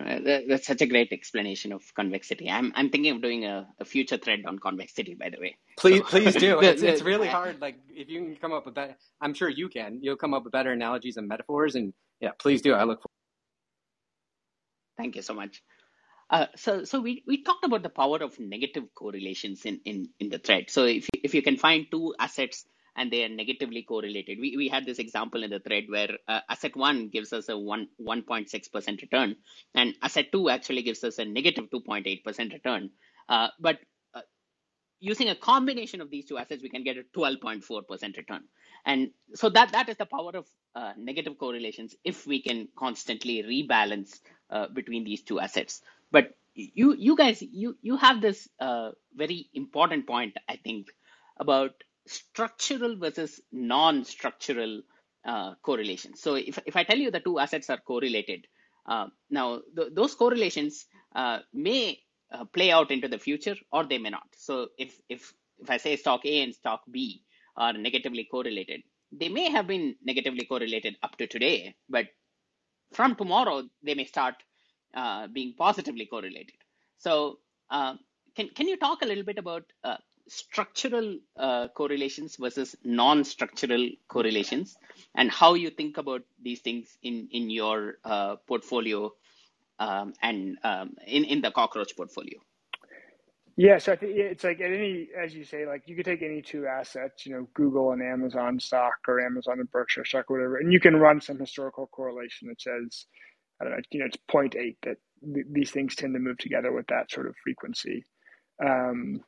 That's 0.49 0.67
such 0.67 0.83
a 0.83 0.87
great 0.87 1.13
explanation 1.13 1.73
of 1.73 1.83
convexity. 1.95 2.51
I'm 2.51 2.75
I'm 2.77 2.91
thinking 2.91 3.17
of 3.17 3.23
doing 3.23 3.47
a, 3.47 3.67
a 3.81 3.87
future 3.87 4.19
thread 4.19 4.41
on 4.47 4.59
convexity, 4.59 5.15
by 5.15 5.31
the 5.31 5.41
way. 5.41 5.57
Please, 5.79 6.01
so, 6.01 6.05
please 6.05 6.35
do. 6.37 6.61
It's, 6.63 6.83
it's 6.83 7.03
really 7.03 7.29
hard. 7.29 7.63
Like 7.63 7.77
if 7.89 8.11
you 8.11 8.21
can 8.21 8.37
come 8.37 8.53
up 8.53 8.67
with 8.67 8.75
that, 8.75 8.99
I'm 9.23 9.33
sure 9.33 9.49
you 9.49 9.71
can. 9.71 10.01
You'll 10.03 10.17
come 10.17 10.35
up 10.35 10.45
with 10.45 10.53
better 10.53 10.73
analogies 10.73 11.17
and 11.17 11.27
metaphors, 11.27 11.75
and 11.75 11.95
yeah, 12.21 12.31
please 12.39 12.63
do. 12.63 12.73
I 12.75 12.85
look 12.85 12.99
forward. 12.99 13.19
Thank 14.97 15.17
you 15.17 15.23
so 15.23 15.35
much. 15.35 15.63
Uh, 16.31 16.47
so, 16.57 16.85
so 16.85 17.01
we, 17.01 17.23
we 17.27 17.43
talked 17.43 17.65
about 17.65 17.83
the 17.83 17.89
power 17.89 18.19
of 18.19 18.39
negative 18.39 18.85
correlations 18.95 19.65
in, 19.65 19.81
in, 19.85 20.09
in 20.21 20.29
the 20.29 20.39
thread. 20.39 20.69
So 20.69 20.85
if, 20.85 21.09
if 21.15 21.35
you 21.35 21.43
can 21.43 21.57
find 21.57 21.87
two 21.91 22.15
assets 22.19 22.67
and 22.99 23.13
they 23.13 23.25
are 23.25 23.29
negatively 23.29 23.83
correlated. 23.83 24.39
We, 24.41 24.57
we 24.57 24.69
had 24.69 24.85
this 24.85 24.99
example 24.99 25.45
in 25.45 25.51
the 25.51 25.61
thread 25.61 25.85
where 25.89 26.11
uh, 26.27 26.41
asset 26.51 26.77
one 26.77 27.09
gives 27.09 27.33
us 27.33 27.49
a 27.49 27.57
1, 27.57 27.89
1.6% 28.01 29.03
return, 29.03 29.37
and 29.75 29.95
asset 30.03 30.27
two 30.33 30.51
actually 30.51 30.83
gives 30.83 31.05
us 31.05 31.19
a 31.19 31.25
negative 31.25 31.67
2.8% 31.73 32.53
return. 32.53 32.91
Uh, 33.29 33.49
but 33.61 33.79
using 35.01 35.29
a 35.31 35.35
combination 35.35 36.01
of 36.01 36.11
these 36.11 36.27
two 36.27 36.39
assets, 36.39 36.63
we 36.63 36.69
can 36.71 36.85
get 36.85 36.97
a 36.97 37.05
12.4% 37.19 38.17
return. 38.17 38.43
And 38.87 39.11
so 39.35 39.49
that, 39.51 39.73
that 39.73 39.89
is 39.89 39.97
the 39.97 40.07
power 40.07 40.33
of 40.35 40.47
uh, 40.75 40.93
negative 40.99 41.39
correlations 41.39 41.95
if 42.05 42.27
we 42.27 42.43
can 42.43 42.69
constantly 42.77 43.43
rebalance 43.43 44.21
uh, 44.51 44.69
between 44.69 45.05
these 45.05 45.23
two 45.23 45.41
assets. 45.41 45.83
But 46.11 46.37
you, 46.55 46.95
you 46.99 47.17
guys, 47.17 47.43
you, 47.43 47.77
you 47.83 47.97
have 47.97 48.21
this 48.21 48.49
uh, 48.61 48.91
very 49.15 49.51
important 49.55 50.07
point, 50.07 50.37
I 50.49 50.57
think, 50.57 50.89
about 51.39 51.73
structural 52.07 52.97
versus 52.97 53.41
non-structural 53.53 54.83
uh, 55.27 55.55
correlations. 55.63 56.23
So 56.23 56.35
if, 56.37 56.59
if 56.67 56.77
I 56.77 56.85
tell 56.85 56.99
you 56.99 57.11
the 57.11 57.21
two 57.21 57.39
assets 57.39 57.71
are 57.71 57.79
correlated, 57.79 58.47
uh, 58.87 59.07
now 59.31 59.61
th- 59.77 59.91
those 59.95 60.15
correlations 60.15 60.87
uh, 61.15 61.41
may 61.53 62.01
uh, 62.33 62.45
play 62.45 62.71
out 62.71 62.91
into 62.91 63.09
the 63.09 63.19
future 63.19 63.57
or 63.73 63.85
they 63.85 63.99
may 63.99 64.11
not. 64.11 64.29
So 64.37 64.69
if, 64.79 64.99
if, 65.09 65.33
if 65.59 65.71
I 65.71 65.77
say 65.77 65.97
stock 65.97 66.25
A 66.25 66.43
and 66.43 66.55
stock 66.55 66.83
B 66.91 67.23
are 67.57 67.73
negatively 67.73 68.25
correlated, 68.31 68.83
they 69.13 69.29
may 69.29 69.51
have 69.51 69.67
been 69.67 69.97
negatively 70.05 70.45
correlated 70.45 70.97
up 71.03 71.17
to 71.17 71.27
today, 71.27 71.75
but 71.89 72.07
from 72.93 73.15
tomorrow 73.15 73.63
they 73.83 73.95
may 73.95 74.05
start 74.05 74.35
uh, 74.95 75.27
being 75.29 75.55
positively 75.57 76.07
correlated. 76.07 76.57
So 76.99 77.39
uh, 77.71 77.95
can, 78.37 78.49
can 78.51 78.69
you 78.69 78.77
talk 78.77 79.03
a 79.03 79.07
little 79.07 79.25
bit 79.25 79.39
about 79.39 79.65
structural 80.29 81.19
uh, 81.37 81.69
correlations 81.69 82.37
versus 82.37 82.77
non-structural 82.85 83.89
correlations 84.09 84.77
and 85.15 85.31
how 85.31 85.55
you 85.55 85.71
think 85.71 85.97
about 85.97 86.23
these 86.43 86.61
things 86.61 86.99
in 87.03 87.29
in 87.33 87.51
your 87.51 87.99
uh, 88.05 88.37
portfolio 88.47 89.13
um, 89.79 90.15
and 90.23 90.59
um, 90.65 90.97
in 91.07 91.25
in 91.25 91.41
the 91.43 91.51
cockroach 91.53 91.97
portfolio? 91.97 92.39
Yeah 93.57 93.79
so 93.79 93.93
i 93.93 93.97
think 93.97 94.15
it's 94.17 94.45
like 94.45 94.61
at 94.61 94.73
any 94.73 95.09
as 95.19 95.35
you 95.35 95.45
say 95.45 95.67
like 95.67 95.83
you 95.87 95.97
could 95.97 96.07
take 96.07 96.23
any 96.23 96.43
two 96.43 96.67
assets 96.67 97.27
you 97.27 97.33
know 97.35 97.49
google 97.55 97.93
and 97.93 98.03
amazon 98.03 98.61
stock 98.61 98.95
or 99.09 99.21
amazon 99.21 99.61
and 99.61 99.71
berkshire 99.73 100.05
stock 100.05 100.31
or 100.31 100.39
whatever 100.39 100.59
and 100.59 100.73
you 100.73 100.81
can 100.81 100.97
run 100.97 101.21
some 101.21 101.39
historical 101.39 101.87
correlation 101.89 102.49
that 102.49 102.61
says 102.61 103.07
i 103.61 103.65
don't 103.65 103.73
know 103.75 103.81
you 103.93 104.01
know 104.01 104.07
it's 104.07 104.19
0.8 104.31 104.77
that 104.83 104.97
th- 105.35 105.47
these 105.53 105.71
things 105.71 105.95
tend 105.95 106.15
to 106.15 106.21
move 106.21 106.39
together 106.39 106.73
with 106.73 106.87
that 106.89 107.11
sort 107.11 107.27
of 107.27 107.35
frequency. 107.43 108.05
Um, 108.65 109.21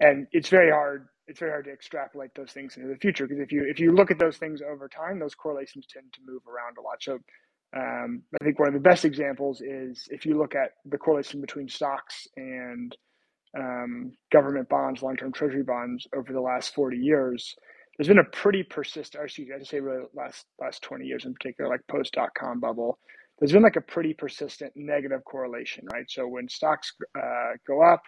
and 0.00 0.26
it's 0.32 0.48
very 0.48 0.70
hard 0.70 1.08
it's 1.28 1.40
very 1.40 1.52
hard 1.52 1.64
to 1.66 1.72
extrapolate 1.72 2.32
those 2.36 2.52
things 2.52 2.76
into 2.76 2.88
the 2.88 2.96
future 2.98 3.26
because 3.26 3.40
if 3.40 3.52
you 3.52 3.64
if 3.68 3.80
you 3.80 3.92
look 3.94 4.10
at 4.10 4.18
those 4.18 4.36
things 4.38 4.60
over 4.62 4.88
time 4.88 5.18
those 5.20 5.34
correlations 5.34 5.86
tend 5.92 6.12
to 6.12 6.20
move 6.26 6.42
around 6.46 6.76
a 6.78 6.82
lot. 6.82 7.02
So 7.02 7.18
um, 7.76 8.22
i 8.40 8.44
think 8.44 8.58
one 8.58 8.68
of 8.68 8.74
the 8.74 8.80
best 8.80 9.04
examples 9.04 9.60
is 9.60 10.06
if 10.10 10.26
you 10.26 10.38
look 10.38 10.54
at 10.54 10.72
the 10.86 10.98
correlation 10.98 11.40
between 11.40 11.68
stocks 11.68 12.26
and 12.36 12.96
um, 13.58 14.12
government 14.32 14.68
bonds 14.68 15.02
long-term 15.02 15.32
treasury 15.32 15.62
bonds 15.62 16.06
over 16.16 16.32
the 16.32 16.40
last 16.40 16.74
40 16.74 16.96
years 16.96 17.54
there's 17.96 18.08
been 18.08 18.18
a 18.18 18.24
pretty 18.36 18.62
persistent 18.62 19.24
excuse 19.24 19.48
me 19.48 19.54
i 19.54 19.58
should 19.58 19.68
say 19.68 19.80
really 19.80 20.04
last 20.14 20.46
last 20.60 20.82
20 20.82 21.04
years 21.04 21.24
in 21.24 21.34
particular 21.34 21.70
like 21.70 21.80
post 21.90 22.12
dot-com 22.12 22.60
bubble 22.60 22.98
there's 23.38 23.52
been 23.52 23.62
like 23.62 23.76
a 23.76 23.80
pretty 23.80 24.14
persistent 24.14 24.72
negative 24.76 25.24
correlation 25.24 25.84
right? 25.92 26.08
So 26.08 26.28
when 26.28 26.48
stocks 26.48 26.92
uh, 27.18 27.52
go 27.66 27.82
up 27.82 28.02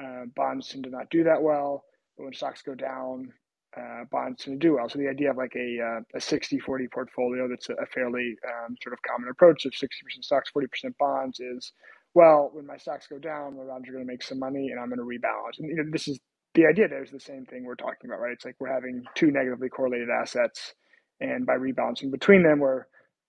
uh, 0.00 0.24
bonds 0.34 0.68
tend 0.68 0.84
to 0.84 0.90
not 0.90 1.10
do 1.10 1.24
that 1.24 1.42
well, 1.42 1.84
but 2.16 2.24
when 2.24 2.32
stocks 2.32 2.62
go 2.62 2.74
down, 2.74 3.32
uh, 3.76 4.04
bonds 4.10 4.44
to 4.44 4.56
do 4.56 4.74
well. 4.74 4.88
So 4.88 4.98
the 4.98 5.08
idea 5.08 5.30
of 5.30 5.36
like 5.36 5.54
a, 5.56 5.78
uh, 5.80 6.18
a 6.18 6.20
60 6.20 6.58
40 6.60 6.88
portfolio 6.88 7.48
that's 7.48 7.68
a, 7.70 7.86
fairly 7.86 8.36
um, 8.46 8.76
sort 8.82 8.92
of 8.92 9.00
common 9.02 9.28
approach 9.30 9.64
of 9.66 9.72
60% 9.72 9.88
stocks, 10.22 10.50
40% 10.56 10.96
bonds 10.98 11.40
is 11.40 11.72
well, 12.14 12.50
when 12.52 12.66
my 12.66 12.76
stocks 12.76 13.06
go 13.06 13.18
down, 13.18 13.56
my 13.56 13.64
bonds 13.64 13.88
are 13.88 13.92
going 13.92 14.04
to 14.04 14.10
make 14.12 14.22
some 14.22 14.38
money 14.38 14.68
and 14.70 14.80
I'm 14.80 14.88
going 14.88 14.98
to 14.98 15.04
rebalance. 15.04 15.58
And 15.58 15.68
you 15.68 15.76
know, 15.76 15.84
this 15.90 16.08
is 16.08 16.20
the 16.54 16.66
idea 16.66 16.88
there 16.88 17.04
is 17.04 17.10
the 17.10 17.20
same 17.20 17.46
thing 17.46 17.64
we're 17.64 17.74
talking 17.76 18.10
about, 18.10 18.20
right? 18.20 18.32
It's 18.32 18.44
like 18.44 18.56
we're 18.60 18.72
having 18.72 19.04
two 19.14 19.30
negatively 19.30 19.70
correlated 19.70 20.10
assets 20.10 20.74
and 21.20 21.46
by 21.46 21.54
rebalancing 21.54 22.10
between 22.10 22.42
them, 22.42 22.58
we're 22.60 22.84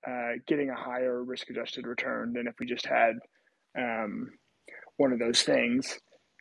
uh, 0.08 0.34
getting 0.48 0.70
a 0.70 0.76
higher 0.76 1.24
risk 1.24 1.50
adjusted 1.50 1.88
return 1.88 2.34
than 2.34 2.48
if 2.48 2.56
we 2.60 2.66
just 2.66 2.86
had 2.86 3.14
um, 3.78 4.30
one 4.98 5.14
of 5.14 5.20
those 5.20 5.44
things. 5.44 6.00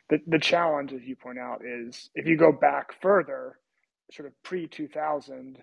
The, 0.09 0.19
the 0.27 0.39
challenge, 0.39 0.93
as 0.93 1.03
you 1.03 1.15
point 1.15 1.39
out, 1.39 1.61
is 1.65 2.09
if 2.15 2.27
you 2.27 2.37
go 2.37 2.51
back 2.51 3.01
further, 3.01 3.59
sort 4.11 4.27
of 4.27 4.33
pre 4.43 4.67
2000, 4.67 5.57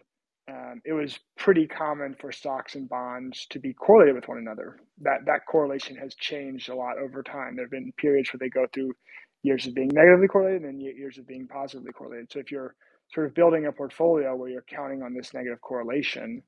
um, 0.51 0.81
it 0.85 0.93
was 0.93 1.19
pretty 1.39 1.67
common 1.67 2.15
for 2.21 2.33
stocks 2.33 2.75
and 2.75 2.89
bonds 2.89 3.47
to 3.51 3.59
be 3.61 3.73
correlated 3.73 4.15
with 4.15 4.29
one 4.29 4.39
another. 4.39 4.79
That 5.03 5.27
that 5.27 5.47
correlation 5.51 5.97
has 5.97 6.15
changed 6.15 6.69
a 6.69 6.75
lot 6.75 6.99
over 6.99 7.23
time. 7.23 7.57
There 7.57 7.65
have 7.65 7.71
been 7.71 7.93
periods 7.99 8.33
where 8.33 8.39
they 8.41 8.49
go 8.51 8.67
through 8.73 8.93
years 9.43 9.67
of 9.67 9.75
being 9.75 9.91
negatively 9.93 10.29
correlated 10.29 10.63
and 10.63 10.81
years 10.81 11.19
of 11.19 11.27
being 11.27 11.47
positively 11.49 11.93
correlated. 11.93 12.31
So 12.33 12.41
if 12.41 12.51
you're 12.51 12.75
sort 13.13 13.27
of 13.27 13.35
building 13.35 13.67
a 13.67 13.73
portfolio 13.73 14.35
where 14.37 14.51
you're 14.51 14.65
counting 14.69 15.03
on 15.03 15.15
this 15.15 15.33
negative 15.35 15.61
correlation, 15.61 16.43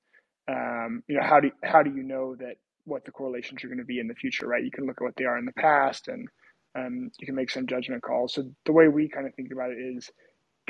um, 0.48 1.02
you 1.08 1.16
know 1.16 1.26
how 1.26 1.40
do 1.40 1.50
how 1.62 1.82
do 1.82 1.90
you 1.90 2.02
know 2.02 2.36
that 2.36 2.56
what 2.84 3.04
the 3.04 3.12
correlations 3.12 3.62
are 3.64 3.68
going 3.68 3.78
to 3.78 3.84
be 3.84 4.00
in 4.00 4.08
the 4.08 4.14
future, 4.14 4.46
right? 4.46 4.64
You 4.64 4.70
can 4.70 4.86
look 4.86 4.98
at 5.00 5.04
what 5.04 5.16
they 5.16 5.24
are 5.24 5.38
in 5.38 5.44
the 5.46 5.52
past 5.52 6.08
and 6.08 6.28
um, 6.76 7.10
you 7.20 7.26
can 7.26 7.34
make 7.36 7.50
some 7.50 7.66
judgment 7.66 8.02
calls. 8.02 8.34
So 8.34 8.44
the 8.66 8.72
way 8.72 8.88
we 8.88 9.08
kind 9.08 9.26
of 9.26 9.34
think 9.34 9.50
about 9.52 9.70
it 9.70 9.78
is 9.78 10.10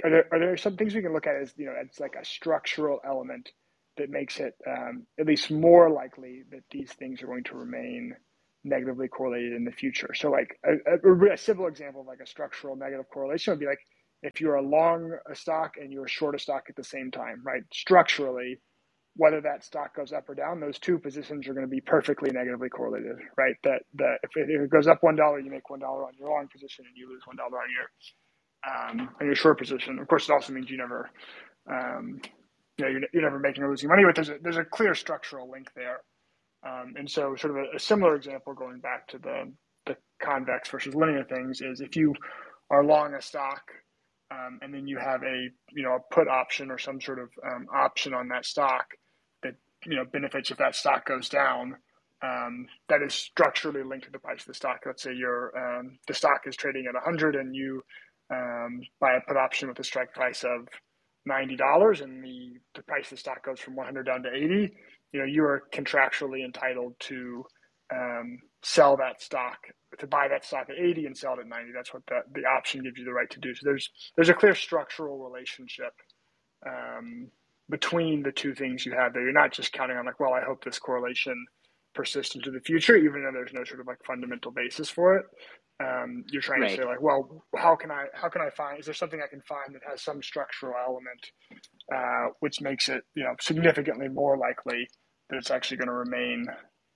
are 0.05 0.11
there 0.11 0.27
are 0.33 0.39
there 0.41 0.57
some 0.57 0.77
things 0.77 0.95
we 0.95 1.03
can 1.03 1.13
look 1.15 1.27
at 1.27 1.37
as 1.37 1.53
you 1.57 1.67
know 1.67 1.75
it's 1.83 2.01
like 2.01 2.17
a 2.21 2.25
structural 2.25 3.01
element 3.07 3.51
that 3.99 4.11
makes 4.11 4.41
it 4.41 4.55
um, 4.69 5.07
at 5.21 5.27
least 5.27 5.51
more 5.51 5.91
likely 5.91 6.45
that 6.53 6.63
these 6.71 6.93
things 6.93 7.23
are 7.23 7.27
going 7.27 7.45
to 7.45 7.57
remain 7.57 8.15
negatively 8.65 9.09
correlated 9.09 9.55
in 9.55 9.65
the 9.65 9.73
future. 9.73 10.13
So 10.15 10.31
like 10.31 10.59
a, 10.65 10.73
a, 10.95 11.35
a 11.35 11.39
simple 11.39 11.67
example 11.67 12.03
of 12.03 12.07
like 12.09 12.21
a 12.23 12.27
structural 12.27 12.77
negative 12.77 13.07
correlation 13.13 13.53
would 13.53 13.61
be 13.61 13.67
like 13.67 13.81
if 14.23 14.41
you're 14.41 14.57
a 14.57 14.63
long 14.63 15.13
a 15.31 15.35
stock 15.37 15.75
and 15.81 15.93
you're 15.93 16.09
short 16.09 16.35
a 16.37 16.39
stock 16.39 16.65
at 16.69 16.77
the 16.77 16.85
same 16.85 17.11
time, 17.11 17.43
right? 17.45 17.63
Structurally, 17.73 18.61
whether 19.17 19.41
that 19.43 19.65
stock 19.65 19.97
goes 19.97 20.13
up 20.13 20.29
or 20.29 20.35
down, 20.37 20.61
those 20.61 20.79
two 20.79 20.99
positions 20.99 21.49
are 21.49 21.55
going 21.55 21.67
to 21.67 21.71
be 21.71 21.81
perfectly 21.83 22.31
negatively 22.33 22.69
correlated, 22.71 23.17
right? 23.39 23.57
That 23.65 23.83
that 23.97 24.19
if 24.25 24.31
it, 24.37 24.51
if 24.51 24.63
it 24.63 24.71
goes 24.71 24.89
up 24.89 25.03
one 25.03 25.17
dollar, 25.17 25.41
you 25.41 25.51
make 25.51 25.71
one 25.71 25.81
dollar 25.81 26.05
on 26.05 26.13
your 26.19 26.31
long 26.31 26.49
position, 26.53 26.85
and 26.87 26.97
you 26.97 27.09
lose 27.11 27.23
one 27.27 27.37
dollar 27.37 27.59
on 27.59 27.71
your 27.71 27.89
um, 28.69 29.11
in 29.21 29.27
your 29.27 29.35
short 29.35 29.59
position. 29.59 29.99
Of 29.99 30.09
course, 30.09 30.29
it 30.29 30.33
also 30.33 30.53
means 30.53 30.71
you 30.71 30.79
never, 30.79 31.11
um, 31.71 32.21
you 32.79 32.85
know, 32.85 32.91
you're, 32.91 33.01
you're, 33.13 33.23
never 33.23 33.39
making 33.39 33.65
or 33.65 33.71
losing 33.71 33.89
money, 33.89 34.03
but 34.05 34.15
there's 34.15 34.29
a, 34.29 34.37
there's 34.43 34.57
a 34.57 34.65
clear 34.65 34.95
structural 34.95 35.51
link 35.51 35.69
there. 35.75 36.01
Um, 36.65 36.95
and 36.97 37.11
so, 37.11 37.35
sort 37.37 37.53
of 37.53 37.57
a, 37.57 37.77
a, 37.77 37.81
similar 37.81 38.15
example 38.15 38.55
going 38.55 38.79
back 38.79 39.09
to 39.09 39.19
the 39.19 39.53
the 39.87 39.97
convex 40.23 40.69
versus 40.69 40.95
linear 40.95 41.25
things 41.25 41.61
is 41.61 41.81
if 41.81 41.97
you 41.97 42.15
are 42.71 42.85
long 42.85 43.15
a 43.15 43.21
stock 43.21 43.63
um, 44.33 44.59
and 44.63 44.73
then 44.73 44.87
you 44.87 44.99
have 44.99 45.23
a 45.23 45.49
you 45.73 45.83
know 45.83 45.97
a 45.97 46.15
put 46.15 46.29
option 46.29 46.71
or 46.71 46.79
some 46.79 47.01
sort 47.01 47.19
of 47.19 47.29
um, 47.45 47.67
option 47.75 48.15
on 48.15 48.29
that 48.29 48.45
stock 48.45 48.87
that 49.43 49.55
you 49.85 49.97
know 49.97 50.05
benefits 50.05 50.51
if 50.51 50.59
that 50.59 50.75
stock 50.75 51.07
goes 51.07 51.29
down. 51.29 51.77
Um, 52.25 52.69
that 52.89 53.03
is 53.03 53.15
structurally 53.15 53.83
linked 53.83 54.05
to 54.05 54.13
the 54.13 54.19
price 54.21 54.43
of 54.43 54.47
the 54.47 54.55
stock. 54.55 54.83
Let's 54.87 55.03
say 55.03 55.13
your 55.13 55.53
um, 55.59 55.99
the 56.07 56.15
stock 56.15 56.43
is 56.47 56.55
trading 56.55 56.87
at 56.89 56.95
100 56.95 57.35
and 57.35 57.55
you 57.55 57.83
um, 58.33 58.81
buy 59.01 59.15
a 59.15 59.21
put 59.29 59.37
option 59.37 59.69
with 59.69 59.79
a 59.81 59.85
strike 59.85 60.15
price 60.15 60.45
of 60.45 60.69
ninety 61.27 61.57
dollars, 61.57 62.01
and 62.01 62.25
the 62.25 62.55
the 62.75 62.83
price 62.83 63.07
of 63.07 63.11
the 63.11 63.17
stock 63.19 63.45
goes 63.45 63.61
from 63.61 63.77
one 63.77 63.87
hundred 63.87 64.05
down 64.05 64.23
to 64.25 64.31
eighty. 64.33 64.73
You 65.13 65.21
know, 65.21 65.27
you 65.27 65.45
are 65.45 65.65
contractually 65.75 66.45
entitled 66.45 66.95
to 67.01 67.45
um, 67.95 68.39
sell 68.63 68.97
that 68.97 69.21
stock 69.23 69.59
to 69.99 70.07
buy 70.07 70.29
that 70.29 70.45
stock 70.45 70.69
at 70.71 70.79
80 70.79 71.07
and 71.07 71.17
sell 71.17 71.35
it 71.35 71.41
at 71.41 71.47
90 71.49 71.73
that's 71.75 71.93
what 71.93 72.03
the, 72.07 72.21
the 72.35 72.47
option 72.47 72.83
gives 72.83 72.99
you 72.99 73.05
the 73.05 73.13
right 73.13 73.29
to 73.31 73.41
do 73.41 73.55
so 73.55 73.61
there's 73.65 73.91
there's 74.17 74.29
a 74.29 74.35
clear 74.35 74.55
structural 74.55 75.19
relationship 75.19 75.93
um, 76.67 77.29
between 77.69 78.23
the 78.23 78.33
two 78.33 78.55
things 78.55 78.87
you 78.87 78.93
have 78.93 79.13
there 79.13 79.23
you're 79.23 79.33
not 79.33 79.53
just 79.53 79.73
counting 79.73 79.97
on 79.97 80.07
like 80.07 80.21
well 80.21 80.33
i 80.33 80.43
hope 80.43 80.65
this 80.65 80.79
correlation 80.79 81.35
persists 81.95 82.35
into 82.35 82.51
the 82.51 82.61
future 82.61 82.97
even 82.97 83.23
though 83.23 83.33
there's 83.33 83.53
no 83.53 83.65
sort 83.65 83.81
of 83.81 83.87
like 83.87 83.99
fundamental 84.05 84.51
basis 84.51 84.89
for 84.89 85.17
it 85.17 85.27
um, 85.83 86.25
you're 86.31 86.43
trying 86.43 86.61
right. 86.61 86.71
to 86.71 86.77
say 86.77 86.85
like, 86.85 87.01
well, 87.01 87.45
how 87.57 87.77
can 87.77 87.91
I 87.91 88.07
how 88.13 88.29
can 88.29 88.43
I 88.43 88.51
find? 88.51 88.79
Is 88.79 88.85
there 88.85 88.95
something 88.95 89.21
I 89.23 89.29
can 89.29 89.41
find 89.43 89.75
that 89.75 89.83
has 89.89 90.03
some 90.03 90.23
structural 90.23 90.75
element, 90.79 91.31
uh, 91.95 92.33
which 92.41 92.61
makes 92.61 92.89
it 92.89 93.03
you 93.15 93.25
know 93.25 93.35
significantly 93.41 94.09
more 94.09 94.37
likely 94.37 94.87
that 95.31 95.37
it's 95.37 95.51
actually 95.51 95.79
going 95.79 95.89
to 95.89 95.95
remain 95.95 96.47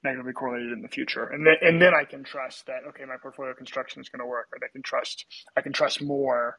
negatively 0.05 0.33
correlated 0.33 0.73
in 0.73 0.83
the 0.83 0.89
future, 0.89 1.25
and 1.25 1.47
then 1.47 1.55
and 1.63 1.81
then 1.81 1.95
I 1.95 2.05
can 2.05 2.23
trust 2.23 2.67
that 2.67 2.81
okay, 2.89 3.05
my 3.05 3.17
portfolio 3.21 3.55
construction 3.55 4.01
is 4.01 4.09
going 4.09 4.21
to 4.21 4.27
work, 4.27 4.49
or 4.53 4.59
I 4.65 4.71
can 4.71 4.83
trust 4.83 5.25
I 5.57 5.63
can 5.63 5.73
trust 5.73 6.03
more 6.03 6.59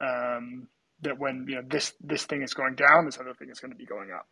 um, 0.00 0.68
that 1.02 1.18
when 1.18 1.46
you 1.48 1.56
know 1.56 1.62
this 1.68 1.92
this 2.00 2.24
thing 2.24 2.42
is 2.42 2.54
going 2.54 2.74
down, 2.74 3.04
this 3.04 3.18
other 3.20 3.34
thing 3.34 3.50
is 3.50 3.60
going 3.60 3.72
to 3.72 3.78
be 3.78 3.86
going 3.86 4.10
up. 4.10 4.26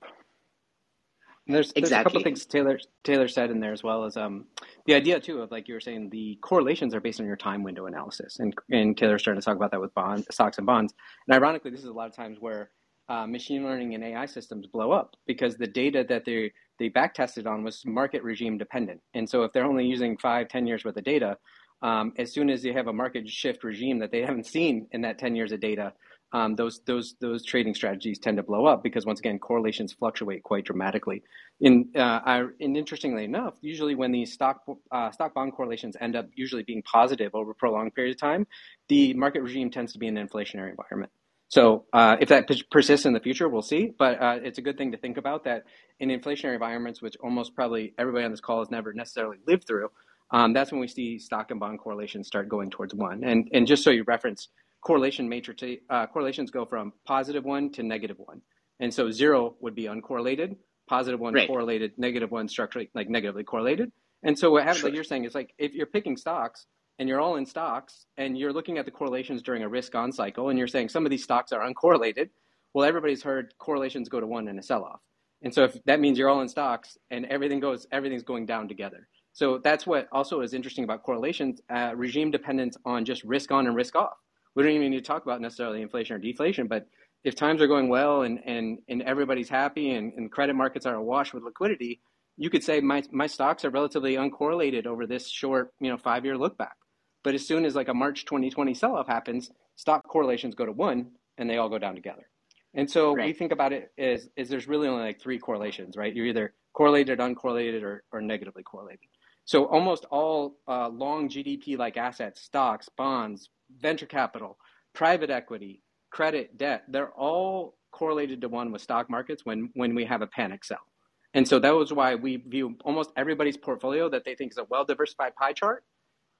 There's, 1.48 1.72
there's 1.72 1.85
exactly. 1.85 2.00
a 2.00 2.04
couple 2.04 2.22
things 2.22 2.44
Taylor 2.44 2.78
Taylor 3.04 3.28
said 3.28 3.50
in 3.50 3.61
there 3.61 3.72
as 3.72 3.82
well 3.82 4.04
as 4.04 4.16
um, 4.16 4.46
the 4.87 4.94
idea 4.94 5.20
too 5.20 5.40
of 5.40 5.50
like 5.50 5.68
you 5.68 5.74
were 5.74 5.80
saying 5.80 6.11
the 6.11 6.38
correlations 6.42 6.94
are 6.94 7.00
based 7.00 7.20
on 7.20 7.26
your 7.26 7.37
time 7.37 7.62
window 7.62 7.87
analysis. 7.87 8.38
And 8.40 8.54
and 8.70 8.96
Taylor 8.96 9.18
started 9.18 9.40
to 9.40 9.44
talk 9.44 9.56
about 9.56 9.70
that 9.70 9.80
with 9.80 9.94
bond 9.94 10.26
stocks 10.30 10.59
and 10.59 10.66
bonds. 10.66 10.92
And 11.28 11.37
ironically 11.37 11.70
this 11.70 11.80
is 11.80 11.87
a 11.87 11.92
lot 11.92 12.09
of 12.09 12.16
times 12.16 12.38
where 12.40 12.70
uh, 13.09 13.26
machine 13.26 13.62
learning 13.62 13.94
and 13.94 14.02
AI 14.02 14.26
systems 14.26 14.66
blow 14.66 14.90
up 14.90 15.14
because 15.26 15.56
the 15.56 15.68
data 15.68 16.04
that 16.09 16.24
they 16.24 16.52
they 16.78 16.88
back 16.88 17.14
tested 17.14 17.46
on 17.46 17.62
was 17.62 17.82
market 17.87 18.22
regime 18.24 18.59
dependent. 18.59 19.00
And 19.14 19.28
so 19.28 19.44
if 19.44 19.52
they're 19.52 19.64
only 19.64 19.87
using 19.87 20.18
five 20.18 20.48
ten 20.48 20.66
years 20.66 20.85
worth 20.85 20.96
of 20.96 21.04
data 21.04 21.37
um, 21.82 22.12
as 22.18 22.32
soon 22.32 22.50
as 22.50 22.64
you 22.64 22.72
have 22.72 22.87
a 22.87 22.92
market 22.92 23.28
shift 23.28 23.62
regime 23.62 23.98
that 23.98 24.11
they 24.11 24.22
haven't 24.22 24.46
seen 24.46 24.87
in 24.92 25.02
that 25.02 25.18
10 25.18 25.37
years 25.37 25.52
of 25.52 25.61
data 25.61 25.92
um, 26.33 26.57
those 26.57 26.81
those 26.87 27.15
those 27.21 27.45
trading 27.45 27.75
strategies 27.75 28.19
tend 28.19 28.37
to 28.37 28.43
blow 28.43 28.67
up 28.67 28.83
because 28.83 29.07
once 29.07 29.21
again 29.21 29.39
correlations 29.39 29.93
fluctuate 29.93 30.43
quite 30.43 30.65
dramatically. 30.65 31.23
In 31.61 31.91
uh, 31.97 32.21
I, 32.25 32.45
and 32.61 32.77
interestingly 32.77 33.25
enough, 33.25 33.55
usually 33.61 33.95
when 33.95 34.12
these 34.12 34.33
stock 34.33 34.62
uh, 34.91 35.11
stock 35.12 35.35
bond 35.35 35.53
correlations 35.53 35.97
end 36.01 36.17
up 36.17 36.27
usually 36.35 36.62
being 36.62 36.83
positive 36.83 37.35
over 37.35 37.53
a 37.53 37.55
prolonged 37.55 37.95
period 37.95 38.17
of 38.17 38.21
time, 38.21 38.47
the 38.89 39.15
market 39.15 39.43
regime 39.43 39.71
tends 39.71 39.93
to 39.93 39.99
be 39.99 40.09
an 40.09 40.17
inflationary 40.17 40.71
environment. 40.71 41.12
So 41.49 41.85
uh, 41.93 42.17
if 42.21 42.29
that 42.31 42.51
persists 42.71 43.07
in 43.07 43.12
the 43.12 43.21
future, 43.21 43.49
we'll 43.49 43.62
see. 43.62 43.93
But 43.97 44.21
uh, 44.21 44.39
it's 44.43 44.59
a 44.59 44.62
good 44.62 44.77
thing 44.77 44.93
to 44.93 44.99
think 44.99 45.17
about 45.17 45.45
that 45.45 45.65
in 46.01 46.09
inflationary 46.09 46.55
environments, 46.55 47.01
which 47.01 47.17
almost 47.23 47.55
probably 47.55 47.95
everybody 47.99 48.25
on 48.25 48.33
this 48.33 48.41
call 48.41 48.59
has 48.59 48.71
never 48.71 48.93
necessarily 48.93 49.39
lived 49.47 49.65
through. 49.67 49.91
Um, 50.33 50.53
that's 50.53 50.73
when 50.73 50.81
we 50.81 50.89
see 50.89 51.21
stock 51.21 51.53
and 51.53 51.61
bond 51.61 51.79
correlations 51.79 52.27
start 52.27 52.49
going 52.49 52.71
towards 52.71 52.95
one. 52.95 53.23
And 53.23 53.49
and 53.53 53.67
just 53.67 53.85
so 53.85 53.91
you 53.91 54.03
reference 54.03 54.49
correlation 54.87 55.29
matrix 55.29 55.64
uh, 55.90 56.07
correlations 56.07 56.53
go 56.53 56.64
from 56.64 56.92
positive 57.05 57.44
one 57.44 57.72
to 57.72 57.83
negative 57.83 58.18
one, 58.18 58.40
and 58.79 58.94
so 58.94 59.11
zero 59.11 59.57
would 59.61 59.75
be 59.75 59.85
uncorrelated, 59.85 60.55
positive 60.88 61.18
one 61.18 61.35
right. 61.35 61.49
correlated, 61.49 61.90
negative 61.99 62.31
one 62.31 62.46
structurally 62.49 62.88
like 62.94 63.11
negatively 63.11 63.42
correlated. 63.42 63.90
And 64.22 64.38
so 64.38 64.53
what 64.53 64.62
happens, 64.62 64.79
sure. 64.79 64.88
like 64.88 64.94
you're 64.94 65.11
saying, 65.12 65.25
is 65.25 65.35
like 65.35 65.53
if 65.59 65.72
you're 65.75 65.87
picking 65.87 66.16
stocks 66.16 66.66
and 67.01 67.09
you're 67.09 67.20
all 67.20 67.35
in 67.35 67.46
stocks 67.46 68.07
and 68.16 68.38
you're 68.38 68.53
looking 68.53 68.79
at 68.79 68.85
the 68.85 68.92
correlations 68.92 69.42
during 69.42 69.64
a 69.64 69.68
risk 69.68 69.96
on 69.96 70.12
cycle 70.12 70.51
and 70.51 70.59
you're 70.59 70.68
saying 70.68 70.88
some 70.88 71.05
of 71.05 71.11
these 71.11 71.25
stocks 71.25 71.51
are 71.51 71.68
uncorrelated, 71.68 72.29
well, 72.72 72.87
everybody's 72.87 73.25
heard 73.25 73.55
correlations 73.59 74.09
go 74.09 74.20
to 74.20 74.27
one 74.27 74.46
in 74.46 74.57
a 74.57 74.62
sell 74.62 74.85
off. 74.85 75.01
And 75.42 75.53
so 75.53 75.64
if 75.64 75.77
that 75.87 75.99
means 75.99 76.16
you're 76.16 76.29
all 76.29 76.42
in 76.42 76.49
stocks 76.49 76.96
and 77.11 77.27
everything 77.27 77.59
goes, 77.59 77.88
everything's 77.90 78.22
going 78.22 78.46
down 78.46 78.68
together. 78.68 79.09
So 79.33 79.59
that's 79.59 79.85
what 79.85 80.07
also 80.12 80.42
is 80.42 80.55
interesting 80.55 80.85
about 80.85 81.03
correlations, 81.03 81.61
uh, 81.75 81.92
regime 81.96 82.31
dependence 82.31 82.77
on 82.85 83.05
just 83.05 83.25
risk 83.25 83.51
on 83.51 83.66
and 83.66 83.75
risk 83.75 83.96
off 83.96 84.16
we 84.57 84.62
don't 84.62 84.73
even 84.73 84.90
need 84.90 84.97
to 84.97 85.03
talk 85.03 85.23
about 85.23 85.40
necessarily 85.40 85.83
inflation 85.83 86.16
or 86.16 86.19
deflation, 86.19 86.66
but 86.66 86.88
if 87.25 87.35
times 87.35 87.61
are 87.61 87.66
going 87.66 87.88
well 87.88 88.23
and, 88.23 88.40
and, 88.47 88.79
and 88.88 89.03
everybody's 89.03 89.49
happy 89.49 89.90
and, 89.90 90.12
and 90.14 90.33
credit 90.33 90.55
markets 90.55 90.87
are 90.87 90.95
awash 90.95 91.35
with 91.35 91.42
liquidity, 91.42 92.01
you 92.37 92.51
could 92.51 92.64
say 92.64 92.81
my, 92.81 93.03
my 93.12 93.27
stocks 93.27 93.64
are 93.64 93.71
relatively 93.71 94.14
uncorrelated 94.14 94.87
over 94.87 95.07
this 95.07 95.29
short, 95.29 95.73
you 95.81 95.90
know, 95.90 95.97
five 95.97 96.25
year 96.25 96.38
look 96.38 96.57
back. 96.57 96.77
But 97.23 97.35
as 97.35 97.47
soon 97.47 97.64
as 97.64 97.75
like 97.75 97.88
a 97.88 97.95
March 97.95 98.25
2020 98.25 98.75
sell 98.75 98.97
off 98.97 99.07
happens, 99.07 99.51
stock 99.75 100.03
correlations 100.07 100.55
go 100.55 100.64
to 100.64 100.73
one 100.73 101.11
and 101.38 101.51
they 101.51 101.59
all 101.59 101.69
go 101.69 101.79
down 101.79 101.95
together. 101.95 102.29
And 102.75 102.90
so 102.90 103.14
right. 103.14 103.27
we 103.27 103.33
think 103.33 103.53
about 103.53 103.73
it 103.73 103.92
as, 103.99 104.29
is 104.37 104.49
there's 104.49 104.69
really 104.69 104.88
only 104.88 105.05
like 105.05 105.21
three 105.21 105.38
correlations, 105.38 105.97
right? 105.97 106.14
You're 106.14 106.27
either 106.27 106.55
correlated, 106.73 107.19
uncorrelated, 107.19 107.83
or, 107.83 108.05
or 108.12 108.21
negatively 108.21 108.62
correlated. 108.62 109.01
So 109.47 109.64
almost 109.66 110.05
all 110.11 110.57
uh, 110.68 110.89
long 110.89 111.28
GDP 111.28 111.78
like 111.78 111.97
assets, 111.97 112.43
stocks, 112.43 112.89
bonds, 112.97 113.49
venture 113.81 114.07
capital, 114.07 114.59
private 114.95 115.31
equity, 115.31 115.83
credit, 116.11 116.57
debt, 116.57 116.85
they're 116.89 117.12
all 117.12 117.77
correlated 117.93 118.41
to 118.43 118.49
one 118.49 118.73
with 118.73 118.83
stock 118.83 119.09
markets 119.09 119.45
when, 119.45 119.71
when 119.75 119.95
we 119.95 120.05
have 120.05 120.23
a 120.23 120.27
panic 120.27 120.64
sell. 120.64 120.87
And 121.35 121.47
so 121.47 121.59
that 121.59 121.75
was 121.75 121.93
why 121.93 122.14
we 122.14 122.37
view 122.37 122.77
almost 122.85 123.11
everybody's 123.17 123.57
portfolio 123.57 124.09
that 124.09 124.25
they 124.25 124.35
think 124.35 124.53
is 124.53 124.59
a 124.59 124.64
well 124.64 124.85
diversified 124.85 125.35
pie 125.35 125.53
chart. 125.53 125.85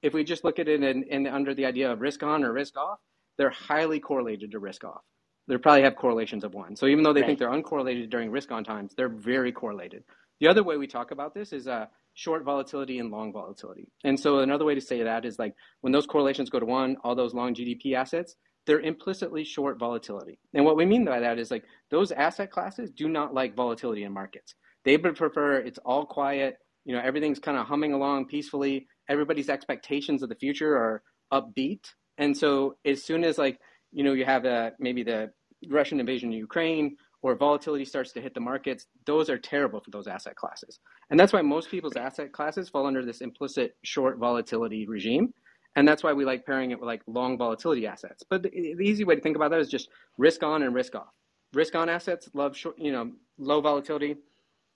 If 0.01 0.13
we 0.13 0.23
just 0.23 0.43
look 0.43 0.59
at 0.59 0.67
it 0.67 0.81
in, 0.81 1.03
in, 1.03 1.27
under 1.27 1.53
the 1.53 1.65
idea 1.65 1.91
of 1.91 2.01
risk 2.01 2.23
on 2.23 2.43
or 2.43 2.53
risk 2.53 2.77
off, 2.77 2.99
they're 3.37 3.49
highly 3.49 3.99
correlated 3.99 4.51
to 4.51 4.59
risk 4.59 4.83
off. 4.83 5.01
They 5.47 5.57
probably 5.57 5.83
have 5.83 5.95
correlations 5.95 6.43
of 6.43 6.53
one. 6.53 6.75
So 6.75 6.87
even 6.87 7.03
though 7.03 7.13
they 7.13 7.21
right. 7.21 7.27
think 7.27 7.39
they're 7.39 7.49
uncorrelated 7.49 8.09
during 8.09 8.31
risk 8.31 8.51
on 8.51 8.63
times, 8.63 8.93
they're 8.95 9.09
very 9.09 9.51
correlated. 9.51 10.03
The 10.39 10.47
other 10.47 10.63
way 10.63 10.77
we 10.77 10.87
talk 10.87 11.11
about 11.11 11.33
this 11.33 11.53
is 11.53 11.67
uh, 11.67 11.85
short 12.17 12.43
volatility 12.43 12.97
and 12.97 13.11
long 13.11 13.31
volatility. 13.31 13.87
And 14.03 14.19
so 14.19 14.39
another 14.39 14.65
way 14.65 14.73
to 14.73 14.81
say 14.81 15.03
that 15.03 15.23
is 15.23 15.37
like 15.37 15.53
when 15.81 15.93
those 15.93 16.07
correlations 16.07 16.49
go 16.49 16.59
to 16.59 16.65
one, 16.65 16.97
all 17.03 17.13
those 17.13 17.35
long 17.35 17.53
GDP 17.53 17.93
assets, 17.93 18.35
they're 18.65 18.79
implicitly 18.79 19.43
short 19.43 19.77
volatility. 19.77 20.39
And 20.55 20.65
what 20.65 20.75
we 20.75 20.85
mean 20.85 21.05
by 21.05 21.19
that 21.19 21.37
is 21.37 21.51
like 21.51 21.63
those 21.91 22.11
asset 22.11 22.49
classes 22.49 22.89
do 22.89 23.07
not 23.07 23.35
like 23.35 23.55
volatility 23.55 24.03
in 24.03 24.11
markets. 24.11 24.55
They 24.83 24.97
would 24.97 25.15
prefer 25.15 25.57
it's 25.57 25.77
all 25.85 26.07
quiet, 26.07 26.57
you 26.85 26.95
know, 26.95 27.01
everything's 27.03 27.37
kind 27.37 27.55
of 27.55 27.67
humming 27.67 27.93
along 27.93 28.25
peacefully. 28.25 28.87
Everybody's 29.07 29.47
expectations 29.49 30.23
of 30.23 30.29
the 30.29 30.35
future 30.35 30.75
are 30.75 31.03
upbeat. 31.31 31.85
And 32.17 32.35
so 32.35 32.77
as 32.83 33.03
soon 33.03 33.23
as 33.23 33.37
like, 33.37 33.59
you 33.91 34.03
know, 34.03 34.13
you 34.13 34.25
have 34.25 34.45
a, 34.45 34.71
maybe 34.79 35.03
the 35.03 35.29
Russian 35.69 35.99
invasion 35.99 36.29
of 36.29 36.35
Ukraine 36.35 36.97
or 37.21 37.35
volatility 37.35 37.85
starts 37.85 38.11
to 38.13 38.21
hit 38.21 38.33
the 38.33 38.39
markets, 38.39 38.87
those 39.05 39.29
are 39.29 39.37
terrible 39.37 39.81
for 39.81 39.91
those 39.91 40.07
asset 40.07 40.35
classes. 40.35 40.79
And 41.09 41.19
that's 41.19 41.33
why 41.33 41.41
most 41.41 41.69
people's 41.69 41.95
asset 41.95 42.31
classes 42.31 42.69
fall 42.69 42.85
under 42.85 43.05
this 43.05 43.21
implicit 43.21 43.75
short 43.83 44.17
volatility 44.17 44.87
regime. 44.87 45.33
And 45.75 45.87
that's 45.87 46.03
why 46.03 46.13
we 46.13 46.25
like 46.25 46.45
pairing 46.45 46.71
it 46.71 46.79
with 46.79 46.87
like 46.87 47.01
long 47.07 47.37
volatility 47.37 47.85
assets. 47.85 48.23
But 48.27 48.43
the, 48.43 48.49
the 48.49 48.83
easy 48.83 49.03
way 49.03 49.15
to 49.15 49.21
think 49.21 49.35
about 49.35 49.51
that 49.51 49.59
is 49.59 49.69
just 49.69 49.89
risk 50.17 50.43
on 50.43 50.63
and 50.63 50.73
risk 50.73 50.95
off. 50.95 51.13
Risk 51.53 51.75
on 51.75 51.89
assets 51.89 52.29
love 52.33 52.55
short, 52.55 52.77
you 52.77 52.91
know, 52.91 53.11
low 53.37 53.61
volatility. 53.61 54.15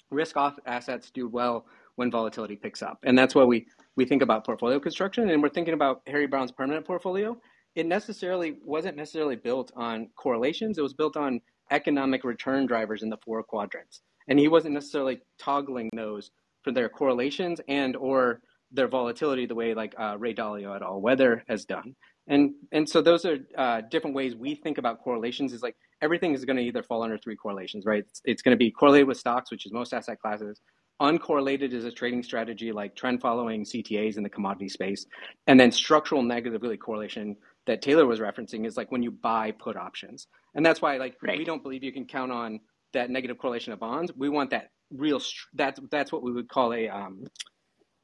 Risk 0.09 0.37
off 0.37 0.59
assets 0.65 1.09
do 1.09 1.27
well 1.27 1.65
when 1.95 2.11
volatility 2.11 2.55
picks 2.55 2.81
up. 2.81 2.99
And 3.03 3.17
that's 3.17 3.35
why 3.35 3.43
we 3.43 3.67
we 3.95 4.05
think 4.05 4.21
about 4.21 4.45
portfolio 4.45 4.79
construction 4.79 5.29
and 5.29 5.41
we're 5.41 5.49
thinking 5.49 5.73
about 5.73 6.01
Harry 6.07 6.27
Browne's 6.27 6.51
permanent 6.51 6.85
portfolio. 6.85 7.37
It 7.75 7.85
necessarily 7.85 8.57
wasn't 8.63 8.97
necessarily 8.97 9.35
built 9.35 9.71
on 9.75 10.09
correlations. 10.15 10.77
It 10.77 10.81
was 10.81 10.93
built 10.93 11.17
on 11.17 11.41
economic 11.72 12.24
return 12.24 12.65
drivers 12.65 13.03
in 13.03 13.09
the 13.09 13.17
four 13.24 13.41
quadrants. 13.43 14.01
And 14.28 14.38
he 14.38 14.47
wasn't 14.47 14.76
necessarily 14.76 15.22
toggling 15.39 15.89
those 15.95 16.32
for 16.63 16.72
their 16.72 16.89
correlations 16.89 17.59
and 17.67 17.95
or 17.95 18.41
their 18.72 18.88
volatility 18.88 19.45
the 19.45 19.55
way 19.55 19.74
like 19.74 19.93
uh, 19.97 20.15
Ray 20.17 20.34
Dalio 20.34 20.76
at 20.76 20.82
All 20.82 21.01
Weather 21.01 21.43
has 21.47 21.65
done. 21.65 21.95
And 22.28 22.51
and 22.72 22.88
so 22.88 23.01
those 23.01 23.26
are 23.26 23.38
uh, 23.57 23.82
different 23.89 24.15
ways 24.15 24.36
we 24.36 24.55
think 24.55 24.78
about 24.78 25.03
correlations. 25.03 25.53
Is 25.53 25.63
like 25.63 25.76
everything 26.01 26.34
is 26.34 26.45
going 26.45 26.57
to 26.57 26.63
either 26.63 26.84
fall 26.84 27.03
under 27.03 27.17
three 27.17 27.36
correlations, 27.36 27.86
right? 27.86 28.05
It's, 28.07 28.22
it's 28.26 28.41
going 28.41 28.55
to 28.55 28.59
be 28.59 28.72
correlated 28.72 29.07
with 29.07 29.17
stocks, 29.17 29.51
which 29.51 29.65
is 29.65 29.74
most 29.74 29.93
asset 29.93 30.19
classes. 30.19 30.61
Uncorrelated 31.01 31.74
is 31.74 31.84
a 31.84 31.91
trading 31.91 32.22
strategy 32.22 32.72
like 32.72 32.95
trend 32.95 33.22
following 33.22 33.65
CTAs 33.65 34.17
in 34.17 34.24
the 34.24 34.30
commodity 34.30 34.69
space, 34.69 35.07
and 35.47 35.59
then 35.59 35.72
structural 35.72 36.22
negatively 36.22 36.78
correlation 36.78 37.36
that 37.68 37.82
Taylor 37.82 38.05
was 38.05 38.20
referencing 38.20 38.66
is 38.66 38.78
like 38.78 38.91
when 38.91 39.03
you 39.03 39.12
buy 39.12 39.51
put 39.51 39.76
options, 39.76 40.28
and 40.55 40.66
that's 40.66 40.82
why 40.82 40.97
like 40.97 41.16
right. 41.22 41.38
we 41.38 41.43
don't 41.43 41.64
believe 41.64 41.84
you 41.84 41.93
can 41.93 42.05
count 42.05 42.32
on 42.32 42.59
that 42.93 43.09
negative 43.09 43.38
correlation 43.38 43.74
of 43.74 43.80
bonds. 43.80 44.12
We 44.16 44.30
want 44.30 44.49
that 44.51 44.72
real. 44.91 45.22
That's 45.53 45.80
that's 45.89 46.12
what 46.12 46.24
we 46.24 46.32
would 46.32 46.49
call 46.49 46.74
a 46.74 46.89
um, 46.89 47.26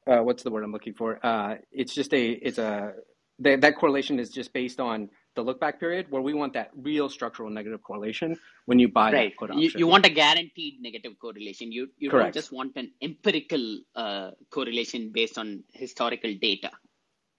uh, 0.06 0.20
what's 0.20 0.42
the 0.42 0.50
word 0.50 0.64
I'm 0.64 0.72
looking 0.72 0.94
for? 0.94 1.24
Uh, 1.24 1.56
it's 1.70 1.94
just 1.94 2.12
a 2.14 2.30
it's 2.30 2.58
a 2.58 2.92
that, 3.40 3.60
that 3.60 3.76
correlation 3.76 4.18
is 4.18 4.30
just 4.30 4.52
based 4.52 4.80
on 4.80 5.10
the 5.36 5.42
look 5.42 5.60
back 5.60 5.78
period 5.78 6.06
where 6.10 6.22
we 6.22 6.34
want 6.34 6.54
that 6.54 6.70
real 6.74 7.08
structural 7.08 7.50
negative 7.50 7.82
correlation 7.82 8.36
when 8.66 8.78
you 8.78 8.88
buy 8.88 9.12
right. 9.12 9.30
that 9.30 9.38
put 9.38 9.50
option. 9.50 9.62
You, 9.62 9.70
you 9.76 9.86
want 9.86 10.04
a 10.06 10.10
guaranteed 10.10 10.80
negative 10.80 11.12
correlation. 11.20 11.70
You 11.70 11.88
you 11.98 12.10
Correct. 12.10 12.34
don't 12.34 12.40
just 12.40 12.52
want 12.52 12.72
an 12.76 12.90
empirical 13.02 13.80
uh, 13.94 14.30
correlation 14.50 15.12
based 15.12 15.38
on 15.38 15.62
historical 15.72 16.34
data. 16.40 16.70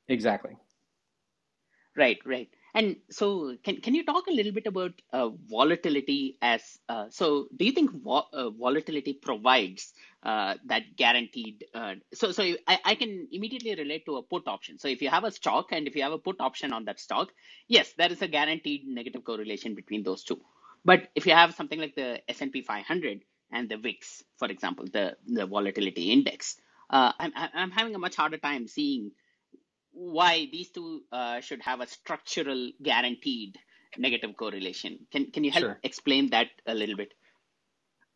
Exactly. 0.07 0.55
Right, 1.95 2.19
right. 2.25 2.49
And 2.73 2.97
so, 3.09 3.57
can 3.63 3.81
can 3.81 3.95
you 3.95 4.05
talk 4.05 4.27
a 4.27 4.31
little 4.31 4.51
bit 4.51 4.67
about 4.67 4.93
uh, 5.11 5.29
volatility 5.49 6.37
as 6.41 6.61
uh, 6.87 7.07
so? 7.09 7.47
Do 7.57 7.65
you 7.65 7.71
think 7.71 7.91
vo- 7.91 8.27
uh, 8.31 8.51
volatility 8.51 9.13
provides 9.13 9.91
uh, 10.21 10.55
that 10.67 10.95
guaranteed? 10.95 11.65
Uh, 11.73 11.95
so, 12.13 12.31
so 12.31 12.43
I, 12.67 12.79
I 12.85 12.95
can 12.95 13.27
immediately 13.31 13.73
relate 13.73 14.05
to 14.05 14.17
a 14.17 14.21
put 14.23 14.47
option. 14.47 14.77
So, 14.77 14.87
if 14.87 15.01
you 15.01 15.09
have 15.09 15.23
a 15.23 15.31
stock 15.31 15.71
and 15.71 15.87
if 15.87 15.95
you 15.95 16.03
have 16.03 16.11
a 16.13 16.19
put 16.19 16.39
option 16.39 16.71
on 16.71 16.85
that 16.85 16.99
stock, 16.99 17.29
yes, 17.67 17.91
there 17.97 18.11
is 18.11 18.21
a 18.21 18.27
guaranteed 18.27 18.87
negative 18.87 19.23
correlation 19.23 19.73
between 19.73 20.03
those 20.03 20.23
two. 20.23 20.39
But 20.85 21.09
if 21.15 21.25
you 21.25 21.33
have 21.33 21.55
something 21.55 21.79
like 21.79 21.95
the 21.95 22.21
S 22.29 22.39
and 22.41 22.51
P 22.51 22.61
500 22.61 23.21
and 23.51 23.67
the 23.67 23.77
VIX, 23.77 24.23
for 24.37 24.47
example, 24.47 24.85
the 24.93 25.17
the 25.25 25.47
volatility 25.47 26.11
index, 26.11 26.55
uh, 26.91 27.11
I'm 27.19 27.31
I'm 27.35 27.71
having 27.71 27.95
a 27.95 27.99
much 27.99 28.15
harder 28.15 28.37
time 28.37 28.67
seeing 28.67 29.11
why 29.91 30.47
these 30.51 30.69
two 30.69 31.01
uh, 31.11 31.41
should 31.41 31.61
have 31.61 31.81
a 31.81 31.87
structural 31.87 32.71
guaranteed 32.81 33.57
negative 33.97 34.35
correlation. 34.37 34.99
Can 35.11 35.31
can 35.31 35.43
you 35.43 35.51
help 35.51 35.63
sure. 35.63 35.79
explain 35.83 36.29
that 36.31 36.47
a 36.67 36.73
little 36.73 36.95
bit? 36.95 37.13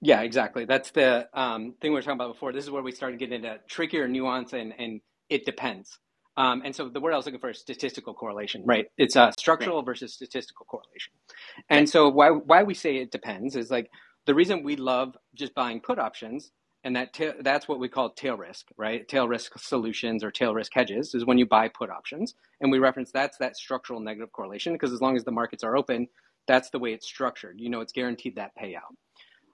Yeah, 0.01 0.21
exactly. 0.21 0.65
That's 0.65 0.91
the 0.91 1.29
um, 1.33 1.75
thing 1.79 1.91
we 1.91 1.95
were 1.95 2.01
talking 2.01 2.19
about 2.19 2.33
before. 2.33 2.51
This 2.51 2.65
is 2.65 2.69
where 2.69 2.83
we 2.83 2.91
started 2.91 3.19
getting 3.19 3.35
into 3.35 3.57
trickier 3.69 4.05
nuance 4.07 4.51
and, 4.51 4.73
and 4.77 4.99
it 5.29 5.45
depends. 5.45 5.97
Um, 6.35 6.61
and 6.65 6.75
so 6.75 6.89
the 6.89 6.99
word 6.99 7.13
I 7.13 7.15
was 7.15 7.25
looking 7.25 7.39
for 7.39 7.51
is 7.51 7.59
statistical 7.59 8.13
correlation, 8.13 8.63
right? 8.65 8.87
It's 8.97 9.15
a 9.15 9.31
structural 9.37 9.77
right. 9.77 9.85
versus 9.85 10.13
statistical 10.13 10.65
correlation. 10.65 11.13
And 11.69 11.81
right. 11.81 11.89
so 11.89 12.09
why 12.09 12.29
why 12.29 12.63
we 12.63 12.73
say 12.73 12.97
it 12.97 13.11
depends 13.11 13.55
is 13.55 13.71
like 13.71 13.89
the 14.25 14.35
reason 14.35 14.63
we 14.63 14.75
love 14.75 15.15
just 15.35 15.53
buying 15.53 15.79
put 15.79 15.99
options 15.99 16.51
and 16.83 16.95
that 16.95 17.13
ta- 17.13 17.33
that's 17.41 17.67
what 17.67 17.79
we 17.79 17.87
call 17.87 18.09
tail 18.11 18.35
risk, 18.35 18.67
right? 18.77 19.07
Tail 19.07 19.27
risk 19.27 19.57
solutions 19.57 20.23
or 20.23 20.31
tail 20.31 20.53
risk 20.53 20.71
hedges 20.73 21.15
is 21.15 21.25
when 21.25 21.37
you 21.37 21.45
buy 21.45 21.67
put 21.69 21.89
options, 21.89 22.35
and 22.61 22.71
we 22.71 22.79
reference 22.79 23.11
that's 23.11 23.37
that 23.37 23.55
structural 23.55 23.99
negative 23.99 24.31
correlation 24.31 24.73
because 24.73 24.91
as 24.91 25.01
long 25.01 25.15
as 25.15 25.23
the 25.23 25.31
markets 25.31 25.63
are 25.63 25.77
open, 25.77 26.07
that's 26.47 26.69
the 26.69 26.79
way 26.79 26.93
it's 26.93 27.07
structured. 27.07 27.59
You 27.59 27.69
know, 27.69 27.81
it's 27.81 27.93
guaranteed 27.93 28.35
that 28.35 28.51
payout. 28.61 28.95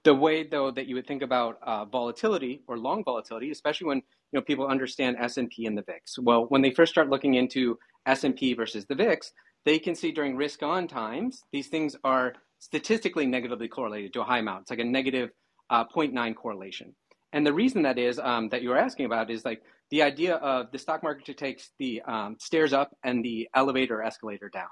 The 0.03 0.15
way 0.15 0.43
though 0.43 0.71
that 0.71 0.88
you 0.88 0.95
would 0.95 1.07
think 1.07 1.21
about 1.21 1.59
uh, 1.61 1.86
volatility 1.86 2.63
or 2.67 2.77
long 2.77 3.03
volatility, 3.03 3.51
especially 3.51 3.88
when 3.88 3.97
you 3.97 4.39
know 4.39 4.41
people 4.41 4.67
understand 4.67 5.17
S 5.19 5.38
and 5.38 5.49
P 5.49 5.65
and 5.65 5.77
the 5.77 5.84
VIX. 5.84 6.19
Well, 6.19 6.45
when 6.49 6.61
they 6.61 6.71
first 6.71 6.91
start 6.91 7.09
looking 7.09 7.36
into 7.36 7.77
S 8.05 8.23
and 8.23 8.36
P 8.36 8.53
versus 8.53 8.86
the 8.86 8.95
VIX, 8.95 9.32
they 9.65 9.77
can 9.77 9.93
see 9.93 10.11
during 10.11 10.36
risk 10.36 10.63
on 10.63 10.88
times 10.88 11.43
these 11.51 11.67
things 11.67 11.95
are 12.03 12.34
statistically 12.59 13.25
negatively 13.25 13.67
correlated 13.67 14.13
to 14.13 14.21
a 14.21 14.23
high 14.23 14.39
amount. 14.39 14.61
It's 14.61 14.69
like 14.71 14.80
a 14.80 14.84
negative 14.84 15.30
uh, 15.69 15.86
0.9 15.86 16.36
correlation. 16.36 16.95
And 17.34 17.45
the 17.45 17.53
reason 17.53 17.84
that 17.84 17.97
is 17.99 18.19
um, 18.19 18.49
that 18.49 18.61
you 18.61 18.69
were 18.69 18.77
asking 18.77 19.05
about 19.05 19.30
is 19.30 19.45
like 19.45 19.61
the 19.91 20.01
idea 20.01 20.36
of 20.36 20.71
the 20.71 20.80
stock 20.80 21.03
market 21.03 21.38
takes 21.38 21.71
the 21.80 22.01
um, 22.03 22.38
stairs 22.39 22.73
up 22.73 22.95
and 23.03 23.23
the 23.23 23.47
elevator 23.55 24.01
escalator 24.01 24.49
down. 24.49 24.69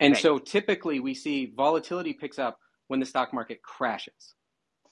And 0.00 0.14
right. 0.14 0.22
so 0.22 0.38
typically 0.38 1.00
we 1.00 1.14
see 1.14 1.52
volatility 1.54 2.12
picks 2.12 2.38
up 2.38 2.58
when 2.88 3.00
the 3.00 3.06
stock 3.06 3.32
market 3.32 3.62
crashes. 3.62 4.34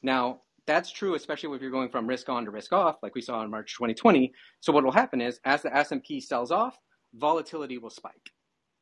Now, 0.03 0.43
that's 0.67 0.93
true, 0.93 1.15
especially 1.15 1.55
if 1.57 1.63
you're 1.63 1.71
going 1.71 1.89
from 1.89 2.07
risk 2.07 2.29
on 2.29 2.45
to 2.45 2.51
risk 2.51 2.73
off, 2.73 2.97
like 3.03 3.15
we 3.15 3.21
saw 3.21 3.43
in 3.43 3.51
March 3.51 3.75
2020. 3.75 4.33
So 4.61 4.73
what 4.73 4.85
will 4.85 4.93
happen 4.93 5.21
is, 5.21 5.41
as 5.45 5.63
the 5.63 5.75
S&P 5.77 6.21
sells 6.21 6.51
off, 6.51 6.79
volatility 7.15 7.79
will 7.79 7.91
spike, 7.91 8.31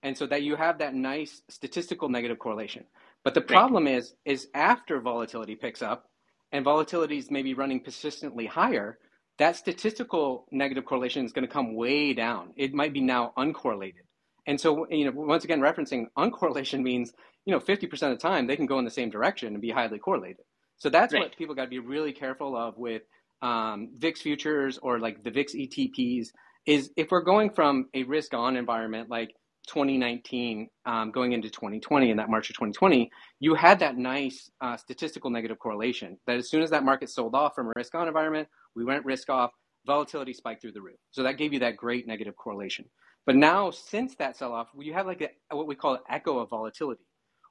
and 0.03 0.17
so 0.17 0.27
that 0.27 0.43
you 0.43 0.55
have 0.55 0.79
that 0.79 0.95
nice 0.95 1.41
statistical 1.49 2.09
negative 2.09 2.39
correlation. 2.39 2.85
But 3.25 3.35
the 3.35 3.41
problem 3.41 3.87
right. 3.87 3.95
is, 3.95 4.15
is 4.25 4.49
after 4.55 5.01
volatility 5.01 5.57
picks 5.57 5.83
up, 5.83 6.09
and 6.53 6.65
volatility 6.65 7.19
is 7.19 7.31
maybe 7.31 7.55
running 7.55 7.81
persistently 7.81 8.47
higher, 8.47 8.99
that 9.39 9.57
statistical 9.57 10.47
negative 10.51 10.85
correlation 10.85 11.25
is 11.25 11.33
going 11.33 11.47
to 11.47 11.53
come 11.53 11.75
way 11.75 12.13
down. 12.13 12.53
It 12.57 12.75
might 12.75 12.93
be 12.93 13.01
now 13.01 13.33
uncorrelated. 13.39 14.05
And 14.47 14.61
so, 14.61 14.87
you 14.91 15.05
know, 15.05 15.13
once 15.15 15.45
again, 15.45 15.61
referencing 15.61 16.07
uncorrelation 16.17 16.83
means, 16.83 17.13
you 17.45 17.53
know, 17.53 17.61
50% 17.61 17.93
of 17.93 18.01
the 18.01 18.17
time 18.17 18.47
they 18.47 18.57
can 18.57 18.67
go 18.67 18.79
in 18.79 18.85
the 18.85 18.91
same 18.91 19.11
direction 19.11 19.53
and 19.53 19.63
be 19.63 19.71
highly 19.71 19.99
correlated. 19.99 20.45
So 20.79 20.89
that's 20.91 21.13
right. 21.13 21.25
what 21.25 21.37
people 21.37 21.55
got 21.55 21.65
to 21.65 21.71
be 21.71 21.81
really 21.81 22.13
careful 22.13 22.57
of 22.57 22.77
with 22.77 23.03
um, 23.43 23.91
VIX 23.99 24.21
futures 24.21 24.79
or 24.79 24.99
like 24.99 25.23
the 25.23 25.31
VIX 25.31 25.55
ETPs 25.55 26.29
is 26.67 26.91
if 26.97 27.11
we're 27.11 27.23
going 27.23 27.51
from 27.51 27.89
a 27.95 28.03
risk 28.05 28.35
on 28.35 28.57
environment 28.57 29.09
like 29.09 29.31
2019 29.69 30.69
um, 30.87 31.11
going 31.13 31.33
into 31.33 31.49
2020 31.49 32.11
in 32.11 32.17
that 32.17 32.29
March 32.29 32.51
of 32.51 32.57
2020, 32.57 33.11
you 33.41 33.55
had 33.55 33.79
that 33.79 33.97
nice 33.97 34.51
uh, 34.61 34.77
statistical 34.77 35.31
negative 35.31 35.59
correlation 35.59 36.19
that 36.27 36.37
as 36.37 36.51
soon 36.51 36.63
as 36.63 36.71
that 36.71 36.85
market 36.85 37.11
sold 37.11 37.35
off 37.35 37.55
from 37.55 37.69
a 37.69 37.73
risk 37.77 37.95
on 37.95 38.09
environment, 38.09 38.49
we 38.75 38.85
went 38.85 39.05
risk 39.05 39.31
off, 39.31 39.53
volatility 39.87 40.33
spiked 40.33 40.63
through 40.63 40.73
the 40.73 40.81
roof. 40.81 40.97
So 41.11 41.23
that 41.23 41.39
gave 41.39 41.53
you 41.53 41.59
that 41.61 41.77
great 41.77 42.07
negative 42.07 42.37
correlation. 42.37 42.85
But 43.27 43.37
now, 43.37 43.71
since 43.71 44.15
that 44.17 44.37
sell 44.37 44.53
off, 44.53 44.69
you 44.79 44.95
have 44.95 45.07
like 45.07 45.21
a, 45.21 45.57
what 45.57 45.67
we 45.67 45.75
call 45.75 45.95
an 45.95 46.01
echo 46.09 46.39
of 46.39 46.49
volatility, 46.49 47.05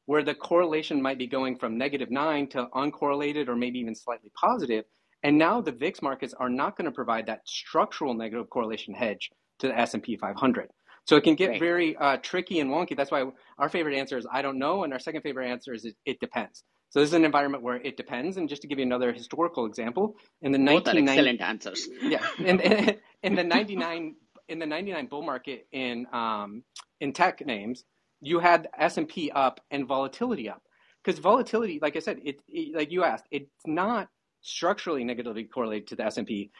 where 0.07 0.23
the 0.23 0.33
correlation 0.33 1.01
might 1.01 1.19
be 1.19 1.27
going 1.27 1.57
from 1.57 1.77
negative 1.77 2.09
nine 2.09 2.47
to 2.47 2.67
uncorrelated 2.75 3.47
or 3.47 3.55
maybe 3.55 3.79
even 3.79 3.93
slightly 3.93 4.31
positive. 4.35 4.85
And 5.23 5.37
now 5.37 5.61
the 5.61 5.71
VIX 5.71 6.01
markets 6.01 6.33
are 6.39 6.49
not 6.49 6.77
going 6.77 6.85
to 6.85 6.91
provide 6.91 7.27
that 7.27 7.41
structural 7.47 8.13
negative 8.13 8.49
correlation 8.49 8.93
hedge 8.93 9.29
to 9.59 9.67
the 9.67 9.77
S&P 9.77 10.17
500. 10.17 10.69
So 11.07 11.15
it 11.15 11.23
can 11.23 11.35
get 11.35 11.57
very 11.57 11.95
uh, 11.95 12.17
tricky 12.17 12.59
and 12.59 12.69
wonky. 12.69 12.95
That's 12.95 13.09
why 13.11 13.23
our 13.57 13.69
favorite 13.69 13.95
answer 13.95 14.17
is 14.17 14.27
I 14.29 14.41
don't 14.41 14.59
know, 14.59 14.83
and 14.83 14.91
our 14.91 14.99
second 14.99 15.21
favorite 15.21 15.49
answer 15.49 15.73
is 15.73 15.85
it, 15.85 15.95
it, 16.05 16.19
depends. 16.19 16.63
So 16.89 16.99
this 16.99 17.09
is 17.09 17.13
an 17.13 17.23
environment 17.23 17.63
where 17.63 17.77
it 17.77 17.95
depends. 17.95 18.35
And 18.35 18.49
just 18.49 18.61
to 18.63 18.67
give 18.67 18.77
you 18.77 18.85
another 18.85 19.13
historical 19.13 19.65
example, 19.65 20.17
in 20.41 20.51
the 20.51 20.59
1990 20.59 21.11
excellent 21.11 21.41
answers. 21.41 21.87
Yeah, 22.01 22.25
in, 22.39 22.59
in, 22.59 22.97
in, 23.23 23.35
the 23.35 23.43
99 23.43 24.15
in 24.49 24.59
the 24.59 24.65
99 24.65 25.07
bull 25.07 25.21
market 25.21 25.67
in 25.71 26.07
um, 26.11 26.63
in 26.99 27.13
tech 27.13 27.45
names, 27.45 27.85
you 28.19 28.39
had 28.39 28.67
S 28.77 28.97
and 28.97 29.07
P 29.07 29.31
up 29.31 29.61
and 29.71 29.87
volatility 29.87 30.49
up 30.49 30.61
because 31.03 31.19
volatility, 31.19 31.79
like 31.81 31.95
I 31.95 31.99
said, 31.99 32.19
it, 32.25 32.41
it 32.49 32.75
like 32.75 32.91
you 32.91 33.05
asked, 33.05 33.25
it's 33.31 33.49
not 33.65 34.09
structurally 34.41 35.05
negatively 35.05 35.45
correlated 35.45 35.87
to 35.87 35.95
the 35.95 36.05
S 36.05 36.17
and 36.17 36.27
P 36.27 36.51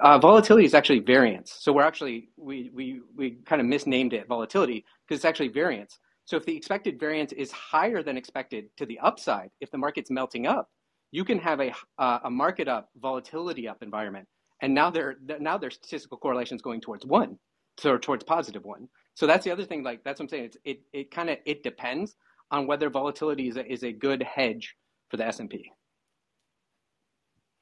uh, 0.00 0.18
volatility 0.18 0.64
is 0.64 0.74
actually 0.74 1.00
variance. 1.00 1.52
So 1.58 1.72
we're 1.72 1.82
actually 1.82 2.30
we 2.36 2.70
we 2.74 3.00
we 3.16 3.30
kind 3.46 3.60
of 3.60 3.66
misnamed 3.66 4.12
it 4.12 4.28
volatility 4.28 4.84
because 5.06 5.18
it's 5.18 5.24
actually 5.24 5.48
variance. 5.48 5.98
So 6.24 6.36
if 6.36 6.44
the 6.44 6.56
expected 6.56 6.98
variance 6.98 7.32
is 7.32 7.52
higher 7.52 8.02
than 8.02 8.16
expected 8.16 8.66
to 8.78 8.86
the 8.86 8.98
upside, 8.98 9.50
if 9.60 9.70
the 9.70 9.78
market's 9.78 10.10
melting 10.10 10.46
up, 10.46 10.68
you 11.12 11.24
can 11.24 11.38
have 11.38 11.60
a, 11.60 11.72
uh, 11.98 12.18
a 12.24 12.30
market 12.30 12.66
up, 12.66 12.90
volatility 13.00 13.68
up 13.68 13.80
environment. 13.80 14.26
And 14.60 14.74
now 14.74 14.90
there 14.90 15.16
now 15.38 15.58
their 15.58 15.70
statistical 15.70 16.18
correlations 16.18 16.62
going 16.62 16.80
towards 16.80 17.04
one, 17.04 17.38
so 17.78 17.98
towards 17.98 18.24
positive 18.24 18.64
one. 18.64 18.88
So 19.14 19.26
that's 19.26 19.44
the 19.44 19.50
other 19.50 19.64
thing. 19.64 19.82
Like 19.82 20.02
that's 20.02 20.18
what 20.18 20.24
I'm 20.24 20.28
saying. 20.30 20.44
It's, 20.44 20.56
it 20.64 20.80
it 20.92 21.10
kind 21.10 21.28
of 21.28 21.38
it 21.44 21.62
depends 21.62 22.16
on 22.50 22.66
whether 22.66 22.88
volatility 22.88 23.48
is 23.48 23.56
a, 23.56 23.70
is 23.70 23.84
a 23.84 23.92
good 23.92 24.22
hedge 24.22 24.74
for 25.10 25.18
the 25.18 25.26
S 25.26 25.40
and 25.40 25.50
P. 25.50 25.70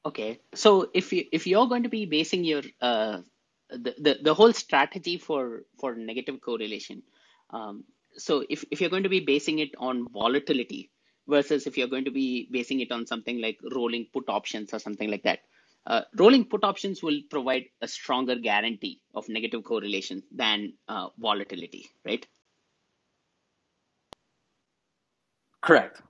Okay, 0.06 0.40
so 0.54 0.90
if 0.92 1.12
you 1.12 1.24
if 1.32 1.46
you're 1.46 1.66
going 1.66 1.84
to 1.84 1.88
be 1.88 2.04
basing 2.04 2.44
your 2.44 2.62
uh, 2.82 3.20
the, 3.70 3.94
the 3.98 4.18
the 4.22 4.34
whole 4.34 4.52
strategy 4.52 5.16
for 5.16 5.64
for 5.80 5.94
negative 5.94 6.40
correlation, 6.42 7.02
um, 7.50 7.84
so 8.16 8.44
if 8.50 8.64
if 8.70 8.80
you're 8.80 8.90
going 8.90 9.04
to 9.04 9.08
be 9.08 9.20
basing 9.20 9.60
it 9.60 9.70
on 9.78 10.06
volatility 10.12 10.90
versus 11.26 11.66
if 11.66 11.78
you're 11.78 11.88
going 11.88 12.04
to 12.04 12.10
be 12.10 12.48
basing 12.50 12.80
it 12.80 12.92
on 12.92 13.06
something 13.06 13.40
like 13.40 13.58
rolling 13.72 14.06
put 14.12 14.28
options 14.28 14.74
or 14.74 14.78
something 14.78 15.10
like 15.10 15.22
that, 15.22 15.40
uh, 15.86 16.02
rolling 16.16 16.44
put 16.44 16.64
options 16.64 17.02
will 17.02 17.20
provide 17.30 17.64
a 17.80 17.88
stronger 17.88 18.36
guarantee 18.36 19.00
of 19.14 19.26
negative 19.30 19.64
correlation 19.64 20.22
than 20.30 20.74
uh, 20.86 21.08
volatility, 21.18 21.88
right? 22.04 22.26
Correct. 25.62 26.00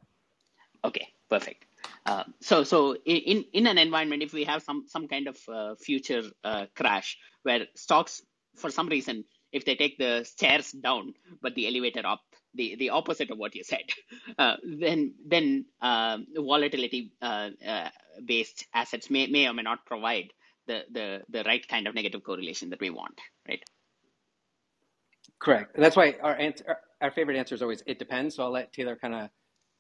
Okay, 0.85 1.09
perfect. 1.31 1.65
Uh, 2.07 2.25
so, 2.41 2.65
so 2.65 2.95
in 3.07 3.45
in 3.53 3.67
an 3.67 3.79
environment, 3.79 4.23
if 4.23 4.33
we 4.33 4.45
have 4.45 4.63
some 4.63 4.85
some 4.89 5.09
kind 5.09 5.29
of 5.29 5.39
uh, 5.49 5.75
future 5.77 6.23
uh, 6.45 6.67
crash 6.77 7.17
where 7.43 7.67
stocks, 7.75 8.23
for 8.57 8.71
some 8.71 8.89
reason, 8.89 9.25
if 9.53 9.65
they 9.65 9.75
take 9.75 9.97
the 9.99 10.25
stairs 10.25 10.71
down 10.73 11.15
but 11.41 11.55
the 11.55 11.67
elevator 11.67 12.07
up, 12.07 12.23
the 12.55 12.77
the 12.77 12.91
opposite 12.91 13.31
of 13.31 13.39
what 13.39 13.55
you 13.55 13.65
said, 13.65 13.85
uh, 14.39 14.57
then 14.65 15.15
then 15.27 15.65
um, 15.81 16.27
volatility 16.37 17.13
uh, 17.23 17.51
based 18.25 18.67
assets 18.75 19.11
may 19.11 19.27
may 19.27 19.49
or 19.49 19.55
may 19.55 19.63
not 19.63 19.87
provide 19.87 20.33
the 20.67 20.83
the 20.93 21.23
the 21.31 21.43
right 21.45 21.67
kind 21.69 21.87
of 21.87 21.95
negative 21.95 22.23
correlation 22.23 22.71
that 22.71 22.81
we 22.81 22.91
want, 22.91 23.19
right? 23.49 23.63
Correct. 25.41 25.77
That's 25.77 25.97
why 25.97 26.17
our 26.23 26.37
answer, 26.37 26.77
our 27.01 27.11
favorite 27.11 27.39
answer 27.39 27.55
is 27.55 27.63
always 27.63 27.83
it 27.87 27.99
depends. 27.99 28.37
So 28.37 28.45
I'll 28.45 28.53
let 28.53 28.73
Taylor 28.73 28.97
kind 28.97 29.15
of 29.15 29.31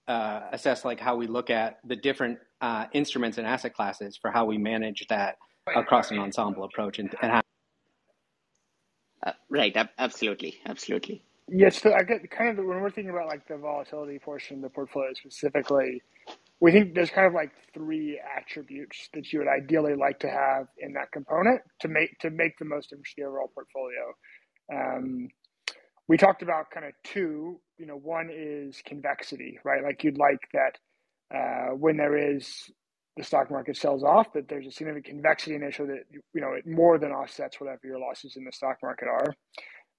uh, 0.09 0.41
assess 0.53 0.85
like 0.85 1.01
how 1.01 1.17
we 1.17 1.27
look 1.27 1.51
at 1.51 1.79
the 1.85 1.97
different 1.97 2.39
uh, 2.61 2.87
instruments 2.93 3.39
and 3.39 3.47
asset 3.47 3.75
classes 3.75 4.19
for 4.21 4.31
how 4.31 4.45
we 4.45 4.59
manage 4.59 5.07
that 5.09 5.37
across 5.75 6.11
an 6.11 6.19
ensemble 6.19 6.65
approach 6.65 6.99
and, 6.99 7.15
and 7.23 7.33
how. 7.33 7.43
Uh, 9.25 9.33
right. 9.49 9.75
Absolutely. 9.99 10.55
Absolutely. 10.67 11.23
Yes. 11.49 11.81
So 11.81 11.93
I 11.93 12.03
get 12.03 12.31
kind 12.31 12.59
of 12.59 12.65
when 12.65 12.81
we're 12.81 12.91
thinking 12.91 13.11
about 13.11 13.29
like 13.29 13.47
the 13.49 13.57
volatility 13.57 14.19
portion 14.19 14.57
of 14.57 14.63
the 14.63 14.71
portfolio 14.71 15.13
specifically, 15.15 16.03
we 16.61 16.73
think 16.73 16.95
there's 16.95 17.11
kind 17.11 17.27
of 17.27 17.35
like 17.35 17.53
three 17.73 18.21
attributes 18.37 19.09
that 19.15 19.33
you 19.33 19.41
would 19.41 19.49
ideally 19.49 19.95
like 19.95 20.19
to 20.21 20.31
have 20.31 20.69
in 20.79 20.93
that 20.95 21.13
component 21.13 21.61
to 21.81 21.89
make 21.89 22.19
to 22.21 22.31
make 22.31 22.59
the 22.59 22.65
most 22.65 22.93
of 22.93 22.99
the 23.17 23.25
overall 23.25 23.51
portfolio. 23.55 24.15
Um, 24.73 25.29
we 26.09 26.17
talked 26.17 26.43
about 26.43 26.71
kind 26.71 26.87
of 26.87 26.93
two. 27.03 27.61
You 27.79 27.87
know, 27.87 27.97
one 27.97 28.31
is 28.33 28.81
convexity, 28.85 29.59
right? 29.65 29.83
Like 29.83 30.05
you'd 30.05 30.19
like 30.19 30.41
that 30.53 30.79
uh, 31.35 31.75
when 31.75 31.97
there 31.97 32.37
is 32.37 32.71
the 33.17 33.25
stock 33.25 33.51
market 33.51 33.77
sells 33.77 34.03
off, 34.03 34.33
that 34.35 34.49
there's 34.49 34.67
a 34.67 34.73
significant 34.73 35.07
convexity 35.07 35.55
in 35.55 35.61
that 35.61 36.05
you 36.11 36.41
know 36.41 36.53
it 36.53 36.67
more 36.67 36.99
than 36.99 37.13
offsets 37.13 37.61
whatever 37.61 37.81
your 37.85 37.99
losses 37.99 38.37
in 38.37 38.45
the 38.45 38.53
stock 38.53 38.77
market 38.83 39.09
are. 39.09 39.35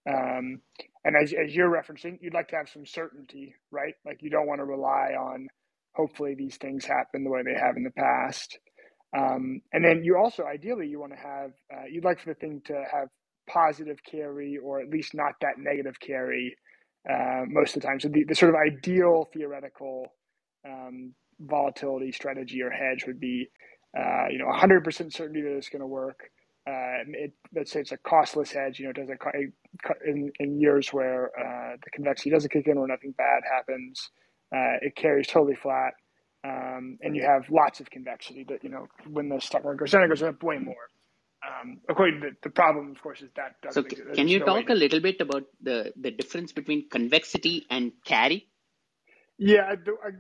Um, 0.08 0.62
and 1.04 1.16
as, 1.16 1.34
as 1.34 1.56
you're 1.56 1.70
referencing, 1.70 2.18
you'd 2.22 2.34
like 2.34 2.50
to 2.50 2.56
have 2.58 2.70
some 2.70 2.86
certainty, 2.86 3.56
right? 3.72 3.94
Like 4.06 4.18
you 4.22 4.30
don't 4.30 4.48
want 4.48 4.60
to 4.60 4.66
rely 4.66 5.14
on 5.20 5.48
hopefully 5.96 6.36
these 6.36 6.58
things 6.58 6.86
happen 6.86 7.24
the 7.24 7.30
way 7.30 7.42
they 7.44 7.60
have 7.60 7.78
in 7.78 7.84
the 7.84 7.92
past. 7.92 8.60
Um, 9.18 9.62
and 9.72 9.84
then 9.84 10.04
you 10.04 10.18
also 10.18 10.44
ideally 10.44 10.88
you 10.88 11.00
want 11.00 11.14
to 11.14 11.20
have 11.20 11.52
uh, 11.74 11.86
you'd 11.90 12.04
like 12.04 12.20
for 12.20 12.30
the 12.34 12.40
thing 12.40 12.62
to 12.66 12.84
have 12.92 13.08
positive 13.50 13.98
carry 14.10 14.58
or 14.58 14.82
at 14.82 14.90
least 14.90 15.14
not 15.14 15.34
that 15.42 15.58
negative 15.58 16.00
carry 16.00 16.56
uh, 17.10 17.44
most 17.48 17.76
of 17.76 17.82
the 17.82 17.88
time. 17.88 18.00
So 18.00 18.10
the, 18.10 18.24
the 18.26 18.36
sort 18.36 18.54
of 18.54 18.62
ideal 18.62 19.30
theoretical 19.34 20.08
um, 20.68 21.14
volatility 21.40 22.12
strategy 22.12 22.62
or 22.62 22.72
hedge 22.72 23.06
would 23.08 23.20
be, 23.20 23.48
uh, 23.98 24.28
you 24.32 24.40
know, 24.40 24.48
100% 24.48 25.14
certainty 25.14 25.42
that 25.42 25.58
it's 25.58 25.70
going 25.70 25.82
to 25.82 25.88
work. 25.88 26.20
Uh, 26.68 27.04
it, 27.10 27.34
let's 27.56 27.72
say 27.72 27.82
it's 27.82 27.92
a 27.92 27.98
costless 27.98 28.52
hedge. 28.52 28.80
You 28.80 28.86
know, 28.86 28.92
it 28.92 28.98
doesn't 28.98 29.20
in, 30.06 30.32
in 30.40 30.60
years 30.60 30.90
where 30.94 31.32
uh, 31.40 31.78
the 31.84 31.92
convexity 31.92 32.32
doesn't 32.32 32.52
kick 32.52 32.68
in 32.68 32.78
or 32.78 32.88
nothing 32.88 33.14
bad 33.18 33.42
happens. 33.52 34.10
Uh, 34.56 34.78
it 34.82 34.96
carries 34.96 35.28
totally 35.28 35.56
flat, 35.56 35.94
um, 36.46 36.98
and 37.02 37.16
you 37.16 37.24
have 37.24 37.50
lots 37.52 37.80
of 37.80 37.90
convexity. 37.90 38.46
That 38.48 38.64
you 38.64 38.70
know, 38.70 38.88
when 39.10 39.30
the 39.30 39.40
stock 39.42 39.64
market 39.64 39.80
goes 39.80 39.92
down, 39.92 40.04
it 40.04 40.10
goes 40.10 40.24
up 40.24 40.42
way 40.44 40.58
more. 40.60 40.76
Um, 41.46 41.80
according 41.90 42.22
to 42.22 42.30
the 42.42 42.50
problem, 42.50 42.92
of 42.92 43.02
course, 43.02 43.22
is 43.22 43.30
that 43.36 43.56
So, 43.72 43.84
can 43.84 44.28
you 44.28 44.40
no 44.40 44.46
talk 44.46 44.70
a 44.70 44.74
little 44.74 45.00
bit 45.00 45.22
about 45.22 45.44
the, 45.62 45.94
the 45.96 46.12
difference 46.12 46.52
between 46.52 46.90
convexity 46.90 47.66
and 47.70 47.92
carry? 48.04 48.48
Yeah, 49.38 49.76
the, 49.76 49.96
I, 50.04 50.12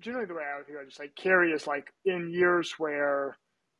generally 0.00 0.26
the 0.26 0.34
way 0.34 0.42
I 0.42 0.56
would 0.56 0.66
think 0.66 0.76
about 0.76 0.86
it 0.86 0.92
is 0.92 0.98
like 0.98 1.14
carry 1.14 1.52
is 1.52 1.66
like 1.66 1.92
in 2.04 2.30
years 2.32 2.74
where, 2.78 3.36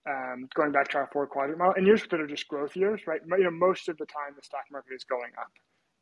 um, 0.09 0.49
going 0.55 0.73
back 0.73 0.89
to 0.91 0.99
our 0.99 1.09
four 1.13 1.27
quadrant 1.27 1.59
model, 1.59 1.75
in 1.75 1.87
years 1.87 2.03
that 2.11 2.21
are 2.21 2.27
just 2.27 2.47
growth 2.49 2.77
years, 2.77 3.01
right? 3.07 3.21
You 3.27 3.45
know, 3.45 3.51
most 3.51 3.89
of 3.89 3.97
the 3.97 4.07
time 4.07 4.35
the 4.37 4.43
stock 4.43 4.65
market 4.71 4.95
is 4.95 5.05
going 5.05 5.33
up. 5.39 5.51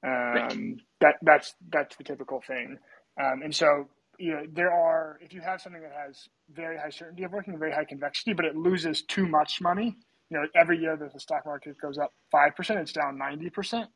Um, 0.04 0.34
right. 0.34 0.74
That 1.00 1.14
that's 1.22 1.54
that's 1.70 1.96
the 1.96 2.02
typical 2.02 2.42
thing, 2.44 2.76
um, 3.22 3.42
and 3.42 3.54
so 3.54 3.86
you 4.18 4.32
know 4.32 4.42
there 4.52 4.72
are 4.72 5.16
if 5.20 5.32
you 5.32 5.40
have 5.40 5.60
something 5.60 5.80
that 5.80 5.92
has 5.92 6.28
very 6.52 6.76
high 6.76 6.90
certainty 6.90 7.22
of 7.22 7.30
working, 7.30 7.56
very 7.56 7.70
high 7.70 7.84
convexity, 7.84 8.32
but 8.32 8.44
it 8.44 8.56
loses 8.56 9.02
too 9.02 9.28
much 9.28 9.60
money 9.60 9.96
you 10.32 10.38
know, 10.38 10.46
every 10.58 10.78
year 10.78 10.96
that 10.96 11.12
the 11.12 11.20
stock 11.20 11.44
market 11.44 11.76
goes 11.78 11.98
up 11.98 12.10
five 12.30 12.56
percent, 12.56 12.80
it's 12.80 12.92
down 12.92 13.18
ninety 13.18 13.50
percent. 13.50 13.90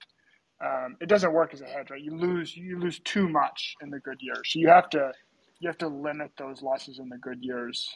Um, 0.62 0.96
it 1.00 1.08
doesn't 1.08 1.32
work 1.32 1.54
as 1.54 1.62
a 1.62 1.66
hedge, 1.66 1.90
right? 1.90 2.00
You 2.00 2.14
lose 2.14 2.54
you 2.54 2.78
lose 2.78 3.00
too 3.00 3.26
much 3.28 3.74
in 3.80 3.88
the 3.88 4.00
good 4.00 4.18
years, 4.20 4.42
so 4.44 4.58
you 4.58 4.68
have 4.68 4.90
to 4.90 5.12
you 5.60 5.68
have 5.68 5.78
to 5.78 5.88
limit 5.88 6.32
those 6.36 6.62
losses 6.62 6.98
in 6.98 7.08
the 7.08 7.16
good 7.16 7.38
years 7.40 7.88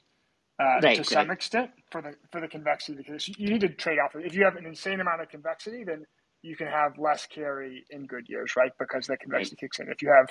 uh, 0.59 0.81
right, 0.83 0.97
to 0.97 1.05
some 1.05 1.29
right. 1.29 1.35
extent 1.35 1.71
for 1.91 2.01
the 2.01 2.15
for 2.33 2.41
the 2.41 2.49
convexity 2.49 2.97
because 2.97 3.29
you 3.29 3.49
need 3.49 3.61
to 3.61 3.69
trade 3.69 3.99
off. 3.99 4.13
If 4.15 4.35
you 4.35 4.45
have 4.45 4.57
an 4.57 4.65
insane 4.65 5.01
amount 5.01 5.21
of 5.21 5.29
convexity, 5.29 5.85
then 5.85 6.07
you 6.43 6.57
can 6.57 6.67
have 6.67 6.99
less 6.99 7.27
carry 7.27 7.85
in 7.91 8.07
good 8.07 8.27
years, 8.27 8.57
right? 8.57 8.73
Because 8.79 9.07
the 9.07 9.19
convexity 9.19 9.57
right. 9.57 9.69
kicks 9.69 9.81
in. 9.81 9.89
If 9.91 10.01
you 10.01 10.11
have 10.11 10.31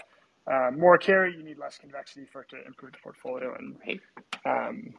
uh, 0.51 0.71
more 0.75 0.97
carry, 0.97 1.35
you 1.35 1.43
need 1.43 1.59
less 1.59 1.77
convexity 1.77 2.25
for 2.31 2.41
it 2.41 2.49
to 2.49 2.57
improve 2.65 2.93
the 2.93 2.97
portfolio. 3.03 3.55
And 3.55 3.99
um, 4.45 4.95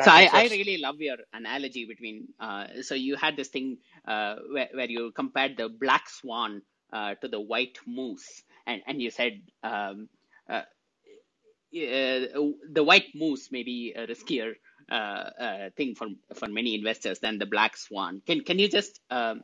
so 0.00 0.10
I, 0.10 0.28
I 0.32 0.44
really 0.48 0.78
love 0.78 1.00
your 1.00 1.16
analogy 1.32 1.86
between 1.86 2.28
uh, 2.40 2.66
so 2.82 2.94
you 2.94 3.16
had 3.16 3.36
this 3.36 3.48
thing 3.48 3.78
uh, 4.06 4.36
where, 4.52 4.68
where 4.74 4.90
you 4.90 5.12
compared 5.14 5.56
the 5.56 5.68
black 5.68 6.08
swan 6.08 6.62
uh, 6.92 7.14
to 7.16 7.28
the 7.28 7.40
white 7.40 7.78
moose. 7.86 8.42
And, 8.66 8.82
and 8.86 9.02
you 9.02 9.10
said 9.10 9.42
um, 9.62 10.08
uh, 10.48 10.62
uh, 11.76 12.20
the 12.72 12.84
white 12.84 13.08
moose 13.14 13.50
may 13.52 13.62
be 13.62 13.94
a 13.96 14.06
riskier 14.06 14.54
uh, 14.90 15.70
thing 15.76 15.94
for 15.94 16.08
for 16.34 16.48
many 16.48 16.74
investors 16.74 17.18
than 17.20 17.38
the 17.38 17.46
black 17.46 17.76
swan. 17.76 18.22
Can 18.26 18.42
can 18.42 18.58
you 18.58 18.68
just 18.68 19.00
um, 19.10 19.42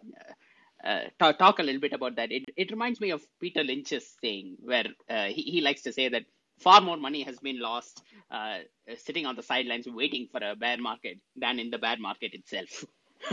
talk, 1.18 1.38
talk 1.38 1.58
a 1.58 1.62
little 1.62 1.80
bit 1.80 1.92
about 1.92 2.16
that? 2.16 2.32
It, 2.32 2.44
it 2.56 2.70
reminds 2.70 3.00
me 3.00 3.10
of 3.10 3.22
Peter 3.40 3.64
Lynch's 3.64 4.16
saying 4.22 4.56
where 4.62 4.86
he, 5.28 5.42
he 5.42 5.60
likes 5.60 5.82
to 5.82 5.92
say 5.92 6.08
that 6.08 6.24
far 6.60 6.80
more 6.80 6.96
money 6.96 7.22
has 7.22 7.38
been 7.38 7.60
lost 7.60 8.02
uh, 8.30 8.58
sitting 8.96 9.26
on 9.26 9.36
the 9.36 9.42
sidelines 9.42 9.86
waiting 9.88 10.28
for 10.30 10.40
a 10.42 10.54
bear 10.56 10.78
market 10.78 11.18
than 11.36 11.58
in 11.58 11.70
the 11.70 11.78
bear 11.78 11.96
market 11.98 12.32
itself. 12.34 12.84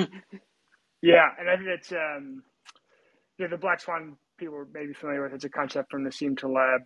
yeah, 1.02 1.30
and 1.40 1.50
I 1.50 1.56
think 1.56 1.70
it's 1.70 1.92
um, 1.92 2.44
yeah, 3.40 3.48
the 3.48 3.58
black 3.58 3.82
swan 3.82 4.18
people 4.38 4.66
may 4.74 4.86
be 4.86 4.94
familiar 4.94 5.24
with. 5.24 5.34
It's 5.34 5.46
a 5.46 5.50
concept 5.50 5.92
from 5.92 6.04
the 6.04 6.10
Nassim 6.10 6.38
Taleb 6.38 6.82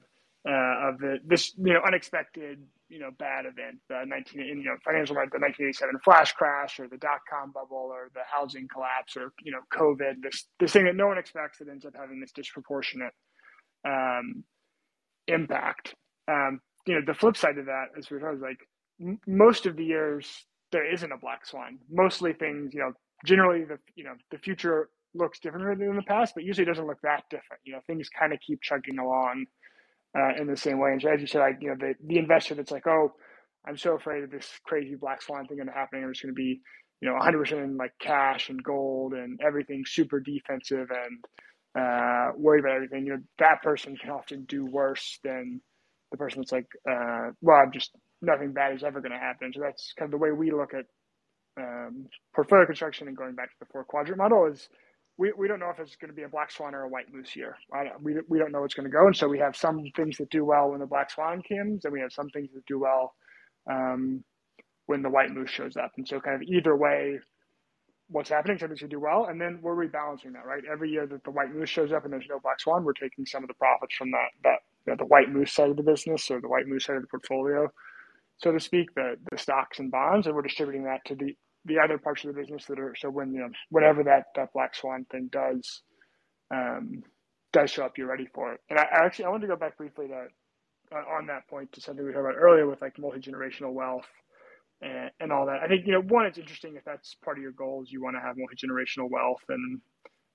uh, 0.47 0.89
of 0.89 0.99
the 0.99 1.19
this 1.25 1.53
you 1.57 1.73
know 1.73 1.81
unexpected 1.85 2.59
you 2.89 2.99
know 2.99 3.09
bad 3.17 3.45
event, 3.45 3.79
the 3.89 4.03
nineteen 4.05 4.41
you 4.41 4.63
know 4.63 4.75
financial 4.83 5.15
the 5.15 5.39
nineteen 5.39 5.67
eighty 5.67 5.73
seven 5.73 5.95
flash 6.03 6.33
crash 6.33 6.79
or 6.79 6.87
the 6.87 6.97
dot 6.97 7.19
com 7.29 7.51
bubble 7.51 7.89
or 7.91 8.09
the 8.13 8.21
housing 8.29 8.67
collapse 8.67 9.15
or 9.15 9.31
you 9.43 9.51
know 9.51 9.61
COVID. 9.73 10.21
This 10.23 10.47
this 10.59 10.73
thing 10.73 10.85
that 10.85 10.95
no 10.95 11.07
one 11.07 11.17
expects 11.17 11.59
that 11.59 11.69
ends 11.69 11.85
up 11.85 11.93
having 11.95 12.19
this 12.19 12.31
disproportionate 12.31 13.13
um, 13.85 14.43
impact. 15.27 15.95
Um, 16.31 16.61
you 16.87 16.95
know, 16.95 17.01
the 17.07 17.15
flip 17.15 17.37
side 17.37 17.59
of 17.59 17.67
that, 17.67 17.87
as 17.97 18.11
we 18.11 18.19
talking, 18.19 18.41
like 18.41 18.59
m- 19.01 19.19
most 19.27 19.67
of 19.67 19.77
the 19.77 19.85
years 19.85 20.27
there 20.73 20.91
isn't 20.91 21.11
a 21.13 21.17
black 21.17 21.45
swan. 21.47 21.79
Mostly 21.91 22.33
things, 22.33 22.73
you 22.75 22.81
know, 22.81 22.93
generally 23.25 23.65
the 23.65 23.79
you 23.95 24.05
know 24.05 24.15
the 24.31 24.39
future 24.39 24.89
looks 25.15 25.39
different 25.41 25.79
than 25.79 25.97
the 25.97 26.03
past, 26.03 26.35
but 26.35 26.45
usually 26.45 26.63
it 26.65 26.69
doesn't 26.69 26.87
look 26.87 27.01
that 27.03 27.25
different. 27.31 27.61
You 27.65 27.73
know, 27.75 27.81
things 27.87 28.09
kind 28.09 28.33
of 28.33 28.39
keep 28.41 28.61
chugging 28.63 28.99
along 28.99 29.47
uh, 30.17 30.41
in 30.41 30.47
the 30.47 30.57
same 30.57 30.79
way. 30.79 30.91
And 30.91 31.01
so 31.01 31.09
as 31.09 31.21
you 31.21 31.27
said, 31.27 31.39
like 31.41 31.57
you 31.61 31.69
know, 31.69 31.75
the 31.79 31.95
the 32.05 32.17
investor 32.19 32.55
that's 32.55 32.71
like, 32.71 32.87
oh, 32.87 33.13
I'm 33.67 33.77
so 33.77 33.95
afraid 33.95 34.23
of 34.23 34.31
this 34.31 34.49
crazy 34.65 34.95
black 34.95 35.21
swan 35.21 35.47
thing 35.47 35.57
going 35.57 35.67
to 35.67 35.73
happen. 35.73 36.03
I'm 36.03 36.11
just 36.13 36.23
going 36.23 36.33
to 36.33 36.39
be, 36.39 36.61
you 37.01 37.09
know, 37.09 37.15
100% 37.19 37.51
in 37.63 37.77
like 37.77 37.93
cash 38.01 38.49
and 38.49 38.63
gold 38.63 39.13
and 39.13 39.39
everything 39.45 39.83
super 39.85 40.19
defensive 40.19 40.89
and 40.91 41.19
uh, 41.79 42.31
worried 42.37 42.61
about 42.61 42.75
everything, 42.75 43.05
you 43.05 43.13
know, 43.13 43.21
that 43.39 43.61
person 43.63 43.95
can 43.97 44.09
often 44.11 44.45
do 44.45 44.65
worse 44.65 45.19
than 45.23 45.61
the 46.11 46.17
person 46.17 46.41
that's 46.41 46.51
like, 46.51 46.67
uh, 46.89 47.31
well, 47.41 47.57
I'm 47.57 47.71
just 47.71 47.91
nothing 48.21 48.53
bad 48.53 48.75
is 48.75 48.83
ever 48.83 49.01
going 49.01 49.11
to 49.11 49.17
happen. 49.17 49.51
So 49.53 49.61
that's 49.61 49.93
kind 49.97 50.07
of 50.07 50.11
the 50.11 50.23
way 50.23 50.31
we 50.31 50.51
look 50.51 50.73
at 50.73 50.85
um, 51.59 52.07
portfolio 52.35 52.65
construction 52.65 53.07
and 53.07 53.17
going 53.17 53.35
back 53.35 53.49
to 53.49 53.55
the 53.59 53.65
four 53.71 53.83
quadrant 53.83 54.17
model 54.17 54.45
is 54.45 54.69
we, 55.17 55.31
we 55.37 55.47
don't 55.47 55.59
know 55.59 55.69
if 55.69 55.79
it's 55.79 55.95
going 55.95 56.09
to 56.09 56.15
be 56.15 56.23
a 56.23 56.29
black 56.29 56.51
swan 56.51 56.73
or 56.73 56.83
a 56.83 56.89
white 56.89 57.13
moose 57.13 57.35
year. 57.35 57.55
we, 58.01 58.15
we 58.27 58.39
don't 58.39 58.51
know 58.51 58.61
what's 58.61 58.73
going 58.73 58.89
to 58.89 58.91
go. 58.91 59.05
And 59.05 59.15
so 59.15 59.27
we 59.27 59.39
have 59.39 59.55
some 59.55 59.83
things 59.95 60.17
that 60.17 60.29
do 60.29 60.45
well 60.45 60.71
when 60.71 60.79
the 60.79 60.85
black 60.85 61.11
swan 61.11 61.41
comes 61.47 61.85
and 61.85 61.93
we 61.93 61.99
have 62.01 62.13
some 62.13 62.29
things 62.29 62.49
that 62.53 62.65
do 62.65 62.79
well 62.79 63.13
um, 63.69 64.23
when 64.85 65.01
the 65.01 65.09
white 65.09 65.31
moose 65.31 65.49
shows 65.49 65.75
up. 65.77 65.91
And 65.97 66.07
so 66.07 66.19
kind 66.19 66.35
of 66.35 66.43
either 66.43 66.75
way, 66.75 67.19
what's 68.07 68.29
happening, 68.29 68.57
something 68.57 68.77
should 68.77 68.89
do 68.89 68.99
well. 68.99 69.25
And 69.29 69.39
then 69.39 69.59
we're 69.61 69.75
rebalancing 69.75 70.33
that, 70.33 70.45
right? 70.45 70.63
Every 70.71 70.89
year 70.89 71.07
that 71.07 71.23
the 71.23 71.31
white 71.31 71.53
moose 71.53 71.69
shows 71.69 71.91
up 71.91 72.03
and 72.03 72.13
there's 72.13 72.27
no 72.29 72.39
black 72.39 72.59
swan, 72.59 72.83
we're 72.83 72.93
taking 72.93 73.25
some 73.25 73.43
of 73.43 73.47
the 73.47 73.53
profits 73.55 73.95
from 73.95 74.11
that, 74.11 74.29
that 74.43 74.59
you 74.85 74.93
know, 74.93 74.97
the 74.97 75.05
white 75.05 75.29
moose 75.29 75.53
side 75.53 75.69
of 75.69 75.77
the 75.77 75.83
business 75.83 76.29
or 76.31 76.41
the 76.41 76.49
white 76.49 76.67
moose 76.67 76.85
side 76.85 76.95
of 76.95 77.03
the 77.03 77.07
portfolio, 77.07 77.67
so 78.37 78.51
to 78.51 78.59
speak, 78.59 78.93
the, 78.95 79.15
the 79.31 79.37
stocks 79.37 79.79
and 79.79 79.91
bonds, 79.91 80.25
and 80.25 80.35
we're 80.35 80.41
distributing 80.41 80.85
that 80.85 81.05
to 81.05 81.15
the, 81.15 81.35
the 81.65 81.77
other 81.77 81.99
parts 81.99 82.23
of 82.23 82.33
the 82.33 82.41
business 82.41 82.65
that 82.65 82.79
are, 82.79 82.95
so 82.97 83.09
when, 83.09 83.31
you 83.33 83.39
know, 83.39 83.49
whatever 83.69 84.03
that, 84.03 84.23
that 84.35 84.51
black 84.53 84.73
swan 84.73 85.05
thing 85.11 85.29
does, 85.31 85.83
um, 86.51 87.03
does 87.53 87.69
show 87.69 87.85
up, 87.85 87.97
you're 87.97 88.07
ready 88.07 88.27
for 88.33 88.53
it. 88.53 88.59
And 88.69 88.79
I, 88.79 88.83
I 88.83 89.05
actually, 89.05 89.25
I 89.25 89.29
wanted 89.29 89.47
to 89.47 89.53
go 89.53 89.57
back 89.57 89.77
briefly 89.77 90.07
to, 90.07 90.27
uh, 90.91 91.15
on 91.15 91.27
that 91.27 91.47
point 91.47 91.71
to 91.73 91.81
something 91.81 92.03
we 92.03 92.11
talked 92.11 92.25
about 92.25 92.35
earlier 92.35 92.67
with 92.67 92.81
like 92.81 92.97
multi-generational 92.97 93.73
wealth 93.73 94.07
and, 94.81 95.11
and 95.19 95.31
all 95.31 95.45
that. 95.45 95.59
I 95.63 95.67
think, 95.67 95.85
you 95.85 95.93
know, 95.93 96.01
one, 96.01 96.25
it's 96.25 96.39
interesting 96.39 96.75
if 96.75 96.83
that's 96.83 97.13
part 97.23 97.37
of 97.37 97.43
your 97.43 97.51
goals, 97.51 97.91
you 97.91 98.01
want 98.01 98.15
to 98.15 98.21
have 98.21 98.37
multi-generational 98.37 99.09
wealth 99.11 99.43
and 99.49 99.81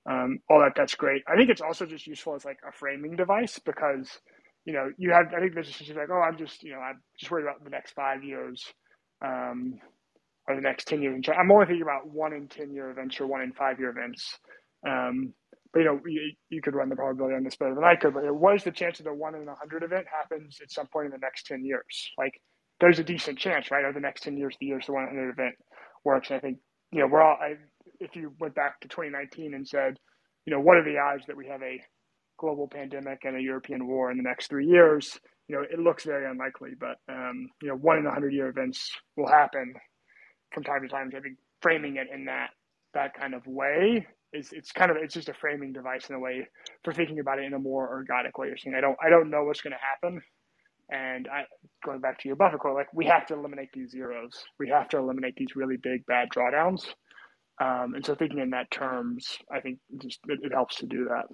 um, 0.09 0.39
all 0.49 0.61
that. 0.61 0.75
That's 0.77 0.95
great. 0.95 1.25
I 1.27 1.35
think 1.35 1.51
it's 1.51 1.61
also 1.61 1.87
just 1.87 2.07
useful 2.07 2.37
as 2.37 2.45
like 2.45 2.61
a 2.67 2.71
framing 2.71 3.17
device 3.17 3.59
because, 3.59 4.21
you 4.67 4.73
know, 4.73 4.91
you 4.99 5.13
have, 5.13 5.33
I 5.35 5.41
think 5.41 5.55
there's 5.55 5.71
just 5.71 5.91
like, 5.95 6.11
oh, 6.13 6.21
I'm 6.21 6.37
just, 6.37 6.63
you 6.65 6.73
know, 6.73 6.81
I'm 6.81 7.01
just 7.19 7.31
worried 7.31 7.45
about 7.45 7.63
the 7.63 7.71
next 7.71 7.93
five 7.93 8.25
years 8.25 8.63
um, 9.25 9.79
or 10.49 10.57
the 10.57 10.61
next 10.61 10.89
10 10.89 11.01
years. 11.01 11.25
I'm 11.29 11.51
only 11.53 11.67
thinking 11.67 11.83
about 11.83 12.11
one 12.11 12.33
in 12.33 12.49
10 12.49 12.75
year 12.75 12.91
events 12.91 13.21
or 13.21 13.29
one 13.29 13.43
in 13.43 13.53
five 13.53 13.79
year 13.79 13.91
events. 13.91 14.39
Um, 14.87 15.33
but, 15.73 15.81
you 15.81 15.85
know, 15.87 16.01
you, 16.05 16.33
you, 16.51 16.61
could 16.63 16.75
run 16.75 16.89
the 16.89 16.97
probability 16.97 17.37
on 17.37 17.45
this 17.45 17.57
better 17.57 17.75
than 17.75 17.85
I 17.85 17.95
could, 17.95 18.13
but 18.15 18.23
what 18.35 18.57
is 18.57 18.65
the 18.65 18.73
chance 18.73 18.99
that 18.99 19.05
the 19.05 19.15
one 19.15 19.35
in 19.37 19.47
a 19.47 19.55
hundred 19.55 19.85
event 19.85 20.07
happens 20.11 20.59
at 20.61 20.71
some 20.71 20.87
point 20.89 21.07
in 21.07 21.13
the 21.13 21.19
next 21.19 21.47
10 21.47 21.65
years? 21.65 22.11
Like, 22.19 22.41
there's 22.81 22.99
a 22.99 23.05
decent 23.05 23.39
chance, 23.39 23.71
right? 23.71 23.85
Over 23.85 23.95
the 23.95 24.01
next 24.01 24.23
10 24.25 24.37
years, 24.37 24.57
the 24.61 24.67
years 24.67 24.87
the 24.87 24.93
100 24.93 25.31
event 25.31 25.55
works. 26.05 26.31
And 26.31 26.39
I 26.39 26.41
think, 26.41 26.59
you 26.91 27.01
know, 27.01 27.07
we're 27.07 27.23
all, 27.23 27.37
I, 27.41 27.55
if 28.01 28.17
you 28.17 28.33
went 28.41 28.55
back 28.55 28.81
to 28.81 28.89
2019 28.89 29.55
and 29.55 29.67
said, 29.67 29.97
you 30.45 30.53
know, 30.53 30.61
what 30.61 30.77
are 30.77 30.85
the 30.85 30.99
odds 30.99 31.25
that 31.27 31.37
we 31.37 31.47
have 31.49 31.63
a 31.63 31.81
global 32.39 32.69
pandemic 32.69 33.21
and 33.25 33.37
a 33.37 33.41
European 33.41 33.87
war 33.87 34.11
in 34.11 34.17
the 34.17 34.23
next 34.23 34.49
three 34.49 34.67
years? 34.67 35.19
You 35.49 35.57
know, 35.57 35.63
it 35.63 35.79
looks 35.79 36.05
very 36.05 36.29
unlikely, 36.29 36.71
but, 36.79 36.97
um, 37.09 37.49
you 37.63 37.69
know, 37.69 37.77
one 37.77 37.99
in 37.99 38.07
a 38.07 38.11
hundred 38.11 38.33
year 38.33 38.49
events 38.49 38.91
will 39.17 39.29
happen 39.29 39.75
from 40.53 40.65
time 40.65 40.83
to 40.83 40.89
time. 40.89 41.09
So 41.11 41.19
I 41.19 41.21
think 41.21 41.39
framing 41.63 41.97
it 41.97 42.09
in 42.13 42.25
that, 42.27 42.51
that 42.95 43.15
kind 43.15 43.35
of 43.35 43.47
way 43.47 44.07
is, 44.33 44.51
it's 44.53 44.73
kind 44.73 44.91
of, 44.91 44.97
it's 45.01 45.15
just 45.15 45.29
a 45.29 45.35
framing 45.35 45.73
device 45.73 46.09
in 46.09 46.17
a 46.17 46.21
way 46.21 46.47
for 46.83 46.93
thinking 46.93 47.21
about 47.21 47.39
it 47.39 47.45
in 47.45 47.55
a 47.55 47.59
more 47.59 47.89
organic 47.89 48.37
way. 48.39 48.49
You're 48.49 48.57
saying, 48.57 48.75
I 48.77 48.81
don't, 48.81 48.97
I 49.05 49.09
don't 49.09 49.31
know 49.31 49.45
what's 49.45 49.61
going 49.61 49.75
to 49.75 49.79
happen 49.79 50.21
and 50.89 51.29
I, 51.29 51.45
going 51.85 52.01
back 52.01 52.21
to 52.21 52.29
your 52.29 52.37
Buffett 52.37 52.61
quote, 52.61 52.77
like 52.77 52.93
we 52.93 53.07
have 53.07 53.27
to 53.27 53.35
eliminate 53.35 53.71
these 53.73 53.91
zeros. 53.91 54.45
We 54.59 54.69
have 54.69 54.89
to 54.91 54.99
eliminate 54.99 55.35
these 55.37 55.57
really 55.57 55.77
big 55.77 56.07
bad 56.07 56.29
drawdowns. 56.35 56.87
Um, 57.61 57.95
and 57.95 58.05
so 58.05 58.15
thinking 58.15 58.39
in 58.39 58.51
that 58.51 58.71
terms, 58.71 59.39
I 59.51 59.61
think 59.61 59.79
just 60.01 60.21
it, 60.29 60.41
it 60.43 60.53
helps 60.53 60.77
to 60.77 60.87
do 60.87 61.09
that. 61.09 61.25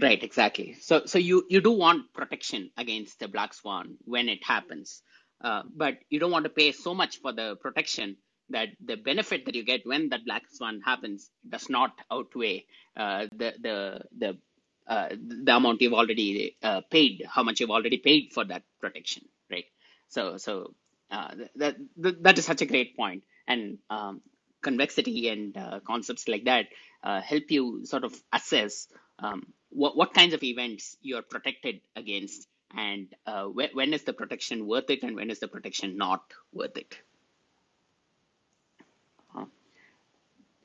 Right, 0.00 0.22
exactly. 0.22 0.74
So, 0.80 1.06
so 1.06 1.18
you, 1.18 1.44
you 1.48 1.60
do 1.60 1.72
want 1.72 2.12
protection 2.12 2.70
against 2.76 3.18
the 3.18 3.26
black 3.28 3.52
swan 3.54 3.96
when 4.04 4.28
it 4.28 4.44
happens, 4.44 5.02
uh, 5.42 5.62
but 5.74 5.98
you 6.10 6.20
don't 6.20 6.30
want 6.30 6.44
to 6.44 6.50
pay 6.50 6.72
so 6.72 6.94
much 6.94 7.18
for 7.20 7.32
the 7.32 7.56
protection 7.60 8.16
that 8.50 8.68
the 8.84 8.96
benefit 8.96 9.44
that 9.46 9.54
you 9.54 9.64
get 9.64 9.86
when 9.86 10.10
that 10.10 10.24
black 10.24 10.42
swan 10.50 10.80
happens 10.84 11.30
does 11.48 11.68
not 11.68 11.92
outweigh 12.10 12.64
uh, 12.96 13.26
the 13.32 13.52
the 13.60 14.00
the 14.16 14.38
uh, 14.86 15.08
the 15.10 15.54
amount 15.56 15.82
you've 15.82 15.92
already 15.92 16.56
uh, 16.62 16.80
paid, 16.90 17.22
how 17.28 17.42
much 17.42 17.60
you've 17.60 17.70
already 17.70 17.98
paid 17.98 18.30
for 18.32 18.44
that 18.44 18.62
protection, 18.80 19.22
right? 19.50 19.66
So, 20.08 20.38
so 20.38 20.74
uh, 21.10 21.34
that, 21.56 21.76
that 21.98 22.22
that 22.22 22.38
is 22.38 22.46
such 22.46 22.62
a 22.62 22.66
great 22.66 22.96
point, 22.96 23.24
and 23.46 23.78
um, 23.90 24.22
convexity 24.62 25.28
and 25.28 25.56
uh, 25.56 25.80
concepts 25.86 26.26
like 26.28 26.44
that 26.44 26.66
uh, 27.02 27.20
help 27.20 27.50
you 27.50 27.84
sort 27.84 28.04
of 28.04 28.14
assess 28.32 28.86
um, 29.18 29.46
what 29.70 29.96
what 29.96 30.14
kinds 30.14 30.34
of 30.34 30.42
events 30.42 30.96
you're 31.02 31.22
protected 31.22 31.80
against, 31.96 32.46
and 32.76 33.08
wh- 33.26 33.74
when 33.74 33.92
is 33.92 34.02
the 34.04 34.12
protection 34.12 34.66
worth 34.66 34.90
it, 34.90 35.02
and 35.02 35.16
when 35.16 35.30
is 35.30 35.40
the 35.40 35.48
protection 35.48 35.96
not 35.96 36.22
worth 36.52 36.76
it. 36.76 36.96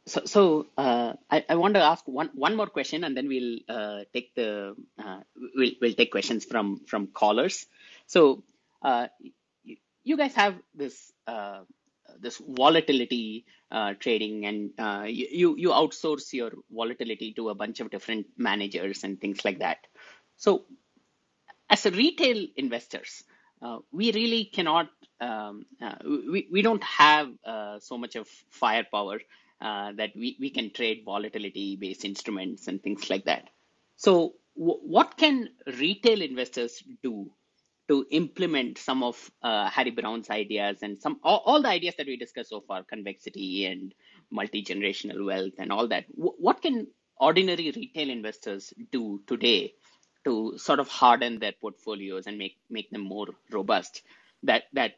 so, 0.05 0.21
so 0.25 0.67
uh, 0.77 1.13
I, 1.29 1.45
I 1.49 1.55
want 1.55 1.75
to 1.75 1.81
ask 1.81 2.05
one, 2.07 2.29
one 2.33 2.55
more 2.55 2.67
question, 2.67 3.03
and 3.03 3.15
then 3.15 3.27
we'll 3.27 3.59
uh, 3.69 3.99
take 4.13 4.35
the 4.35 4.75
uh, 5.03 5.19
we'll, 5.55 5.71
we'll 5.81 5.93
take 5.93 6.11
questions 6.11 6.45
from 6.45 6.81
from 6.87 7.07
callers. 7.07 7.65
So, 8.07 8.43
uh, 8.81 9.07
you, 9.63 9.77
you, 10.03 10.17
guys 10.17 10.35
have 10.35 10.55
this 10.75 11.11
uh, 11.25 11.61
this 12.19 12.41
volatility 12.47 13.45
uh, 13.71 13.93
trading, 13.99 14.45
and 14.45 14.71
you 15.09 15.55
you 15.57 15.69
outsource 15.69 16.33
your 16.33 16.51
volatility 16.71 17.33
to 17.33 17.49
a 17.49 17.55
bunch 17.55 17.79
of 17.79 17.89
different 17.89 18.27
managers 18.37 19.03
and 19.03 19.19
things 19.19 19.43
like 19.45 19.59
that. 19.59 19.79
So, 20.37 20.65
as 21.69 21.85
a 21.85 21.91
retail 21.91 22.47
investors, 22.55 23.23
we 23.91 24.11
really 24.11 24.45
cannot 24.45 24.89
um, 25.21 25.65
we, 26.05 26.47
we 26.51 26.61
don't 26.61 26.83
have 26.83 27.29
so 27.79 27.97
much 27.97 28.15
of 28.15 28.27
firepower 28.49 29.19
uh, 29.61 29.93
that 29.93 30.11
we, 30.13 30.35
we 30.41 30.49
can 30.49 30.71
trade 30.71 31.03
volatility 31.05 31.77
based 31.77 32.03
instruments 32.03 32.67
and 32.67 32.83
things 32.83 33.09
like 33.09 33.23
that. 33.25 33.49
So, 33.95 34.33
w- 34.57 34.79
what 34.81 35.15
can 35.15 35.49
retail 35.79 36.21
investors 36.21 36.83
do 37.01 37.31
to 37.87 38.05
implement 38.11 38.77
some 38.77 39.03
of 39.03 39.31
uh, 39.41 39.69
Harry 39.69 39.91
Browne's 39.91 40.29
ideas 40.29 40.79
and 40.81 41.01
some 41.01 41.19
all, 41.23 41.43
all, 41.45 41.61
the 41.61 41.67
ideas 41.69 41.95
that 41.97 42.07
we 42.07 42.17
discussed 42.17 42.49
so 42.49 42.61
far, 42.61 42.83
convexity 42.83 43.65
and 43.65 43.93
multi 44.31 44.63
generational 44.63 45.25
wealth 45.25 45.53
and 45.57 45.71
all 45.71 45.87
that? 45.87 46.05
W- 46.15 46.35
what 46.37 46.61
can 46.61 46.87
ordinary 47.17 47.71
retail 47.75 48.09
investors 48.09 48.73
do 48.91 49.21
today 49.27 49.73
to 50.25 50.57
sort 50.57 50.79
of 50.79 50.87
harden 50.87 51.39
their 51.39 51.53
portfolios 51.59 52.27
and 52.27 52.37
make 52.37 52.57
make 52.69 52.89
them 52.91 53.01
more 53.01 53.27
robust? 53.51 54.01
That 54.43 54.63
that 54.73 54.93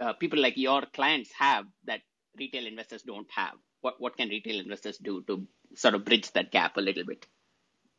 uh, 0.00 0.12
people 0.14 0.40
like 0.40 0.56
your 0.56 0.82
clients 0.92 1.30
have 1.38 1.66
that 1.86 2.00
retail 2.38 2.66
investors 2.66 3.02
don't 3.02 3.30
have 3.30 3.54
what 3.82 4.00
what 4.00 4.16
can 4.16 4.28
retail 4.28 4.58
investors 4.60 4.96
do 4.98 5.22
to 5.26 5.46
sort 5.74 5.94
of 5.94 6.04
bridge 6.04 6.30
that 6.32 6.50
gap 6.50 6.76
a 6.76 6.80
little 6.80 7.04
bit? 7.04 7.26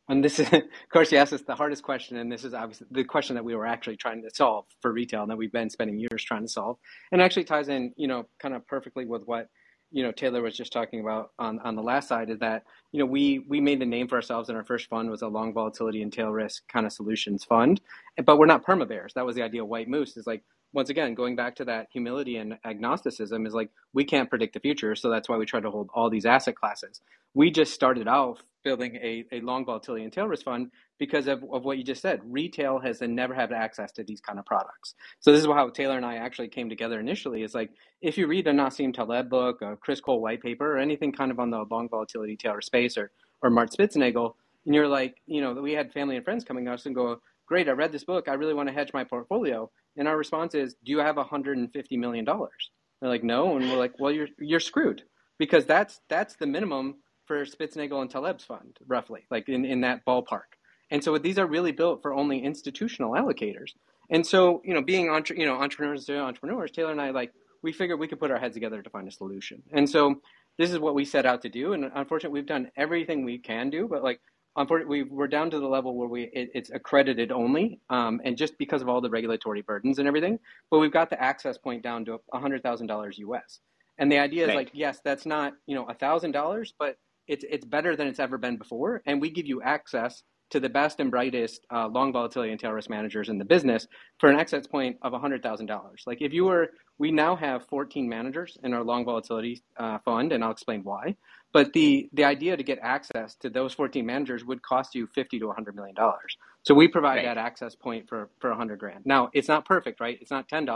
And 0.08 0.24
this 0.24 0.38
is, 0.38 0.46
of 0.52 0.62
course, 0.92 1.10
you 1.12 1.18
asked 1.18 1.32
us 1.32 1.42
the 1.42 1.54
hardest 1.54 1.82
question, 1.82 2.16
and 2.18 2.30
this 2.30 2.44
is 2.44 2.54
obviously 2.54 2.86
the 2.90 3.04
question 3.04 3.34
that 3.36 3.44
we 3.44 3.54
were 3.54 3.66
actually 3.66 3.96
trying 3.96 4.22
to 4.22 4.30
solve 4.32 4.66
for 4.80 4.92
retail, 4.92 5.22
and 5.22 5.30
that 5.30 5.36
we've 5.36 5.52
been 5.52 5.70
spending 5.70 5.98
years 5.98 6.22
trying 6.24 6.42
to 6.42 6.48
solve, 6.48 6.78
and 7.12 7.22
actually 7.22 7.44
ties 7.44 7.68
in, 7.68 7.92
you 7.96 8.08
know, 8.08 8.26
kind 8.38 8.54
of 8.54 8.66
perfectly 8.66 9.06
with 9.06 9.22
what 9.26 9.48
you 9.90 10.02
know 10.02 10.10
Taylor 10.10 10.42
was 10.42 10.56
just 10.56 10.72
talking 10.72 11.00
about 11.00 11.30
on 11.38 11.60
on 11.60 11.76
the 11.76 11.82
last 11.82 12.08
side 12.08 12.28
is 12.28 12.40
that 12.40 12.64
you 12.90 12.98
know 12.98 13.06
we 13.06 13.44
we 13.48 13.60
made 13.60 13.80
the 13.80 13.86
name 13.86 14.08
for 14.08 14.16
ourselves 14.16 14.48
and 14.48 14.58
our 14.58 14.64
first 14.64 14.88
fund 14.88 15.08
was 15.08 15.22
a 15.22 15.28
long 15.28 15.54
volatility 15.54 16.02
and 16.02 16.12
tail 16.12 16.30
risk 16.30 16.66
kind 16.68 16.84
of 16.84 16.92
solutions 16.92 17.44
fund, 17.44 17.80
but 18.24 18.36
we're 18.36 18.46
not 18.46 18.66
perma 18.66 18.88
bears. 18.88 19.12
That 19.14 19.24
was 19.24 19.36
the 19.36 19.42
idea 19.42 19.62
of 19.62 19.68
White 19.68 19.88
Moose 19.88 20.16
is 20.16 20.26
like 20.26 20.42
once 20.74 20.90
again, 20.90 21.14
going 21.14 21.36
back 21.36 21.54
to 21.56 21.64
that 21.64 21.86
humility 21.92 22.36
and 22.36 22.58
agnosticism 22.64 23.46
is 23.46 23.54
like 23.54 23.70
we 23.94 24.04
can't 24.04 24.28
predict 24.28 24.54
the 24.54 24.60
future, 24.60 24.94
so 24.96 25.08
that's 25.08 25.28
why 25.28 25.36
we 25.36 25.46
try 25.46 25.60
to 25.60 25.70
hold 25.70 25.88
all 25.94 26.10
these 26.10 26.26
asset 26.26 26.56
classes. 26.56 27.00
We 27.32 27.50
just 27.50 27.72
started 27.72 28.08
out 28.08 28.42
building 28.64 28.96
a, 28.96 29.24
a 29.30 29.40
long 29.40 29.64
volatility 29.64 30.04
and 30.04 30.12
tail 30.12 30.26
risk 30.26 30.44
fund 30.44 30.70
because 30.98 31.26
of, 31.26 31.44
of 31.52 31.64
what 31.64 31.78
you 31.78 31.84
just 31.84 32.02
said. 32.02 32.20
Retail 32.24 32.80
has 32.80 33.00
never 33.02 33.34
had 33.34 33.52
access 33.52 33.92
to 33.92 34.02
these 34.02 34.20
kind 34.20 34.38
of 34.38 34.46
products. 34.46 34.94
So 35.20 35.32
this 35.32 35.40
is 35.40 35.46
how 35.46 35.68
Taylor 35.68 35.96
and 35.96 36.06
I 36.06 36.16
actually 36.16 36.48
came 36.48 36.68
together 36.68 36.98
initially. 36.98 37.42
Is 37.42 37.54
like 37.54 37.70
if 38.02 38.18
you 38.18 38.26
read 38.26 38.46
a 38.48 38.52
Nassim 38.52 38.92
Taleb 38.92 39.30
book, 39.30 39.62
a 39.62 39.76
Chris 39.76 40.00
Cole 40.00 40.20
white 40.20 40.42
paper, 40.42 40.76
or 40.76 40.78
anything 40.78 41.12
kind 41.12 41.30
of 41.30 41.38
on 41.38 41.50
the 41.50 41.64
long 41.70 41.88
volatility 41.88 42.36
tail 42.36 42.54
risk 42.54 42.66
space, 42.66 42.98
or 42.98 43.12
or 43.42 43.50
Mark 43.50 43.70
Spitznagel, 43.70 44.34
and 44.66 44.74
you're 44.74 44.88
like, 44.88 45.16
you 45.26 45.40
know, 45.40 45.52
we 45.52 45.72
had 45.72 45.92
family 45.92 46.16
and 46.16 46.24
friends 46.24 46.44
coming 46.44 46.64
to 46.64 46.72
us 46.72 46.86
and 46.86 46.94
go, 46.94 47.20
great, 47.46 47.68
I 47.68 47.72
read 47.72 47.92
this 47.92 48.04
book. 48.04 48.28
I 48.28 48.34
really 48.34 48.54
want 48.54 48.68
to 48.68 48.74
hedge 48.74 48.92
my 48.92 49.04
portfolio. 49.04 49.70
And 49.96 50.08
our 50.08 50.16
response 50.16 50.54
is, 50.54 50.74
do 50.84 50.92
you 50.92 50.98
have 50.98 51.16
150 51.16 51.96
million 51.96 52.24
dollars? 52.24 52.70
They're 53.00 53.10
like, 53.10 53.24
no, 53.24 53.56
and 53.56 53.70
we're 53.70 53.78
like, 53.78 53.98
well, 53.98 54.12
you're 54.12 54.28
you're 54.38 54.60
screwed 54.60 55.02
because 55.38 55.66
that's 55.66 56.00
that's 56.08 56.36
the 56.36 56.46
minimum 56.46 56.96
for 57.26 57.44
Spitznagel 57.44 58.00
and 58.00 58.10
Taleb's 58.10 58.44
fund, 58.44 58.76
roughly, 58.86 59.26
like 59.30 59.48
in, 59.48 59.64
in 59.64 59.80
that 59.82 60.04
ballpark. 60.06 60.54
And 60.90 61.02
so 61.02 61.16
these 61.18 61.38
are 61.38 61.46
really 61.46 61.72
built 61.72 62.02
for 62.02 62.14
only 62.14 62.42
institutional 62.42 63.12
allocators. 63.12 63.70
And 64.10 64.26
so, 64.26 64.60
you 64.64 64.74
know, 64.74 64.82
being 64.82 65.08
entre- 65.08 65.38
you 65.38 65.46
know 65.46 65.56
entrepreneurs 65.56 66.04
to 66.06 66.18
entrepreneurs, 66.18 66.70
Taylor 66.70 66.92
and 66.92 67.00
I 67.00 67.10
like 67.10 67.32
we 67.62 67.72
figured 67.72 67.98
we 67.98 68.08
could 68.08 68.20
put 68.20 68.30
our 68.30 68.38
heads 68.38 68.54
together 68.54 68.82
to 68.82 68.90
find 68.90 69.08
a 69.08 69.10
solution. 69.10 69.62
And 69.72 69.88
so 69.88 70.16
this 70.58 70.70
is 70.70 70.78
what 70.78 70.94
we 70.94 71.04
set 71.04 71.26
out 71.26 71.42
to 71.42 71.48
do. 71.48 71.72
And 71.72 71.90
unfortunately, 71.94 72.38
we've 72.38 72.46
done 72.46 72.70
everything 72.76 73.24
we 73.24 73.38
can 73.38 73.70
do, 73.70 73.88
but 73.88 74.04
like 74.04 74.20
unfortunately, 74.56 75.02
we're 75.02 75.28
down 75.28 75.50
to 75.50 75.58
the 75.58 75.66
level 75.66 75.96
where 75.96 76.08
we 76.08 76.24
it, 76.32 76.50
it's 76.54 76.70
accredited 76.70 77.32
only, 77.32 77.80
um, 77.90 78.20
and 78.24 78.36
just 78.36 78.56
because 78.58 78.82
of 78.82 78.88
all 78.88 79.00
the 79.00 79.10
regulatory 79.10 79.62
burdens 79.62 79.98
and 79.98 80.08
everything. 80.08 80.38
But 80.70 80.78
we've 80.78 80.92
got 80.92 81.10
the 81.10 81.20
access 81.22 81.58
point 81.58 81.82
down 81.82 82.04
to 82.06 82.18
hundred 82.32 82.62
thousand 82.62 82.86
dollars 82.86 83.18
US. 83.18 83.60
And 83.98 84.10
the 84.10 84.18
idea 84.18 84.48
is 84.48 84.54
like, 84.54 84.70
yes, 84.72 85.00
that's 85.04 85.26
not 85.26 85.54
you 85.66 85.74
know 85.74 85.84
a 85.86 85.94
thousand 85.94 86.32
dollars, 86.32 86.74
but 86.78 86.96
it's 87.28 87.44
it's 87.48 87.64
better 87.64 87.96
than 87.96 88.06
it's 88.06 88.20
ever 88.20 88.38
been 88.38 88.56
before, 88.56 89.02
and 89.06 89.20
we 89.20 89.30
give 89.30 89.46
you 89.46 89.62
access 89.62 90.22
to 90.50 90.60
the 90.60 90.68
best 90.68 91.00
and 91.00 91.10
brightest 91.10 91.66
uh, 91.72 91.88
long 91.88 92.12
volatility 92.12 92.52
and 92.52 92.60
tail 92.60 92.70
risk 92.70 92.90
managers 92.90 93.28
in 93.28 93.38
the 93.38 93.44
business 93.44 93.88
for 94.18 94.28
an 94.28 94.38
access 94.38 94.66
point 94.66 94.96
of 95.02 95.12
$100,000. 95.12 95.80
Like 96.06 96.22
if 96.22 96.32
you 96.32 96.44
were, 96.44 96.68
we 96.98 97.10
now 97.10 97.34
have 97.34 97.66
14 97.66 98.08
managers 98.08 98.56
in 98.62 98.72
our 98.72 98.84
long 98.84 99.04
volatility 99.04 99.62
uh, 99.78 99.98
fund, 100.04 100.32
and 100.32 100.44
I'll 100.44 100.52
explain 100.52 100.82
why. 100.84 101.16
But 101.54 101.72
the, 101.72 102.10
the 102.12 102.24
idea 102.24 102.56
to 102.56 102.64
get 102.64 102.80
access 102.82 103.36
to 103.36 103.48
those 103.48 103.72
14 103.72 104.04
managers 104.04 104.44
would 104.44 104.60
cost 104.60 104.96
you 104.96 105.06
50 105.06 105.38
to 105.38 105.46
100 105.46 105.76
million 105.76 105.94
dollars. 105.94 106.36
So 106.64 106.74
we 106.74 106.88
provide 106.88 107.18
right. 107.18 107.24
that 107.26 107.38
access 107.38 107.76
point 107.76 108.08
for, 108.08 108.28
for 108.40 108.50
100 108.50 108.78
grand. 108.80 109.06
Now 109.06 109.30
it's 109.32 109.46
not 109.46 109.64
perfect, 109.64 110.00
right? 110.00 110.18
It's 110.20 110.32
not 110.32 110.48
$10 110.48 110.66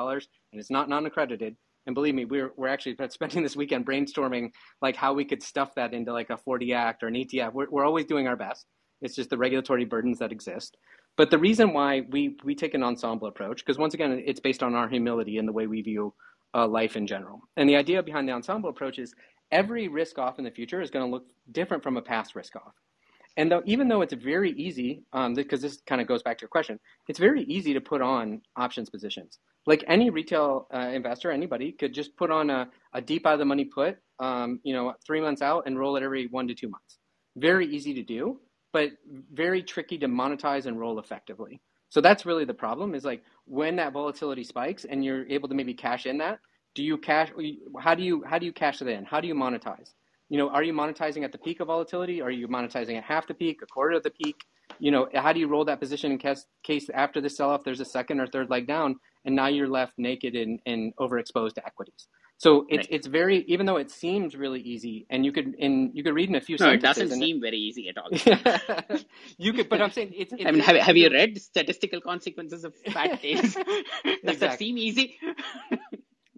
and 0.53 0.61
it's 0.61 0.71
not 0.71 0.89
non-accredited. 0.89 1.57
And 1.87 1.95
believe 1.95 2.15
me, 2.15 2.27
we're, 2.27 2.53
we're 2.57 2.69
actually 2.69 2.97
spending 3.11 3.43
this 3.43 3.57
weekend 3.57 3.87
brainstorming 3.87 4.53
like 4.81 4.95
how 4.95 5.15
we 5.15 5.25
could 5.25 5.43
stuff 5.43 5.75
that 5.75 5.95
into 5.95 6.13
like 6.13 6.31
a 6.31 6.37
40 6.37 6.73
act 6.73 7.03
or 7.03 7.09
an 7.09 7.15
ETF. 7.15 7.53
We're, 7.53 7.69
we're 7.69 7.85
always 7.85 8.07
doing 8.07 8.29
our 8.29 8.37
best. 8.37 8.65
It's 9.03 9.17
just 9.17 9.31
the 9.31 9.39
regulatory 9.39 9.85
burdens 9.85 10.21
that 10.21 10.31
exist. 10.31 10.77
But 11.17 11.33
the 11.33 11.39
reason 11.39 11.73
why 11.73 12.03
we, 12.09 12.37
we 12.45 12.55
take 12.55 12.75
an 12.75 12.85
ensemble 12.85 13.27
approach, 13.27 13.65
because 13.65 13.79
once 13.79 13.95
again, 13.95 14.23
it's 14.25 14.39
based 14.39 14.63
on 14.63 14.77
our 14.77 14.89
humility 14.89 15.39
and 15.39 15.49
the 15.49 15.53
way 15.53 15.67
we 15.67 15.83
view 15.83 16.15
uh, 16.55 16.69
life 16.69 16.97
in 16.97 17.07
general. 17.07 17.41
And 17.57 17.69
the 17.69 17.77
idea 17.77 18.03
behind 18.03 18.29
the 18.29 18.33
ensemble 18.33 18.71
approach 18.71 18.99
is 18.99 19.15
every 19.51 19.89
risk 19.89 20.19
off 20.19 20.39
in 20.39 20.45
the 20.45 20.51
future 20.51 20.81
is 20.81 20.91
going 20.91 21.05
to 21.05 21.11
look 21.11 21.27
different 21.53 21.83
from 21.83 21.97
a 21.97 22.03
past 22.03 22.35
risk 22.35 22.57
off. 22.57 22.75
And 23.37 23.53
though, 23.53 23.63
even 23.67 23.89
though 23.89 24.03
it's 24.03 24.15
very 24.15 24.51
easy, 24.53 25.05
um, 25.13 25.35
because 25.35 25.63
this 25.63 25.81
kind 25.87 26.01
of 26.01 26.09
goes 26.09 26.23
back 26.23 26.39
to 26.39 26.43
your 26.43 26.49
question, 26.49 26.81
it's 27.07 27.21
very 27.21 27.45
easy 27.45 27.73
to 27.75 27.81
put 27.81 28.03
on 28.03 28.43
options 28.57 28.91
positions. 28.91 29.39
Like 29.65 29.85
any 29.87 30.11
retail 30.11 30.67
uh, 30.75 30.91
investor, 30.93 31.31
anybody 31.31 31.73
could 31.73 31.95
just 31.95 32.17
put 32.17 32.33
on 32.33 32.51
a, 32.51 32.69
a 32.95 33.01
deep 33.01 33.27
out 33.27 33.35
of 33.35 33.39
the 33.39 33.45
money 33.45 33.65
put, 33.65 33.99
um, 34.19 34.59
you 34.65 34.75
know, 34.75 34.95
three 35.07 35.21
months 35.21 35.41
out 35.41 35.65
and 35.67 35.79
roll 35.79 35.97
it 35.97 36.03
every 36.03 36.27
one 36.27 36.49
to 36.49 36.55
two 36.55 36.69
months. 36.69 36.99
Very 37.37 37.67
easy 37.67 37.95
to 37.95 38.03
do 38.03 38.41
but 38.73 38.91
very 39.33 39.63
tricky 39.63 39.99
to 39.99 40.07
monetize 40.07 40.67
and 40.67 40.79
roll 40.79 40.99
effectively. 40.99 41.61
So 41.91 42.01
that's 42.01 42.27
really 42.27 42.45
the 42.45 42.55
problem 42.55 42.95
is 42.95 43.05
like 43.05 43.23
when 43.47 43.77
that 43.77 43.93
volatility 43.93 44.45
spikes 44.45 44.85
and 44.85 45.05
you're 45.05 45.27
able 45.29 45.49
to 45.49 45.55
maybe 45.55 45.75
cash 45.75 46.07
in 46.07 46.19
that, 46.19 46.39
do 46.75 46.83
you 46.83 46.99
cash 46.99 47.31
how 47.81 47.95
do 47.95 48.03
you 48.03 48.23
how 48.25 48.39
do 48.39 48.47
you 48.47 48.53
cash 48.53 48.83
it 48.83 48.89
in? 48.89 49.05
How 49.05 49.21
do 49.21 49.29
you 49.29 49.35
monetize? 49.35 49.93
You 50.29 50.39
know, 50.39 50.51
are 50.51 50.63
you 50.63 50.73
monetizing 50.73 51.25
at 51.25 51.33
the 51.33 51.39
peak 51.39 51.61
of 51.61 51.69
volatility? 51.69 52.21
Are 52.21 52.31
you 52.31 52.49
monetizing 52.49 52.97
at 52.97 53.05
half 53.05 53.27
the 53.27 53.35
peak, 53.35 53.61
a 53.63 53.67
quarter 53.67 53.97
of 53.97 54.03
the 54.03 54.11
peak? 54.11 54.37
You 54.79 54.91
know, 54.91 55.09
how 55.15 55.33
do 55.33 55.41
you 55.41 55.49
roll 55.49 55.65
that 55.65 55.81
position 55.81 56.13
in 56.13 56.19
case, 56.19 56.45
case 56.63 56.91
after 56.93 57.21
the 57.21 57.31
sell 57.31 57.51
off 57.51 57.65
there's 57.65 57.81
a 57.81 57.85
second 57.85 58.21
or 58.21 58.27
third 58.27 58.51
leg 58.51 58.67
down 58.67 58.97
and 59.25 59.35
now 59.35 59.47
you're 59.47 59.69
left 59.69 59.95
naked 59.97 60.35
and, 60.35 60.61
and 60.67 60.95
overexposed 60.97 61.55
to 61.55 61.67
equities? 61.67 62.07
So 62.39 62.67
it's 62.69 62.87
right. 62.87 62.87
it's 62.89 63.09
very 63.09 63.45
even 63.49 63.67
though 63.67 63.79
it 63.79 63.91
seems 63.91 64.37
really 64.37 64.61
easy, 64.61 65.07
and 65.11 65.25
you 65.25 65.33
could 65.33 65.57
in 65.59 65.91
you 65.93 66.05
could 66.05 66.15
read 66.15 66.29
in 66.29 66.37
a 66.37 66.41
few. 66.41 66.57
No, 66.61 66.71
it 66.71 66.81
doesn't 66.81 67.11
seem 67.11 67.41
very 67.41 67.59
easy 67.59 67.89
at 67.89 67.99
all. 67.99 68.11
you 69.39 69.53
could, 69.53 69.69
but 69.69 69.83
I'm 69.83 69.91
saying 69.91 70.13
it's. 70.15 70.33
it's 70.39 70.47
I 70.47 70.53
mean, 70.53 70.61
have, 70.61 70.77
have 70.77 70.97
you 70.97 71.11
read 71.11 71.43
statistical 71.43 72.01
consequences 72.01 72.65
of 72.65 72.77
fat 72.93 73.21
tails? 73.23 73.55
Does 73.55 73.65
exactly. 74.05 74.35
that 74.35 74.59
seem 74.59 74.79
easy? 74.79 75.19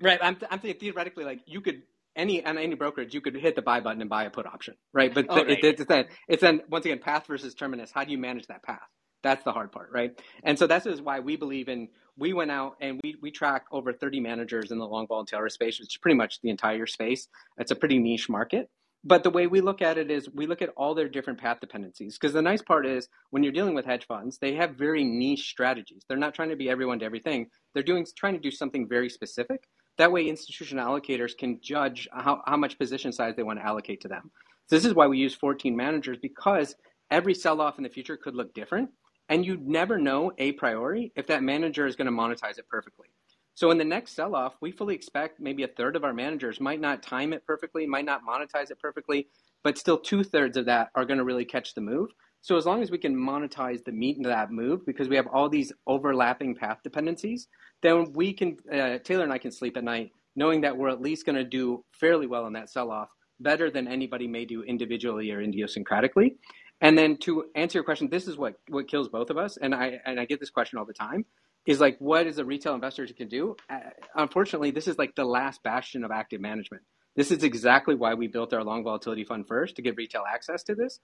Right. 0.00 0.18
I'm 0.22 0.36
I'm 0.50 0.60
saying 0.60 0.76
theoretically, 0.80 1.24
like 1.24 1.40
you 1.46 1.60
could 1.60 1.82
any 2.16 2.44
on 2.44 2.58
any 2.58 2.74
brokerage, 2.74 3.14
you 3.14 3.20
could 3.20 3.36
hit 3.36 3.56
the 3.56 3.62
buy 3.62 3.80
button 3.80 4.00
and 4.00 4.10
buy 4.10 4.24
a 4.24 4.30
put 4.30 4.46
option, 4.46 4.74
right? 4.92 5.12
But 5.12 5.26
oh, 5.28 5.36
right. 5.36 5.50
It, 5.50 5.64
it's 5.64 5.84
then 5.84 6.06
it's 6.28 6.40
then 6.40 6.62
once 6.68 6.84
again 6.84 6.98
path 6.98 7.26
versus 7.26 7.54
terminus. 7.54 7.90
How 7.92 8.04
do 8.04 8.12
you 8.12 8.18
manage 8.18 8.46
that 8.48 8.62
path? 8.62 8.88
That's 9.22 9.44
the 9.44 9.52
hard 9.52 9.72
part, 9.72 9.90
right? 9.92 10.18
And 10.42 10.58
so 10.58 10.66
that's 10.66 10.86
is 10.86 11.02
why 11.02 11.20
we 11.20 11.36
believe 11.36 11.68
in. 11.68 11.88
We 12.16 12.32
went 12.32 12.50
out 12.50 12.76
and 12.80 13.00
we 13.02 13.16
we 13.22 13.30
track 13.30 13.64
over 13.72 13.92
30 13.92 14.20
managers 14.20 14.70
in 14.70 14.78
the 14.78 14.86
long 14.86 15.06
vol 15.06 15.20
and 15.20 15.28
tail 15.28 15.40
risk 15.40 15.54
space, 15.54 15.78
which 15.78 15.94
is 15.94 15.98
pretty 15.98 16.16
much 16.16 16.40
the 16.42 16.50
entire 16.50 16.86
space. 16.86 17.28
It's 17.58 17.70
a 17.70 17.76
pretty 17.76 17.98
niche 17.98 18.28
market. 18.28 18.68
But 19.02 19.22
the 19.22 19.30
way 19.30 19.46
we 19.46 19.62
look 19.62 19.80
at 19.80 19.96
it 19.96 20.10
is 20.10 20.28
we 20.34 20.46
look 20.46 20.60
at 20.60 20.70
all 20.76 20.94
their 20.94 21.08
different 21.08 21.40
path 21.40 21.60
dependencies. 21.60 22.18
Because 22.18 22.34
the 22.34 22.42
nice 22.42 22.60
part 22.60 22.86
is 22.86 23.08
when 23.30 23.42
you're 23.42 23.52
dealing 23.52 23.74
with 23.74 23.86
hedge 23.86 24.06
funds, 24.06 24.36
they 24.38 24.54
have 24.56 24.76
very 24.76 25.04
niche 25.04 25.48
strategies. 25.48 26.02
They're 26.06 26.18
not 26.18 26.34
trying 26.34 26.50
to 26.50 26.56
be 26.56 26.68
everyone 26.68 26.98
to 26.98 27.06
everything. 27.06 27.46
They're 27.72 27.82
doing 27.82 28.06
trying 28.16 28.34
to 28.34 28.40
do 28.40 28.50
something 28.50 28.86
very 28.86 29.08
specific. 29.08 29.64
That 30.00 30.12
way, 30.12 30.26
institutional 30.26 30.86
allocators 30.86 31.36
can 31.36 31.60
judge 31.60 32.08
how, 32.10 32.40
how 32.46 32.56
much 32.56 32.78
position 32.78 33.12
size 33.12 33.36
they 33.36 33.42
want 33.42 33.58
to 33.58 33.66
allocate 33.66 34.00
to 34.00 34.08
them. 34.08 34.30
So 34.66 34.74
this 34.74 34.86
is 34.86 34.94
why 34.94 35.06
we 35.06 35.18
use 35.18 35.34
14 35.34 35.76
managers 35.76 36.16
because 36.16 36.74
every 37.10 37.34
sell 37.34 37.60
off 37.60 37.76
in 37.76 37.84
the 37.84 37.90
future 37.90 38.16
could 38.16 38.34
look 38.34 38.54
different. 38.54 38.88
And 39.28 39.44
you 39.44 39.58
never 39.60 39.98
know 39.98 40.32
a 40.38 40.52
priori 40.52 41.12
if 41.16 41.26
that 41.26 41.42
manager 41.42 41.86
is 41.86 41.96
going 41.96 42.06
to 42.06 42.12
monetize 42.12 42.56
it 42.56 42.66
perfectly. 42.66 43.08
So 43.52 43.72
in 43.72 43.76
the 43.76 43.84
next 43.84 44.14
sell 44.14 44.34
off, 44.34 44.54
we 44.62 44.72
fully 44.72 44.94
expect 44.94 45.38
maybe 45.38 45.64
a 45.64 45.68
third 45.68 45.96
of 45.96 46.04
our 46.04 46.14
managers 46.14 46.62
might 46.62 46.80
not 46.80 47.02
time 47.02 47.34
it 47.34 47.44
perfectly, 47.46 47.86
might 47.86 48.06
not 48.06 48.22
monetize 48.26 48.70
it 48.70 48.78
perfectly, 48.78 49.28
but 49.62 49.76
still 49.76 49.98
two 49.98 50.24
thirds 50.24 50.56
of 50.56 50.64
that 50.64 50.88
are 50.94 51.04
going 51.04 51.18
to 51.18 51.24
really 51.24 51.44
catch 51.44 51.74
the 51.74 51.82
move. 51.82 52.08
So 52.42 52.56
as 52.56 52.64
long 52.64 52.82
as 52.82 52.90
we 52.90 52.98
can 52.98 53.14
monetize 53.14 53.84
the 53.84 53.92
meat 53.92 54.16
into 54.16 54.28
that 54.28 54.50
move, 54.50 54.86
because 54.86 55.08
we 55.08 55.16
have 55.16 55.26
all 55.26 55.48
these 55.48 55.72
overlapping 55.86 56.54
path 56.54 56.78
dependencies, 56.82 57.48
then 57.82 58.12
we 58.14 58.32
can, 58.32 58.56
uh, 58.72 58.98
Taylor 58.98 59.24
and 59.24 59.32
I 59.32 59.38
can 59.38 59.52
sleep 59.52 59.76
at 59.76 59.84
night 59.84 60.12
knowing 60.36 60.60
that 60.62 60.76
we're 60.76 60.88
at 60.88 61.00
least 61.00 61.26
going 61.26 61.36
to 61.36 61.44
do 61.44 61.84
fairly 61.92 62.26
well 62.26 62.46
in 62.46 62.52
that 62.54 62.70
sell 62.70 62.90
off, 62.90 63.08
better 63.40 63.70
than 63.70 63.88
anybody 63.88 64.26
may 64.26 64.44
do 64.44 64.62
individually 64.62 65.30
or 65.30 65.42
idiosyncratically. 65.42 66.36
And 66.80 66.96
then 66.96 67.16
to 67.18 67.44
answer 67.54 67.78
your 67.78 67.84
question, 67.84 68.08
this 68.08 68.26
is 68.26 68.36
what 68.38 68.54
what 68.68 68.88
kills 68.88 69.08
both 69.08 69.28
of 69.28 69.36
us, 69.36 69.58
and 69.58 69.74
I 69.74 70.00
and 70.06 70.18
I 70.18 70.24
get 70.24 70.40
this 70.40 70.50
question 70.50 70.78
all 70.78 70.86
the 70.86 70.94
time. 70.94 71.26
Is 71.66 71.78
like, 71.78 71.98
what 71.98 72.26
is 72.26 72.38
a 72.38 72.44
retail 72.44 72.74
investor 72.74 73.06
can 73.06 73.28
do? 73.28 73.54
Uh, 73.68 73.80
unfortunately, 74.14 74.70
this 74.70 74.88
is 74.88 74.96
like 74.96 75.14
the 75.14 75.26
last 75.26 75.62
bastion 75.62 76.04
of 76.04 76.10
active 76.10 76.40
management. 76.40 76.82
This 77.16 77.30
is 77.30 77.42
exactly 77.42 77.94
why 77.94 78.14
we 78.14 78.28
built 78.28 78.54
our 78.54 78.64
long 78.64 78.82
volatility 78.82 79.24
fund 79.24 79.46
first 79.46 79.76
to 79.76 79.82
give 79.82 79.98
retail 79.98 80.24
access 80.26 80.62
to 80.64 80.74
this. 80.74 81.00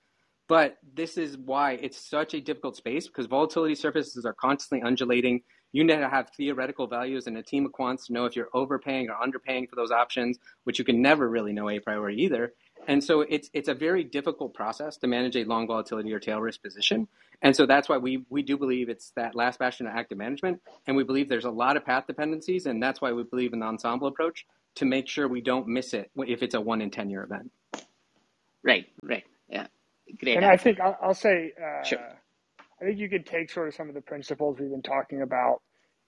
But 0.48 0.78
this 0.94 1.18
is 1.18 1.36
why 1.36 1.72
it's 1.72 1.98
such 1.98 2.34
a 2.34 2.40
difficult 2.40 2.76
space 2.76 3.06
because 3.06 3.26
volatility 3.26 3.74
surfaces 3.74 4.24
are 4.24 4.34
constantly 4.34 4.86
undulating. 4.86 5.42
You 5.72 5.82
need 5.84 5.96
to 5.96 6.08
have 6.08 6.30
theoretical 6.36 6.86
values 6.86 7.26
and 7.26 7.36
a 7.36 7.42
team 7.42 7.66
of 7.66 7.72
quants 7.72 8.06
to 8.06 8.12
know 8.12 8.24
if 8.24 8.36
you're 8.36 8.48
overpaying 8.54 9.10
or 9.10 9.14
underpaying 9.14 9.68
for 9.68 9.76
those 9.76 9.90
options, 9.90 10.38
which 10.64 10.78
you 10.78 10.84
can 10.84 11.02
never 11.02 11.28
really 11.28 11.52
know 11.52 11.68
a 11.68 11.80
priori 11.80 12.16
either. 12.16 12.54
And 12.86 13.02
so 13.02 13.22
it's 13.22 13.50
it's 13.52 13.68
a 13.68 13.74
very 13.74 14.04
difficult 14.04 14.54
process 14.54 14.96
to 14.98 15.06
manage 15.06 15.36
a 15.36 15.44
long 15.44 15.66
volatility 15.66 16.12
or 16.12 16.20
tail 16.20 16.40
risk 16.40 16.62
position. 16.62 17.08
And 17.42 17.54
so 17.54 17.66
that's 17.66 17.88
why 17.88 17.98
we 17.98 18.24
we 18.30 18.42
do 18.42 18.56
believe 18.56 18.88
it's 18.88 19.10
that 19.16 19.34
last 19.34 19.58
bastion 19.58 19.86
of 19.86 19.94
active 19.94 20.18
management. 20.18 20.60
And 20.86 20.96
we 20.96 21.02
believe 21.02 21.28
there's 21.28 21.44
a 21.44 21.50
lot 21.50 21.76
of 21.76 21.84
path 21.84 22.06
dependencies, 22.06 22.66
and 22.66 22.80
that's 22.80 23.00
why 23.00 23.12
we 23.12 23.24
believe 23.24 23.52
in 23.52 23.58
the 23.58 23.66
ensemble 23.66 24.06
approach 24.06 24.46
to 24.76 24.84
make 24.84 25.08
sure 25.08 25.26
we 25.26 25.40
don't 25.40 25.66
miss 25.66 25.94
it 25.94 26.10
if 26.16 26.42
it's 26.42 26.54
a 26.54 26.60
one 26.60 26.80
in 26.80 26.90
ten 26.90 27.10
year 27.10 27.24
event. 27.24 27.50
Right, 28.62 28.86
right, 29.02 29.24
yeah, 29.48 29.66
great. 30.20 30.36
And 30.36 30.44
I 30.44 30.56
think 30.56 30.80
I'll, 30.80 30.96
I'll 31.02 31.14
say, 31.14 31.52
uh, 31.60 31.84
sure. 31.84 31.98
I 32.80 32.84
think 32.84 32.98
you 32.98 33.08
could 33.08 33.26
take 33.26 33.50
sort 33.50 33.68
of 33.68 33.74
some 33.74 33.88
of 33.88 33.94
the 33.94 34.00
principles 34.02 34.58
we've 34.58 34.70
been 34.70 34.82
talking 34.82 35.22
about 35.22 35.62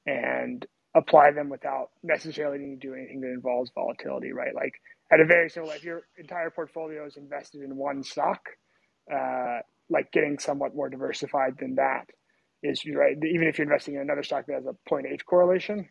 and 0.06 0.64
apply 0.94 1.32
them 1.32 1.48
without 1.48 1.90
necessarily 2.02 2.58
needing 2.58 2.80
to 2.80 2.88
do 2.88 2.94
anything 2.94 3.20
that 3.20 3.28
involves 3.28 3.70
volatility, 3.74 4.32
right? 4.32 4.54
Like 4.54 4.74
at 5.10 5.20
a 5.20 5.24
very 5.24 5.48
similar, 5.48 5.74
if 5.76 5.84
your 5.84 6.02
entire 6.18 6.50
portfolio 6.50 7.06
is 7.06 7.16
invested 7.16 7.62
in 7.62 7.76
one 7.76 8.02
stock, 8.02 8.40
uh, 9.12 9.60
like 9.90 10.12
getting 10.12 10.38
somewhat 10.38 10.74
more 10.74 10.90
diversified 10.90 11.56
than 11.58 11.76
that 11.76 12.06
is 12.62 12.82
right. 12.94 13.16
Even 13.32 13.48
if 13.48 13.58
you're 13.58 13.66
investing 13.66 13.94
in 13.94 14.00
another 14.02 14.22
stock 14.22 14.46
that 14.46 14.54
has 14.54 14.66
a 14.66 14.76
0.8 14.90 15.24
correlation, 15.24 15.88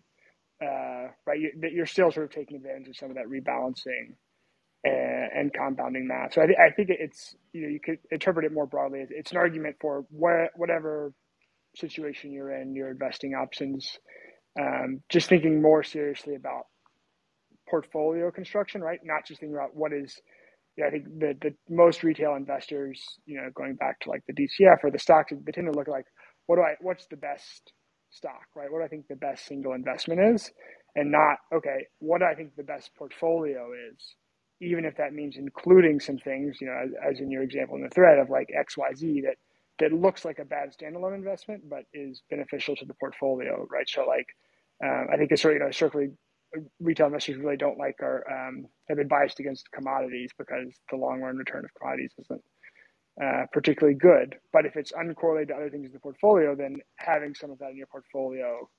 uh, 0.62 1.08
right, 1.26 1.40
you, 1.40 1.52
you're 1.72 1.86
still 1.86 2.12
sort 2.12 2.26
of 2.26 2.32
taking 2.32 2.58
advantage 2.58 2.90
of 2.90 2.98
some 2.98 3.10
of 3.10 3.16
that 3.16 3.26
rebalancing 3.26 4.16
and, 4.88 5.32
and 5.36 5.54
compounding 5.54 6.08
that. 6.10 6.34
So 6.34 6.42
I, 6.44 6.48
th- 6.48 6.58
I, 6.60 6.74
think 6.74 6.90
it's 6.92 7.36
you 7.54 7.64
know 7.64 7.70
you 7.70 7.80
could 7.84 8.00
interpret 8.12 8.46
it 8.46 8.54
more 8.54 8.68
broadly. 8.68 9.06
It's 9.10 9.32
an 9.32 9.38
argument 9.38 9.78
for 9.82 10.06
wh- 10.12 10.58
whatever 10.60 11.14
situation 11.76 12.32
you're 12.34 12.52
in, 12.54 12.76
your 12.76 12.92
investing 12.92 13.34
options. 13.34 13.98
Um, 14.60 15.02
just 15.10 15.30
thinking 15.30 15.62
more 15.62 15.84
seriously 15.84 16.36
about 16.36 16.64
portfolio 17.70 18.32
construction, 18.32 18.82
right? 18.82 19.00
Not 19.04 19.26
just 19.28 19.40
thinking 19.42 19.56
about 19.56 19.76
what 19.76 19.94
is, 19.94 20.20
yeah, 20.78 20.88
I 20.88 20.92
think 20.92 21.06
the, 21.06 21.36
the 21.42 21.56
most 21.70 22.04
retail 22.04 22.36
investors, 22.36 23.02
you 23.26 23.38
know, 23.38 23.50
going 23.56 23.76
back 23.76 24.00
to 24.02 24.10
like 24.10 24.24
the 24.28 24.34
DCF 24.34 24.78
or 24.84 24.92
the 24.92 25.00
stocks, 25.00 25.32
they 25.32 25.52
tend 25.52 25.72
to 25.72 25.78
look 25.78 25.88
like, 25.88 26.06
what 26.48 26.58
do 26.58 26.64
I, 26.64 26.76
what's 26.82 27.08
the 27.08 27.18
best 27.18 27.74
stock, 28.12 28.44
right? 28.56 28.72
What 28.72 28.80
do 28.80 28.86
I 28.86 28.88
think 28.90 29.08
the 29.08 29.16
best 29.16 29.46
single 29.48 29.74
investment 29.74 30.22
is? 30.36 30.52
And 30.96 31.12
not, 31.12 31.38
okay, 31.56 31.88
what 32.00 32.20
do 32.20 32.26
I 32.26 32.36
think 32.36 32.56
the 32.58 32.64
best 32.64 32.92
portfolio 32.98 33.70
is? 33.94 34.16
Even 34.62 34.86
if 34.86 34.98
that 34.98 35.14
means 35.14 35.38
including 35.38 36.00
some 36.00 36.18
things, 36.18 36.58
you 36.62 36.68
know, 36.68 36.74
as, 36.84 37.16
as 37.16 37.20
in 37.20 37.32
your 37.32 37.44
example 37.44 37.76
in 37.76 37.84
the 37.84 37.90
thread 37.90 38.20
of 38.20 38.30
like 38.30 38.50
XYZ 38.50 39.24
that, 39.24 39.36
that 39.80 39.94
looks 39.94 40.26
like 40.26 40.40
a 40.40 40.46
bad 40.46 40.72
standalone 40.76 41.16
investment, 41.16 41.70
but 41.70 41.84
is 41.94 42.22
beneficial 42.30 42.76
to 42.76 42.86
the 42.86 42.96
portfolio, 42.96 43.68
right? 43.70 43.88
So 43.90 44.06
like, 44.08 44.28
um, 44.84 45.08
I 45.14 45.18
think 45.18 45.32
it's 45.32 45.42
sort 45.42 45.56
of, 45.56 45.60
you 45.60 45.66
know, 45.66 45.72
circling 45.72 46.18
retail 46.80 47.08
investors 47.08 47.38
really 47.38 47.58
don't 47.58 47.78
like 47.78 47.96
are 48.02 48.24
um, 48.32 48.66
have 48.88 48.98
been 48.98 49.08
biased 49.08 49.40
against 49.40 49.72
commodities 49.72 50.32
because 50.38 50.68
the 50.90 50.98
long 50.98 51.22
run 51.22 51.38
return 51.38 51.66
of 51.66 51.74
commodities 51.80 52.14
isn't 52.20 52.42
uh, 53.24 53.46
particularly 53.54 53.98
good. 53.98 54.36
But 54.54 54.66
if 54.66 54.76
it's 54.78 54.92
uncorrelated 54.94 55.50
to 55.50 55.56
other 55.56 55.70
things 55.70 55.88
in 55.88 55.94
the 55.94 56.00
portfolio, 56.00 56.56
then 56.56 56.78
having 56.98 57.36
some 57.36 57.52
of 57.52 57.60
that 57.60 57.72
in 57.72 57.78
your 57.78 57.88
portfolio 57.88 58.70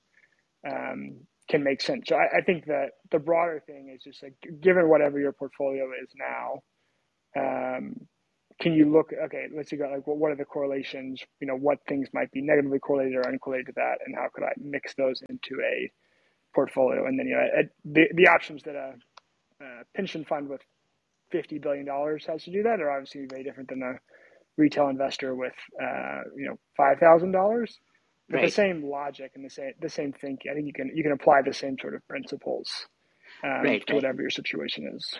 um, 0.69 1.21
can 1.49 1.63
make 1.63 1.81
sense. 1.81 2.05
So 2.07 2.15
I, 2.15 2.37
I, 2.37 2.41
think 2.41 2.65
that 2.65 2.91
the 3.11 3.19
broader 3.19 3.63
thing 3.65 3.91
is 3.95 4.03
just 4.03 4.21
like 4.21 4.35
given 4.61 4.87
whatever 4.87 5.19
your 5.19 5.31
portfolio 5.31 5.85
is 6.01 6.09
now, 6.15 6.61
um, 7.41 7.95
can 8.61 8.73
you 8.73 8.91
look 8.91 9.11
okay 9.25 9.47
let's 9.55 9.69
see 9.69 9.77
like 9.77 10.05
well, 10.05 10.17
what 10.17 10.31
are 10.31 10.35
the 10.35 10.45
correlations 10.45 11.21
you 11.39 11.47
know 11.47 11.55
what 11.55 11.79
things 11.87 12.07
might 12.13 12.31
be 12.31 12.41
negatively 12.41 12.79
correlated 12.79 13.15
or 13.15 13.23
uncorrelated 13.23 13.67
to 13.67 13.73
that 13.75 13.99
and 14.05 14.15
how 14.15 14.27
could 14.33 14.43
i 14.43 14.51
mix 14.59 14.93
those 14.95 15.21
into 15.29 15.61
a 15.61 15.91
portfolio 16.53 17.05
and 17.05 17.17
then 17.17 17.27
you 17.27 17.35
know 17.35 17.47
the, 17.85 18.07
the 18.15 18.27
options 18.27 18.63
that 18.63 18.75
a, 18.75 18.93
a 19.63 19.67
pension 19.95 20.25
fund 20.25 20.49
with 20.49 20.61
50 21.31 21.59
billion 21.59 21.85
dollars 21.85 22.25
has 22.25 22.43
to 22.43 22.51
do 22.51 22.63
that 22.63 22.81
are 22.81 22.91
obviously 22.91 23.25
very 23.29 23.43
different 23.43 23.69
than 23.69 23.81
a 23.81 23.93
retail 24.57 24.89
investor 24.89 25.35
with 25.35 25.53
uh, 25.81 26.21
you 26.35 26.47
know 26.47 26.57
five 26.75 26.99
thousand 26.99 27.31
dollars 27.31 27.79
but 27.81 27.88
right. 28.29 28.45
the 28.45 28.51
same 28.51 28.83
logic 28.83 29.31
and 29.35 29.45
the 29.45 29.49
same 29.49 29.73
the 29.81 29.89
same 29.89 30.13
thinking 30.13 30.51
i 30.51 30.55
think 30.55 30.67
you 30.67 30.73
can 30.73 30.91
you 30.95 31.03
can 31.03 31.11
apply 31.11 31.41
the 31.41 31.53
same 31.53 31.77
sort 31.79 31.95
of 31.95 32.07
principles 32.07 32.87
um, 33.43 33.63
right, 33.63 33.85
to 33.85 33.93
right. 33.93 33.95
whatever 33.95 34.21
your 34.21 34.29
situation 34.29 34.91
is 34.95 35.15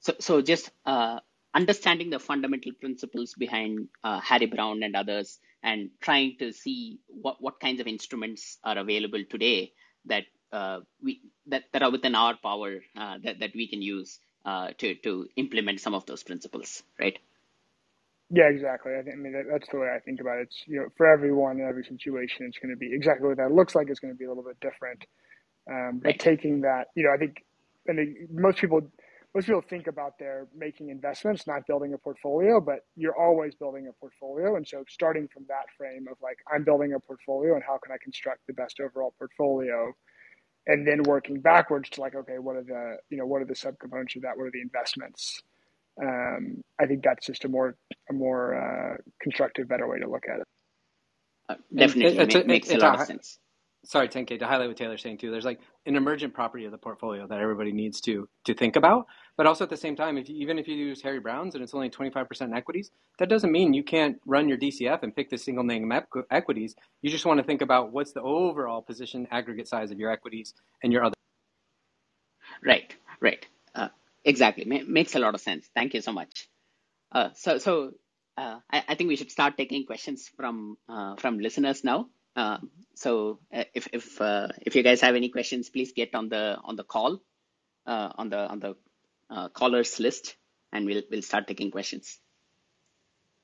so 0.00 0.14
so 0.18 0.42
just 0.42 0.70
uh, 0.84 1.20
understanding 1.54 2.10
the 2.10 2.18
fundamental 2.18 2.72
principles 2.72 3.34
behind 3.34 3.88
uh, 4.02 4.20
Harry 4.20 4.46
Browne 4.46 4.82
and 4.82 4.96
others, 4.96 5.38
and 5.62 5.90
trying 6.00 6.36
to 6.38 6.52
see 6.52 6.98
what, 7.06 7.36
what 7.40 7.60
kinds 7.60 7.80
of 7.80 7.86
instruments 7.86 8.58
are 8.64 8.78
available 8.78 9.22
today 9.28 9.72
that 10.06 10.24
uh, 10.52 10.80
we 11.02 11.20
that, 11.46 11.64
that 11.72 11.82
are 11.82 11.90
within 11.90 12.14
our 12.14 12.36
power 12.36 12.80
uh, 12.96 13.18
that, 13.22 13.40
that 13.40 13.50
we 13.54 13.68
can 13.68 13.80
use 13.80 14.18
uh, 14.44 14.68
to 14.78 14.94
to 14.96 15.28
implement 15.36 15.80
some 15.80 15.94
of 15.94 16.04
those 16.06 16.22
principles, 16.22 16.82
right? 16.98 17.18
Yeah, 18.32 18.48
exactly. 18.50 18.94
I, 18.98 19.02
think, 19.04 19.16
I 19.16 19.20
mean, 19.20 19.34
that, 19.34 19.44
that's 19.52 19.70
the 19.70 19.78
way 19.78 19.88
I 19.96 20.00
think 20.00 20.20
about 20.20 20.38
it. 20.40 20.44
It's 20.44 20.64
you 20.68 20.80
know, 20.80 20.88
for 20.98 21.06
everyone 21.08 21.60
in 21.60 21.68
every 21.68 21.84
situation, 21.84 22.46
it's 22.48 22.58
going 22.58 22.74
to 22.74 22.78
be 22.78 22.90
exactly 22.94 23.28
what 23.28 23.38
that 23.38 23.52
looks 23.52 23.76
like. 23.76 23.88
It's 23.90 24.00
going 24.00 24.14
to 24.14 24.18
be 24.18 24.26
a 24.26 24.30
little 24.30 24.44
bit 24.44 24.60
different. 24.60 25.04
Um, 25.70 26.00
but 26.04 26.18
taking 26.18 26.62
that, 26.62 26.88
you 26.96 27.04
know, 27.04 27.12
I 27.14 27.18
think, 27.18 27.44
and 27.86 27.98
most 28.32 28.58
people 28.58 28.82
most 29.34 29.46
people 29.46 29.62
think 29.62 29.86
about 29.88 30.18
their 30.18 30.48
making 30.56 30.90
investments, 30.90 31.46
not 31.46 31.66
building 31.68 31.94
a 31.94 31.98
portfolio, 31.98 32.60
but 32.60 32.80
you're 32.96 33.16
always 33.18 33.54
building 33.54 33.88
a 33.88 33.92
portfolio. 33.94 34.56
And 34.56 34.66
so 34.68 34.84
starting 34.88 35.28
from 35.32 35.44
that 35.48 35.66
frame 35.78 36.06
of 36.10 36.18
like, 36.22 36.38
I'm 36.52 36.64
building 36.64 36.94
a 36.94 37.00
portfolio 37.00 37.54
and 37.54 37.64
how 37.64 37.78
can 37.78 37.92
I 37.92 37.98
construct 38.02 38.40
the 38.48 38.54
best 38.54 38.80
overall 38.80 39.14
portfolio? 39.18 39.92
And 40.66 40.86
then 40.86 41.02
working 41.04 41.40
backwards 41.40 41.90
to 41.90 42.02
like, 42.02 42.14
okay, 42.14 42.38
what 42.40 42.56
are 42.56 42.64
the, 42.64 42.96
you 43.10 43.18
know, 43.18 43.26
what 43.26 43.42
are 43.42 43.46
the 43.46 43.54
subcomponents 43.54 44.16
of 44.16 44.22
that? 44.22 44.36
What 44.36 44.44
are 44.46 44.52
the 44.52 44.62
investments? 44.62 45.42
Um, 46.00 46.62
I 46.80 46.86
think 46.86 47.02
that's 47.02 47.26
just 47.26 47.44
a 47.44 47.48
more, 47.48 47.76
a 48.10 48.12
more 48.12 48.54
uh, 48.54 48.96
constructive, 49.20 49.68
better 49.68 49.88
way 49.88 49.98
to 49.98 50.08
look 50.08 50.24
at 50.28 50.40
it. 50.40 50.46
Uh, 51.48 51.54
definitely 51.74 52.18
it, 52.18 52.34
it, 52.34 52.46
makes 52.46 52.70
it, 52.70 52.78
a 52.78 52.80
lot 52.80 53.00
of 53.00 53.06
sense 53.06 53.38
sorry, 53.84 54.08
10K, 54.08 54.38
to 54.38 54.46
highlight 54.46 54.68
what 54.68 54.76
Taylor's 54.76 55.02
saying 55.02 55.18
too, 55.18 55.30
there's 55.30 55.44
like 55.44 55.60
an 55.86 55.96
emergent 55.96 56.32
property 56.32 56.64
of 56.64 56.72
the 56.72 56.78
portfolio 56.78 57.26
that 57.26 57.40
everybody 57.40 57.72
needs 57.72 58.00
to 58.02 58.28
to 58.44 58.54
think 58.54 58.76
about. 58.76 59.06
But 59.36 59.46
also 59.46 59.64
at 59.64 59.70
the 59.70 59.76
same 59.76 59.96
time, 59.96 60.18
if 60.18 60.28
you, 60.28 60.36
even 60.36 60.58
if 60.58 60.68
you 60.68 60.76
use 60.76 61.02
Harry 61.02 61.18
Browne's 61.18 61.54
and 61.54 61.64
it's 61.64 61.74
only 61.74 61.90
25% 61.90 62.54
equities, 62.54 62.90
that 63.18 63.28
doesn't 63.28 63.50
mean 63.50 63.74
you 63.74 63.82
can't 63.82 64.18
run 64.26 64.48
your 64.48 64.58
DCF 64.58 65.02
and 65.02 65.14
pick 65.14 65.30
the 65.30 65.38
single 65.38 65.64
name 65.64 65.90
equities. 66.30 66.74
You 67.00 67.10
just 67.10 67.26
want 67.26 67.38
to 67.38 67.44
think 67.44 67.62
about 67.62 67.92
what's 67.92 68.12
the 68.12 68.22
overall 68.22 68.82
position 68.82 69.26
aggregate 69.30 69.68
size 69.68 69.90
of 69.90 69.98
your 69.98 70.10
equities 70.10 70.54
and 70.82 70.92
your 70.92 71.04
other. 71.04 71.14
Right, 72.64 72.94
right. 73.20 73.46
Uh, 74.24 74.28
exactly. 74.28 74.64
makes 74.64 75.14
a 75.14 75.18
lot 75.18 75.34
of 75.34 75.40
sense. 75.40 75.68
Thank 75.74 75.94
you 75.94 76.00
so 76.00 76.12
much. 76.12 76.48
Uh, 77.10 77.30
so, 77.34 77.58
so 77.58 77.92
uh, 78.36 78.58
I, 78.70 78.84
I, 78.88 78.94
think 78.94 79.08
we 79.08 79.16
should 79.16 79.30
start 79.30 79.56
taking 79.56 79.84
questions 79.84 80.30
from 80.36 80.78
uh, 80.88 81.16
from 81.16 81.38
listeners 81.38 81.84
now. 81.84 82.08
Um, 82.34 82.70
so 82.94 83.40
uh, 83.52 83.64
if 83.74 83.88
if 83.92 84.20
uh, 84.20 84.48
if 84.62 84.74
you 84.74 84.82
guys 84.82 85.02
have 85.02 85.14
any 85.14 85.28
questions, 85.28 85.68
please 85.68 85.92
get 85.92 86.14
on 86.14 86.28
the 86.30 86.56
on 86.64 86.76
the 86.76 86.84
call 86.84 87.20
uh, 87.86 88.10
on 88.14 88.30
the 88.30 88.38
on 88.38 88.60
the 88.60 88.76
uh, 89.28 89.48
callers 89.50 90.00
list, 90.00 90.36
and 90.72 90.86
we'll 90.86 91.02
we'll 91.10 91.22
start 91.22 91.46
taking 91.46 91.70
questions. 91.70 92.18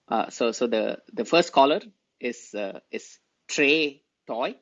Uh, 0.09 0.31
so 0.31 0.53
so 0.53 0.66
the 0.66 0.99
the 1.12 1.24
first 1.24 1.53
caller 1.53 1.81
is 2.18 2.55
uh, 2.55 2.81
is 2.91 3.18
Trey 3.47 4.03
Toy. 4.26 4.55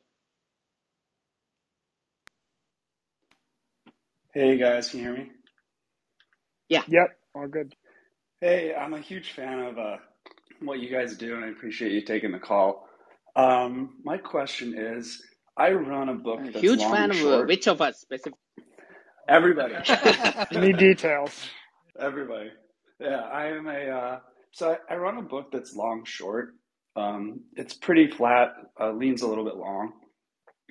Hey 4.35 4.59
guys, 4.59 4.91
can 4.91 4.99
you 5.01 5.07
hear 5.07 5.17
me? 5.17 5.31
Yeah. 6.69 6.83
Yep. 6.89 7.19
All 7.35 7.49
good. 7.49 7.75
Hey, 8.41 8.75
I'm 8.75 8.95
a 8.95 9.01
huge 9.01 9.33
fan 9.33 9.61
of 9.61 9.79
what 10.61 10.81
you 10.81 10.91
guys 10.91 11.17
do, 11.17 11.35
and 11.35 11.45
I 11.45 11.49
appreciate 11.49 11.93
you 11.93 12.03
taking 12.03 12.33
the 12.33 12.39
call. 12.39 12.89
Um, 13.35 13.97
my 14.03 14.17
question 14.17 14.75
is, 14.77 15.23
I 15.57 15.71
run 15.73 16.09
a 16.09 16.15
book. 16.15 16.41
That's 16.43 16.61
Huge 16.61 16.83
fan 16.83 17.11
of 17.11 17.25
uh, 17.25 17.43
which 17.45 17.67
of 17.67 17.81
us 17.81 18.01
specifically? 18.01 18.39
Everybody. 19.29 19.75
Any 20.53 20.73
details. 20.73 21.47
Everybody. 21.99 22.51
Yeah, 23.01 23.21
I 23.21 23.47
am 23.49 23.67
a. 23.67 23.91
Uh, 23.91 24.19
so 24.53 24.77
I, 24.89 24.95
I, 24.95 24.97
run 24.97 25.19
a 25.19 25.23
book 25.23 25.51
that's 25.53 25.75
long 25.75 26.05
short. 26.05 26.55
Um, 26.95 27.41
it's 27.55 27.75
pretty 27.75 28.11
flat, 28.11 28.55
uh, 28.81 28.93
leans 28.93 29.21
a 29.21 29.27
little 29.27 29.45
bit 29.45 29.57
long, 29.57 29.93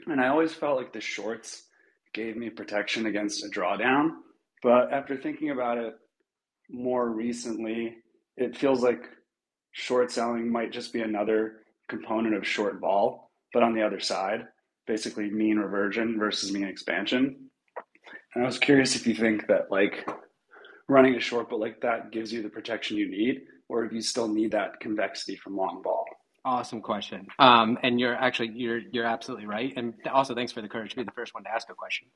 and 0.07 0.19
I 0.19 0.29
always 0.29 0.53
felt 0.53 0.77
like 0.77 0.91
the 0.91 1.01
shorts 1.01 1.63
gave 2.13 2.35
me 2.35 2.49
protection 2.49 3.05
against 3.05 3.45
a 3.45 3.49
drawdown. 3.49 4.09
But 4.65 4.91
after 4.91 5.15
thinking 5.15 5.51
about 5.51 5.77
it 5.77 5.93
more 6.71 7.07
recently, 7.07 7.97
it 8.35 8.57
feels 8.57 8.81
like 8.81 9.03
short 9.73 10.11
selling 10.11 10.51
might 10.51 10.71
just 10.71 10.91
be 10.91 11.01
another 11.01 11.57
component 11.87 12.33
of 12.33 12.47
short 12.47 12.79
vol, 12.79 13.29
but 13.53 13.61
on 13.61 13.75
the 13.75 13.83
other 13.83 13.99
side, 13.99 14.47
basically 14.87 15.29
mean 15.29 15.59
reversion 15.59 16.17
versus 16.17 16.51
mean 16.51 16.63
expansion. 16.63 17.51
And 18.33 18.43
I 18.43 18.47
was 18.47 18.57
curious 18.57 18.95
if 18.95 19.05
you 19.05 19.13
think 19.13 19.45
that 19.49 19.69
like 19.69 20.09
running 20.89 21.13
a 21.13 21.19
short 21.19 21.47
but 21.47 21.59
like 21.59 21.79
that 21.81 22.11
gives 22.11 22.33
you 22.33 22.41
the 22.41 22.49
protection 22.49 22.97
you 22.97 23.07
need, 23.07 23.41
or 23.69 23.85
if 23.85 23.93
you 23.93 24.01
still 24.01 24.27
need 24.27 24.53
that 24.53 24.79
convexity 24.79 25.35
from 25.35 25.55
long 25.55 25.83
vol. 25.83 26.05
Awesome 26.45 26.79
question. 26.79 27.25
Um, 27.39 27.79
and 27.81 27.99
you're 27.99 28.13
actually 28.13 28.51
you're 28.53 28.79
you're 28.91 29.05
absolutely 29.05 29.47
right. 29.47 29.73
And 29.75 29.95
also 30.13 30.35
thanks 30.35 30.51
for 30.51 30.61
the 30.61 30.67
courage 30.67 30.91
to 30.91 30.95
be 30.95 31.03
the 31.03 31.11
first 31.11 31.33
one 31.33 31.43
to 31.43 31.49
ask 31.49 31.67
a 31.71 31.73
question. 31.73 32.07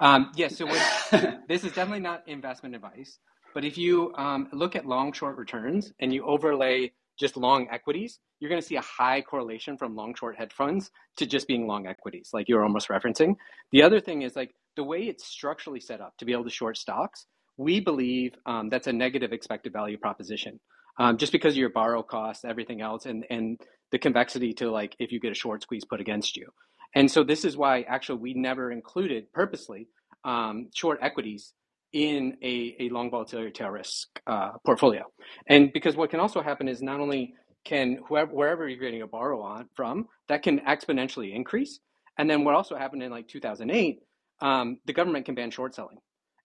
Um, 0.00 0.30
yes, 0.36 0.60
yeah, 0.60 0.72
so 1.10 1.34
this 1.48 1.64
is 1.64 1.72
definitely 1.72 2.00
not 2.00 2.22
investment 2.28 2.76
advice. 2.76 3.18
But 3.54 3.64
if 3.64 3.76
you 3.76 4.14
um, 4.16 4.48
look 4.52 4.76
at 4.76 4.86
long 4.86 5.12
short 5.12 5.36
returns 5.36 5.92
and 5.98 6.14
you 6.14 6.24
overlay 6.24 6.92
just 7.18 7.36
long 7.36 7.66
equities, 7.72 8.20
you're 8.38 8.48
going 8.48 8.60
to 8.60 8.66
see 8.66 8.76
a 8.76 8.82
high 8.82 9.20
correlation 9.20 9.76
from 9.76 9.96
long 9.96 10.14
short 10.14 10.36
hedge 10.36 10.52
funds 10.52 10.90
to 11.16 11.26
just 11.26 11.48
being 11.48 11.66
long 11.66 11.88
equities, 11.88 12.30
like 12.32 12.48
you 12.48 12.54
were 12.54 12.62
almost 12.62 12.88
referencing. 12.88 13.34
The 13.72 13.82
other 13.82 14.00
thing 14.00 14.22
is 14.22 14.36
like 14.36 14.54
the 14.76 14.84
way 14.84 15.02
it's 15.02 15.26
structurally 15.26 15.80
set 15.80 16.00
up 16.00 16.14
to 16.18 16.24
be 16.24 16.32
able 16.32 16.44
to 16.44 16.50
short 16.50 16.78
stocks, 16.78 17.26
we 17.56 17.80
believe 17.80 18.34
um, 18.46 18.68
that's 18.68 18.86
a 18.86 18.92
negative 18.92 19.32
expected 19.32 19.72
value 19.72 19.98
proposition. 19.98 20.60
Um, 20.98 21.16
just 21.16 21.32
because 21.32 21.54
of 21.54 21.58
your 21.58 21.70
borrow 21.70 22.02
costs, 22.02 22.44
everything 22.44 22.82
else, 22.82 23.06
and, 23.06 23.24
and 23.30 23.58
the 23.92 23.98
convexity 23.98 24.52
to 24.54 24.70
like 24.70 24.94
if 24.98 25.12
you 25.12 25.20
get 25.20 25.32
a 25.32 25.34
short 25.34 25.62
squeeze 25.62 25.84
put 25.84 26.00
against 26.00 26.36
you. 26.36 26.48
And 26.94 27.10
so 27.10 27.24
this 27.24 27.44
is 27.44 27.56
why 27.56 27.82
actually 27.82 28.18
we 28.18 28.34
never 28.34 28.70
included 28.70 29.32
purposely 29.32 29.88
um, 30.24 30.68
short 30.74 30.98
equities 31.02 31.54
in 31.92 32.36
a, 32.42 32.76
a 32.80 32.88
long 32.88 33.10
volatility 33.10 33.50
tail 33.50 33.68
risk 33.68 34.08
uh, 34.26 34.52
portfolio. 34.64 35.04
And 35.46 35.72
because 35.72 35.96
what 35.96 36.10
can 36.10 36.20
also 36.20 36.42
happen 36.42 36.68
is 36.68 36.82
not 36.82 37.00
only 37.00 37.34
can 37.64 37.98
whoever 38.08 38.32
wherever 38.32 38.68
you're 38.68 38.80
getting 38.80 39.02
a 39.02 39.06
borrow 39.06 39.40
on 39.42 39.68
from, 39.74 40.06
that 40.28 40.42
can 40.42 40.60
exponentially 40.60 41.34
increase. 41.34 41.80
And 42.18 42.28
then 42.28 42.44
what 42.44 42.54
also 42.54 42.76
happened 42.76 43.02
in 43.02 43.10
like 43.10 43.28
2008, 43.28 44.00
um, 44.40 44.78
the 44.86 44.92
government 44.92 45.26
can 45.26 45.34
ban 45.34 45.50
short 45.50 45.74
selling. 45.74 45.98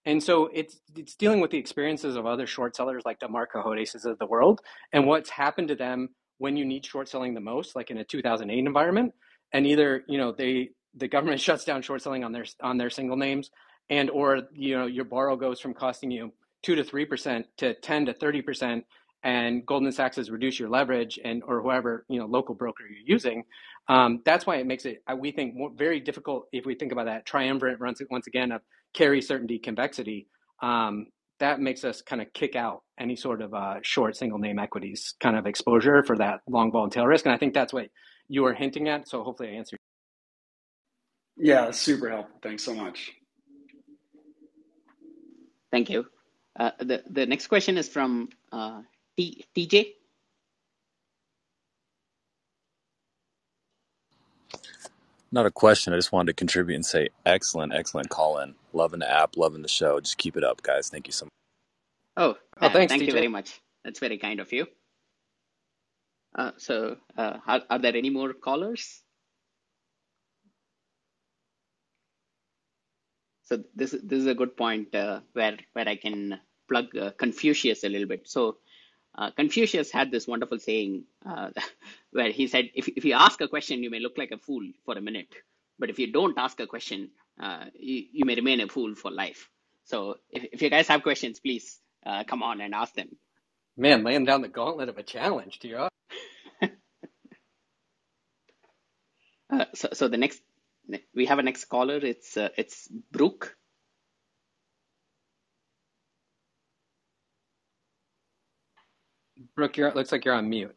And 0.08 0.24
so 0.24 0.50
it's 0.54 0.80
it's 0.96 1.16
dealing 1.16 1.42
with 1.42 1.52
the 1.52 1.58
experiences 1.58 2.16
of 2.16 2.26
other 2.26 2.48
short 2.48 2.78
sellers 2.78 3.04
like 3.06 3.20
the 3.20 3.28
Mark 3.28 3.52
Cohodeses 3.52 4.06
of 4.06 4.18
the 4.20 4.26
world 4.26 4.62
and 4.94 5.06
what's 5.06 5.30
happened 5.30 5.68
to 5.68 5.76
them 5.76 6.08
when 6.38 6.56
you 6.56 6.64
need 6.64 6.86
short 6.86 7.10
selling 7.10 7.34
the 7.34 7.42
most, 7.42 7.76
like 7.76 7.92
in 7.92 7.98
a 7.98 8.06
2008 8.06 8.58
environment. 8.58 9.14
And 9.52 9.68
either 9.68 10.06
you 10.08 10.18
know 10.18 10.32
they 10.32 10.70
the 10.96 11.10
government 11.10 11.42
shuts 11.48 11.66
down 11.66 11.82
short 11.82 12.02
selling 12.02 12.24
on 12.24 12.32
their 12.32 12.46
on 12.62 12.78
their 12.78 12.90
single 12.90 13.18
names, 13.18 13.52
and 13.90 14.10
or 14.10 14.44
you 14.54 14.78
know 14.78 14.86
your 14.86 15.04
borrow 15.04 15.36
goes 15.36 15.60
from 15.60 15.74
costing 15.74 16.10
you 16.10 16.32
two 16.64 16.76
to 16.76 16.86
three 16.86 17.06
percent 17.06 17.46
to 17.58 17.74
ten 17.74 18.06
to 18.06 18.14
thirty 18.14 18.42
percent, 18.42 18.86
and 19.24 19.66
Goldman 19.66 19.92
Sachs 19.92 20.16
has 20.16 20.32
reduced 20.32 20.58
your 20.58 20.70
leverage 20.70 21.20
and 21.22 21.44
or 21.46 21.62
whoever 21.62 22.06
you 22.08 22.18
know 22.18 22.28
local 22.28 22.56
broker 22.56 22.86
you're 22.90 23.16
using. 23.18 23.44
Um, 23.90 24.22
that's 24.24 24.46
why 24.46 24.56
it 24.56 24.68
makes 24.68 24.86
it 24.86 25.04
we 25.18 25.32
think 25.32 25.56
very 25.76 26.00
difficult 26.00 26.48
if 26.54 26.66
we 26.66 26.76
think 26.76 26.94
about 26.94 27.08
that 27.08 27.26
triumvirate 27.26 27.82
runs 27.82 28.02
once 28.10 28.28
again 28.28 28.54
of 28.54 28.62
carry 28.94 29.22
certainty 29.22 29.60
convexity. 29.60 30.28
Um, 30.62 31.08
that 31.40 31.60
makes 31.60 31.84
us 31.84 32.02
kind 32.02 32.22
of 32.22 32.34
kick 32.34 32.56
out 32.56 32.82
any 33.00 33.16
sort 33.16 33.42
of 33.42 33.54
uh, 33.54 33.76
short 33.84 34.16
single 34.16 34.40
name 34.40 34.58
equities 34.58 35.14
kind 35.20 35.38
of 35.38 35.46
exposure 35.46 36.04
for 36.04 36.18
that 36.18 36.40
long 36.50 36.72
vol 36.72 36.84
and 36.86 36.92
tail 36.92 37.06
risk. 37.06 37.26
And 37.26 37.34
I 37.34 37.38
think 37.38 37.54
that's 37.54 37.72
what 37.72 37.90
you 38.28 38.42
were 38.42 38.54
hinting 38.54 38.88
at. 38.88 39.08
So 39.08 39.24
hopefully 39.24 39.50
I 39.50 39.54
answered. 39.54 39.80
Yeah, 41.38 41.70
super 41.72 42.10
helpful. 42.10 42.40
Thanks 42.42 42.64
so 42.64 42.74
much. 42.74 43.12
Thank 45.72 45.90
you. 45.90 46.06
Uh, 46.60 46.72
the 46.80 47.04
the 47.10 47.26
next 47.26 47.48
question 47.48 47.78
is 47.78 47.88
from 47.88 48.30
uh, 48.52 48.82
T, 49.16 49.46
TJ. 49.56 49.86
Not 55.32 55.46
a 55.48 55.52
question. 55.52 55.94
I 55.94 55.98
just 55.98 56.12
wanted 56.14 56.28
to 56.28 56.34
contribute 56.36 56.76
and 56.76 56.86
say 56.86 57.10
excellent, 57.26 57.74
excellent 57.74 58.10
call 58.10 58.40
in. 58.40 58.56
Loving 58.74 59.02
the 59.02 59.12
app, 59.12 59.38
loving 59.38 59.62
the 59.64 59.70
show. 59.70 60.00
Just 60.02 60.18
keep 60.20 60.38
it 60.38 60.44
up, 60.44 60.64
guys. 60.64 60.90
Thank 60.90 61.08
you 61.08 61.14
so 61.14 61.26
much. 61.26 61.32
Oh, 62.18 62.38
Oh, 62.62 62.70
thanks, 62.70 62.92
thank 62.92 63.04
you 63.04 63.14
very 63.14 63.28
much. 63.30 63.62
That's 63.86 64.00
very 64.00 64.18
kind 64.18 64.40
of 64.40 64.52
you. 64.54 64.68
Uh, 66.36 66.52
so, 66.58 66.98
uh, 67.18 67.38
are, 67.48 67.62
are 67.70 67.80
there 67.80 67.96
any 67.96 68.10
more 68.12 68.34
callers? 68.34 69.04
So 73.44 73.64
this 73.76 73.94
is- 73.94 74.04
this 74.04 74.20
is 74.22 74.28
a 74.28 74.36
good 74.36 74.58
point 74.58 74.96
uh, 74.96 75.22
where 75.34 75.58
where 75.74 75.90
I 75.90 75.96
can 75.98 76.40
plug 76.70 76.96
uh, 76.98 77.12
Confucius 77.24 77.84
a 77.86 77.90
little 77.90 78.08
bit. 78.08 78.28
So 78.28 78.58
uh, 79.18 79.32
Confucius 79.32 79.92
had 79.92 80.12
this 80.12 80.28
wonderful 80.28 80.60
saying 80.60 81.06
uh, 81.26 81.50
where 82.12 82.32
he 82.32 82.48
said, 82.48 82.70
if 82.76 82.88
if 82.88 83.06
you 83.06 83.14
ask 83.14 83.42
a 83.42 83.48
question, 83.48 83.84
you 83.84 83.90
may 83.90 84.00
look 84.00 84.18
like 84.18 84.32
a 84.32 84.38
fool 84.38 84.64
for 84.86 84.98
a 84.98 85.02
minute, 85.02 85.34
but 85.80 85.90
if 85.90 86.00
you 86.00 86.12
don't 86.12 86.38
ask 86.38 86.60
a 86.60 86.68
question, 86.68 87.12
uh, 87.42 87.66
you, 87.76 88.06
you 88.14 88.26
may 88.26 88.36
remain 88.36 88.62
a 88.62 88.68
fool 88.68 88.96
for 88.96 89.12
life. 89.12 89.50
So 89.86 90.18
if 90.30 90.46
if 90.54 90.62
you 90.62 90.70
guys 90.70 90.88
have 90.90 91.04
questions, 91.04 91.40
please 91.40 91.80
uh, 92.06 92.24
come 92.26 92.44
on 92.44 92.62
and 92.62 92.74
ask 92.76 92.94
them. 92.94 93.10
Man, 93.78 94.04
laying 94.04 94.26
down 94.26 94.42
the 94.42 94.50
gauntlet 94.50 94.90
of 94.90 94.98
a 94.98 95.04
challenge 95.04 95.60
to 95.60 95.68
you. 95.68 95.88
Uh, 99.50 99.66
so 99.76 99.90
so 99.94 100.10
the 100.10 100.18
next 100.18 100.42
we 101.16 101.26
have 101.26 101.40
a 101.40 101.44
next 101.44 101.66
caller. 101.66 101.98
It's 101.98 102.36
uh, 102.38 102.50
it's 102.58 102.90
Brooke. 103.12 103.56
Brooke, 109.58 109.76
you're, 109.76 109.92
looks 109.92 110.12
like 110.12 110.24
you're 110.24 110.36
on 110.36 110.48
mute. 110.48 110.76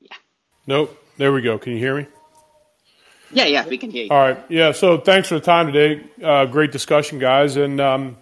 Yeah. 0.00 0.16
Nope. 0.68 0.96
There 1.16 1.32
we 1.32 1.42
go. 1.42 1.58
Can 1.58 1.72
you 1.72 1.78
hear 1.78 1.96
me? 1.96 2.06
Yeah, 3.32 3.46
yeah, 3.46 3.66
we 3.66 3.76
can 3.76 3.90
hear 3.90 4.04
you. 4.04 4.10
All 4.10 4.18
right. 4.18 4.38
Yeah. 4.48 4.70
So 4.70 4.98
thanks 4.98 5.28
for 5.28 5.34
the 5.34 5.40
time 5.40 5.72
today. 5.72 6.04
Uh, 6.22 6.44
great 6.44 6.70
discussion, 6.70 7.18
guys. 7.18 7.56
And, 7.56 7.80
um, 7.80 8.16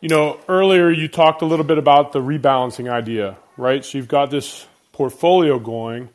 you 0.00 0.08
know, 0.08 0.40
earlier 0.48 0.90
you 0.90 1.06
talked 1.06 1.42
a 1.42 1.44
little 1.44 1.64
bit 1.64 1.78
about 1.78 2.10
the 2.10 2.18
rebalancing 2.18 2.90
idea, 2.90 3.38
right? 3.56 3.84
So 3.84 3.98
you've 3.98 4.08
got 4.08 4.32
this 4.32 4.66
portfolio 4.90 5.60
going 5.60 6.08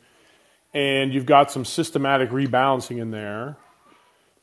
and 0.74 1.14
you've 1.14 1.24
got 1.24 1.50
some 1.50 1.64
systematic 1.64 2.28
rebalancing 2.28 3.00
in 3.00 3.12
there. 3.12 3.56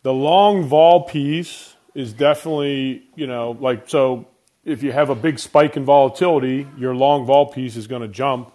The 0.01 0.13
long 0.13 0.63
vol 0.63 1.03
piece 1.03 1.75
is 1.93 2.11
definitely, 2.11 3.03
you 3.15 3.27
know, 3.27 3.51
like, 3.51 3.87
so 3.87 4.27
if 4.65 4.81
you 4.81 4.91
have 4.91 5.09
a 5.09 5.15
big 5.15 5.37
spike 5.39 5.77
in 5.77 5.85
volatility, 5.85 6.67
your 6.77 6.95
long 6.95 7.25
vol 7.25 7.45
piece 7.45 7.75
is 7.75 7.87
going 7.87 8.01
to 8.01 8.07
jump. 8.07 8.51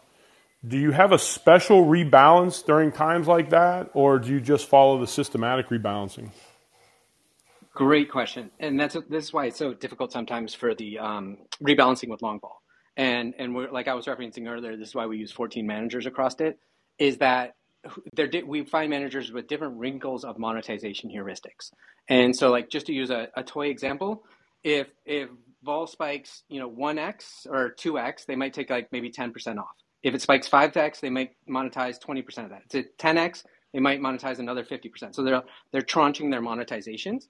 Do 0.67 0.77
you 0.77 0.91
have 0.91 1.13
a 1.13 1.19
special 1.19 1.87
rebalance 1.87 2.67
during 2.67 2.93
times 2.93 3.27
like 3.27 3.51
that, 3.51 3.91
or 3.95 4.19
do 4.19 4.29
you 4.31 4.41
just 4.41 4.67
follow 4.67 5.01
the 5.01 5.07
systematic 5.07 5.69
rebalancing? 5.69 6.31
Great 7.73 8.11
question, 8.11 8.51
and 8.59 8.79
that's 8.79 8.97
this 9.09 9.25
is 9.27 9.33
why 9.33 9.47
it's 9.47 9.57
so 9.57 9.73
difficult 9.73 10.13
sometimes 10.13 10.53
for 10.53 10.75
the 10.75 10.99
um, 10.99 11.39
rebalancing 11.63 12.09
with 12.09 12.21
long 12.21 12.41
vol. 12.41 12.61
And 12.97 13.33
and 13.39 13.55
we're, 13.55 13.71
like 13.71 13.89
I 13.89 13.95
was 13.95 14.07
referencing 14.07 14.49
earlier, 14.49 14.77
this 14.77 14.89
is 14.89 14.95
why 14.95 15.07
we 15.07 15.17
use 15.17 15.33
14 15.33 15.67
managers 15.67 16.05
across 16.05 16.39
it. 16.41 16.59
Is 16.99 17.19
that 17.19 17.55
there 18.13 18.29
we 18.45 18.65
find 18.65 18.91
managers 18.91 19.33
with 19.33 19.47
different 19.47 19.79
wrinkles 19.79 20.25
of 20.25 20.39
monetization 20.39 21.09
heuristics. 21.09 21.71
And 22.09 22.37
so, 22.37 22.51
like 22.51 22.69
just 22.69 22.87
to 22.87 22.93
use 22.93 23.09
a, 23.09 23.29
a 23.35 23.43
toy 23.43 23.69
example, 23.69 24.25
if 24.63 24.89
if 25.07 25.31
vol 25.63 25.87
spikes, 25.87 26.45
you 26.49 26.61
know, 26.61 26.69
one 26.69 26.99
x 26.99 27.47
or 27.49 27.71
two 27.71 27.99
x, 27.99 28.25
they 28.25 28.37
might 28.37 28.55
take 28.55 28.71
like 28.71 28.91
maybe 28.93 29.11
10% 29.11 29.59
off. 29.59 29.77
If 30.03 30.15
it 30.15 30.23
spikes 30.23 30.49
five 30.49 30.77
x, 30.77 31.01
they 31.01 31.11
might 31.11 31.33
monetize 31.49 31.99
20% 32.01 32.45
of 32.45 32.51
that. 32.51 32.63
It's 32.67 32.75
at 32.75 32.99
10x, 32.99 33.45
they 33.73 33.81
might 33.81 34.01
monetize 34.01 34.39
another 34.39 34.65
50%. 34.65 35.15
So 35.15 35.23
they're 35.23 35.43
they're 35.73 35.83
tranching 35.83 36.31
their 36.31 36.43
monetizations. 36.43 37.25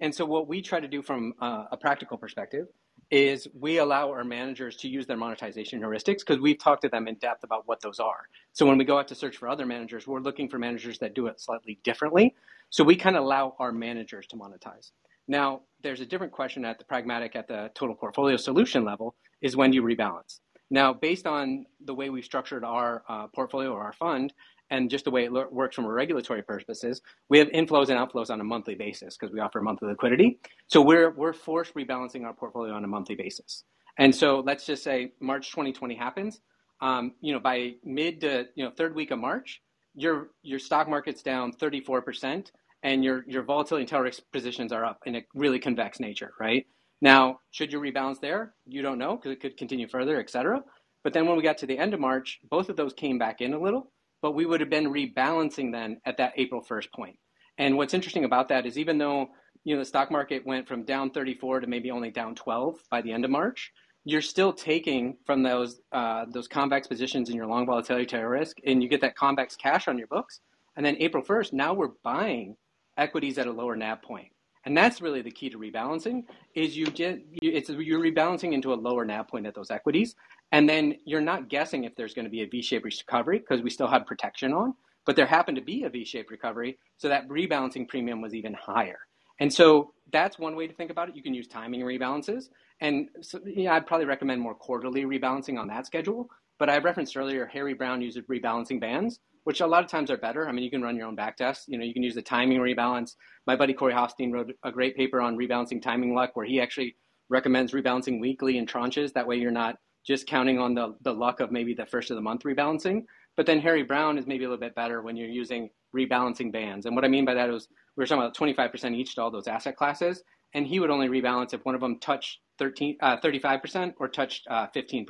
And 0.00 0.14
so 0.14 0.26
what 0.26 0.46
we 0.46 0.60
try 0.60 0.80
to 0.80 0.88
do 0.88 1.00
from 1.02 1.32
uh, 1.40 1.64
a 1.70 1.76
practical 1.76 2.18
perspective 2.18 2.66
is 3.10 3.46
we 3.58 3.78
allow 3.78 4.10
our 4.10 4.24
managers 4.24 4.76
to 4.76 4.88
use 4.88 5.06
their 5.06 5.16
monetization 5.16 5.80
heuristics 5.80 6.18
because 6.18 6.40
we've 6.40 6.58
talked 6.58 6.82
to 6.82 6.88
them 6.88 7.06
in 7.06 7.14
depth 7.16 7.44
about 7.44 7.66
what 7.66 7.80
those 7.80 8.00
are. 8.00 8.28
So 8.52 8.66
when 8.66 8.78
we 8.78 8.84
go 8.84 8.98
out 8.98 9.08
to 9.08 9.14
search 9.14 9.36
for 9.36 9.48
other 9.48 9.64
managers, 9.64 10.06
we're 10.06 10.20
looking 10.20 10.48
for 10.48 10.58
managers 10.58 10.98
that 10.98 11.14
do 11.14 11.28
it 11.28 11.40
slightly 11.40 11.78
differently. 11.84 12.34
So 12.70 12.82
we 12.82 12.96
kind 12.96 13.16
of 13.16 13.22
allow 13.22 13.54
our 13.58 13.72
managers 13.72 14.26
to 14.28 14.36
monetize. 14.36 14.90
Now, 15.28 15.62
there's 15.86 16.00
a 16.00 16.06
different 16.06 16.32
question 16.32 16.64
at 16.64 16.80
the 16.80 16.84
pragmatic, 16.84 17.36
at 17.36 17.46
the 17.46 17.70
total 17.74 17.94
portfolio 17.94 18.36
solution 18.36 18.84
level, 18.84 19.14
is 19.40 19.56
when 19.56 19.70
do 19.70 19.76
you 19.76 19.82
rebalance. 19.84 20.40
Now, 20.68 20.92
based 20.92 21.28
on 21.28 21.64
the 21.84 21.94
way 21.94 22.10
we've 22.10 22.24
structured 22.24 22.64
our 22.64 23.04
uh, 23.08 23.28
portfolio 23.28 23.70
or 23.70 23.84
our 23.84 23.92
fund, 23.92 24.32
and 24.68 24.90
just 24.90 25.04
the 25.04 25.12
way 25.12 25.26
it 25.26 25.32
lo- 25.32 25.46
works 25.52 25.76
from 25.76 25.84
a 25.84 25.92
regulatory 25.92 26.42
purposes, 26.42 27.02
we 27.28 27.38
have 27.38 27.46
inflows 27.50 27.88
and 27.88 28.00
outflows 28.00 28.30
on 28.30 28.40
a 28.40 28.44
monthly 28.44 28.74
basis 28.74 29.16
because 29.16 29.32
we 29.32 29.38
offer 29.38 29.60
monthly 29.60 29.88
liquidity. 29.88 30.40
So 30.66 30.82
we're 30.82 31.10
we're 31.10 31.32
forced 31.32 31.72
rebalancing 31.74 32.24
our 32.24 32.34
portfolio 32.34 32.74
on 32.74 32.82
a 32.82 32.88
monthly 32.88 33.14
basis. 33.14 33.62
And 33.96 34.12
so 34.12 34.42
let's 34.44 34.66
just 34.66 34.82
say 34.82 35.12
March 35.20 35.50
2020 35.50 35.94
happens. 35.94 36.40
Um, 36.80 37.12
you 37.20 37.32
know, 37.32 37.38
by 37.38 37.74
mid 37.84 38.20
to 38.22 38.46
you 38.56 38.64
know 38.64 38.72
third 38.76 38.96
week 38.96 39.12
of 39.12 39.20
March, 39.20 39.62
your 39.94 40.30
your 40.42 40.58
stock 40.58 40.88
market's 40.88 41.22
down 41.22 41.52
34 41.52 42.02
percent, 42.02 42.50
and 42.86 43.02
your 43.02 43.24
your 43.26 43.42
volatility 43.42 43.82
and 43.82 43.88
tail 43.90 44.00
risk 44.00 44.22
positions 44.32 44.72
are 44.72 44.84
up 44.84 45.00
in 45.06 45.16
a 45.16 45.22
really 45.34 45.58
convex 45.58 45.98
nature, 45.98 46.32
right? 46.38 46.64
Now, 47.02 47.40
should 47.50 47.72
you 47.72 47.80
rebalance 47.80 48.20
there? 48.20 48.54
You 48.64 48.80
don't 48.80 48.98
know 48.98 49.16
because 49.16 49.32
it 49.32 49.40
could 49.40 49.56
continue 49.56 49.88
further, 49.88 50.20
et 50.20 50.30
cetera. 50.30 50.62
But 51.02 51.12
then 51.12 51.26
when 51.26 51.36
we 51.36 51.42
got 51.42 51.58
to 51.58 51.66
the 51.66 51.78
end 51.78 51.94
of 51.94 52.00
March, 52.00 52.38
both 52.48 52.68
of 52.68 52.76
those 52.76 52.94
came 52.94 53.18
back 53.18 53.40
in 53.40 53.54
a 53.54 53.60
little, 53.60 53.92
but 54.22 54.34
we 54.34 54.46
would 54.46 54.60
have 54.60 54.70
been 54.70 54.92
rebalancing 54.92 55.72
then 55.72 56.00
at 56.04 56.16
that 56.18 56.32
April 56.36 56.64
1st 56.64 56.92
point. 56.94 57.16
And 57.58 57.76
what's 57.76 57.92
interesting 57.92 58.24
about 58.24 58.48
that 58.48 58.66
is 58.66 58.78
even 58.78 58.98
though 58.98 59.28
you 59.64 59.74
know 59.74 59.80
the 59.80 59.84
stock 59.84 60.12
market 60.12 60.46
went 60.46 60.68
from 60.68 60.84
down 60.84 61.10
34 61.10 61.60
to 61.60 61.66
maybe 61.66 61.90
only 61.90 62.12
down 62.12 62.36
12 62.36 62.78
by 62.88 63.02
the 63.02 63.12
end 63.12 63.24
of 63.24 63.32
March, 63.32 63.72
you're 64.04 64.22
still 64.22 64.52
taking 64.52 65.16
from 65.26 65.42
those 65.42 65.80
uh, 65.90 66.24
those 66.32 66.46
convex 66.46 66.86
positions 66.86 67.30
in 67.30 67.34
your 67.34 67.48
long 67.48 67.66
volatility 67.66 68.06
tail 68.06 68.22
risk, 68.22 68.58
and 68.64 68.80
you 68.80 68.88
get 68.88 69.00
that 69.00 69.16
convex 69.16 69.56
cash 69.56 69.88
on 69.88 69.98
your 69.98 70.06
books. 70.06 70.40
And 70.76 70.86
then 70.86 70.96
April 71.00 71.24
1st, 71.24 71.52
now 71.54 71.72
we're 71.74 71.96
buying 72.04 72.54
equities 72.96 73.38
at 73.38 73.46
a 73.46 73.52
lower 73.52 73.76
NAV 73.76 74.02
point. 74.02 74.28
And 74.64 74.76
that's 74.76 75.00
really 75.00 75.22
the 75.22 75.30
key 75.30 75.48
to 75.50 75.58
rebalancing 75.58 76.24
is 76.54 76.76
you 76.76 76.86
you, 76.96 77.20
it's 77.40 77.68
you're 77.68 78.00
rebalancing 78.00 78.52
into 78.52 78.72
a 78.72 78.74
lower 78.74 79.04
NAV 79.04 79.28
point 79.28 79.46
at 79.46 79.54
those 79.54 79.70
equities, 79.70 80.16
and 80.50 80.68
then 80.68 80.96
you're 81.04 81.20
not 81.20 81.48
guessing 81.48 81.84
if 81.84 81.94
there's 81.94 82.14
going 82.14 82.24
to 82.24 82.30
be 82.30 82.42
a 82.42 82.48
V-shaped 82.48 82.84
recovery 82.84 83.38
because 83.38 83.62
we 83.62 83.70
still 83.70 83.86
have 83.86 84.06
protection 84.06 84.52
on, 84.52 84.74
but 85.04 85.14
there 85.14 85.26
happened 85.26 85.56
to 85.56 85.62
be 85.62 85.84
a 85.84 85.88
V-shaped 85.88 86.32
recovery, 86.32 86.78
so 86.96 87.08
that 87.08 87.28
rebalancing 87.28 87.86
premium 87.88 88.20
was 88.20 88.34
even 88.34 88.54
higher. 88.54 88.98
And 89.38 89.52
so 89.52 89.92
that's 90.12 90.36
one 90.38 90.56
way 90.56 90.66
to 90.66 90.74
think 90.74 90.90
about 90.90 91.10
it. 91.10 91.16
You 91.16 91.22
can 91.22 91.34
use 91.34 91.46
timing 91.46 91.82
rebalances, 91.82 92.48
and 92.80 93.08
so, 93.20 93.38
yeah, 93.46 93.74
I'd 93.74 93.86
probably 93.86 94.06
recommend 94.06 94.40
more 94.40 94.54
quarterly 94.54 95.04
rebalancing 95.04 95.60
on 95.60 95.68
that 95.68 95.86
schedule. 95.86 96.28
But 96.58 96.70
I 96.70 96.78
referenced 96.78 97.16
earlier, 97.16 97.46
Harry 97.46 97.74
Browne 97.74 98.02
uses 98.02 98.24
rebalancing 98.24 98.80
bands, 98.80 99.20
which 99.46 99.60
a 99.60 99.66
lot 99.66 99.84
of 99.84 99.88
times 99.88 100.10
are 100.10 100.16
better. 100.16 100.48
I 100.48 100.50
mean, 100.50 100.64
you 100.64 100.72
can 100.72 100.82
run 100.82 100.96
your 100.96 101.06
own 101.06 101.14
back 101.14 101.36
test. 101.36 101.68
You 101.68 101.78
know, 101.78 101.84
you 101.84 101.94
can 101.94 102.02
use 102.02 102.16
the 102.16 102.20
timing 102.20 102.58
rebalance. 102.58 103.14
My 103.46 103.54
buddy 103.54 103.74
Corey 103.74 103.94
Hoffstein 103.94 104.32
wrote 104.32 104.52
a 104.64 104.72
great 104.72 104.96
paper 104.96 105.20
on 105.20 105.36
rebalancing 105.36 105.80
timing 105.80 106.16
luck, 106.16 106.32
where 106.34 106.44
he 106.44 106.60
actually 106.60 106.96
recommends 107.28 107.70
rebalancing 107.70 108.20
weekly 108.20 108.58
in 108.58 108.66
tranches. 108.66 109.12
That 109.12 109.28
way, 109.28 109.36
you're 109.36 109.52
not 109.52 109.76
just 110.04 110.26
counting 110.26 110.58
on 110.58 110.74
the, 110.74 110.96
the 111.02 111.12
luck 111.12 111.38
of 111.38 111.52
maybe 111.52 111.74
the 111.74 111.86
first 111.86 112.10
of 112.10 112.16
the 112.16 112.22
month 112.22 112.42
rebalancing. 112.42 113.04
But 113.36 113.46
then 113.46 113.60
Harry 113.60 113.84
Browne 113.84 114.18
is 114.18 114.26
maybe 114.26 114.42
a 114.42 114.48
little 114.48 114.60
bit 114.60 114.74
better 114.74 115.00
when 115.00 115.16
you're 115.16 115.28
using 115.28 115.70
rebalancing 115.96 116.52
bands. 116.52 116.84
And 116.84 116.96
what 116.96 117.04
I 117.04 117.08
mean 117.08 117.24
by 117.24 117.34
that 117.34 117.48
is 117.48 117.68
we 117.96 118.02
were 118.02 118.06
talking 118.06 118.24
about 118.24 118.36
25% 118.36 118.96
each 118.96 119.14
to 119.14 119.22
all 119.22 119.30
those 119.30 119.46
asset 119.46 119.76
classes, 119.76 120.24
and 120.54 120.66
he 120.66 120.80
would 120.80 120.90
only 120.90 121.06
rebalance 121.06 121.54
if 121.54 121.64
one 121.64 121.76
of 121.76 121.80
them 121.80 122.00
touched 122.00 122.40
13, 122.58 122.96
uh, 123.00 123.18
35% 123.18 123.92
or 124.00 124.08
touched 124.08 124.44
uh, 124.50 124.66
15%. 124.74 125.06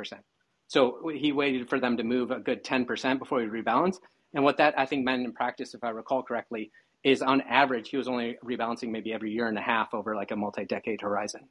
So 0.68 1.10
he 1.14 1.32
waited 1.32 1.70
for 1.70 1.80
them 1.80 1.96
to 1.96 2.02
move 2.02 2.30
a 2.30 2.40
good 2.40 2.64
10% 2.64 3.18
before 3.18 3.40
he 3.40 3.46
rebalance. 3.46 3.96
And 4.36 4.44
what 4.44 4.58
that 4.58 4.78
I 4.78 4.84
think 4.84 5.02
meant 5.02 5.24
in 5.24 5.32
practice, 5.32 5.72
if 5.72 5.82
I 5.82 5.88
recall 5.88 6.22
correctly, 6.22 6.70
is 7.02 7.22
on 7.22 7.40
average 7.40 7.88
he 7.88 7.96
was 7.96 8.06
only 8.06 8.36
rebalancing 8.44 8.90
maybe 8.90 9.10
every 9.10 9.32
year 9.32 9.48
and 9.48 9.56
a 9.56 9.62
half 9.62 9.94
over 9.94 10.14
like 10.14 10.30
a 10.30 10.36
multi-decade 10.36 11.00
horizon. 11.00 11.48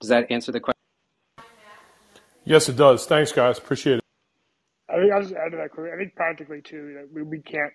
Does 0.00 0.10
that 0.10 0.30
answer 0.30 0.52
the 0.52 0.60
question? 0.60 0.76
Yes, 2.44 2.68
it 2.68 2.76
does. 2.76 3.06
Thanks, 3.06 3.32
guys. 3.32 3.56
Appreciate 3.56 3.98
it. 3.98 4.04
I 4.90 4.98
think 4.98 5.12
I'll 5.14 5.22
just 5.22 5.34
add 5.34 5.52
to 5.52 5.56
that 5.56 5.70
quickly. 5.70 5.92
I 5.94 5.96
think 5.96 6.14
practically 6.14 6.60
too, 6.60 7.08
we, 7.10 7.22
we 7.22 7.38
can't 7.40 7.72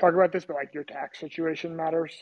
talk 0.00 0.14
about 0.14 0.32
this, 0.32 0.46
but 0.46 0.56
like 0.56 0.72
your 0.72 0.84
tax 0.84 1.20
situation 1.20 1.76
matters. 1.76 2.14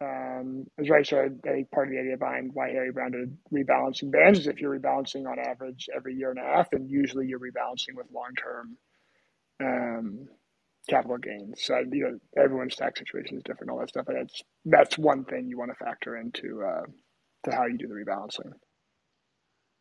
Um, 0.00 0.66
as 0.78 0.88
right, 0.88 1.04
so 1.04 1.18
I 1.18 1.50
think 1.50 1.68
part 1.72 1.88
of 1.88 1.94
the 1.94 1.98
idea 1.98 2.16
behind 2.16 2.52
why 2.54 2.68
Harry 2.70 2.92
Browne 2.92 3.10
did 3.10 3.36
rebalancing 3.52 4.12
bands 4.12 4.38
is 4.38 4.46
if 4.46 4.60
you're 4.60 4.78
rebalancing 4.78 5.26
on 5.26 5.40
average 5.40 5.88
every 5.94 6.14
year 6.14 6.30
and 6.30 6.38
a 6.38 6.42
half, 6.42 6.72
and 6.72 6.88
usually 6.88 7.26
you're 7.26 7.40
rebalancing 7.40 7.96
with 7.96 8.06
long 8.12 8.34
term 8.40 8.76
um, 9.60 10.28
capital 10.88 11.18
gains. 11.18 11.62
So 11.62 11.78
you 11.78 12.04
know 12.04 12.42
everyone's 12.42 12.76
tax 12.76 12.98
situation 12.98 13.38
is 13.38 13.42
different, 13.42 13.70
all 13.70 13.78
that 13.80 13.88
stuff. 13.88 14.06
But 14.06 14.16
that's 14.18 14.42
that's 14.64 14.98
one 14.98 15.24
thing 15.24 15.46
you 15.46 15.58
want 15.58 15.70
to 15.70 15.84
factor 15.84 16.16
into 16.16 16.62
uh, 16.62 16.86
to 17.44 17.54
how 17.54 17.66
you 17.66 17.78
do 17.78 17.88
the 17.88 17.94
rebalancing. 17.94 18.52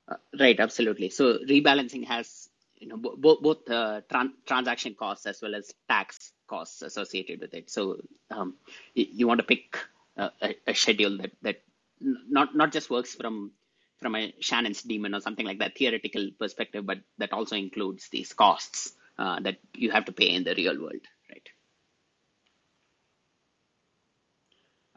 Uh, 0.10 0.16
right, 0.40 0.60
absolutely. 0.60 1.10
So 1.10 1.40
rebalancing 1.48 2.06
has 2.06 2.50
you 2.76 2.88
know 2.88 2.98
both 2.98 3.42
both 3.42 3.70
uh, 3.70 4.02
tran- 4.12 4.34
transaction 4.46 4.96
costs 4.96 5.26
as 5.26 5.42
well 5.42 5.56
as 5.56 5.72
tax 5.90 6.32
costs 6.48 6.82
associated 6.82 7.40
with 7.42 7.54
it. 7.54 7.70
So 7.70 7.98
um, 8.30 8.56
you, 8.94 9.06
you, 9.12 9.28
want 9.28 9.40
to 9.40 9.46
pick 9.46 9.78
a, 10.18 10.32
a, 10.68 10.74
schedule 10.74 11.18
that 11.20 11.32
that 11.42 11.62
not 12.02 12.56
not 12.56 12.72
just 12.72 12.90
works 12.90 13.16
from 13.16 13.52
from 14.00 14.16
a 14.16 14.34
Shannon's 14.40 14.82
demon 14.82 15.14
or 15.14 15.22
something 15.22 15.46
like 15.46 15.60
that 15.60 15.78
theoretical 15.78 16.30
perspective, 16.40 16.86
but 16.86 17.00
that 17.20 17.34
also 17.34 17.56
includes 17.56 18.10
these 18.10 18.34
costs 18.34 18.94
uh, 19.18 19.40
that 19.42 19.58
you 19.76 19.92
have 19.92 20.06
to 20.06 20.12
pay 20.12 20.30
in 20.30 20.44
the 20.44 20.56
real 20.56 20.80
world, 20.80 21.06
right? 21.30 21.48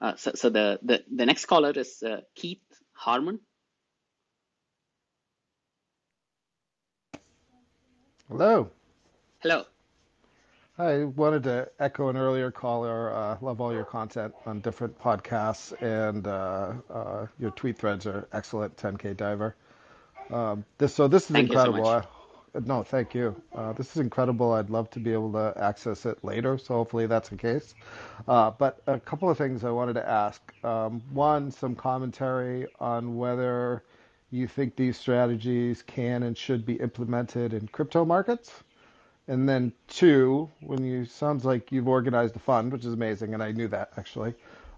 Uh, 0.00 0.16
so, 0.16 0.32
so 0.34 0.50
the, 0.50 0.78
the 0.82 1.04
the 1.14 1.26
next 1.26 1.46
caller 1.46 1.70
is 1.70 2.02
uh, 2.02 2.20
Keith 2.34 2.62
Harmon. 2.92 3.40
Hello. 8.28 8.70
Hello. 9.40 9.64
I 10.78 11.04
wanted 11.04 11.44
to 11.44 11.70
echo 11.78 12.08
an 12.08 12.16
earlier 12.16 12.50
caller. 12.50 13.14
Uh, 13.14 13.36
love 13.40 13.60
all 13.60 13.72
your 13.72 13.84
content 13.84 14.34
on 14.44 14.60
different 14.60 14.98
podcasts, 14.98 15.72
and 15.80 16.26
uh, 16.26 16.72
uh, 16.92 17.26
your 17.38 17.52
tweet 17.52 17.78
threads 17.78 18.06
are 18.06 18.28
excellent. 18.32 18.76
10K 18.76 19.16
diver. 19.16 19.54
Um, 20.30 20.64
this 20.78 20.94
so 20.94 21.06
this 21.06 21.30
is 21.30 21.30
thank 21.32 21.50
incredible. 21.50 21.84
So 21.84 22.04
no, 22.64 22.82
thank 22.82 23.14
you. 23.14 23.40
Uh, 23.54 23.72
this 23.72 23.90
is 23.90 23.96
incredible. 23.96 24.52
I'd 24.52 24.70
love 24.70 24.90
to 24.90 25.00
be 25.00 25.12
able 25.12 25.32
to 25.32 25.54
access 25.56 26.06
it 26.06 26.22
later, 26.24 26.56
so 26.58 26.74
hopefully 26.74 27.06
that's 27.06 27.28
the 27.28 27.36
case. 27.36 27.74
Uh, 28.28 28.50
but 28.50 28.80
a 28.86 29.00
couple 29.00 29.28
of 29.28 29.36
things 29.38 29.64
I 29.64 29.70
wanted 29.70 29.94
to 29.94 30.08
ask. 30.08 30.40
Um, 30.64 31.02
one, 31.12 31.50
some 31.50 31.74
commentary 31.74 32.66
on 32.78 33.16
whether 33.16 33.82
you 34.30 34.46
think 34.46 34.76
these 34.76 34.96
strategies 34.98 35.82
can 35.82 36.22
and 36.24 36.36
should 36.36 36.64
be 36.64 36.74
implemented 36.74 37.52
in 37.54 37.68
crypto 37.68 38.04
markets. 38.04 38.52
And 39.26 39.48
then 39.48 39.72
two, 39.88 40.50
when 40.60 40.84
you 40.84 41.04
sounds 41.06 41.44
like 41.44 41.72
you've 41.72 41.88
organized 41.88 42.36
a 42.36 42.40
fund, 42.40 42.72
which 42.72 42.84
is 42.84 42.92
amazing, 42.92 43.32
and 43.34 43.42
I 43.42 43.52
knew 43.52 43.68
that 43.68 43.92
actually. 43.96 44.34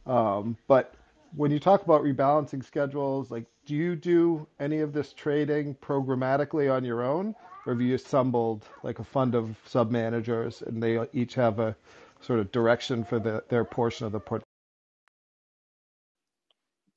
Um, 0.07 0.57
but 0.69 0.95
when 1.35 1.51
you 1.51 1.59
talk 1.59 1.83
about 1.83 2.03
rebalancing 2.03 2.65
schedules, 2.65 3.31
like 3.31 3.47
do 3.67 3.75
you 3.75 3.97
do 3.97 4.47
any 4.61 4.81
of 4.81 4.93
this 4.93 5.13
trading 5.13 5.75
programmatically 5.75 6.73
on 6.73 6.85
your 6.85 7.03
own, 7.03 7.35
or 7.67 7.73
have 7.73 7.81
you 7.81 7.95
assembled 7.95 8.65
like 8.83 8.99
a 8.99 9.05
fund 9.05 9.35
of 9.35 9.57
sub 9.67 9.91
managers 9.91 10.63
and 10.63 10.83
they 10.83 10.99
each 11.13 11.35
have 11.35 11.59
a 11.59 11.77
sort 12.21 12.39
of 12.39 12.51
direction 12.53 13.05
for 13.05 13.19
the, 13.19 13.43
their 13.49 13.65
portion 13.65 14.07
of 14.07 14.13
the 14.13 14.21
portfolio? 14.21 14.45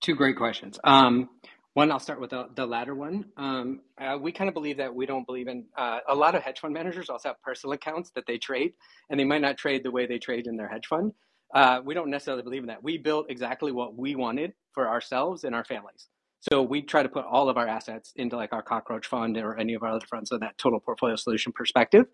Two 0.01 0.15
great 0.15 0.37
questions. 0.37 0.79
Um, 0.83 1.29
one, 1.73 1.91
I'll 1.91 1.99
start 1.99 2.21
with 2.21 2.31
the, 2.31 2.47
the 2.55 2.65
latter 2.65 2.95
one. 2.95 3.25
Um, 3.37 3.81
uh, 3.99 4.17
we 4.19 4.31
kind 4.31 4.47
of 4.47 4.53
believe 4.53 4.77
that 4.77 4.93
we 4.93 5.05
don't 5.05 5.25
believe 5.25 5.47
in 5.47 5.65
uh, 5.77 5.99
a 6.07 6.15
lot 6.15 6.35
of 6.35 6.41
hedge 6.41 6.59
fund 6.59 6.73
managers 6.73 7.09
also 7.09 7.29
have 7.29 7.41
personal 7.41 7.73
accounts 7.73 8.11
that 8.11 8.25
they 8.25 8.37
trade, 8.37 8.73
and 9.09 9.19
they 9.19 9.25
might 9.25 9.41
not 9.41 9.57
trade 9.57 9.83
the 9.83 9.91
way 9.91 10.05
they 10.05 10.19
trade 10.19 10.47
in 10.47 10.55
their 10.55 10.67
hedge 10.67 10.87
fund. 10.87 11.13
Uh, 11.53 11.81
we 11.83 11.93
don't 11.93 12.09
necessarily 12.09 12.43
believe 12.43 12.61
in 12.61 12.67
that. 12.67 12.83
We 12.83 12.97
built 12.97 13.27
exactly 13.29 13.71
what 13.71 13.95
we 13.95 14.15
wanted 14.15 14.53
for 14.73 14.87
ourselves 14.87 15.43
and 15.43 15.55
our 15.55 15.65
families. 15.65 16.07
So 16.39 16.61
we 16.61 16.81
try 16.81 17.03
to 17.03 17.09
put 17.09 17.25
all 17.25 17.49
of 17.49 17.57
our 17.57 17.67
assets 17.67 18.13
into 18.15 18.35
like 18.37 18.53
our 18.53 18.61
cockroach 18.61 19.07
fund 19.07 19.37
or 19.37 19.57
any 19.57 19.73
of 19.73 19.83
our 19.83 19.89
other 19.89 20.05
funds 20.05 20.31
on 20.31 20.39
that 20.39 20.57
total 20.57 20.79
portfolio 20.79 21.15
solution 21.15 21.51
perspective. 21.51 22.05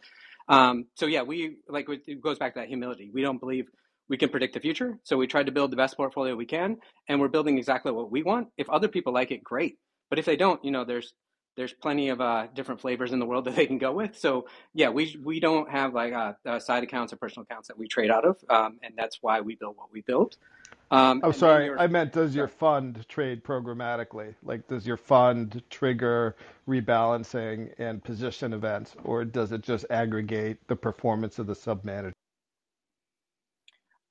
Um, 0.48 0.86
so 0.96 1.06
yeah, 1.06 1.24
we 1.24 1.58
like 1.68 1.88
it 1.90 2.22
goes 2.22 2.38
back 2.40 2.54
to 2.54 2.60
that 2.60 2.68
humility. 2.68 3.12
We 3.14 3.22
don't 3.22 3.40
believe 3.40 3.68
we 4.08 4.18
can 4.18 4.30
predict 4.30 4.54
the 4.54 4.60
future. 4.60 5.00
So 5.04 5.18
we 5.18 5.28
try 5.28 5.44
to 5.44 5.52
build 5.52 5.72
the 5.72 5.78
best 5.78 5.98
portfolio 5.98 6.36
we 6.36 6.46
can, 6.46 6.78
and 7.08 7.20
we're 7.20 7.28
building 7.28 7.58
exactly 7.58 7.92
what 7.92 8.12
we 8.12 8.24
want. 8.24 8.50
If 8.58 8.70
other 8.70 8.88
people 8.88 9.14
like 9.14 9.32
it, 9.32 9.44
great. 9.44 9.78
But 10.10 10.20
if 10.20 10.26
they 10.26 10.36
don't, 10.36 10.64
you 10.64 10.72
know, 10.72 10.86
there's 10.86 11.14
there's 11.58 11.74
plenty 11.74 12.10
of 12.10 12.20
uh, 12.22 12.48
different 12.54 12.82
flavors 12.82 13.14
in 13.14 13.20
the 13.20 13.26
world 13.26 13.46
that 13.48 13.56
they 13.56 13.66
can 13.66 13.78
go 13.78 13.94
with. 13.94 14.18
So 14.18 14.48
yeah, 14.74 14.90
we 14.90 15.20
we 15.24 15.40
don't 15.40 15.70
have 15.70 15.94
like 15.94 16.14
uh, 16.14 16.34
uh, 16.46 16.60
side 16.60 16.84
accounts 16.84 17.14
or 17.14 17.18
personal 17.18 17.44
accounts 17.50 17.68
that 17.68 17.78
we 17.78 17.88
trade 17.88 18.12
out 18.12 18.26
of, 18.26 18.38
um, 18.50 18.80
and 18.84 18.94
that's 18.98 19.20
why 19.22 19.42
we 19.42 19.56
build 19.56 19.78
what 19.78 19.92
we 19.92 20.02
build. 20.02 20.38
Um, 20.92 21.22
I'm 21.24 21.34
sorry, 21.34 21.72
I 21.78 21.88
meant 21.88 22.14
does 22.14 22.36
your 22.36 22.48
fund 22.48 23.06
trade 23.10 23.44
programmatically? 23.44 24.36
Like, 24.44 24.68
does 24.68 24.86
your 24.86 24.98
fund 24.98 25.64
trigger 25.70 26.36
rebalancing 26.68 27.74
and 27.80 28.04
position 28.04 28.54
events, 28.54 28.96
or 29.04 29.26
does 29.26 29.52
it 29.52 29.62
just 29.62 29.86
aggregate 29.90 30.68
the 30.68 30.76
performance 30.76 31.40
of 31.40 31.48
the 31.48 31.56
sub 31.56 31.84
manager? 31.84 32.14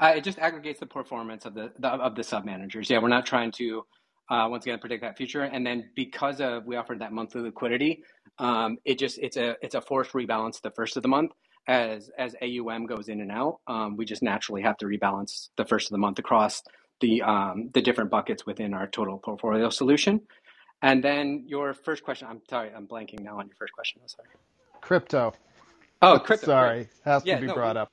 Uh, 0.01 0.15
it 0.17 0.25
just 0.25 0.39
aggregates 0.41 0.81
the 0.81 0.87
performance 0.87 1.47
of 1.47 1.55
the, 1.55 1.73
the 1.79 1.89
of 1.89 2.17
the 2.17 2.25
sub 2.25 2.45
managers. 2.45 2.91
Yeah, 2.91 2.99
we're 2.99 3.09
not 3.09 3.25
trying 3.25 3.53
to 3.53 3.85
uh, 4.29 4.49
once 4.51 4.67
again 4.67 4.81
predict 4.81 5.03
that 5.03 5.17
future. 5.17 5.43
And 5.43 5.65
then 5.65 5.91
because 5.95 6.41
of 6.41 6.67
we 6.67 6.75
offered 6.75 7.01
that 7.01 7.13
monthly 7.13 7.43
liquidity, 7.43 8.03
um, 8.39 8.79
it 8.85 8.99
just 8.99 9.19
it's 9.19 9.37
a 9.37 9.55
it's 9.63 9.77
a 9.77 9.81
forced 9.81 10.13
rebalance 10.13 10.61
the 10.61 10.73
first 10.73 10.97
of 10.97 11.05
the 11.05 11.09
month 11.09 11.31
as 11.67 12.11
as 12.19 12.35
AUM 12.43 12.87
goes 12.87 13.09
in 13.09 13.21
and 13.21 13.31
out. 13.31 13.61
Um, 13.67 13.97
we 13.97 14.05
just 14.05 14.23
naturally 14.23 14.63
have 14.63 14.77
to 14.79 14.87
rebalance 14.87 15.49
the 15.57 15.65
first 15.65 15.89
of 15.89 15.93
the 15.93 15.99
month 15.99 16.19
across 16.19 16.63
the 17.01 17.23
um, 17.23 17.71
the 17.75 17.83
different 17.83 18.11
buckets 18.11 18.47
within 18.47 18.75
our 18.75 18.87
total 18.87 19.19
portfolio 19.19 19.71
solution. 19.71 20.21
And 20.83 21.03
then 21.03 21.45
your 21.47 21.73
first 21.73 22.05
question, 22.05 22.29
I'm 22.29 22.43
sorry, 22.49 22.71
I'm 22.75 22.87
blanking 22.87 23.21
now 23.21 23.39
on 23.39 23.47
your 23.47 23.57
first 23.57 23.73
question. 23.73 24.01
I'm 24.03 24.09
sorry. 24.09 24.29
Crypto. 24.81 25.33
Oh, 26.03 26.19
crypto. 26.19 26.47
sorry, 26.47 26.89
has 27.05 27.25
yeah, 27.25 27.37
to 27.37 27.41
be 27.41 27.47
no, 27.47 27.55
brought 27.55 27.77
up. 27.79 27.91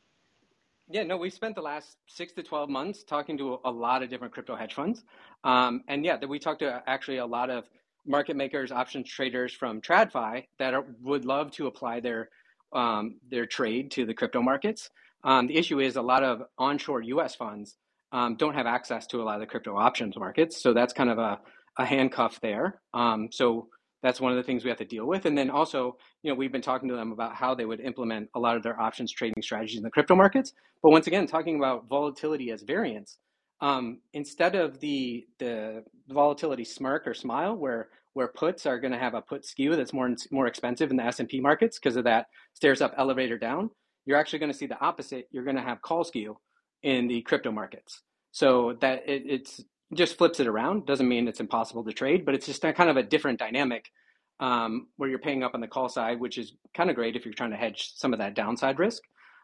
Yeah, 0.90 1.04
no, 1.04 1.16
we've 1.16 1.34
spent 1.34 1.56
the 1.56 1.62
last 1.62 1.96
six 2.08 2.34
to 2.34 2.44
12 2.44 2.70
months 2.70 3.04
talking 3.04 3.38
to 3.38 3.60
a 3.64 3.72
lot 3.72 4.04
of 4.04 4.10
different 4.10 4.34
crypto 4.34 4.58
hedge 4.58 4.74
funds. 4.74 5.06
Um, 5.46 5.84
and 5.88 6.04
yeah, 6.04 6.18
that 6.18 6.28
we 6.28 6.38
talked 6.38 6.60
to 6.60 6.84
actually 6.86 7.18
a 7.18 7.26
lot 7.26 7.50
of 7.50 7.70
market 8.06 8.36
makers, 8.36 8.72
options 8.72 9.10
traders 9.10 9.54
from 9.54 9.80
TradFi 9.80 10.46
that 10.60 10.74
are, 10.74 10.86
would 11.02 11.24
love 11.24 11.52
to 11.52 11.68
apply 11.68 12.02
their, 12.02 12.30
um, 12.74 13.20
their 13.30 13.46
trade 13.46 13.92
to 13.92 14.06
the 14.06 14.14
crypto 14.14 14.42
markets. 14.42 14.90
Um, 15.24 15.48
the 15.48 15.56
issue 15.56 15.80
is 15.80 15.96
a 15.96 16.02
lot 16.02 16.24
of 16.24 16.44
onshore 16.58 17.02
US 17.02 17.36
funds 17.36 17.78
um, 18.12 18.36
don't 18.36 18.54
have 18.54 18.66
access 18.66 19.08
to 19.08 19.22
a 19.22 19.24
lot 19.24 19.36
of 19.36 19.42
the 19.42 19.48
crypto 19.48 19.78
options 19.78 20.18
markets. 20.18 20.62
So 20.62 20.74
that's 20.74 20.94
kind 20.94 21.10
of 21.10 21.18
a, 21.18 21.40
a 21.78 21.86
handcuff 21.86 22.40
there. 22.42 22.82
Um, 22.94 23.30
so 23.32 23.68
that's 24.04 24.20
one 24.20 24.32
of 24.32 24.38
the 24.38 24.44
things 24.44 24.64
we 24.64 24.70
have 24.70 24.80
to 24.80 24.86
deal 24.86 25.06
with. 25.06 25.26
And 25.26 25.38
then 25.38 25.50
also, 25.50 25.98
you 26.24 26.32
know, 26.32 26.36
we've 26.36 26.52
been 26.52 26.62
talking 26.62 26.90
to 26.90 26.96
them 26.96 27.12
about 27.12 27.36
how 27.36 27.54
they 27.54 27.66
would 27.66 27.80
implement 27.80 28.30
a 28.36 28.40
lot 28.40 28.58
of 28.58 28.64
their 28.64 28.80
options 28.80 29.12
trading 29.12 29.42
strategies 29.42 29.78
in 29.78 29.84
the 29.84 29.90
crypto 29.90 30.16
markets. 30.16 30.54
But 30.82 30.90
once 30.90 31.08
again, 31.08 31.28
talking 31.28 31.58
about 31.58 31.88
volatility 31.88 32.52
as 32.52 32.64
variance, 32.64 33.18
um, 33.62 34.00
instead 34.14 34.56
of 34.56 34.80
the 34.80 35.28
the 35.38 35.84
volatility 36.10 36.64
smirk 36.64 37.06
or 37.06 37.14
smile, 37.14 37.56
where 37.56 37.90
where 38.14 38.28
puts 38.28 38.66
are 38.66 38.80
going 38.80 38.92
to 38.94 39.00
have 39.00 39.14
a 39.14 39.22
put 39.22 39.46
skew 39.46 39.76
that's 39.76 39.94
more 39.94 40.14
more 40.32 40.48
expensive 40.48 40.92
in 40.92 40.98
the 40.98 41.04
S 41.04 41.20
and 41.20 41.30
P 41.30 41.40
markets 41.40 41.80
because 41.80 41.96
of 41.96 42.04
that 42.06 42.28
stairs 42.54 42.82
up 42.82 42.94
elevator 42.98 43.38
down, 43.38 43.70
you're 44.06 44.18
actually 44.18 44.40
going 44.40 44.52
to 44.52 44.58
see 44.58 44.66
the 44.68 44.80
opposite. 44.80 45.28
You're 45.32 45.44
going 45.44 45.56
to 45.56 45.62
have 45.62 45.82
call 45.82 46.04
skew 46.04 46.38
in 46.84 47.08
the 47.08 47.22
crypto 47.22 47.52
markets. 47.52 48.02
So 48.32 48.78
that 48.82 49.08
it, 49.08 49.24
it's 49.26 49.62
just 49.94 50.18
flips 50.18 50.40
it 50.40 50.48
around. 50.48 50.86
Doesn't 50.86 51.08
mean 51.08 51.28
it's 51.28 51.40
impossible 51.40 51.84
to 51.84 51.92
trade, 51.92 52.26
but 52.26 52.34
it's 52.34 52.46
just 52.46 52.62
kind 52.62 52.90
of 52.90 52.98
a 52.98 53.04
different 53.04 53.40
dynamic 53.40 53.92
um, 54.40 54.88
where 54.98 55.10
you're 55.10 55.20
paying 55.20 55.44
up 55.44 55.54
on 55.54 55.62
the 55.62 55.68
call 55.68 55.90
side, 55.90 56.20
which 56.20 56.38
is 56.38 56.54
kind 56.74 56.90
of 56.90 56.96
great 56.96 57.16
if 57.16 57.26
you're 57.26 57.34
trying 57.34 57.52
to 57.52 57.58
hedge 57.58 57.92
some 57.96 58.14
of 58.14 58.20
that 58.20 58.34
downside 58.34 58.80
risk. 58.80 59.04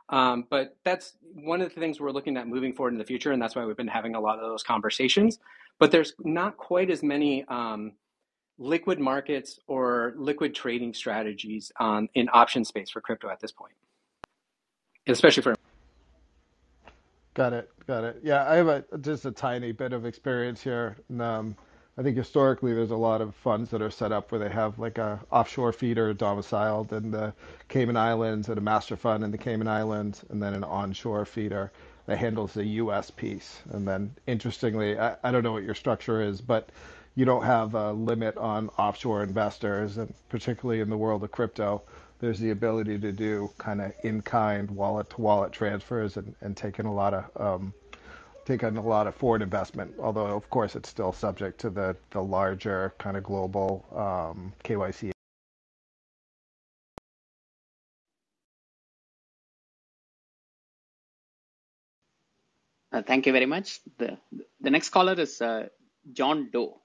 Um, 0.10 0.46
but 0.50 0.78
that's 0.86 1.14
one 1.34 1.62
of 1.62 1.74
the 1.74 1.80
things 1.80 2.00
we're 2.00 2.12
looking 2.12 2.38
at 2.38 2.48
moving 2.48 2.74
forward 2.74 2.94
in 2.94 2.98
the 2.98 3.06
future, 3.06 3.32
and 3.34 3.42
that's 3.42 3.56
why 3.56 3.66
we've 3.66 3.78
been 3.78 3.88
having 3.88 4.16
a 4.16 4.20
lot 4.22 4.40
of 4.40 4.50
those 4.50 4.64
conversations. 4.64 5.40
But 5.80 5.92
there's 5.92 6.14
not 6.20 6.58
quite 6.58 6.90
as 6.90 7.04
many 7.04 7.44
um, 7.50 7.92
liquid 8.58 9.00
markets 9.00 9.60
or 9.68 10.14
liquid 10.18 10.56
trading 10.56 10.94
strategies 10.94 11.72
on, 11.80 12.10
in 12.16 12.30
option 12.34 12.66
space 12.66 12.90
for 12.90 13.02
crypto 13.02 13.30
at 13.30 13.40
this 13.40 13.52
point, 13.52 13.74
especially 15.08 15.44
for 15.44 15.56
Got 17.34 17.54
it. 17.54 17.70
Got 17.86 18.04
it. 18.04 18.20
Yeah, 18.24 18.50
I 18.50 18.56
have 18.56 18.68
a 18.68 18.84
just 19.00 19.26
a 19.26 19.32
tiny 19.32 19.72
bit 19.72 19.94
of 19.94 20.08
experience 20.08 20.64
here. 20.64 20.98
And, 21.08 21.22
um, 21.22 21.56
I 21.96 22.04
think 22.04 22.18
historically 22.18 22.74
there's 22.74 22.92
a 22.92 22.96
lot 22.96 23.22
of 23.22 23.36
funds 23.36 23.70
that 23.72 23.82
are 23.82 23.92
set 23.92 24.12
up 24.12 24.32
where 24.32 24.40
they 24.40 24.50
have 24.50 24.78
like 24.78 24.98
a 24.98 25.20
offshore 25.32 25.72
feeder 25.72 26.14
domiciled 26.14 26.94
in 26.94 27.12
the 27.12 27.34
Cayman 27.70 27.98
Islands 27.98 28.50
and 28.50 28.58
a 28.58 28.62
master 28.62 28.96
fund 28.96 29.24
in 29.24 29.32
the 29.32 29.38
Cayman 29.38 29.68
Islands, 29.68 30.24
and 30.30 30.42
then 30.42 30.54
an 30.54 30.64
onshore 30.64 31.26
feeder 31.26 31.72
that 32.08 32.18
handles 32.18 32.54
the 32.54 32.66
U.S. 32.66 33.12
piece. 33.12 33.62
And 33.72 33.88
then, 33.88 34.16
interestingly, 34.28 34.98
I, 34.98 35.16
I 35.24 35.32
don't 35.32 35.44
know 35.44 35.54
what 35.54 35.64
your 35.64 35.76
structure 35.76 36.22
is, 36.22 36.40
but 36.42 36.70
you 37.18 37.26
don't 37.26 37.44
have 37.44 37.74
a 37.74 37.92
limit 37.94 38.38
on 38.38 38.70
offshore 38.78 39.24
investors, 39.24 39.98
and 39.98 40.14
particularly 40.30 40.82
in 40.82 40.90
the 40.92 40.98
world 40.98 41.24
of 41.24 41.32
crypto 41.32 41.82
there's 42.20 42.40
the 42.40 42.52
ability 42.52 42.98
to 43.00 43.12
do 43.12 43.50
kind 43.58 43.82
of 43.82 43.92
in-kind 44.04 44.70
wallet-to-wallet 44.72 45.52
transfers 45.52 46.18
and, 46.18 46.36
and 46.42 46.56
taking 46.56 46.86
a 46.86 46.94
lot 46.94 47.14
of 47.14 47.26
um, 47.42 47.74
taking 48.46 48.78
a 48.78 48.82
lot 48.82 49.08
of 49.08 49.16
forward 49.16 49.42
investment. 49.42 49.94
Although 50.00 50.28
of 50.28 50.48
course 50.52 50.76
it's 50.76 50.90
still 50.90 51.12
subject 51.12 51.60
to 51.62 51.70
the 51.72 51.96
the 52.12 52.22
larger 52.22 52.94
kind 53.00 53.18
of 53.18 53.24
global 53.24 53.84
um, 53.96 54.54
KYC. 54.64 55.12
Uh, 62.92 63.02
thank 63.02 63.26
you 63.26 63.34
very 63.34 63.48
much. 63.48 63.80
The 63.98 64.18
the 64.62 64.70
next 64.70 64.90
caller 64.90 65.14
is 65.14 65.42
uh, 65.42 65.68
John 66.14 66.50
Doe. 66.52 66.80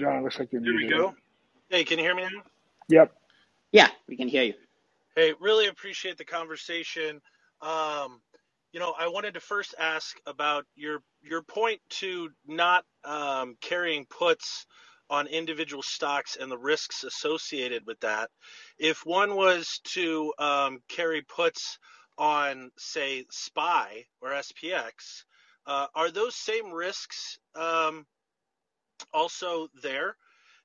John, 0.00 0.16
it 0.16 0.22
looks 0.22 0.38
like 0.38 0.50
you're 0.50 0.62
Here 0.62 0.74
we 0.74 0.88
go. 0.88 1.14
Hey, 1.68 1.84
can 1.84 1.98
you 1.98 2.04
hear 2.04 2.14
me 2.14 2.22
now? 2.22 2.42
Yep. 2.88 3.12
Yeah, 3.70 3.88
we 4.08 4.16
can 4.16 4.28
hear 4.28 4.42
you. 4.42 4.54
Hey, 5.14 5.34
really 5.38 5.66
appreciate 5.66 6.16
the 6.16 6.24
conversation. 6.24 7.20
Um, 7.60 8.22
you 8.72 8.80
know, 8.80 8.94
I 8.98 9.08
wanted 9.08 9.34
to 9.34 9.40
first 9.40 9.74
ask 9.78 10.16
about 10.26 10.64
your 10.74 11.02
your 11.22 11.42
point 11.42 11.80
to 12.00 12.30
not 12.46 12.84
um, 13.04 13.56
carrying 13.60 14.06
puts 14.06 14.64
on 15.10 15.26
individual 15.26 15.82
stocks 15.82 16.36
and 16.40 16.50
the 16.50 16.56
risks 16.56 17.04
associated 17.04 17.84
with 17.86 18.00
that. 18.00 18.30
If 18.78 19.04
one 19.04 19.36
was 19.36 19.80
to 19.92 20.32
um, 20.38 20.80
carry 20.88 21.20
puts 21.20 21.78
on, 22.16 22.70
say, 22.78 23.26
SPY 23.30 24.06
or 24.22 24.30
SPX, 24.30 25.24
uh, 25.66 25.88
are 25.94 26.10
those 26.10 26.36
same 26.36 26.72
risks 26.72 27.38
um, 27.54 28.06
also 29.14 29.68
there? 29.82 30.16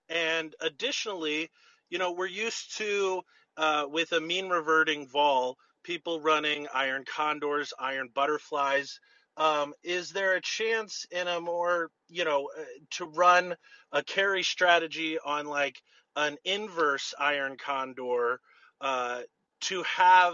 And 0.09 0.53
additionally, 0.61 1.49
you 1.89 1.97
know, 1.97 2.11
we're 2.11 2.27
used 2.27 2.77
to 2.77 3.21
uh, 3.57 3.85
with 3.89 4.11
a 4.11 4.21
mean 4.21 4.49
reverting 4.49 5.07
vol, 5.07 5.57
people 5.83 6.19
running 6.19 6.67
iron 6.73 7.03
condors, 7.05 7.73
iron 7.79 8.09
butterflies. 8.13 8.99
Um, 9.37 9.73
is 9.83 10.11
there 10.11 10.35
a 10.35 10.41
chance 10.41 11.05
in 11.11 11.27
a 11.27 11.41
more, 11.41 11.89
you 12.09 12.23
know, 12.23 12.49
uh, 12.57 12.63
to 12.91 13.05
run 13.05 13.55
a 13.91 14.03
carry 14.03 14.43
strategy 14.43 15.17
on 15.19 15.45
like 15.47 15.81
an 16.15 16.37
inverse 16.45 17.13
iron 17.19 17.57
condor 17.57 18.39
uh, 18.81 19.21
to 19.61 19.83
have 19.83 20.33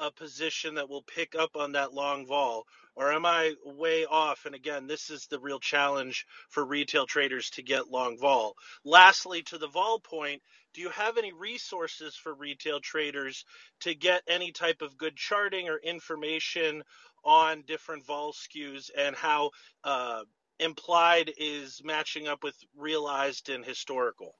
a 0.00 0.10
position 0.10 0.74
that 0.76 0.88
will 0.88 1.04
pick 1.04 1.34
up 1.36 1.50
on 1.56 1.72
that 1.72 1.94
long 1.94 2.26
vol? 2.26 2.64
Or 2.94 3.12
am 3.12 3.24
I 3.24 3.54
way 3.64 4.04
off? 4.04 4.44
And 4.44 4.54
again, 4.54 4.86
this 4.86 5.10
is 5.10 5.26
the 5.26 5.38
real 5.38 5.60
challenge 5.60 6.26
for 6.50 6.64
retail 6.64 7.06
traders 7.06 7.50
to 7.50 7.62
get 7.62 7.90
long 7.90 8.18
vol. 8.18 8.54
Lastly, 8.84 9.42
to 9.44 9.58
the 9.58 9.68
vol 9.68 9.98
point, 10.00 10.42
do 10.74 10.80
you 10.80 10.90
have 10.90 11.18
any 11.18 11.32
resources 11.32 12.16
for 12.16 12.34
retail 12.34 12.80
traders 12.80 13.44
to 13.80 13.94
get 13.94 14.22
any 14.26 14.52
type 14.52 14.82
of 14.82 14.96
good 14.98 15.16
charting 15.16 15.68
or 15.68 15.78
information 15.78 16.82
on 17.24 17.62
different 17.66 18.04
vol 18.06 18.32
skews 18.32 18.90
and 18.96 19.16
how 19.16 19.50
uh, 19.84 20.22
implied 20.58 21.32
is 21.38 21.80
matching 21.84 22.26
up 22.28 22.42
with 22.42 22.56
realized 22.76 23.48
and 23.48 23.64
historical? 23.64 24.34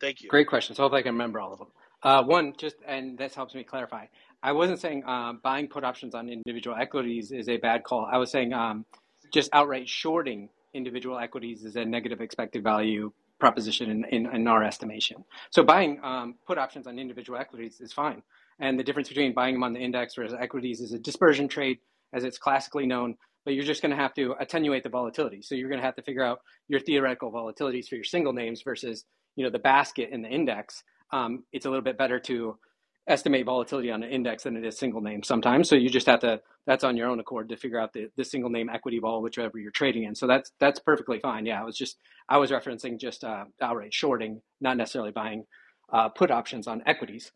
Thank 0.00 0.22
you. 0.22 0.28
Great 0.28 0.48
question. 0.48 0.74
So 0.74 0.82
hopefully 0.82 1.00
I 1.00 1.02
can 1.02 1.14
remember 1.14 1.40
all 1.40 1.52
of 1.52 1.58
them. 1.58 1.68
Uh, 2.04 2.22
one, 2.22 2.52
just 2.58 2.76
and 2.86 3.16
this 3.16 3.34
helps 3.34 3.54
me 3.54 3.64
clarify. 3.64 4.04
I 4.42 4.52
wasn't 4.52 4.78
saying 4.78 5.04
um, 5.06 5.40
buying 5.42 5.68
put 5.68 5.84
options 5.84 6.14
on 6.14 6.28
individual 6.28 6.76
equities 6.76 7.32
is 7.32 7.48
a 7.48 7.56
bad 7.56 7.82
call. 7.82 8.06
I 8.10 8.18
was 8.18 8.30
saying 8.30 8.52
um, 8.52 8.84
just 9.32 9.48
outright 9.54 9.88
shorting 9.88 10.50
individual 10.74 11.18
equities 11.18 11.64
is 11.64 11.76
a 11.76 11.84
negative 11.84 12.20
expected 12.20 12.62
value 12.62 13.10
proposition 13.40 13.90
in, 13.90 14.04
in, 14.10 14.34
in 14.34 14.46
our 14.46 14.62
estimation. 14.62 15.24
So 15.50 15.62
buying 15.62 15.98
um, 16.02 16.34
put 16.46 16.58
options 16.58 16.86
on 16.86 16.98
individual 16.98 17.38
equities 17.38 17.80
is 17.80 17.92
fine. 17.92 18.22
And 18.60 18.78
the 18.78 18.84
difference 18.84 19.08
between 19.08 19.32
buying 19.32 19.54
them 19.54 19.64
on 19.64 19.72
the 19.72 19.80
index 19.80 20.14
versus 20.14 20.36
equities 20.38 20.80
is 20.80 20.92
a 20.92 20.98
dispersion 20.98 21.48
trade, 21.48 21.78
as 22.12 22.22
it's 22.22 22.38
classically 22.38 22.86
known. 22.86 23.16
But 23.44 23.54
you're 23.54 23.64
just 23.64 23.82
going 23.82 23.90
to 23.90 23.96
have 23.96 24.14
to 24.14 24.34
attenuate 24.40 24.82
the 24.82 24.88
volatility. 24.88 25.42
So 25.42 25.54
you're 25.54 25.68
going 25.68 25.80
to 25.80 25.84
have 25.84 25.96
to 25.96 26.02
figure 26.02 26.22
out 26.22 26.40
your 26.68 26.80
theoretical 26.80 27.32
volatilities 27.32 27.88
for 27.88 27.94
your 27.96 28.04
single 28.04 28.32
names 28.32 28.62
versus 28.62 29.04
you 29.36 29.44
know 29.44 29.50
the 29.50 29.58
basket 29.58 30.10
in 30.12 30.22
the 30.22 30.28
index. 30.28 30.82
Um, 31.14 31.44
it's 31.52 31.66
a 31.66 31.70
little 31.70 31.84
bit 31.90 31.96
better 31.96 32.18
to 32.30 32.58
estimate 33.06 33.44
volatility 33.44 33.90
on 33.90 34.02
an 34.02 34.10
index 34.10 34.44
than 34.44 34.56
it 34.56 34.64
is 34.64 34.78
single 34.78 35.02
name 35.02 35.22
sometimes. 35.22 35.68
So 35.68 35.76
you 35.76 35.90
just 35.90 36.06
have 36.06 36.20
to 36.20 36.40
that's 36.66 36.84
on 36.84 36.96
your 36.96 37.08
own 37.10 37.20
accord 37.20 37.50
to 37.50 37.56
figure 37.56 37.78
out 37.78 37.92
the, 37.92 38.08
the 38.16 38.24
single 38.24 38.50
name 38.50 38.70
equity 38.70 38.98
vol, 38.98 39.22
whichever 39.22 39.58
you're 39.58 39.70
trading 39.70 40.04
in. 40.04 40.14
So 40.14 40.26
that's 40.26 40.50
that's 40.58 40.80
perfectly 40.80 41.20
fine. 41.20 41.46
Yeah, 41.46 41.60
I 41.60 41.64
was 41.64 41.76
just 41.76 41.98
I 42.28 42.38
was 42.38 42.50
referencing 42.50 42.98
just 42.98 43.22
uh, 43.22 43.44
outright 43.60 43.94
shorting, 43.94 44.40
not 44.60 44.76
necessarily 44.76 45.12
buying 45.12 45.44
uh, 45.92 46.08
put 46.08 46.30
options 46.30 46.66
on 46.66 46.82
equities. 46.86 47.30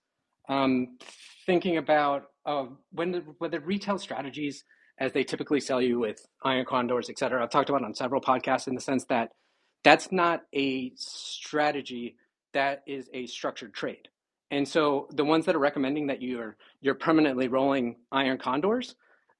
Um, 0.48 0.98
thinking 1.46 1.76
about 1.76 2.24
uh, 2.46 2.66
when 2.90 3.12
the, 3.12 3.22
when 3.38 3.50
the 3.50 3.60
retail 3.60 3.98
strategies 3.98 4.64
as 4.98 5.12
they 5.12 5.24
typically 5.24 5.60
sell 5.60 5.80
you 5.80 5.98
with 5.98 6.26
iron 6.42 6.64
condors, 6.64 7.08
et 7.10 7.18
cetera. 7.18 7.42
I've 7.42 7.50
talked 7.50 7.70
about 7.70 7.84
on 7.84 7.94
several 7.94 8.20
podcasts 8.20 8.66
in 8.66 8.74
the 8.74 8.80
sense 8.80 9.04
that 9.10 9.30
that's 9.84 10.10
not 10.10 10.42
a 10.54 10.92
strategy 10.96 12.16
that 12.58 12.82
is 12.86 13.08
a 13.14 13.26
structured 13.26 13.72
trade. 13.72 14.08
And 14.50 14.66
so 14.66 15.08
the 15.20 15.24
ones 15.24 15.44
that 15.46 15.54
are 15.54 15.64
recommending 15.70 16.06
that 16.08 16.20
you're 16.22 16.56
you're 16.80 17.00
permanently 17.06 17.48
rolling 17.48 17.86
iron 18.10 18.38
condors, 18.38 18.96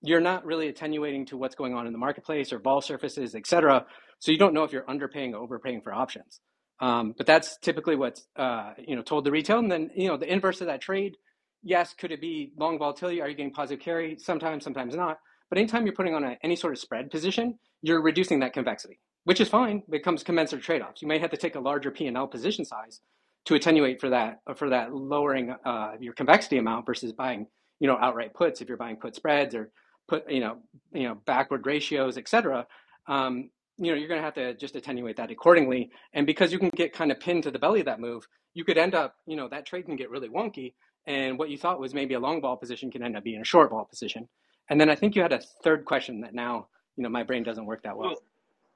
you're 0.09 0.27
not 0.31 0.45
really 0.51 0.69
attenuating 0.69 1.27
to 1.27 1.37
what's 1.37 1.57
going 1.61 1.75
on 1.79 1.87
in 1.89 1.93
the 1.93 1.99
marketplace 2.07 2.53
or 2.53 2.59
vol 2.59 2.81
surfaces, 2.81 3.35
et 3.35 3.47
cetera. 3.47 3.87
So 4.21 4.33
you 4.33 4.39
don't 4.39 4.55
know 4.57 4.65
if 4.67 4.73
you're 4.73 4.91
underpaying 4.95 5.33
or 5.35 5.39
overpaying 5.39 5.81
for 5.83 5.93
options. 6.05 6.41
Um, 6.81 7.15
but 7.19 7.27
that's 7.27 7.59
typically 7.69 7.97
what's 7.97 8.21
uh, 8.45 8.75
you 8.91 8.95
know 8.97 9.03
told 9.03 9.25
the 9.25 9.33
retail. 9.39 9.59
And 9.59 9.71
then 9.73 9.91
you 9.97 10.09
know 10.09 10.17
the 10.17 10.31
inverse 10.33 10.61
of 10.61 10.69
that 10.69 10.81
trade, 10.81 11.17
yes, 11.63 11.95
could 11.95 12.13
it 12.13 12.21
be 12.21 12.53
long 12.57 12.79
volatility? 12.79 13.21
Are 13.23 13.29
you 13.29 13.37
getting 13.41 13.53
positive 13.53 13.83
carry? 13.85 14.17
Sometimes, 14.19 14.63
sometimes 14.63 14.95
not. 14.95 15.17
But 15.51 15.59
anytime 15.59 15.83
you're 15.87 15.95
putting 16.01 16.15
on 16.15 16.25
a, 16.25 16.33
any 16.45 16.57
sort 16.57 16.73
of 16.75 16.79
spread 16.79 17.11
position, 17.11 17.59
you're 17.83 18.03
reducing 18.03 18.41
that 18.41 18.53
convexity, 18.53 18.99
which 19.29 19.43
is 19.43 19.49
fine. 19.51 19.77
It 19.81 19.91
becomes 19.91 20.23
commensurate 20.23 20.63
trade-offs. 20.63 21.03
You 21.03 21.09
may 21.09 21.19
have 21.19 21.31
to 21.33 21.37
take 21.37 21.55
a 21.55 21.61
larger 21.61 21.91
P 21.91 22.07
and 22.07 22.17
L 22.17 22.27
position 22.27 22.65
size 22.65 23.03
to 23.45 23.55
attenuate 23.57 24.01
for 24.01 24.09
that 24.09 24.41
for 24.57 24.71
that 24.71 24.95
lowering 24.95 25.55
uh, 25.67 25.93
your 26.01 26.15
convexity 26.15 26.57
amount 26.57 26.87
versus 26.87 27.13
buying 27.13 27.47
you 27.79 27.87
know 27.87 27.99
outright 28.01 28.33
puts 28.33 28.63
if 28.63 28.69
you're 28.69 28.79
buying 28.79 28.97
put 28.97 29.15
spreads 29.15 29.55
or 29.55 29.71
put 30.09 30.31
you 30.31 30.41
know 30.41 30.57
you 30.95 31.03
know 31.03 31.17
backward 31.27 31.67
ratios 31.67 32.17
et 32.17 32.27
cetera 32.27 32.67
um, 33.07 33.51
you 33.77 33.91
know 33.93 33.99
you're 33.99 34.09
going 34.09 34.19
to 34.19 34.25
have 34.25 34.33
to 34.35 34.55
just 34.55 34.77
attenuate 34.77 35.17
that 35.19 35.31
accordingly 35.31 35.91
and 36.15 36.27
because 36.27 36.51
you 36.51 36.59
can 36.59 36.71
get 36.75 36.95
kind 36.95 37.13
of 37.13 37.21
pinned 37.21 37.43
to 37.43 37.51
the 37.51 37.59
belly 37.59 37.81
of 37.81 37.87
that 37.87 38.01
move 38.01 38.27
you 38.55 38.65
could 38.65 38.79
end 38.79 38.95
up 38.95 39.17
you 39.27 39.37
know 39.37 39.47
that 39.49 39.67
trade 39.67 39.85
can 39.85 39.97
get 39.97 40.11
really 40.11 40.29
wonky 40.31 40.73
and 41.07 41.39
what 41.39 41.51
you 41.51 41.59
thought 41.59 41.79
was 41.79 41.93
maybe 41.93 42.15
a 42.15 42.21
long 42.21 42.41
vol 42.41 42.57
position 42.57 42.91
can 42.91 43.03
end 43.03 43.15
up 43.17 43.25
being 43.25 43.43
a 43.43 43.45
short 43.45 43.69
vol 43.71 43.85
position 43.85 44.27
and 44.71 44.81
then 44.81 44.89
i 44.91 44.95
think 44.95 45.15
you 45.15 45.21
had 45.23 45.35
a 45.35 45.41
third 45.63 45.85
question 45.85 46.21
that 46.23 46.35
now 46.35 46.67
you 46.97 47.03
know 47.03 47.11
my 47.11 47.23
brain 47.23 47.43
doesn't 47.43 47.67
work 47.67 47.83
that 47.83 47.97
well 47.97 48.09
Well, 48.09 48.19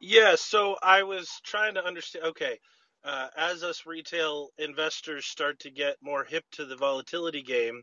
yeah, 0.03 0.35
so 0.37 0.77
I 0.83 1.05
was 1.05 1.31
trying 1.45 1.74
to 1.77 1.87
understand. 1.87 2.27
Okay, 2.27 2.59
uh, 3.05 3.29
as 3.37 3.62
us 3.62 3.87
retail 3.87 4.49
investors 4.59 5.27
start 5.27 5.61
to 5.61 5.70
get 5.70 5.97
more 6.03 6.24
hip 6.24 6.45
to 6.53 6.66
the 6.66 6.77
volatility 6.77 7.43
game, 7.43 7.83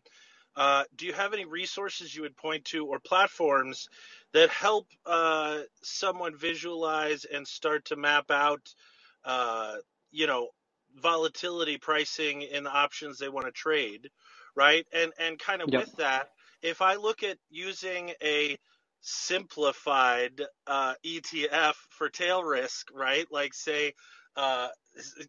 uh, 0.58 0.84
do 0.98 1.06
you 1.06 1.14
have 1.14 1.34
any 1.34 1.46
resources 1.46 2.14
you 2.14 2.24
would 2.24 2.38
point 2.38 2.66
to 2.66 2.86
or 2.86 3.00
platforms 3.00 3.88
that 4.34 4.50
help 4.50 4.88
uh, 5.06 5.60
someone 5.82 6.36
visualize 6.38 7.26
and 7.26 7.48
start 7.48 7.86
to 7.86 7.96
map 7.96 8.30
out, 8.32 8.74
uh, 9.26 9.76
you 10.12 10.28
know, 10.28 10.50
volatility 10.98 11.78
pricing 11.78 12.42
in 12.42 12.66
the 12.66 12.72
options 12.72 13.18
they 13.18 13.30
want 13.30 13.46
to 13.46 13.54
trade, 13.54 14.10
right? 14.56 14.86
And 14.94 15.14
and 15.20 15.40
kind 15.40 15.62
of 15.62 15.72
yep 15.72 15.74
with 15.74 15.96
that, 15.98 16.28
if 16.62 16.82
I 16.82 16.96
look 16.96 17.24
at 17.24 17.38
using 17.50 18.12
a 18.22 18.58
simplified 19.02 20.42
uh, 20.68 20.94
ETF 21.06 21.74
for 21.90 22.10
tail 22.10 22.44
risk, 22.44 22.90
right? 22.94 23.26
Like 23.32 23.54
say, 23.54 23.94
uh, 24.36 24.70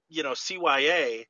you 0.08 0.22
know, 0.22 0.32
CYA. 0.32 1.24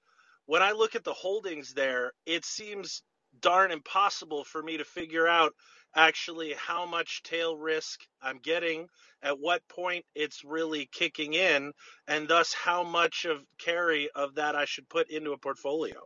When 0.46 0.62
I 0.62 0.72
look 0.72 0.96
at 0.96 1.04
the 1.04 1.12
holdings 1.12 1.74
there, 1.74 2.12
it 2.26 2.44
seems 2.44 3.02
darn 3.40 3.70
impossible 3.70 4.44
for 4.44 4.62
me 4.62 4.78
to 4.78 4.84
figure 4.84 5.28
out 5.28 5.52
actually 5.94 6.54
how 6.54 6.86
much 6.86 7.22
tail 7.22 7.56
risk 7.56 8.00
I'm 8.22 8.38
getting, 8.38 8.88
at 9.22 9.38
what 9.38 9.66
point 9.68 10.04
it's 10.14 10.44
really 10.44 10.88
kicking 10.92 11.34
in, 11.34 11.72
and 12.06 12.28
thus 12.28 12.52
how 12.52 12.84
much 12.84 13.24
of 13.24 13.38
carry 13.58 14.08
of 14.14 14.36
that 14.36 14.54
I 14.54 14.64
should 14.64 14.88
put 14.88 15.10
into 15.10 15.32
a 15.32 15.38
portfolio. 15.38 15.96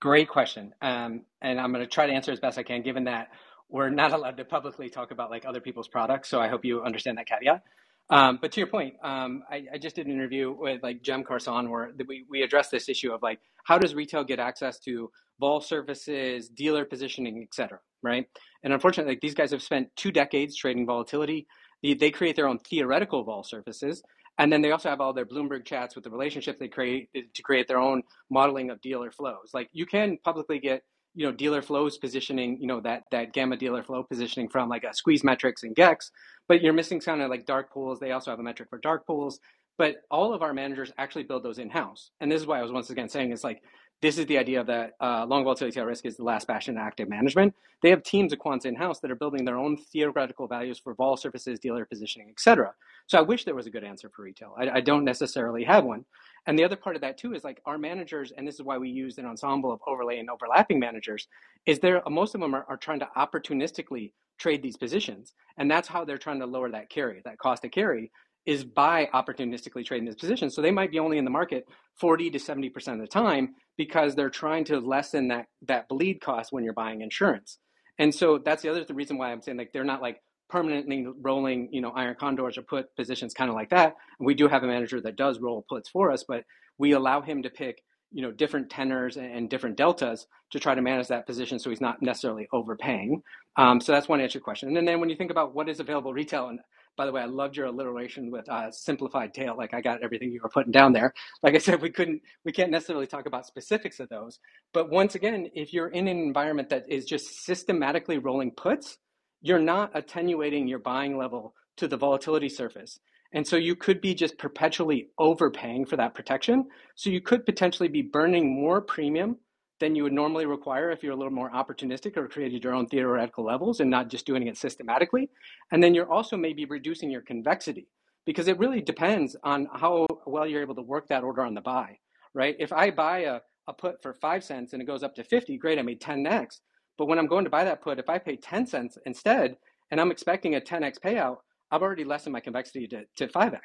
Great 0.00 0.28
question. 0.28 0.74
Um, 0.80 1.22
and 1.40 1.60
I'm 1.60 1.72
going 1.72 1.84
to 1.84 1.90
try 1.90 2.06
to 2.06 2.12
answer 2.12 2.30
as 2.30 2.40
best 2.40 2.58
I 2.58 2.62
can, 2.62 2.82
given 2.82 3.04
that 3.04 3.28
we're 3.68 3.90
not 3.90 4.12
allowed 4.12 4.36
to 4.38 4.44
publicly 4.44 4.88
talk 4.88 5.10
about 5.10 5.30
like 5.30 5.44
other 5.44 5.60
people's 5.60 5.88
products. 5.88 6.28
So 6.28 6.40
I 6.40 6.48
hope 6.48 6.64
you 6.64 6.82
understand 6.82 7.18
that 7.18 7.26
caveat. 7.26 7.62
Um, 8.10 8.38
but 8.40 8.52
to 8.52 8.60
your 8.60 8.68
point, 8.68 8.94
um, 9.02 9.42
I, 9.50 9.66
I 9.74 9.78
just 9.78 9.96
did 9.96 10.06
an 10.06 10.12
interview 10.12 10.50
with 10.50 10.82
like 10.82 11.00
Cem 11.04 11.24
Karsan 11.24 11.68
where 11.68 11.92
we, 12.08 12.24
we 12.30 12.42
addressed 12.42 12.70
this 12.70 12.88
issue 12.88 13.12
of 13.12 13.22
like, 13.22 13.40
how 13.64 13.76
does 13.76 13.94
retail 13.94 14.24
get 14.24 14.38
access 14.38 14.78
to 14.80 15.10
vol 15.38 15.60
surfaces, 15.60 16.48
dealer 16.48 16.86
positioning, 16.86 17.42
et 17.42 17.54
cetera, 17.54 17.78
right? 18.02 18.26
And 18.64 18.72
unfortunately, 18.72 19.12
like, 19.12 19.20
these 19.20 19.34
guys 19.34 19.50
have 19.50 19.62
spent 19.62 19.94
two 19.94 20.10
decades 20.10 20.56
trading 20.56 20.86
volatility. 20.86 21.46
They, 21.82 21.92
they 21.92 22.10
create 22.10 22.34
their 22.34 22.48
own 22.48 22.58
theoretical 22.60 23.24
vol 23.24 23.42
surfaces. 23.42 24.02
And 24.38 24.50
then 24.50 24.62
they 24.62 24.70
also 24.70 24.88
have 24.88 25.02
all 25.02 25.12
their 25.12 25.26
Bloomberg 25.26 25.66
chats 25.66 25.94
with 25.94 26.04
the 26.04 26.10
relationships 26.10 26.58
they 26.58 26.68
create 26.68 27.10
to 27.34 27.42
create 27.42 27.68
their 27.68 27.78
own 27.78 28.02
modeling 28.30 28.70
of 28.70 28.80
dealer 28.80 29.10
flows. 29.10 29.50
Like 29.52 29.68
you 29.72 29.84
can 29.84 30.16
publicly 30.24 30.58
get, 30.58 30.82
you 31.18 31.26
know, 31.26 31.32
dealer 31.32 31.62
flows 31.62 31.98
positioning, 31.98 32.58
you 32.60 32.68
know, 32.68 32.80
that 32.80 33.02
that 33.10 33.32
gamma 33.32 33.56
dealer 33.56 33.82
flow 33.82 34.04
positioning 34.04 34.48
from 34.48 34.68
like 34.68 34.84
a 34.84 34.92
SqueezeMetrics 35.00 35.64
and 35.64 35.74
Gex, 35.74 36.12
but 36.46 36.62
you're 36.62 36.72
missing 36.72 37.00
kind 37.00 37.20
of 37.20 37.28
like 37.28 37.44
dark 37.44 37.72
pools. 37.72 37.98
They 37.98 38.12
also 38.12 38.30
have 38.30 38.38
a 38.38 38.42
metric 38.44 38.68
for 38.70 38.78
dark 38.78 39.04
pools, 39.04 39.40
but 39.78 39.96
all 40.12 40.32
of 40.32 40.42
our 40.42 40.54
managers 40.54 40.92
actually 40.96 41.24
build 41.24 41.42
those 41.42 41.58
in 41.58 41.70
house. 41.70 42.12
And 42.20 42.30
this 42.30 42.40
is 42.40 42.46
why 42.46 42.60
I 42.60 42.62
was 42.62 42.70
once 42.70 42.90
again 42.90 43.08
saying 43.08 43.32
it's 43.32 43.42
like 43.42 43.62
this 44.00 44.16
is 44.16 44.26
the 44.26 44.38
idea 44.38 44.62
that 44.62 44.92
uh, 45.00 45.26
long 45.26 45.42
volatility 45.42 45.74
tail 45.74 45.84
risk 45.84 46.06
is 46.06 46.16
the 46.16 46.22
last 46.22 46.46
bastion 46.46 46.76
of 46.76 46.82
active 46.82 47.08
management. 47.08 47.52
They 47.82 47.90
have 47.90 48.04
teams 48.04 48.32
of 48.32 48.38
quants 48.38 48.64
in 48.64 48.76
house 48.76 49.00
that 49.00 49.10
are 49.10 49.16
building 49.16 49.44
their 49.44 49.58
own 49.58 49.76
theoretical 49.76 50.46
values 50.46 50.78
for 50.78 50.94
vol 50.94 51.16
surfaces, 51.16 51.58
dealer 51.58 51.84
positioning, 51.84 52.28
et 52.30 52.38
cetera. 52.38 52.72
So 53.08 53.18
I 53.18 53.22
wish 53.22 53.44
there 53.44 53.56
was 53.56 53.66
a 53.66 53.70
good 53.70 53.82
answer 53.82 54.08
for 54.14 54.22
retail. 54.22 54.54
I, 54.56 54.70
I 54.78 54.80
don't 54.80 55.04
necessarily 55.04 55.64
have 55.64 55.84
one. 55.84 56.04
And 56.48 56.58
the 56.58 56.64
other 56.64 56.76
part 56.76 56.96
of 56.96 57.02
that 57.02 57.18
too 57.18 57.34
is 57.34 57.44
like 57.44 57.60
our 57.66 57.76
managers, 57.76 58.32
and 58.32 58.48
this 58.48 58.54
is 58.54 58.62
why 58.62 58.78
we 58.78 58.88
use 58.88 59.18
an 59.18 59.26
ensemble 59.26 59.70
of 59.70 59.80
overlay 59.86 60.18
and 60.18 60.30
overlapping 60.30 60.80
managers, 60.80 61.28
is 61.66 61.78
there 61.78 62.02
most 62.08 62.34
of 62.34 62.40
them 62.40 62.54
are, 62.54 62.64
are 62.70 62.78
trying 62.78 63.00
to 63.00 63.08
opportunistically 63.18 64.12
trade 64.38 64.62
these 64.62 64.78
positions. 64.78 65.34
And 65.58 65.70
that's 65.70 65.88
how 65.88 66.06
they're 66.06 66.16
trying 66.16 66.40
to 66.40 66.46
lower 66.46 66.70
that 66.70 66.88
carry, 66.88 67.20
that 67.26 67.36
cost 67.36 67.66
of 67.66 67.70
carry 67.70 68.10
is 68.46 68.64
by 68.64 69.10
opportunistically 69.12 69.84
trading 69.84 70.06
these 70.06 70.14
positions. 70.14 70.54
So 70.54 70.62
they 70.62 70.70
might 70.70 70.90
be 70.90 70.98
only 70.98 71.18
in 71.18 71.24
the 71.26 71.30
market 71.30 71.66
40 72.00 72.30
to 72.30 72.38
70% 72.38 72.94
of 72.94 73.00
the 73.00 73.06
time 73.06 73.54
because 73.76 74.14
they're 74.14 74.30
trying 74.30 74.64
to 74.66 74.80
lessen 74.80 75.28
that 75.28 75.46
that 75.66 75.86
bleed 75.86 76.22
cost 76.22 76.50
when 76.50 76.64
you're 76.64 76.72
buying 76.72 77.02
insurance. 77.02 77.58
And 77.98 78.14
so 78.14 78.38
that's 78.38 78.62
the 78.62 78.70
other 78.70 78.86
reason 78.94 79.18
why 79.18 79.32
I'm 79.32 79.42
saying 79.42 79.58
like 79.58 79.72
they're 79.74 79.84
not 79.84 80.00
like 80.00 80.22
permanently 80.48 81.06
rolling, 81.22 81.68
you 81.72 81.80
know, 81.80 81.90
iron 81.90 82.16
condors 82.18 82.58
or 82.58 82.62
put 82.62 82.94
positions 82.96 83.34
kind 83.34 83.50
of 83.50 83.56
like 83.56 83.70
that. 83.70 83.96
And 84.18 84.26
We 84.26 84.34
do 84.34 84.48
have 84.48 84.62
a 84.62 84.66
manager 84.66 85.00
that 85.00 85.16
does 85.16 85.40
roll 85.40 85.64
puts 85.68 85.88
for 85.88 86.10
us, 86.10 86.24
but 86.26 86.44
we 86.78 86.92
allow 86.92 87.20
him 87.20 87.42
to 87.42 87.50
pick, 87.50 87.82
you 88.12 88.22
know, 88.22 88.32
different 88.32 88.70
tenors 88.70 89.16
and 89.16 89.50
different 89.50 89.76
deltas 89.76 90.26
to 90.50 90.60
try 90.60 90.74
to 90.74 90.82
manage 90.82 91.08
that 91.08 91.26
position 91.26 91.58
so 91.58 91.70
he's 91.70 91.80
not 91.80 92.00
necessarily 92.02 92.48
overpaying. 92.52 93.22
Um, 93.56 93.80
so 93.80 93.92
that's 93.92 94.08
one 94.08 94.20
answer 94.20 94.40
question. 94.40 94.76
And 94.76 94.88
then 94.88 95.00
when 95.00 95.10
you 95.10 95.16
think 95.16 95.30
about 95.30 95.54
what 95.54 95.68
is 95.68 95.80
available 95.80 96.12
retail, 96.12 96.48
and 96.48 96.60
by 96.96 97.06
the 97.06 97.12
way, 97.12 97.22
I 97.22 97.26
loved 97.26 97.56
your 97.56 97.66
alliteration 97.66 98.30
with 98.30 98.48
uh, 98.48 98.70
simplified 98.70 99.32
tail. 99.34 99.56
Like 99.56 99.74
I 99.74 99.80
got 99.80 100.02
everything 100.02 100.32
you 100.32 100.40
were 100.42 100.48
putting 100.48 100.72
down 100.72 100.92
there. 100.92 101.14
Like 101.42 101.54
I 101.54 101.58
said, 101.58 101.80
we 101.80 101.90
couldn't, 101.90 102.22
we 102.44 102.52
can't 102.52 102.70
necessarily 102.72 103.06
talk 103.06 103.26
about 103.26 103.46
specifics 103.46 104.00
of 104.00 104.08
those. 104.08 104.40
But 104.72 104.90
once 104.90 105.14
again, 105.14 105.48
if 105.54 105.72
you're 105.72 105.88
in 105.88 106.08
an 106.08 106.18
environment 106.18 106.70
that 106.70 106.84
is 106.88 107.04
just 107.04 107.44
systematically 107.44 108.18
rolling 108.18 108.50
puts, 108.52 108.98
you're 109.40 109.58
not 109.58 109.90
attenuating 109.94 110.66
your 110.66 110.78
buying 110.78 111.16
level 111.16 111.54
to 111.76 111.88
the 111.88 111.96
volatility 111.96 112.48
surface. 112.48 112.98
And 113.32 113.46
so 113.46 113.56
you 113.56 113.76
could 113.76 114.00
be 114.00 114.14
just 114.14 114.38
perpetually 114.38 115.08
overpaying 115.18 115.86
for 115.86 115.96
that 115.96 116.14
protection. 116.14 116.66
So 116.94 117.10
you 117.10 117.20
could 117.20 117.44
potentially 117.44 117.88
be 117.88 118.02
burning 118.02 118.54
more 118.60 118.80
premium 118.80 119.36
than 119.80 119.94
you 119.94 120.02
would 120.02 120.12
normally 120.12 120.46
require 120.46 120.90
if 120.90 121.02
you're 121.02 121.12
a 121.12 121.16
little 121.16 121.32
more 121.32 121.50
opportunistic 121.50 122.16
or 122.16 122.26
created 122.26 122.64
your 122.64 122.74
own 122.74 122.86
theoretical 122.86 123.44
levels 123.44 123.80
and 123.80 123.90
not 123.90 124.08
just 124.08 124.26
doing 124.26 124.46
it 124.46 124.56
systematically. 124.56 125.30
And 125.70 125.82
then 125.82 125.94
you're 125.94 126.10
also 126.10 126.36
maybe 126.36 126.64
reducing 126.64 127.10
your 127.10 127.20
convexity 127.22 127.86
because 128.26 128.48
it 128.48 128.58
really 128.58 128.80
depends 128.80 129.36
on 129.44 129.68
how 129.72 130.06
well 130.26 130.46
you're 130.46 130.62
able 130.62 130.74
to 130.74 130.82
work 130.82 131.08
that 131.08 131.22
order 131.22 131.42
on 131.42 131.54
the 131.54 131.60
buy, 131.60 131.98
right? 132.34 132.56
If 132.58 132.72
I 132.72 132.90
buy 132.90 133.20
a, 133.20 133.40
a 133.68 133.72
put 133.72 134.02
for 134.02 134.14
five 134.14 134.42
cents 134.42 134.72
and 134.72 134.82
it 134.82 134.86
goes 134.86 135.02
up 135.02 135.14
to 135.14 135.24
50, 135.24 135.56
great, 135.58 135.78
I 135.78 135.82
made 135.82 136.00
10x. 136.00 136.60
But 136.98 137.06
when 137.06 137.18
I'm 137.18 137.28
going 137.28 137.44
to 137.44 137.50
buy 137.50 137.64
that 137.64 137.80
put, 137.80 137.98
if 137.98 138.08
I 138.08 138.18
pay 138.18 138.36
10 138.36 138.66
cents 138.66 138.98
instead 139.06 139.56
and 139.90 140.00
I'm 140.00 140.10
expecting 140.10 140.56
a 140.56 140.60
10x 140.60 140.98
payout, 140.98 141.38
I've 141.70 141.82
already 141.82 142.04
lessened 142.04 142.32
my 142.32 142.40
convexity 142.40 142.86
to, 142.88 143.04
to 143.16 143.28
5x. 143.28 143.60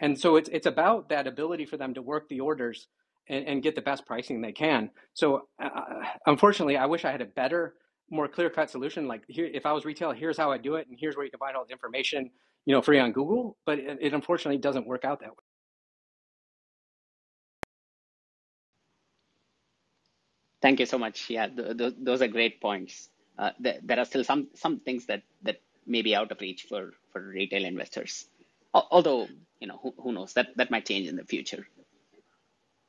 And 0.00 0.18
so 0.18 0.36
it's, 0.36 0.48
it's 0.50 0.66
about 0.66 1.10
that 1.10 1.26
ability 1.26 1.66
for 1.66 1.76
them 1.76 1.92
to 1.94 2.02
work 2.02 2.28
the 2.28 2.40
orders 2.40 2.88
and, 3.28 3.46
and 3.46 3.62
get 3.62 3.74
the 3.74 3.82
best 3.82 4.06
pricing 4.06 4.40
they 4.40 4.52
can. 4.52 4.90
So 5.12 5.48
uh, 5.62 5.68
unfortunately, 6.26 6.78
I 6.78 6.86
wish 6.86 7.04
I 7.04 7.10
had 7.10 7.20
a 7.20 7.26
better, 7.26 7.74
more 8.10 8.26
clear 8.26 8.48
cut 8.48 8.70
solution. 8.70 9.06
Like 9.06 9.24
here, 9.28 9.48
if 9.52 9.66
I 9.66 9.72
was 9.72 9.84
retail, 9.84 10.12
here's 10.12 10.38
how 10.38 10.50
I 10.50 10.58
do 10.58 10.76
it, 10.76 10.88
and 10.88 10.96
here's 10.98 11.16
where 11.16 11.24
you 11.24 11.30
can 11.30 11.38
find 11.38 11.56
all 11.56 11.66
the 11.66 11.72
information, 11.72 12.30
you 12.64 12.74
know, 12.74 12.80
free 12.80 12.98
on 12.98 13.12
Google. 13.12 13.58
But 13.66 13.78
it, 13.78 13.98
it 14.00 14.14
unfortunately 14.14 14.58
doesn't 14.58 14.86
work 14.86 15.04
out 15.04 15.20
that 15.20 15.30
way. 15.30 15.44
Thank 20.62 20.80
you 20.80 20.86
so 20.86 20.98
much. 20.98 21.30
Yeah, 21.30 21.48
th- 21.48 21.76
th- 21.78 21.94
those 21.98 22.22
are 22.22 22.28
great 22.28 22.60
points. 22.60 23.10
Uh, 23.38 23.52
th- 23.62 23.80
there 23.82 23.98
are 23.98 24.04
still 24.04 24.24
some 24.24 24.48
some 24.54 24.80
things 24.80 25.06
that 25.06 25.22
that 25.42 25.60
may 25.86 26.02
be 26.02 26.14
out 26.16 26.32
of 26.32 26.40
reach 26.40 26.64
for 26.64 26.92
for 27.12 27.22
retail 27.22 27.64
investors. 27.64 28.26
Although 28.74 29.28
you 29.60 29.68
know 29.68 29.78
who, 29.82 29.94
who 29.98 30.12
knows 30.12 30.34
that 30.34 30.56
that 30.56 30.70
might 30.70 30.86
change 30.86 31.08
in 31.08 31.16
the 31.16 31.24
future. 31.24 31.66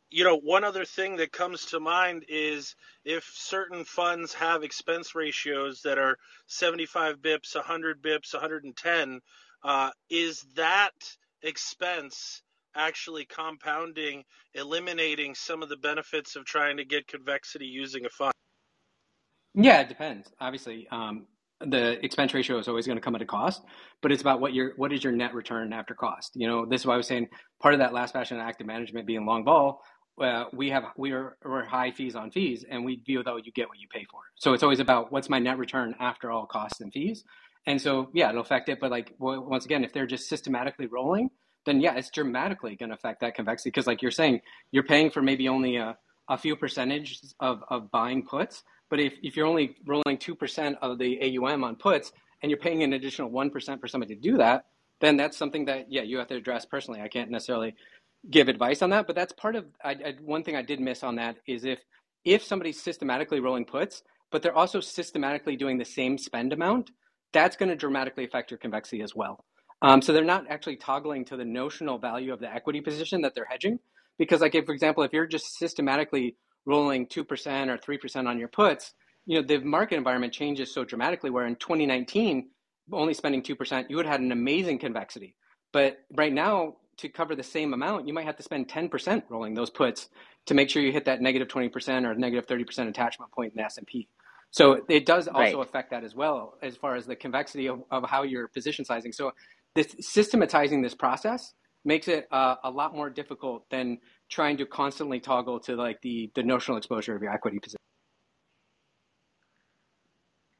You 0.10 0.24
know, 0.26 0.38
one 0.38 0.64
other 0.64 0.86
thing 0.86 1.18
that 1.18 1.34
comes 1.34 1.68
to 1.68 1.80
mind 1.82 2.26
is 2.30 2.76
if 3.06 3.26
certain 3.36 3.86
funds 3.86 4.34
have 4.36 4.64
expense 4.64 5.16
ratios 5.16 5.82
that 5.84 6.00
are 6.00 6.18
75 6.48 7.18
bips, 7.20 7.56
100 7.56 8.02
bips, 8.02 8.34
110, 8.34 9.22
uh, 9.64 9.92
is 10.10 10.44
that 10.56 10.94
expense 11.44 12.42
actually 12.76 13.26
compounding, 13.26 14.24
eliminating 14.54 15.36
some 15.36 15.64
of 15.64 15.70
the 15.70 15.78
benefits 15.78 16.36
of 16.36 16.46
trying 16.46 16.78
to 16.78 16.86
get 16.86 17.08
convexity 17.08 17.66
using 17.66 18.06
a 18.06 18.10
fund? 18.10 18.34
Yeah, 19.54 19.82
it 19.82 19.90
depends. 19.90 20.32
Obviously, 20.40 20.88
um, 20.92 21.28
the 21.60 22.04
expense 22.04 22.34
ratio 22.34 22.58
is 22.58 22.68
always 22.68 22.86
going 22.86 22.98
to 22.98 23.02
come 23.02 23.16
at 23.16 23.22
a 23.22 23.26
cost, 23.26 23.64
but 24.02 24.12
it's 24.12 24.22
about 24.22 24.40
what 24.42 24.54
your 24.54 24.74
what 24.78 24.94
is 24.94 25.04
your 25.04 25.14
net 25.14 25.34
return 25.34 25.74
after 25.74 25.94
cost. 25.94 26.32
You 26.36 26.48
know, 26.48 26.66
this 26.66 26.82
is 26.82 26.88
why 26.88 26.96
I 26.96 26.98
was 26.98 27.08
saying 27.08 27.28
part 27.62 27.74
of 27.74 27.80
that 27.80 27.94
last 27.94 28.14
fashion 28.14 28.38
active 28.40 28.68
management 28.68 29.06
being 29.06 29.26
long 29.26 29.44
vol. 29.44 29.82
Uh, 30.22 30.46
we 30.54 30.70
have 30.70 30.86
we 30.98 31.12
are 31.12 31.38
we're 31.44 31.66
high 31.66 31.92
fees 31.92 32.16
on 32.16 32.32
fees, 32.32 32.66
and 32.70 32.86
we 32.86 33.02
view 33.06 33.24
though 33.24 33.38
you 33.38 33.52
get 33.52 33.68
what 33.68 33.80
you 33.80 33.88
pay 33.94 34.06
for. 34.10 34.22
So 34.36 34.54
it's 34.54 34.64
always 34.64 34.80
about 34.80 35.12
what's 35.12 35.30
my 35.30 35.40
net 35.40 35.58
return 35.58 35.96
after 36.00 36.32
all 36.32 36.46
costs 36.46 36.82
and 36.82 36.92
fees. 36.92 37.24
And 37.68 37.80
so 37.80 38.10
yeah, 38.14 38.30
it'll 38.30 38.42
affect 38.42 38.70
it. 38.70 38.80
But 38.80 38.92
like 38.92 39.14
once 39.20 39.66
again, 39.66 39.84
if 39.84 39.94
they're 39.94 40.08
just 40.08 40.28
systematically 40.28 40.88
rolling, 40.88 41.30
then 41.66 41.80
yeah, 41.82 41.96
it's 41.96 42.10
dramatically 42.10 42.76
going 42.76 42.90
to 42.90 42.96
affect 42.96 43.22
that 43.22 43.36
convexity 43.36 43.70
because, 43.70 43.88
like 43.88 44.02
you're 44.02 44.12
saying, 44.12 44.42
you're 44.72 44.84
paying 44.84 45.12
for 45.12 45.22
maybe 45.22 45.48
only 45.48 45.76
a, 45.78 45.98
a 46.30 46.38
few 46.38 46.56
percentage 46.56 47.20
of, 47.40 47.64
of 47.70 47.92
buying 47.92 48.26
puts. 48.26 48.64
But 48.90 49.00
if, 49.00 49.14
if 49.22 49.38
you're 49.38 49.48
only 49.48 49.76
rolling 49.86 50.18
2% 50.18 50.76
of 50.82 50.98
the 50.98 51.38
AUM 51.38 51.64
on 51.64 51.76
puts 51.76 52.12
and 52.42 52.50
you're 52.50 52.60
paying 52.60 52.84
an 52.84 52.94
additional 52.94 53.30
1% 53.30 53.80
for 53.80 53.88
somebody 53.88 54.16
to 54.16 54.22
do 54.22 54.38
that, 54.38 54.66
then 55.00 55.18
that's 55.18 55.38
something 55.38 55.66
that, 55.66 55.92
yeah, 55.92 56.02
you 56.02 56.18
have 56.18 56.28
to 56.28 56.36
address 56.36 56.66
personally. 56.66 57.02
I 57.02 57.08
can't 57.08 57.32
necessarily 57.32 57.74
give 58.30 58.48
advice 58.48 58.82
on 58.82 58.92
that, 58.92 59.08
but 59.08 59.16
that's 59.16 59.34
part 59.34 59.56
of 59.56 59.66
I, 59.84 59.92
I, 59.92 60.16
one 60.22 60.44
thing 60.44 60.56
I 60.56 60.62
did 60.62 60.80
miss 60.80 61.04
on 61.04 61.16
that 61.16 61.38
is 61.48 61.66
if 61.66 61.80
if 62.24 62.44
somebody's 62.44 62.80
systematically 62.80 63.40
rolling 63.40 63.66
puts, 63.66 64.04
but 64.32 64.44
they're 64.44 64.56
also 64.56 64.80
systematically 64.80 65.56
doing 65.56 65.80
the 65.80 65.86
same 65.86 66.20
spend 66.20 66.54
amount, 66.54 66.92
that's 67.34 67.56
going 67.56 67.70
to 67.70 67.76
dramatically 67.76 68.26
affect 68.26 68.52
your 68.52 68.60
convexity 68.60 69.02
as 69.02 69.16
well. 69.16 69.44
Um, 69.82 70.02
so 70.02 70.14
they're 70.14 70.24
not 70.24 70.46
actually 70.50 70.76
toggling 70.76 71.26
to 71.26 71.38
the 71.38 71.46
notional 71.46 71.98
value 71.98 72.34
of 72.34 72.40
the 72.40 72.54
equity 72.54 72.82
position 72.82 73.22
that 73.22 73.34
they're 73.36 73.48
hedging. 73.50 73.80
Because, 74.18 74.42
like, 74.42 74.54
if, 74.54 74.66
for 74.66 74.74
example, 74.74 75.04
if 75.04 75.14
you're 75.14 75.26
just 75.26 75.58
systematically 75.58 76.36
rolling 76.66 77.08
2% 77.08 77.20
or 77.22 77.78
3% 77.78 78.28
on 78.28 78.38
your 78.38 78.48
puts, 78.48 78.94
you 79.26 79.42
know, 79.42 79.48
the 79.48 79.60
market 79.60 79.96
environment 79.96 80.34
changes 80.34 80.74
so 80.74 80.84
dramatically 80.84 81.30
where 81.30 81.46
in 81.46 81.56
2019, 81.56 82.50
only 82.92 83.14
spending 83.14 83.42
2%, 83.42 83.90
you 83.90 83.96
would 83.96 84.06
have 84.06 84.14
had 84.14 84.22
an 84.22 84.32
amazing 84.32 84.78
convexity. 84.78 85.36
But 85.72 86.00
right 86.16 86.34
now, 86.34 86.76
to 86.98 87.10
cover 87.10 87.36
the 87.36 87.44
same 87.44 87.74
amount, 87.74 88.08
you 88.08 88.14
might 88.14 88.26
have 88.26 88.38
to 88.38 88.44
spend 88.44 88.68
10% 88.68 89.24
rolling 89.30 89.54
those 89.54 89.70
puts 89.70 90.10
to 90.46 90.54
make 90.54 90.70
sure 90.70 90.82
you 90.82 90.92
hit 90.92 91.06
that 91.06 91.22
negative 91.22 91.48
20% 91.48 92.06
or 92.06 92.14
negative 92.16 92.46
30% 92.48 92.88
attachment 92.88 93.32
point 93.32 93.54
in 93.54 93.58
the 93.58 93.64
S&P. 93.64 94.08
So 94.52 94.84
it 94.90 95.06
does 95.06 95.28
also 95.30 95.40
right. 95.40 95.68
affect 95.68 95.92
that 95.92 96.04
as 96.04 96.14
well 96.14 96.58
as 96.62 96.76
far 96.76 96.96
as 96.96 97.06
the 97.06 97.16
convexity 97.16 97.68
of, 97.68 97.84
of 97.90 98.04
how 98.04 98.24
you're 98.24 98.50
position 98.50 98.84
sizing. 98.84 99.14
So 99.14 99.32
this 99.76 99.96
systematizing 100.00 100.82
this 100.82 100.94
process 100.96 101.54
makes 101.84 102.08
it 102.08 102.28
uh, 102.32 102.56
a 102.64 102.70
lot 102.70 102.96
more 102.96 103.10
difficult 103.10 103.70
than 103.70 103.98
trying 104.30 104.58
to 104.58 104.66
constantly 104.66 105.20
toggle 105.20 105.60
to 105.60 105.76
like 105.76 106.02
the, 106.02 106.32
the 106.36 106.44
notional 106.44 106.78
exposure 106.78 107.16
of 107.16 107.22
your 107.22 107.32
equity 107.32 107.60
position. 107.60 107.78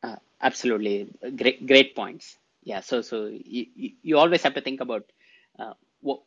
Uh, 0.04 0.16
absolutely, 0.42 1.10
great 1.36 1.68
great 1.68 1.96
points. 1.96 2.38
Yeah, 2.64 2.82
so 2.82 3.02
so 3.02 3.26
you, 3.32 3.66
you 4.02 4.18
always 4.18 4.44
have 4.44 4.56
to 4.56 4.62
think 4.62 4.82
about 4.82 5.12
uh, 5.60 5.74
what 6.02 6.22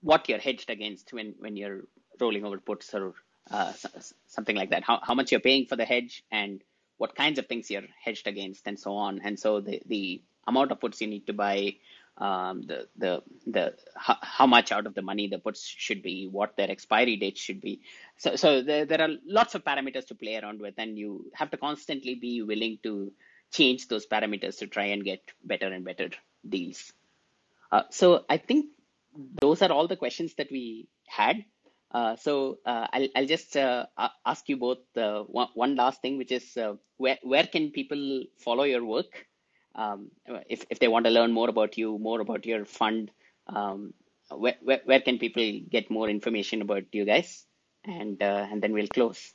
what 0.00 0.28
you're 0.28 0.38
hedged 0.38 0.70
against 0.70 1.12
when 1.12 1.34
when 1.38 1.56
you're 1.56 1.82
rolling 2.20 2.44
over 2.44 2.58
puts 2.58 2.94
or 2.94 3.14
uh, 3.50 3.72
something 4.28 4.54
like 4.56 4.70
that. 4.70 4.84
How 4.84 5.00
how 5.02 5.14
much 5.14 5.32
you're 5.32 5.40
paying 5.40 5.66
for 5.66 5.76
the 5.76 5.84
hedge 5.84 6.22
and 6.30 6.62
what 6.98 7.16
kinds 7.16 7.38
of 7.38 7.46
things 7.46 7.70
you're 7.70 7.82
hedged 8.04 8.28
against 8.28 8.66
and 8.66 8.78
so 8.78 8.94
on. 8.94 9.20
And 9.24 9.38
so 9.38 9.60
the 9.60 9.82
the 9.86 10.22
amount 10.46 10.72
of 10.72 10.80
puts 10.80 11.00
you 11.00 11.06
need 11.06 11.26
to 11.26 11.32
buy, 11.32 11.76
um, 12.18 12.62
the 12.62 12.88
the 12.96 13.22
the 13.46 13.74
how, 13.96 14.16
how, 14.20 14.46
much 14.46 14.70
out 14.70 14.86
of 14.86 14.94
the 14.94 15.02
money 15.02 15.26
the 15.28 15.38
puts 15.38 15.66
should 15.66 16.02
be, 16.02 16.28
what 16.30 16.56
their 16.56 16.70
expiry 16.70 17.16
date 17.16 17.38
should 17.38 17.60
be. 17.60 17.80
So 18.18 18.36
so 18.36 18.62
there 18.62 18.84
there 18.84 19.00
are 19.00 19.10
lots 19.26 19.54
of 19.54 19.64
parameters 19.64 20.06
to 20.08 20.14
play 20.14 20.36
around 20.36 20.60
with, 20.60 20.74
and 20.78 20.98
you 20.98 21.30
have 21.34 21.50
to 21.50 21.56
constantly 21.56 22.14
be 22.14 22.42
willing 22.42 22.78
to 22.84 23.12
change 23.52 23.88
those 23.88 24.06
parameters 24.06 24.58
to 24.58 24.66
try 24.66 24.86
and 24.86 25.04
get 25.04 25.22
better 25.44 25.66
and 25.66 25.84
better 25.84 26.10
deals. 26.48 26.92
Uh, 27.70 27.82
so 27.90 28.24
I 28.28 28.36
think 28.38 28.66
those 29.40 29.62
are 29.62 29.72
all 29.72 29.88
the 29.88 29.96
questions 29.96 30.34
that 30.34 30.50
we 30.50 30.88
had. 31.06 31.44
Uh, 31.92 32.16
so 32.16 32.58
uh, 32.66 32.88
I'll, 32.92 33.08
I'll 33.14 33.26
just 33.26 33.56
uh, 33.56 33.86
ask 34.26 34.48
you 34.48 34.56
both 34.56 34.78
uh, 34.96 35.20
one, 35.22 35.48
one, 35.54 35.76
last 35.76 36.02
thing, 36.02 36.18
which 36.18 36.32
is 36.32 36.56
uh, 36.56 36.74
where, 36.96 37.18
where 37.22 37.46
can 37.46 37.70
people 37.70 38.24
follow 38.38 38.64
your 38.64 38.84
work? 38.84 39.26
Um, 39.74 40.10
if, 40.48 40.64
if 40.70 40.78
they 40.78 40.88
want 40.88 41.06
to 41.06 41.10
learn 41.10 41.32
more 41.32 41.48
about 41.48 41.78
you, 41.78 41.98
more 41.98 42.20
about 42.20 42.46
your 42.46 42.64
fund, 42.64 43.10
um, 43.48 43.94
where, 44.30 44.56
where, 44.62 44.80
where, 44.84 45.00
can 45.00 45.18
people 45.18 45.60
get 45.70 45.90
more 45.90 46.08
information 46.08 46.62
about 46.62 46.84
you 46.92 47.04
guys? 47.04 47.46
And, 47.84 48.22
uh, 48.22 48.46
and 48.50 48.62
then 48.62 48.72
we'll 48.72 48.88
close. 48.88 49.34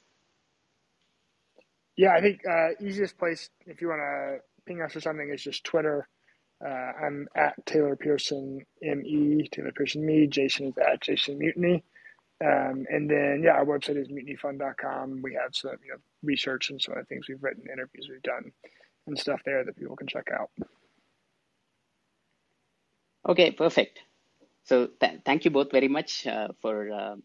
Yeah, 1.98 2.14
I 2.14 2.22
think 2.22 2.42
uh, 2.50 2.70
easiest 2.82 3.18
place 3.18 3.50
if 3.68 3.82
you 3.82 3.90
want 3.90 4.02
to 4.02 4.38
ping 4.66 4.82
us 4.82 4.96
or 4.96 5.02
something 5.02 5.30
is 5.34 5.44
just 5.44 5.64
Twitter 5.64 6.08
Uh, 6.66 6.92
I'm 7.06 7.28
at 7.36 7.66
Taylor 7.66 7.96
Pearson 7.96 8.66
me 8.82 9.48
Taylor 9.52 9.72
Pearson 9.72 10.06
me. 10.06 10.28
Jason 10.28 10.68
is 10.68 10.78
at 10.78 11.02
Jason 11.02 11.38
Mutiny. 11.40 11.84
Um, 12.44 12.86
and 12.90 13.10
then 13.10 13.42
yeah, 13.44 13.52
our 13.52 13.66
website 13.66 13.98
is 13.98 14.10
mutinyfund.com. 14.10 15.22
We 15.22 15.36
have 15.36 15.56
some 15.56 15.78
you 15.86 15.92
know 15.92 16.00
research 16.24 16.70
and 16.70 16.82
some 16.82 16.98
of 16.98 17.02
the 17.02 17.06
things 17.06 17.28
we've 17.30 17.44
written, 17.44 17.64
interviews 17.72 18.08
we've 18.10 18.24
done, 18.24 18.52
and 19.10 19.20
stuff 19.20 19.42
there 19.46 19.66
that 19.66 19.78
people 19.78 19.98
can 19.98 20.08
check 20.08 20.30
out. 20.34 20.52
Okay, 23.28 23.52
perfect. 23.52 24.00
So 24.66 24.88
th- 25.02 25.22
thank 25.26 25.46
you 25.46 25.52
both 25.52 25.72
very 25.72 25.90
much 25.90 26.28
uh, 26.28 26.50
for 26.62 26.92
uh, 26.92 27.16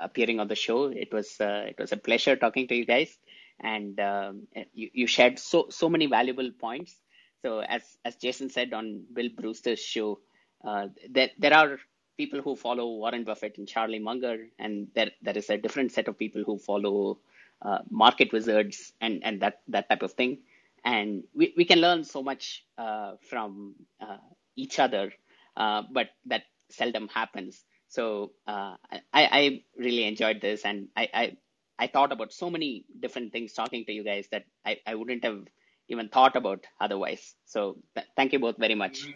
appearing 0.00 0.40
on 0.40 0.48
the 0.48 0.56
show. 0.56 0.86
It 0.86 1.12
was 1.12 1.40
uh, 1.40 1.64
it 1.68 1.76
was 1.78 1.92
a 1.92 1.98
pleasure 1.98 2.36
talking 2.36 2.68
to 2.68 2.76
you 2.76 2.86
guys, 2.86 3.16
and 3.60 3.98
um, 4.00 4.48
you, 4.74 4.90
you 4.94 5.06
shared 5.08 5.38
so 5.38 5.66
so 5.70 5.88
many 5.88 6.06
valuable 6.06 6.50
points. 6.58 6.96
So 7.44 7.60
as 7.60 7.82
as 8.04 8.16
Jason 8.16 8.50
said 8.50 8.72
on 8.74 9.04
Bill 9.12 9.30
Brewster's 9.36 9.80
show, 9.80 10.20
uh, 10.66 10.88
there 11.10 11.30
there 11.38 11.54
are 11.54 11.78
people 12.18 12.42
who 12.42 12.56
follow 12.56 12.86
Warren 12.96 13.24
Buffett 13.24 13.58
and 13.58 13.68
Charlie 13.68 14.00
Munger, 14.00 14.48
and 14.58 14.88
there 14.94 15.12
there 15.22 15.38
is 15.38 15.50
a 15.50 15.58
different 15.58 15.92
set 15.92 16.08
of 16.08 16.18
people 16.18 16.44
who 16.44 16.58
follow 16.58 17.18
uh, 17.62 17.80
market 17.90 18.32
wizards 18.32 18.92
and 19.00 19.22
and 19.24 19.42
that 19.42 19.62
that 19.68 19.88
type 19.88 20.02
of 20.02 20.12
thing. 20.14 20.38
And 20.84 21.24
we, 21.34 21.54
we 21.56 21.64
can 21.64 21.80
learn 21.80 22.04
so 22.04 22.22
much 22.22 22.64
uh, 22.76 23.12
from 23.28 23.74
uh, 24.00 24.18
each 24.56 24.78
other, 24.78 25.12
uh, 25.56 25.82
but 25.92 26.08
that 26.26 26.42
seldom 26.70 27.08
happens. 27.08 27.64
So 27.88 28.32
uh, 28.46 28.76
I, 28.92 29.00
I 29.14 29.62
really 29.76 30.04
enjoyed 30.04 30.40
this, 30.40 30.64
and 30.64 30.88
I, 30.96 31.08
I 31.14 31.36
I 31.78 31.86
thought 31.86 32.12
about 32.12 32.32
so 32.32 32.50
many 32.50 32.84
different 33.00 33.32
things 33.32 33.52
talking 33.52 33.84
to 33.86 33.92
you 33.92 34.04
guys 34.04 34.26
that 34.32 34.44
I, 34.66 34.78
I 34.86 34.94
wouldn't 34.96 35.24
have 35.24 35.44
even 35.88 36.08
thought 36.08 36.36
about 36.36 36.64
otherwise. 36.80 37.34
So 37.46 37.78
th- 37.94 38.06
thank 38.16 38.32
you 38.32 38.40
both 38.40 38.58
very 38.58 38.74
much. 38.74 39.06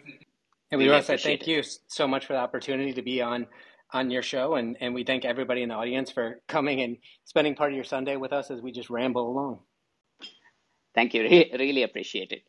And 0.71 0.79
we 0.79 0.85
really 0.85 0.95
want 0.95 1.05
to 1.05 1.17
say 1.17 1.37
thank 1.37 1.41
it. 1.41 1.47
you 1.47 1.63
so 1.87 2.07
much 2.07 2.25
for 2.25 2.33
the 2.33 2.39
opportunity 2.39 2.93
to 2.93 3.01
be 3.01 3.21
on 3.21 3.47
on 3.91 4.09
your 4.09 4.23
show, 4.23 4.55
and 4.55 4.75
and 4.81 4.93
we 4.95 5.03
thank 5.03 5.23
everybody 5.23 5.61
in 5.61 5.69
the 5.69 5.75
audience 5.75 6.09
for 6.09 6.41
coming 6.47 6.81
and 6.81 6.97
spending 7.25 7.53
part 7.53 7.71
of 7.71 7.75
your 7.75 7.83
Sunday 7.83 8.15
with 8.15 8.33
us 8.33 8.49
as 8.49 8.61
we 8.61 8.71
just 8.71 8.89
ramble 8.89 9.29
along. 9.29 9.59
Thank 10.95 11.13
you, 11.13 11.23
Re- 11.23 11.51
really 11.57 11.83
appreciate 11.83 12.31
it. 12.31 12.43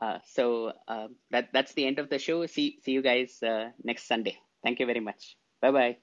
Uh, 0.00 0.18
so 0.26 0.72
uh, 0.88 1.08
that 1.30 1.48
that's 1.52 1.74
the 1.74 1.86
end 1.86 1.98
of 1.98 2.08
the 2.10 2.18
show. 2.18 2.46
See 2.46 2.78
see 2.82 2.92
you 2.92 3.02
guys 3.02 3.42
uh, 3.42 3.70
next 3.82 4.06
Sunday. 4.08 4.38
Thank 4.62 4.80
you 4.80 4.86
very 4.86 5.00
much. 5.00 5.36
Bye 5.60 5.72
bye. 5.72 5.98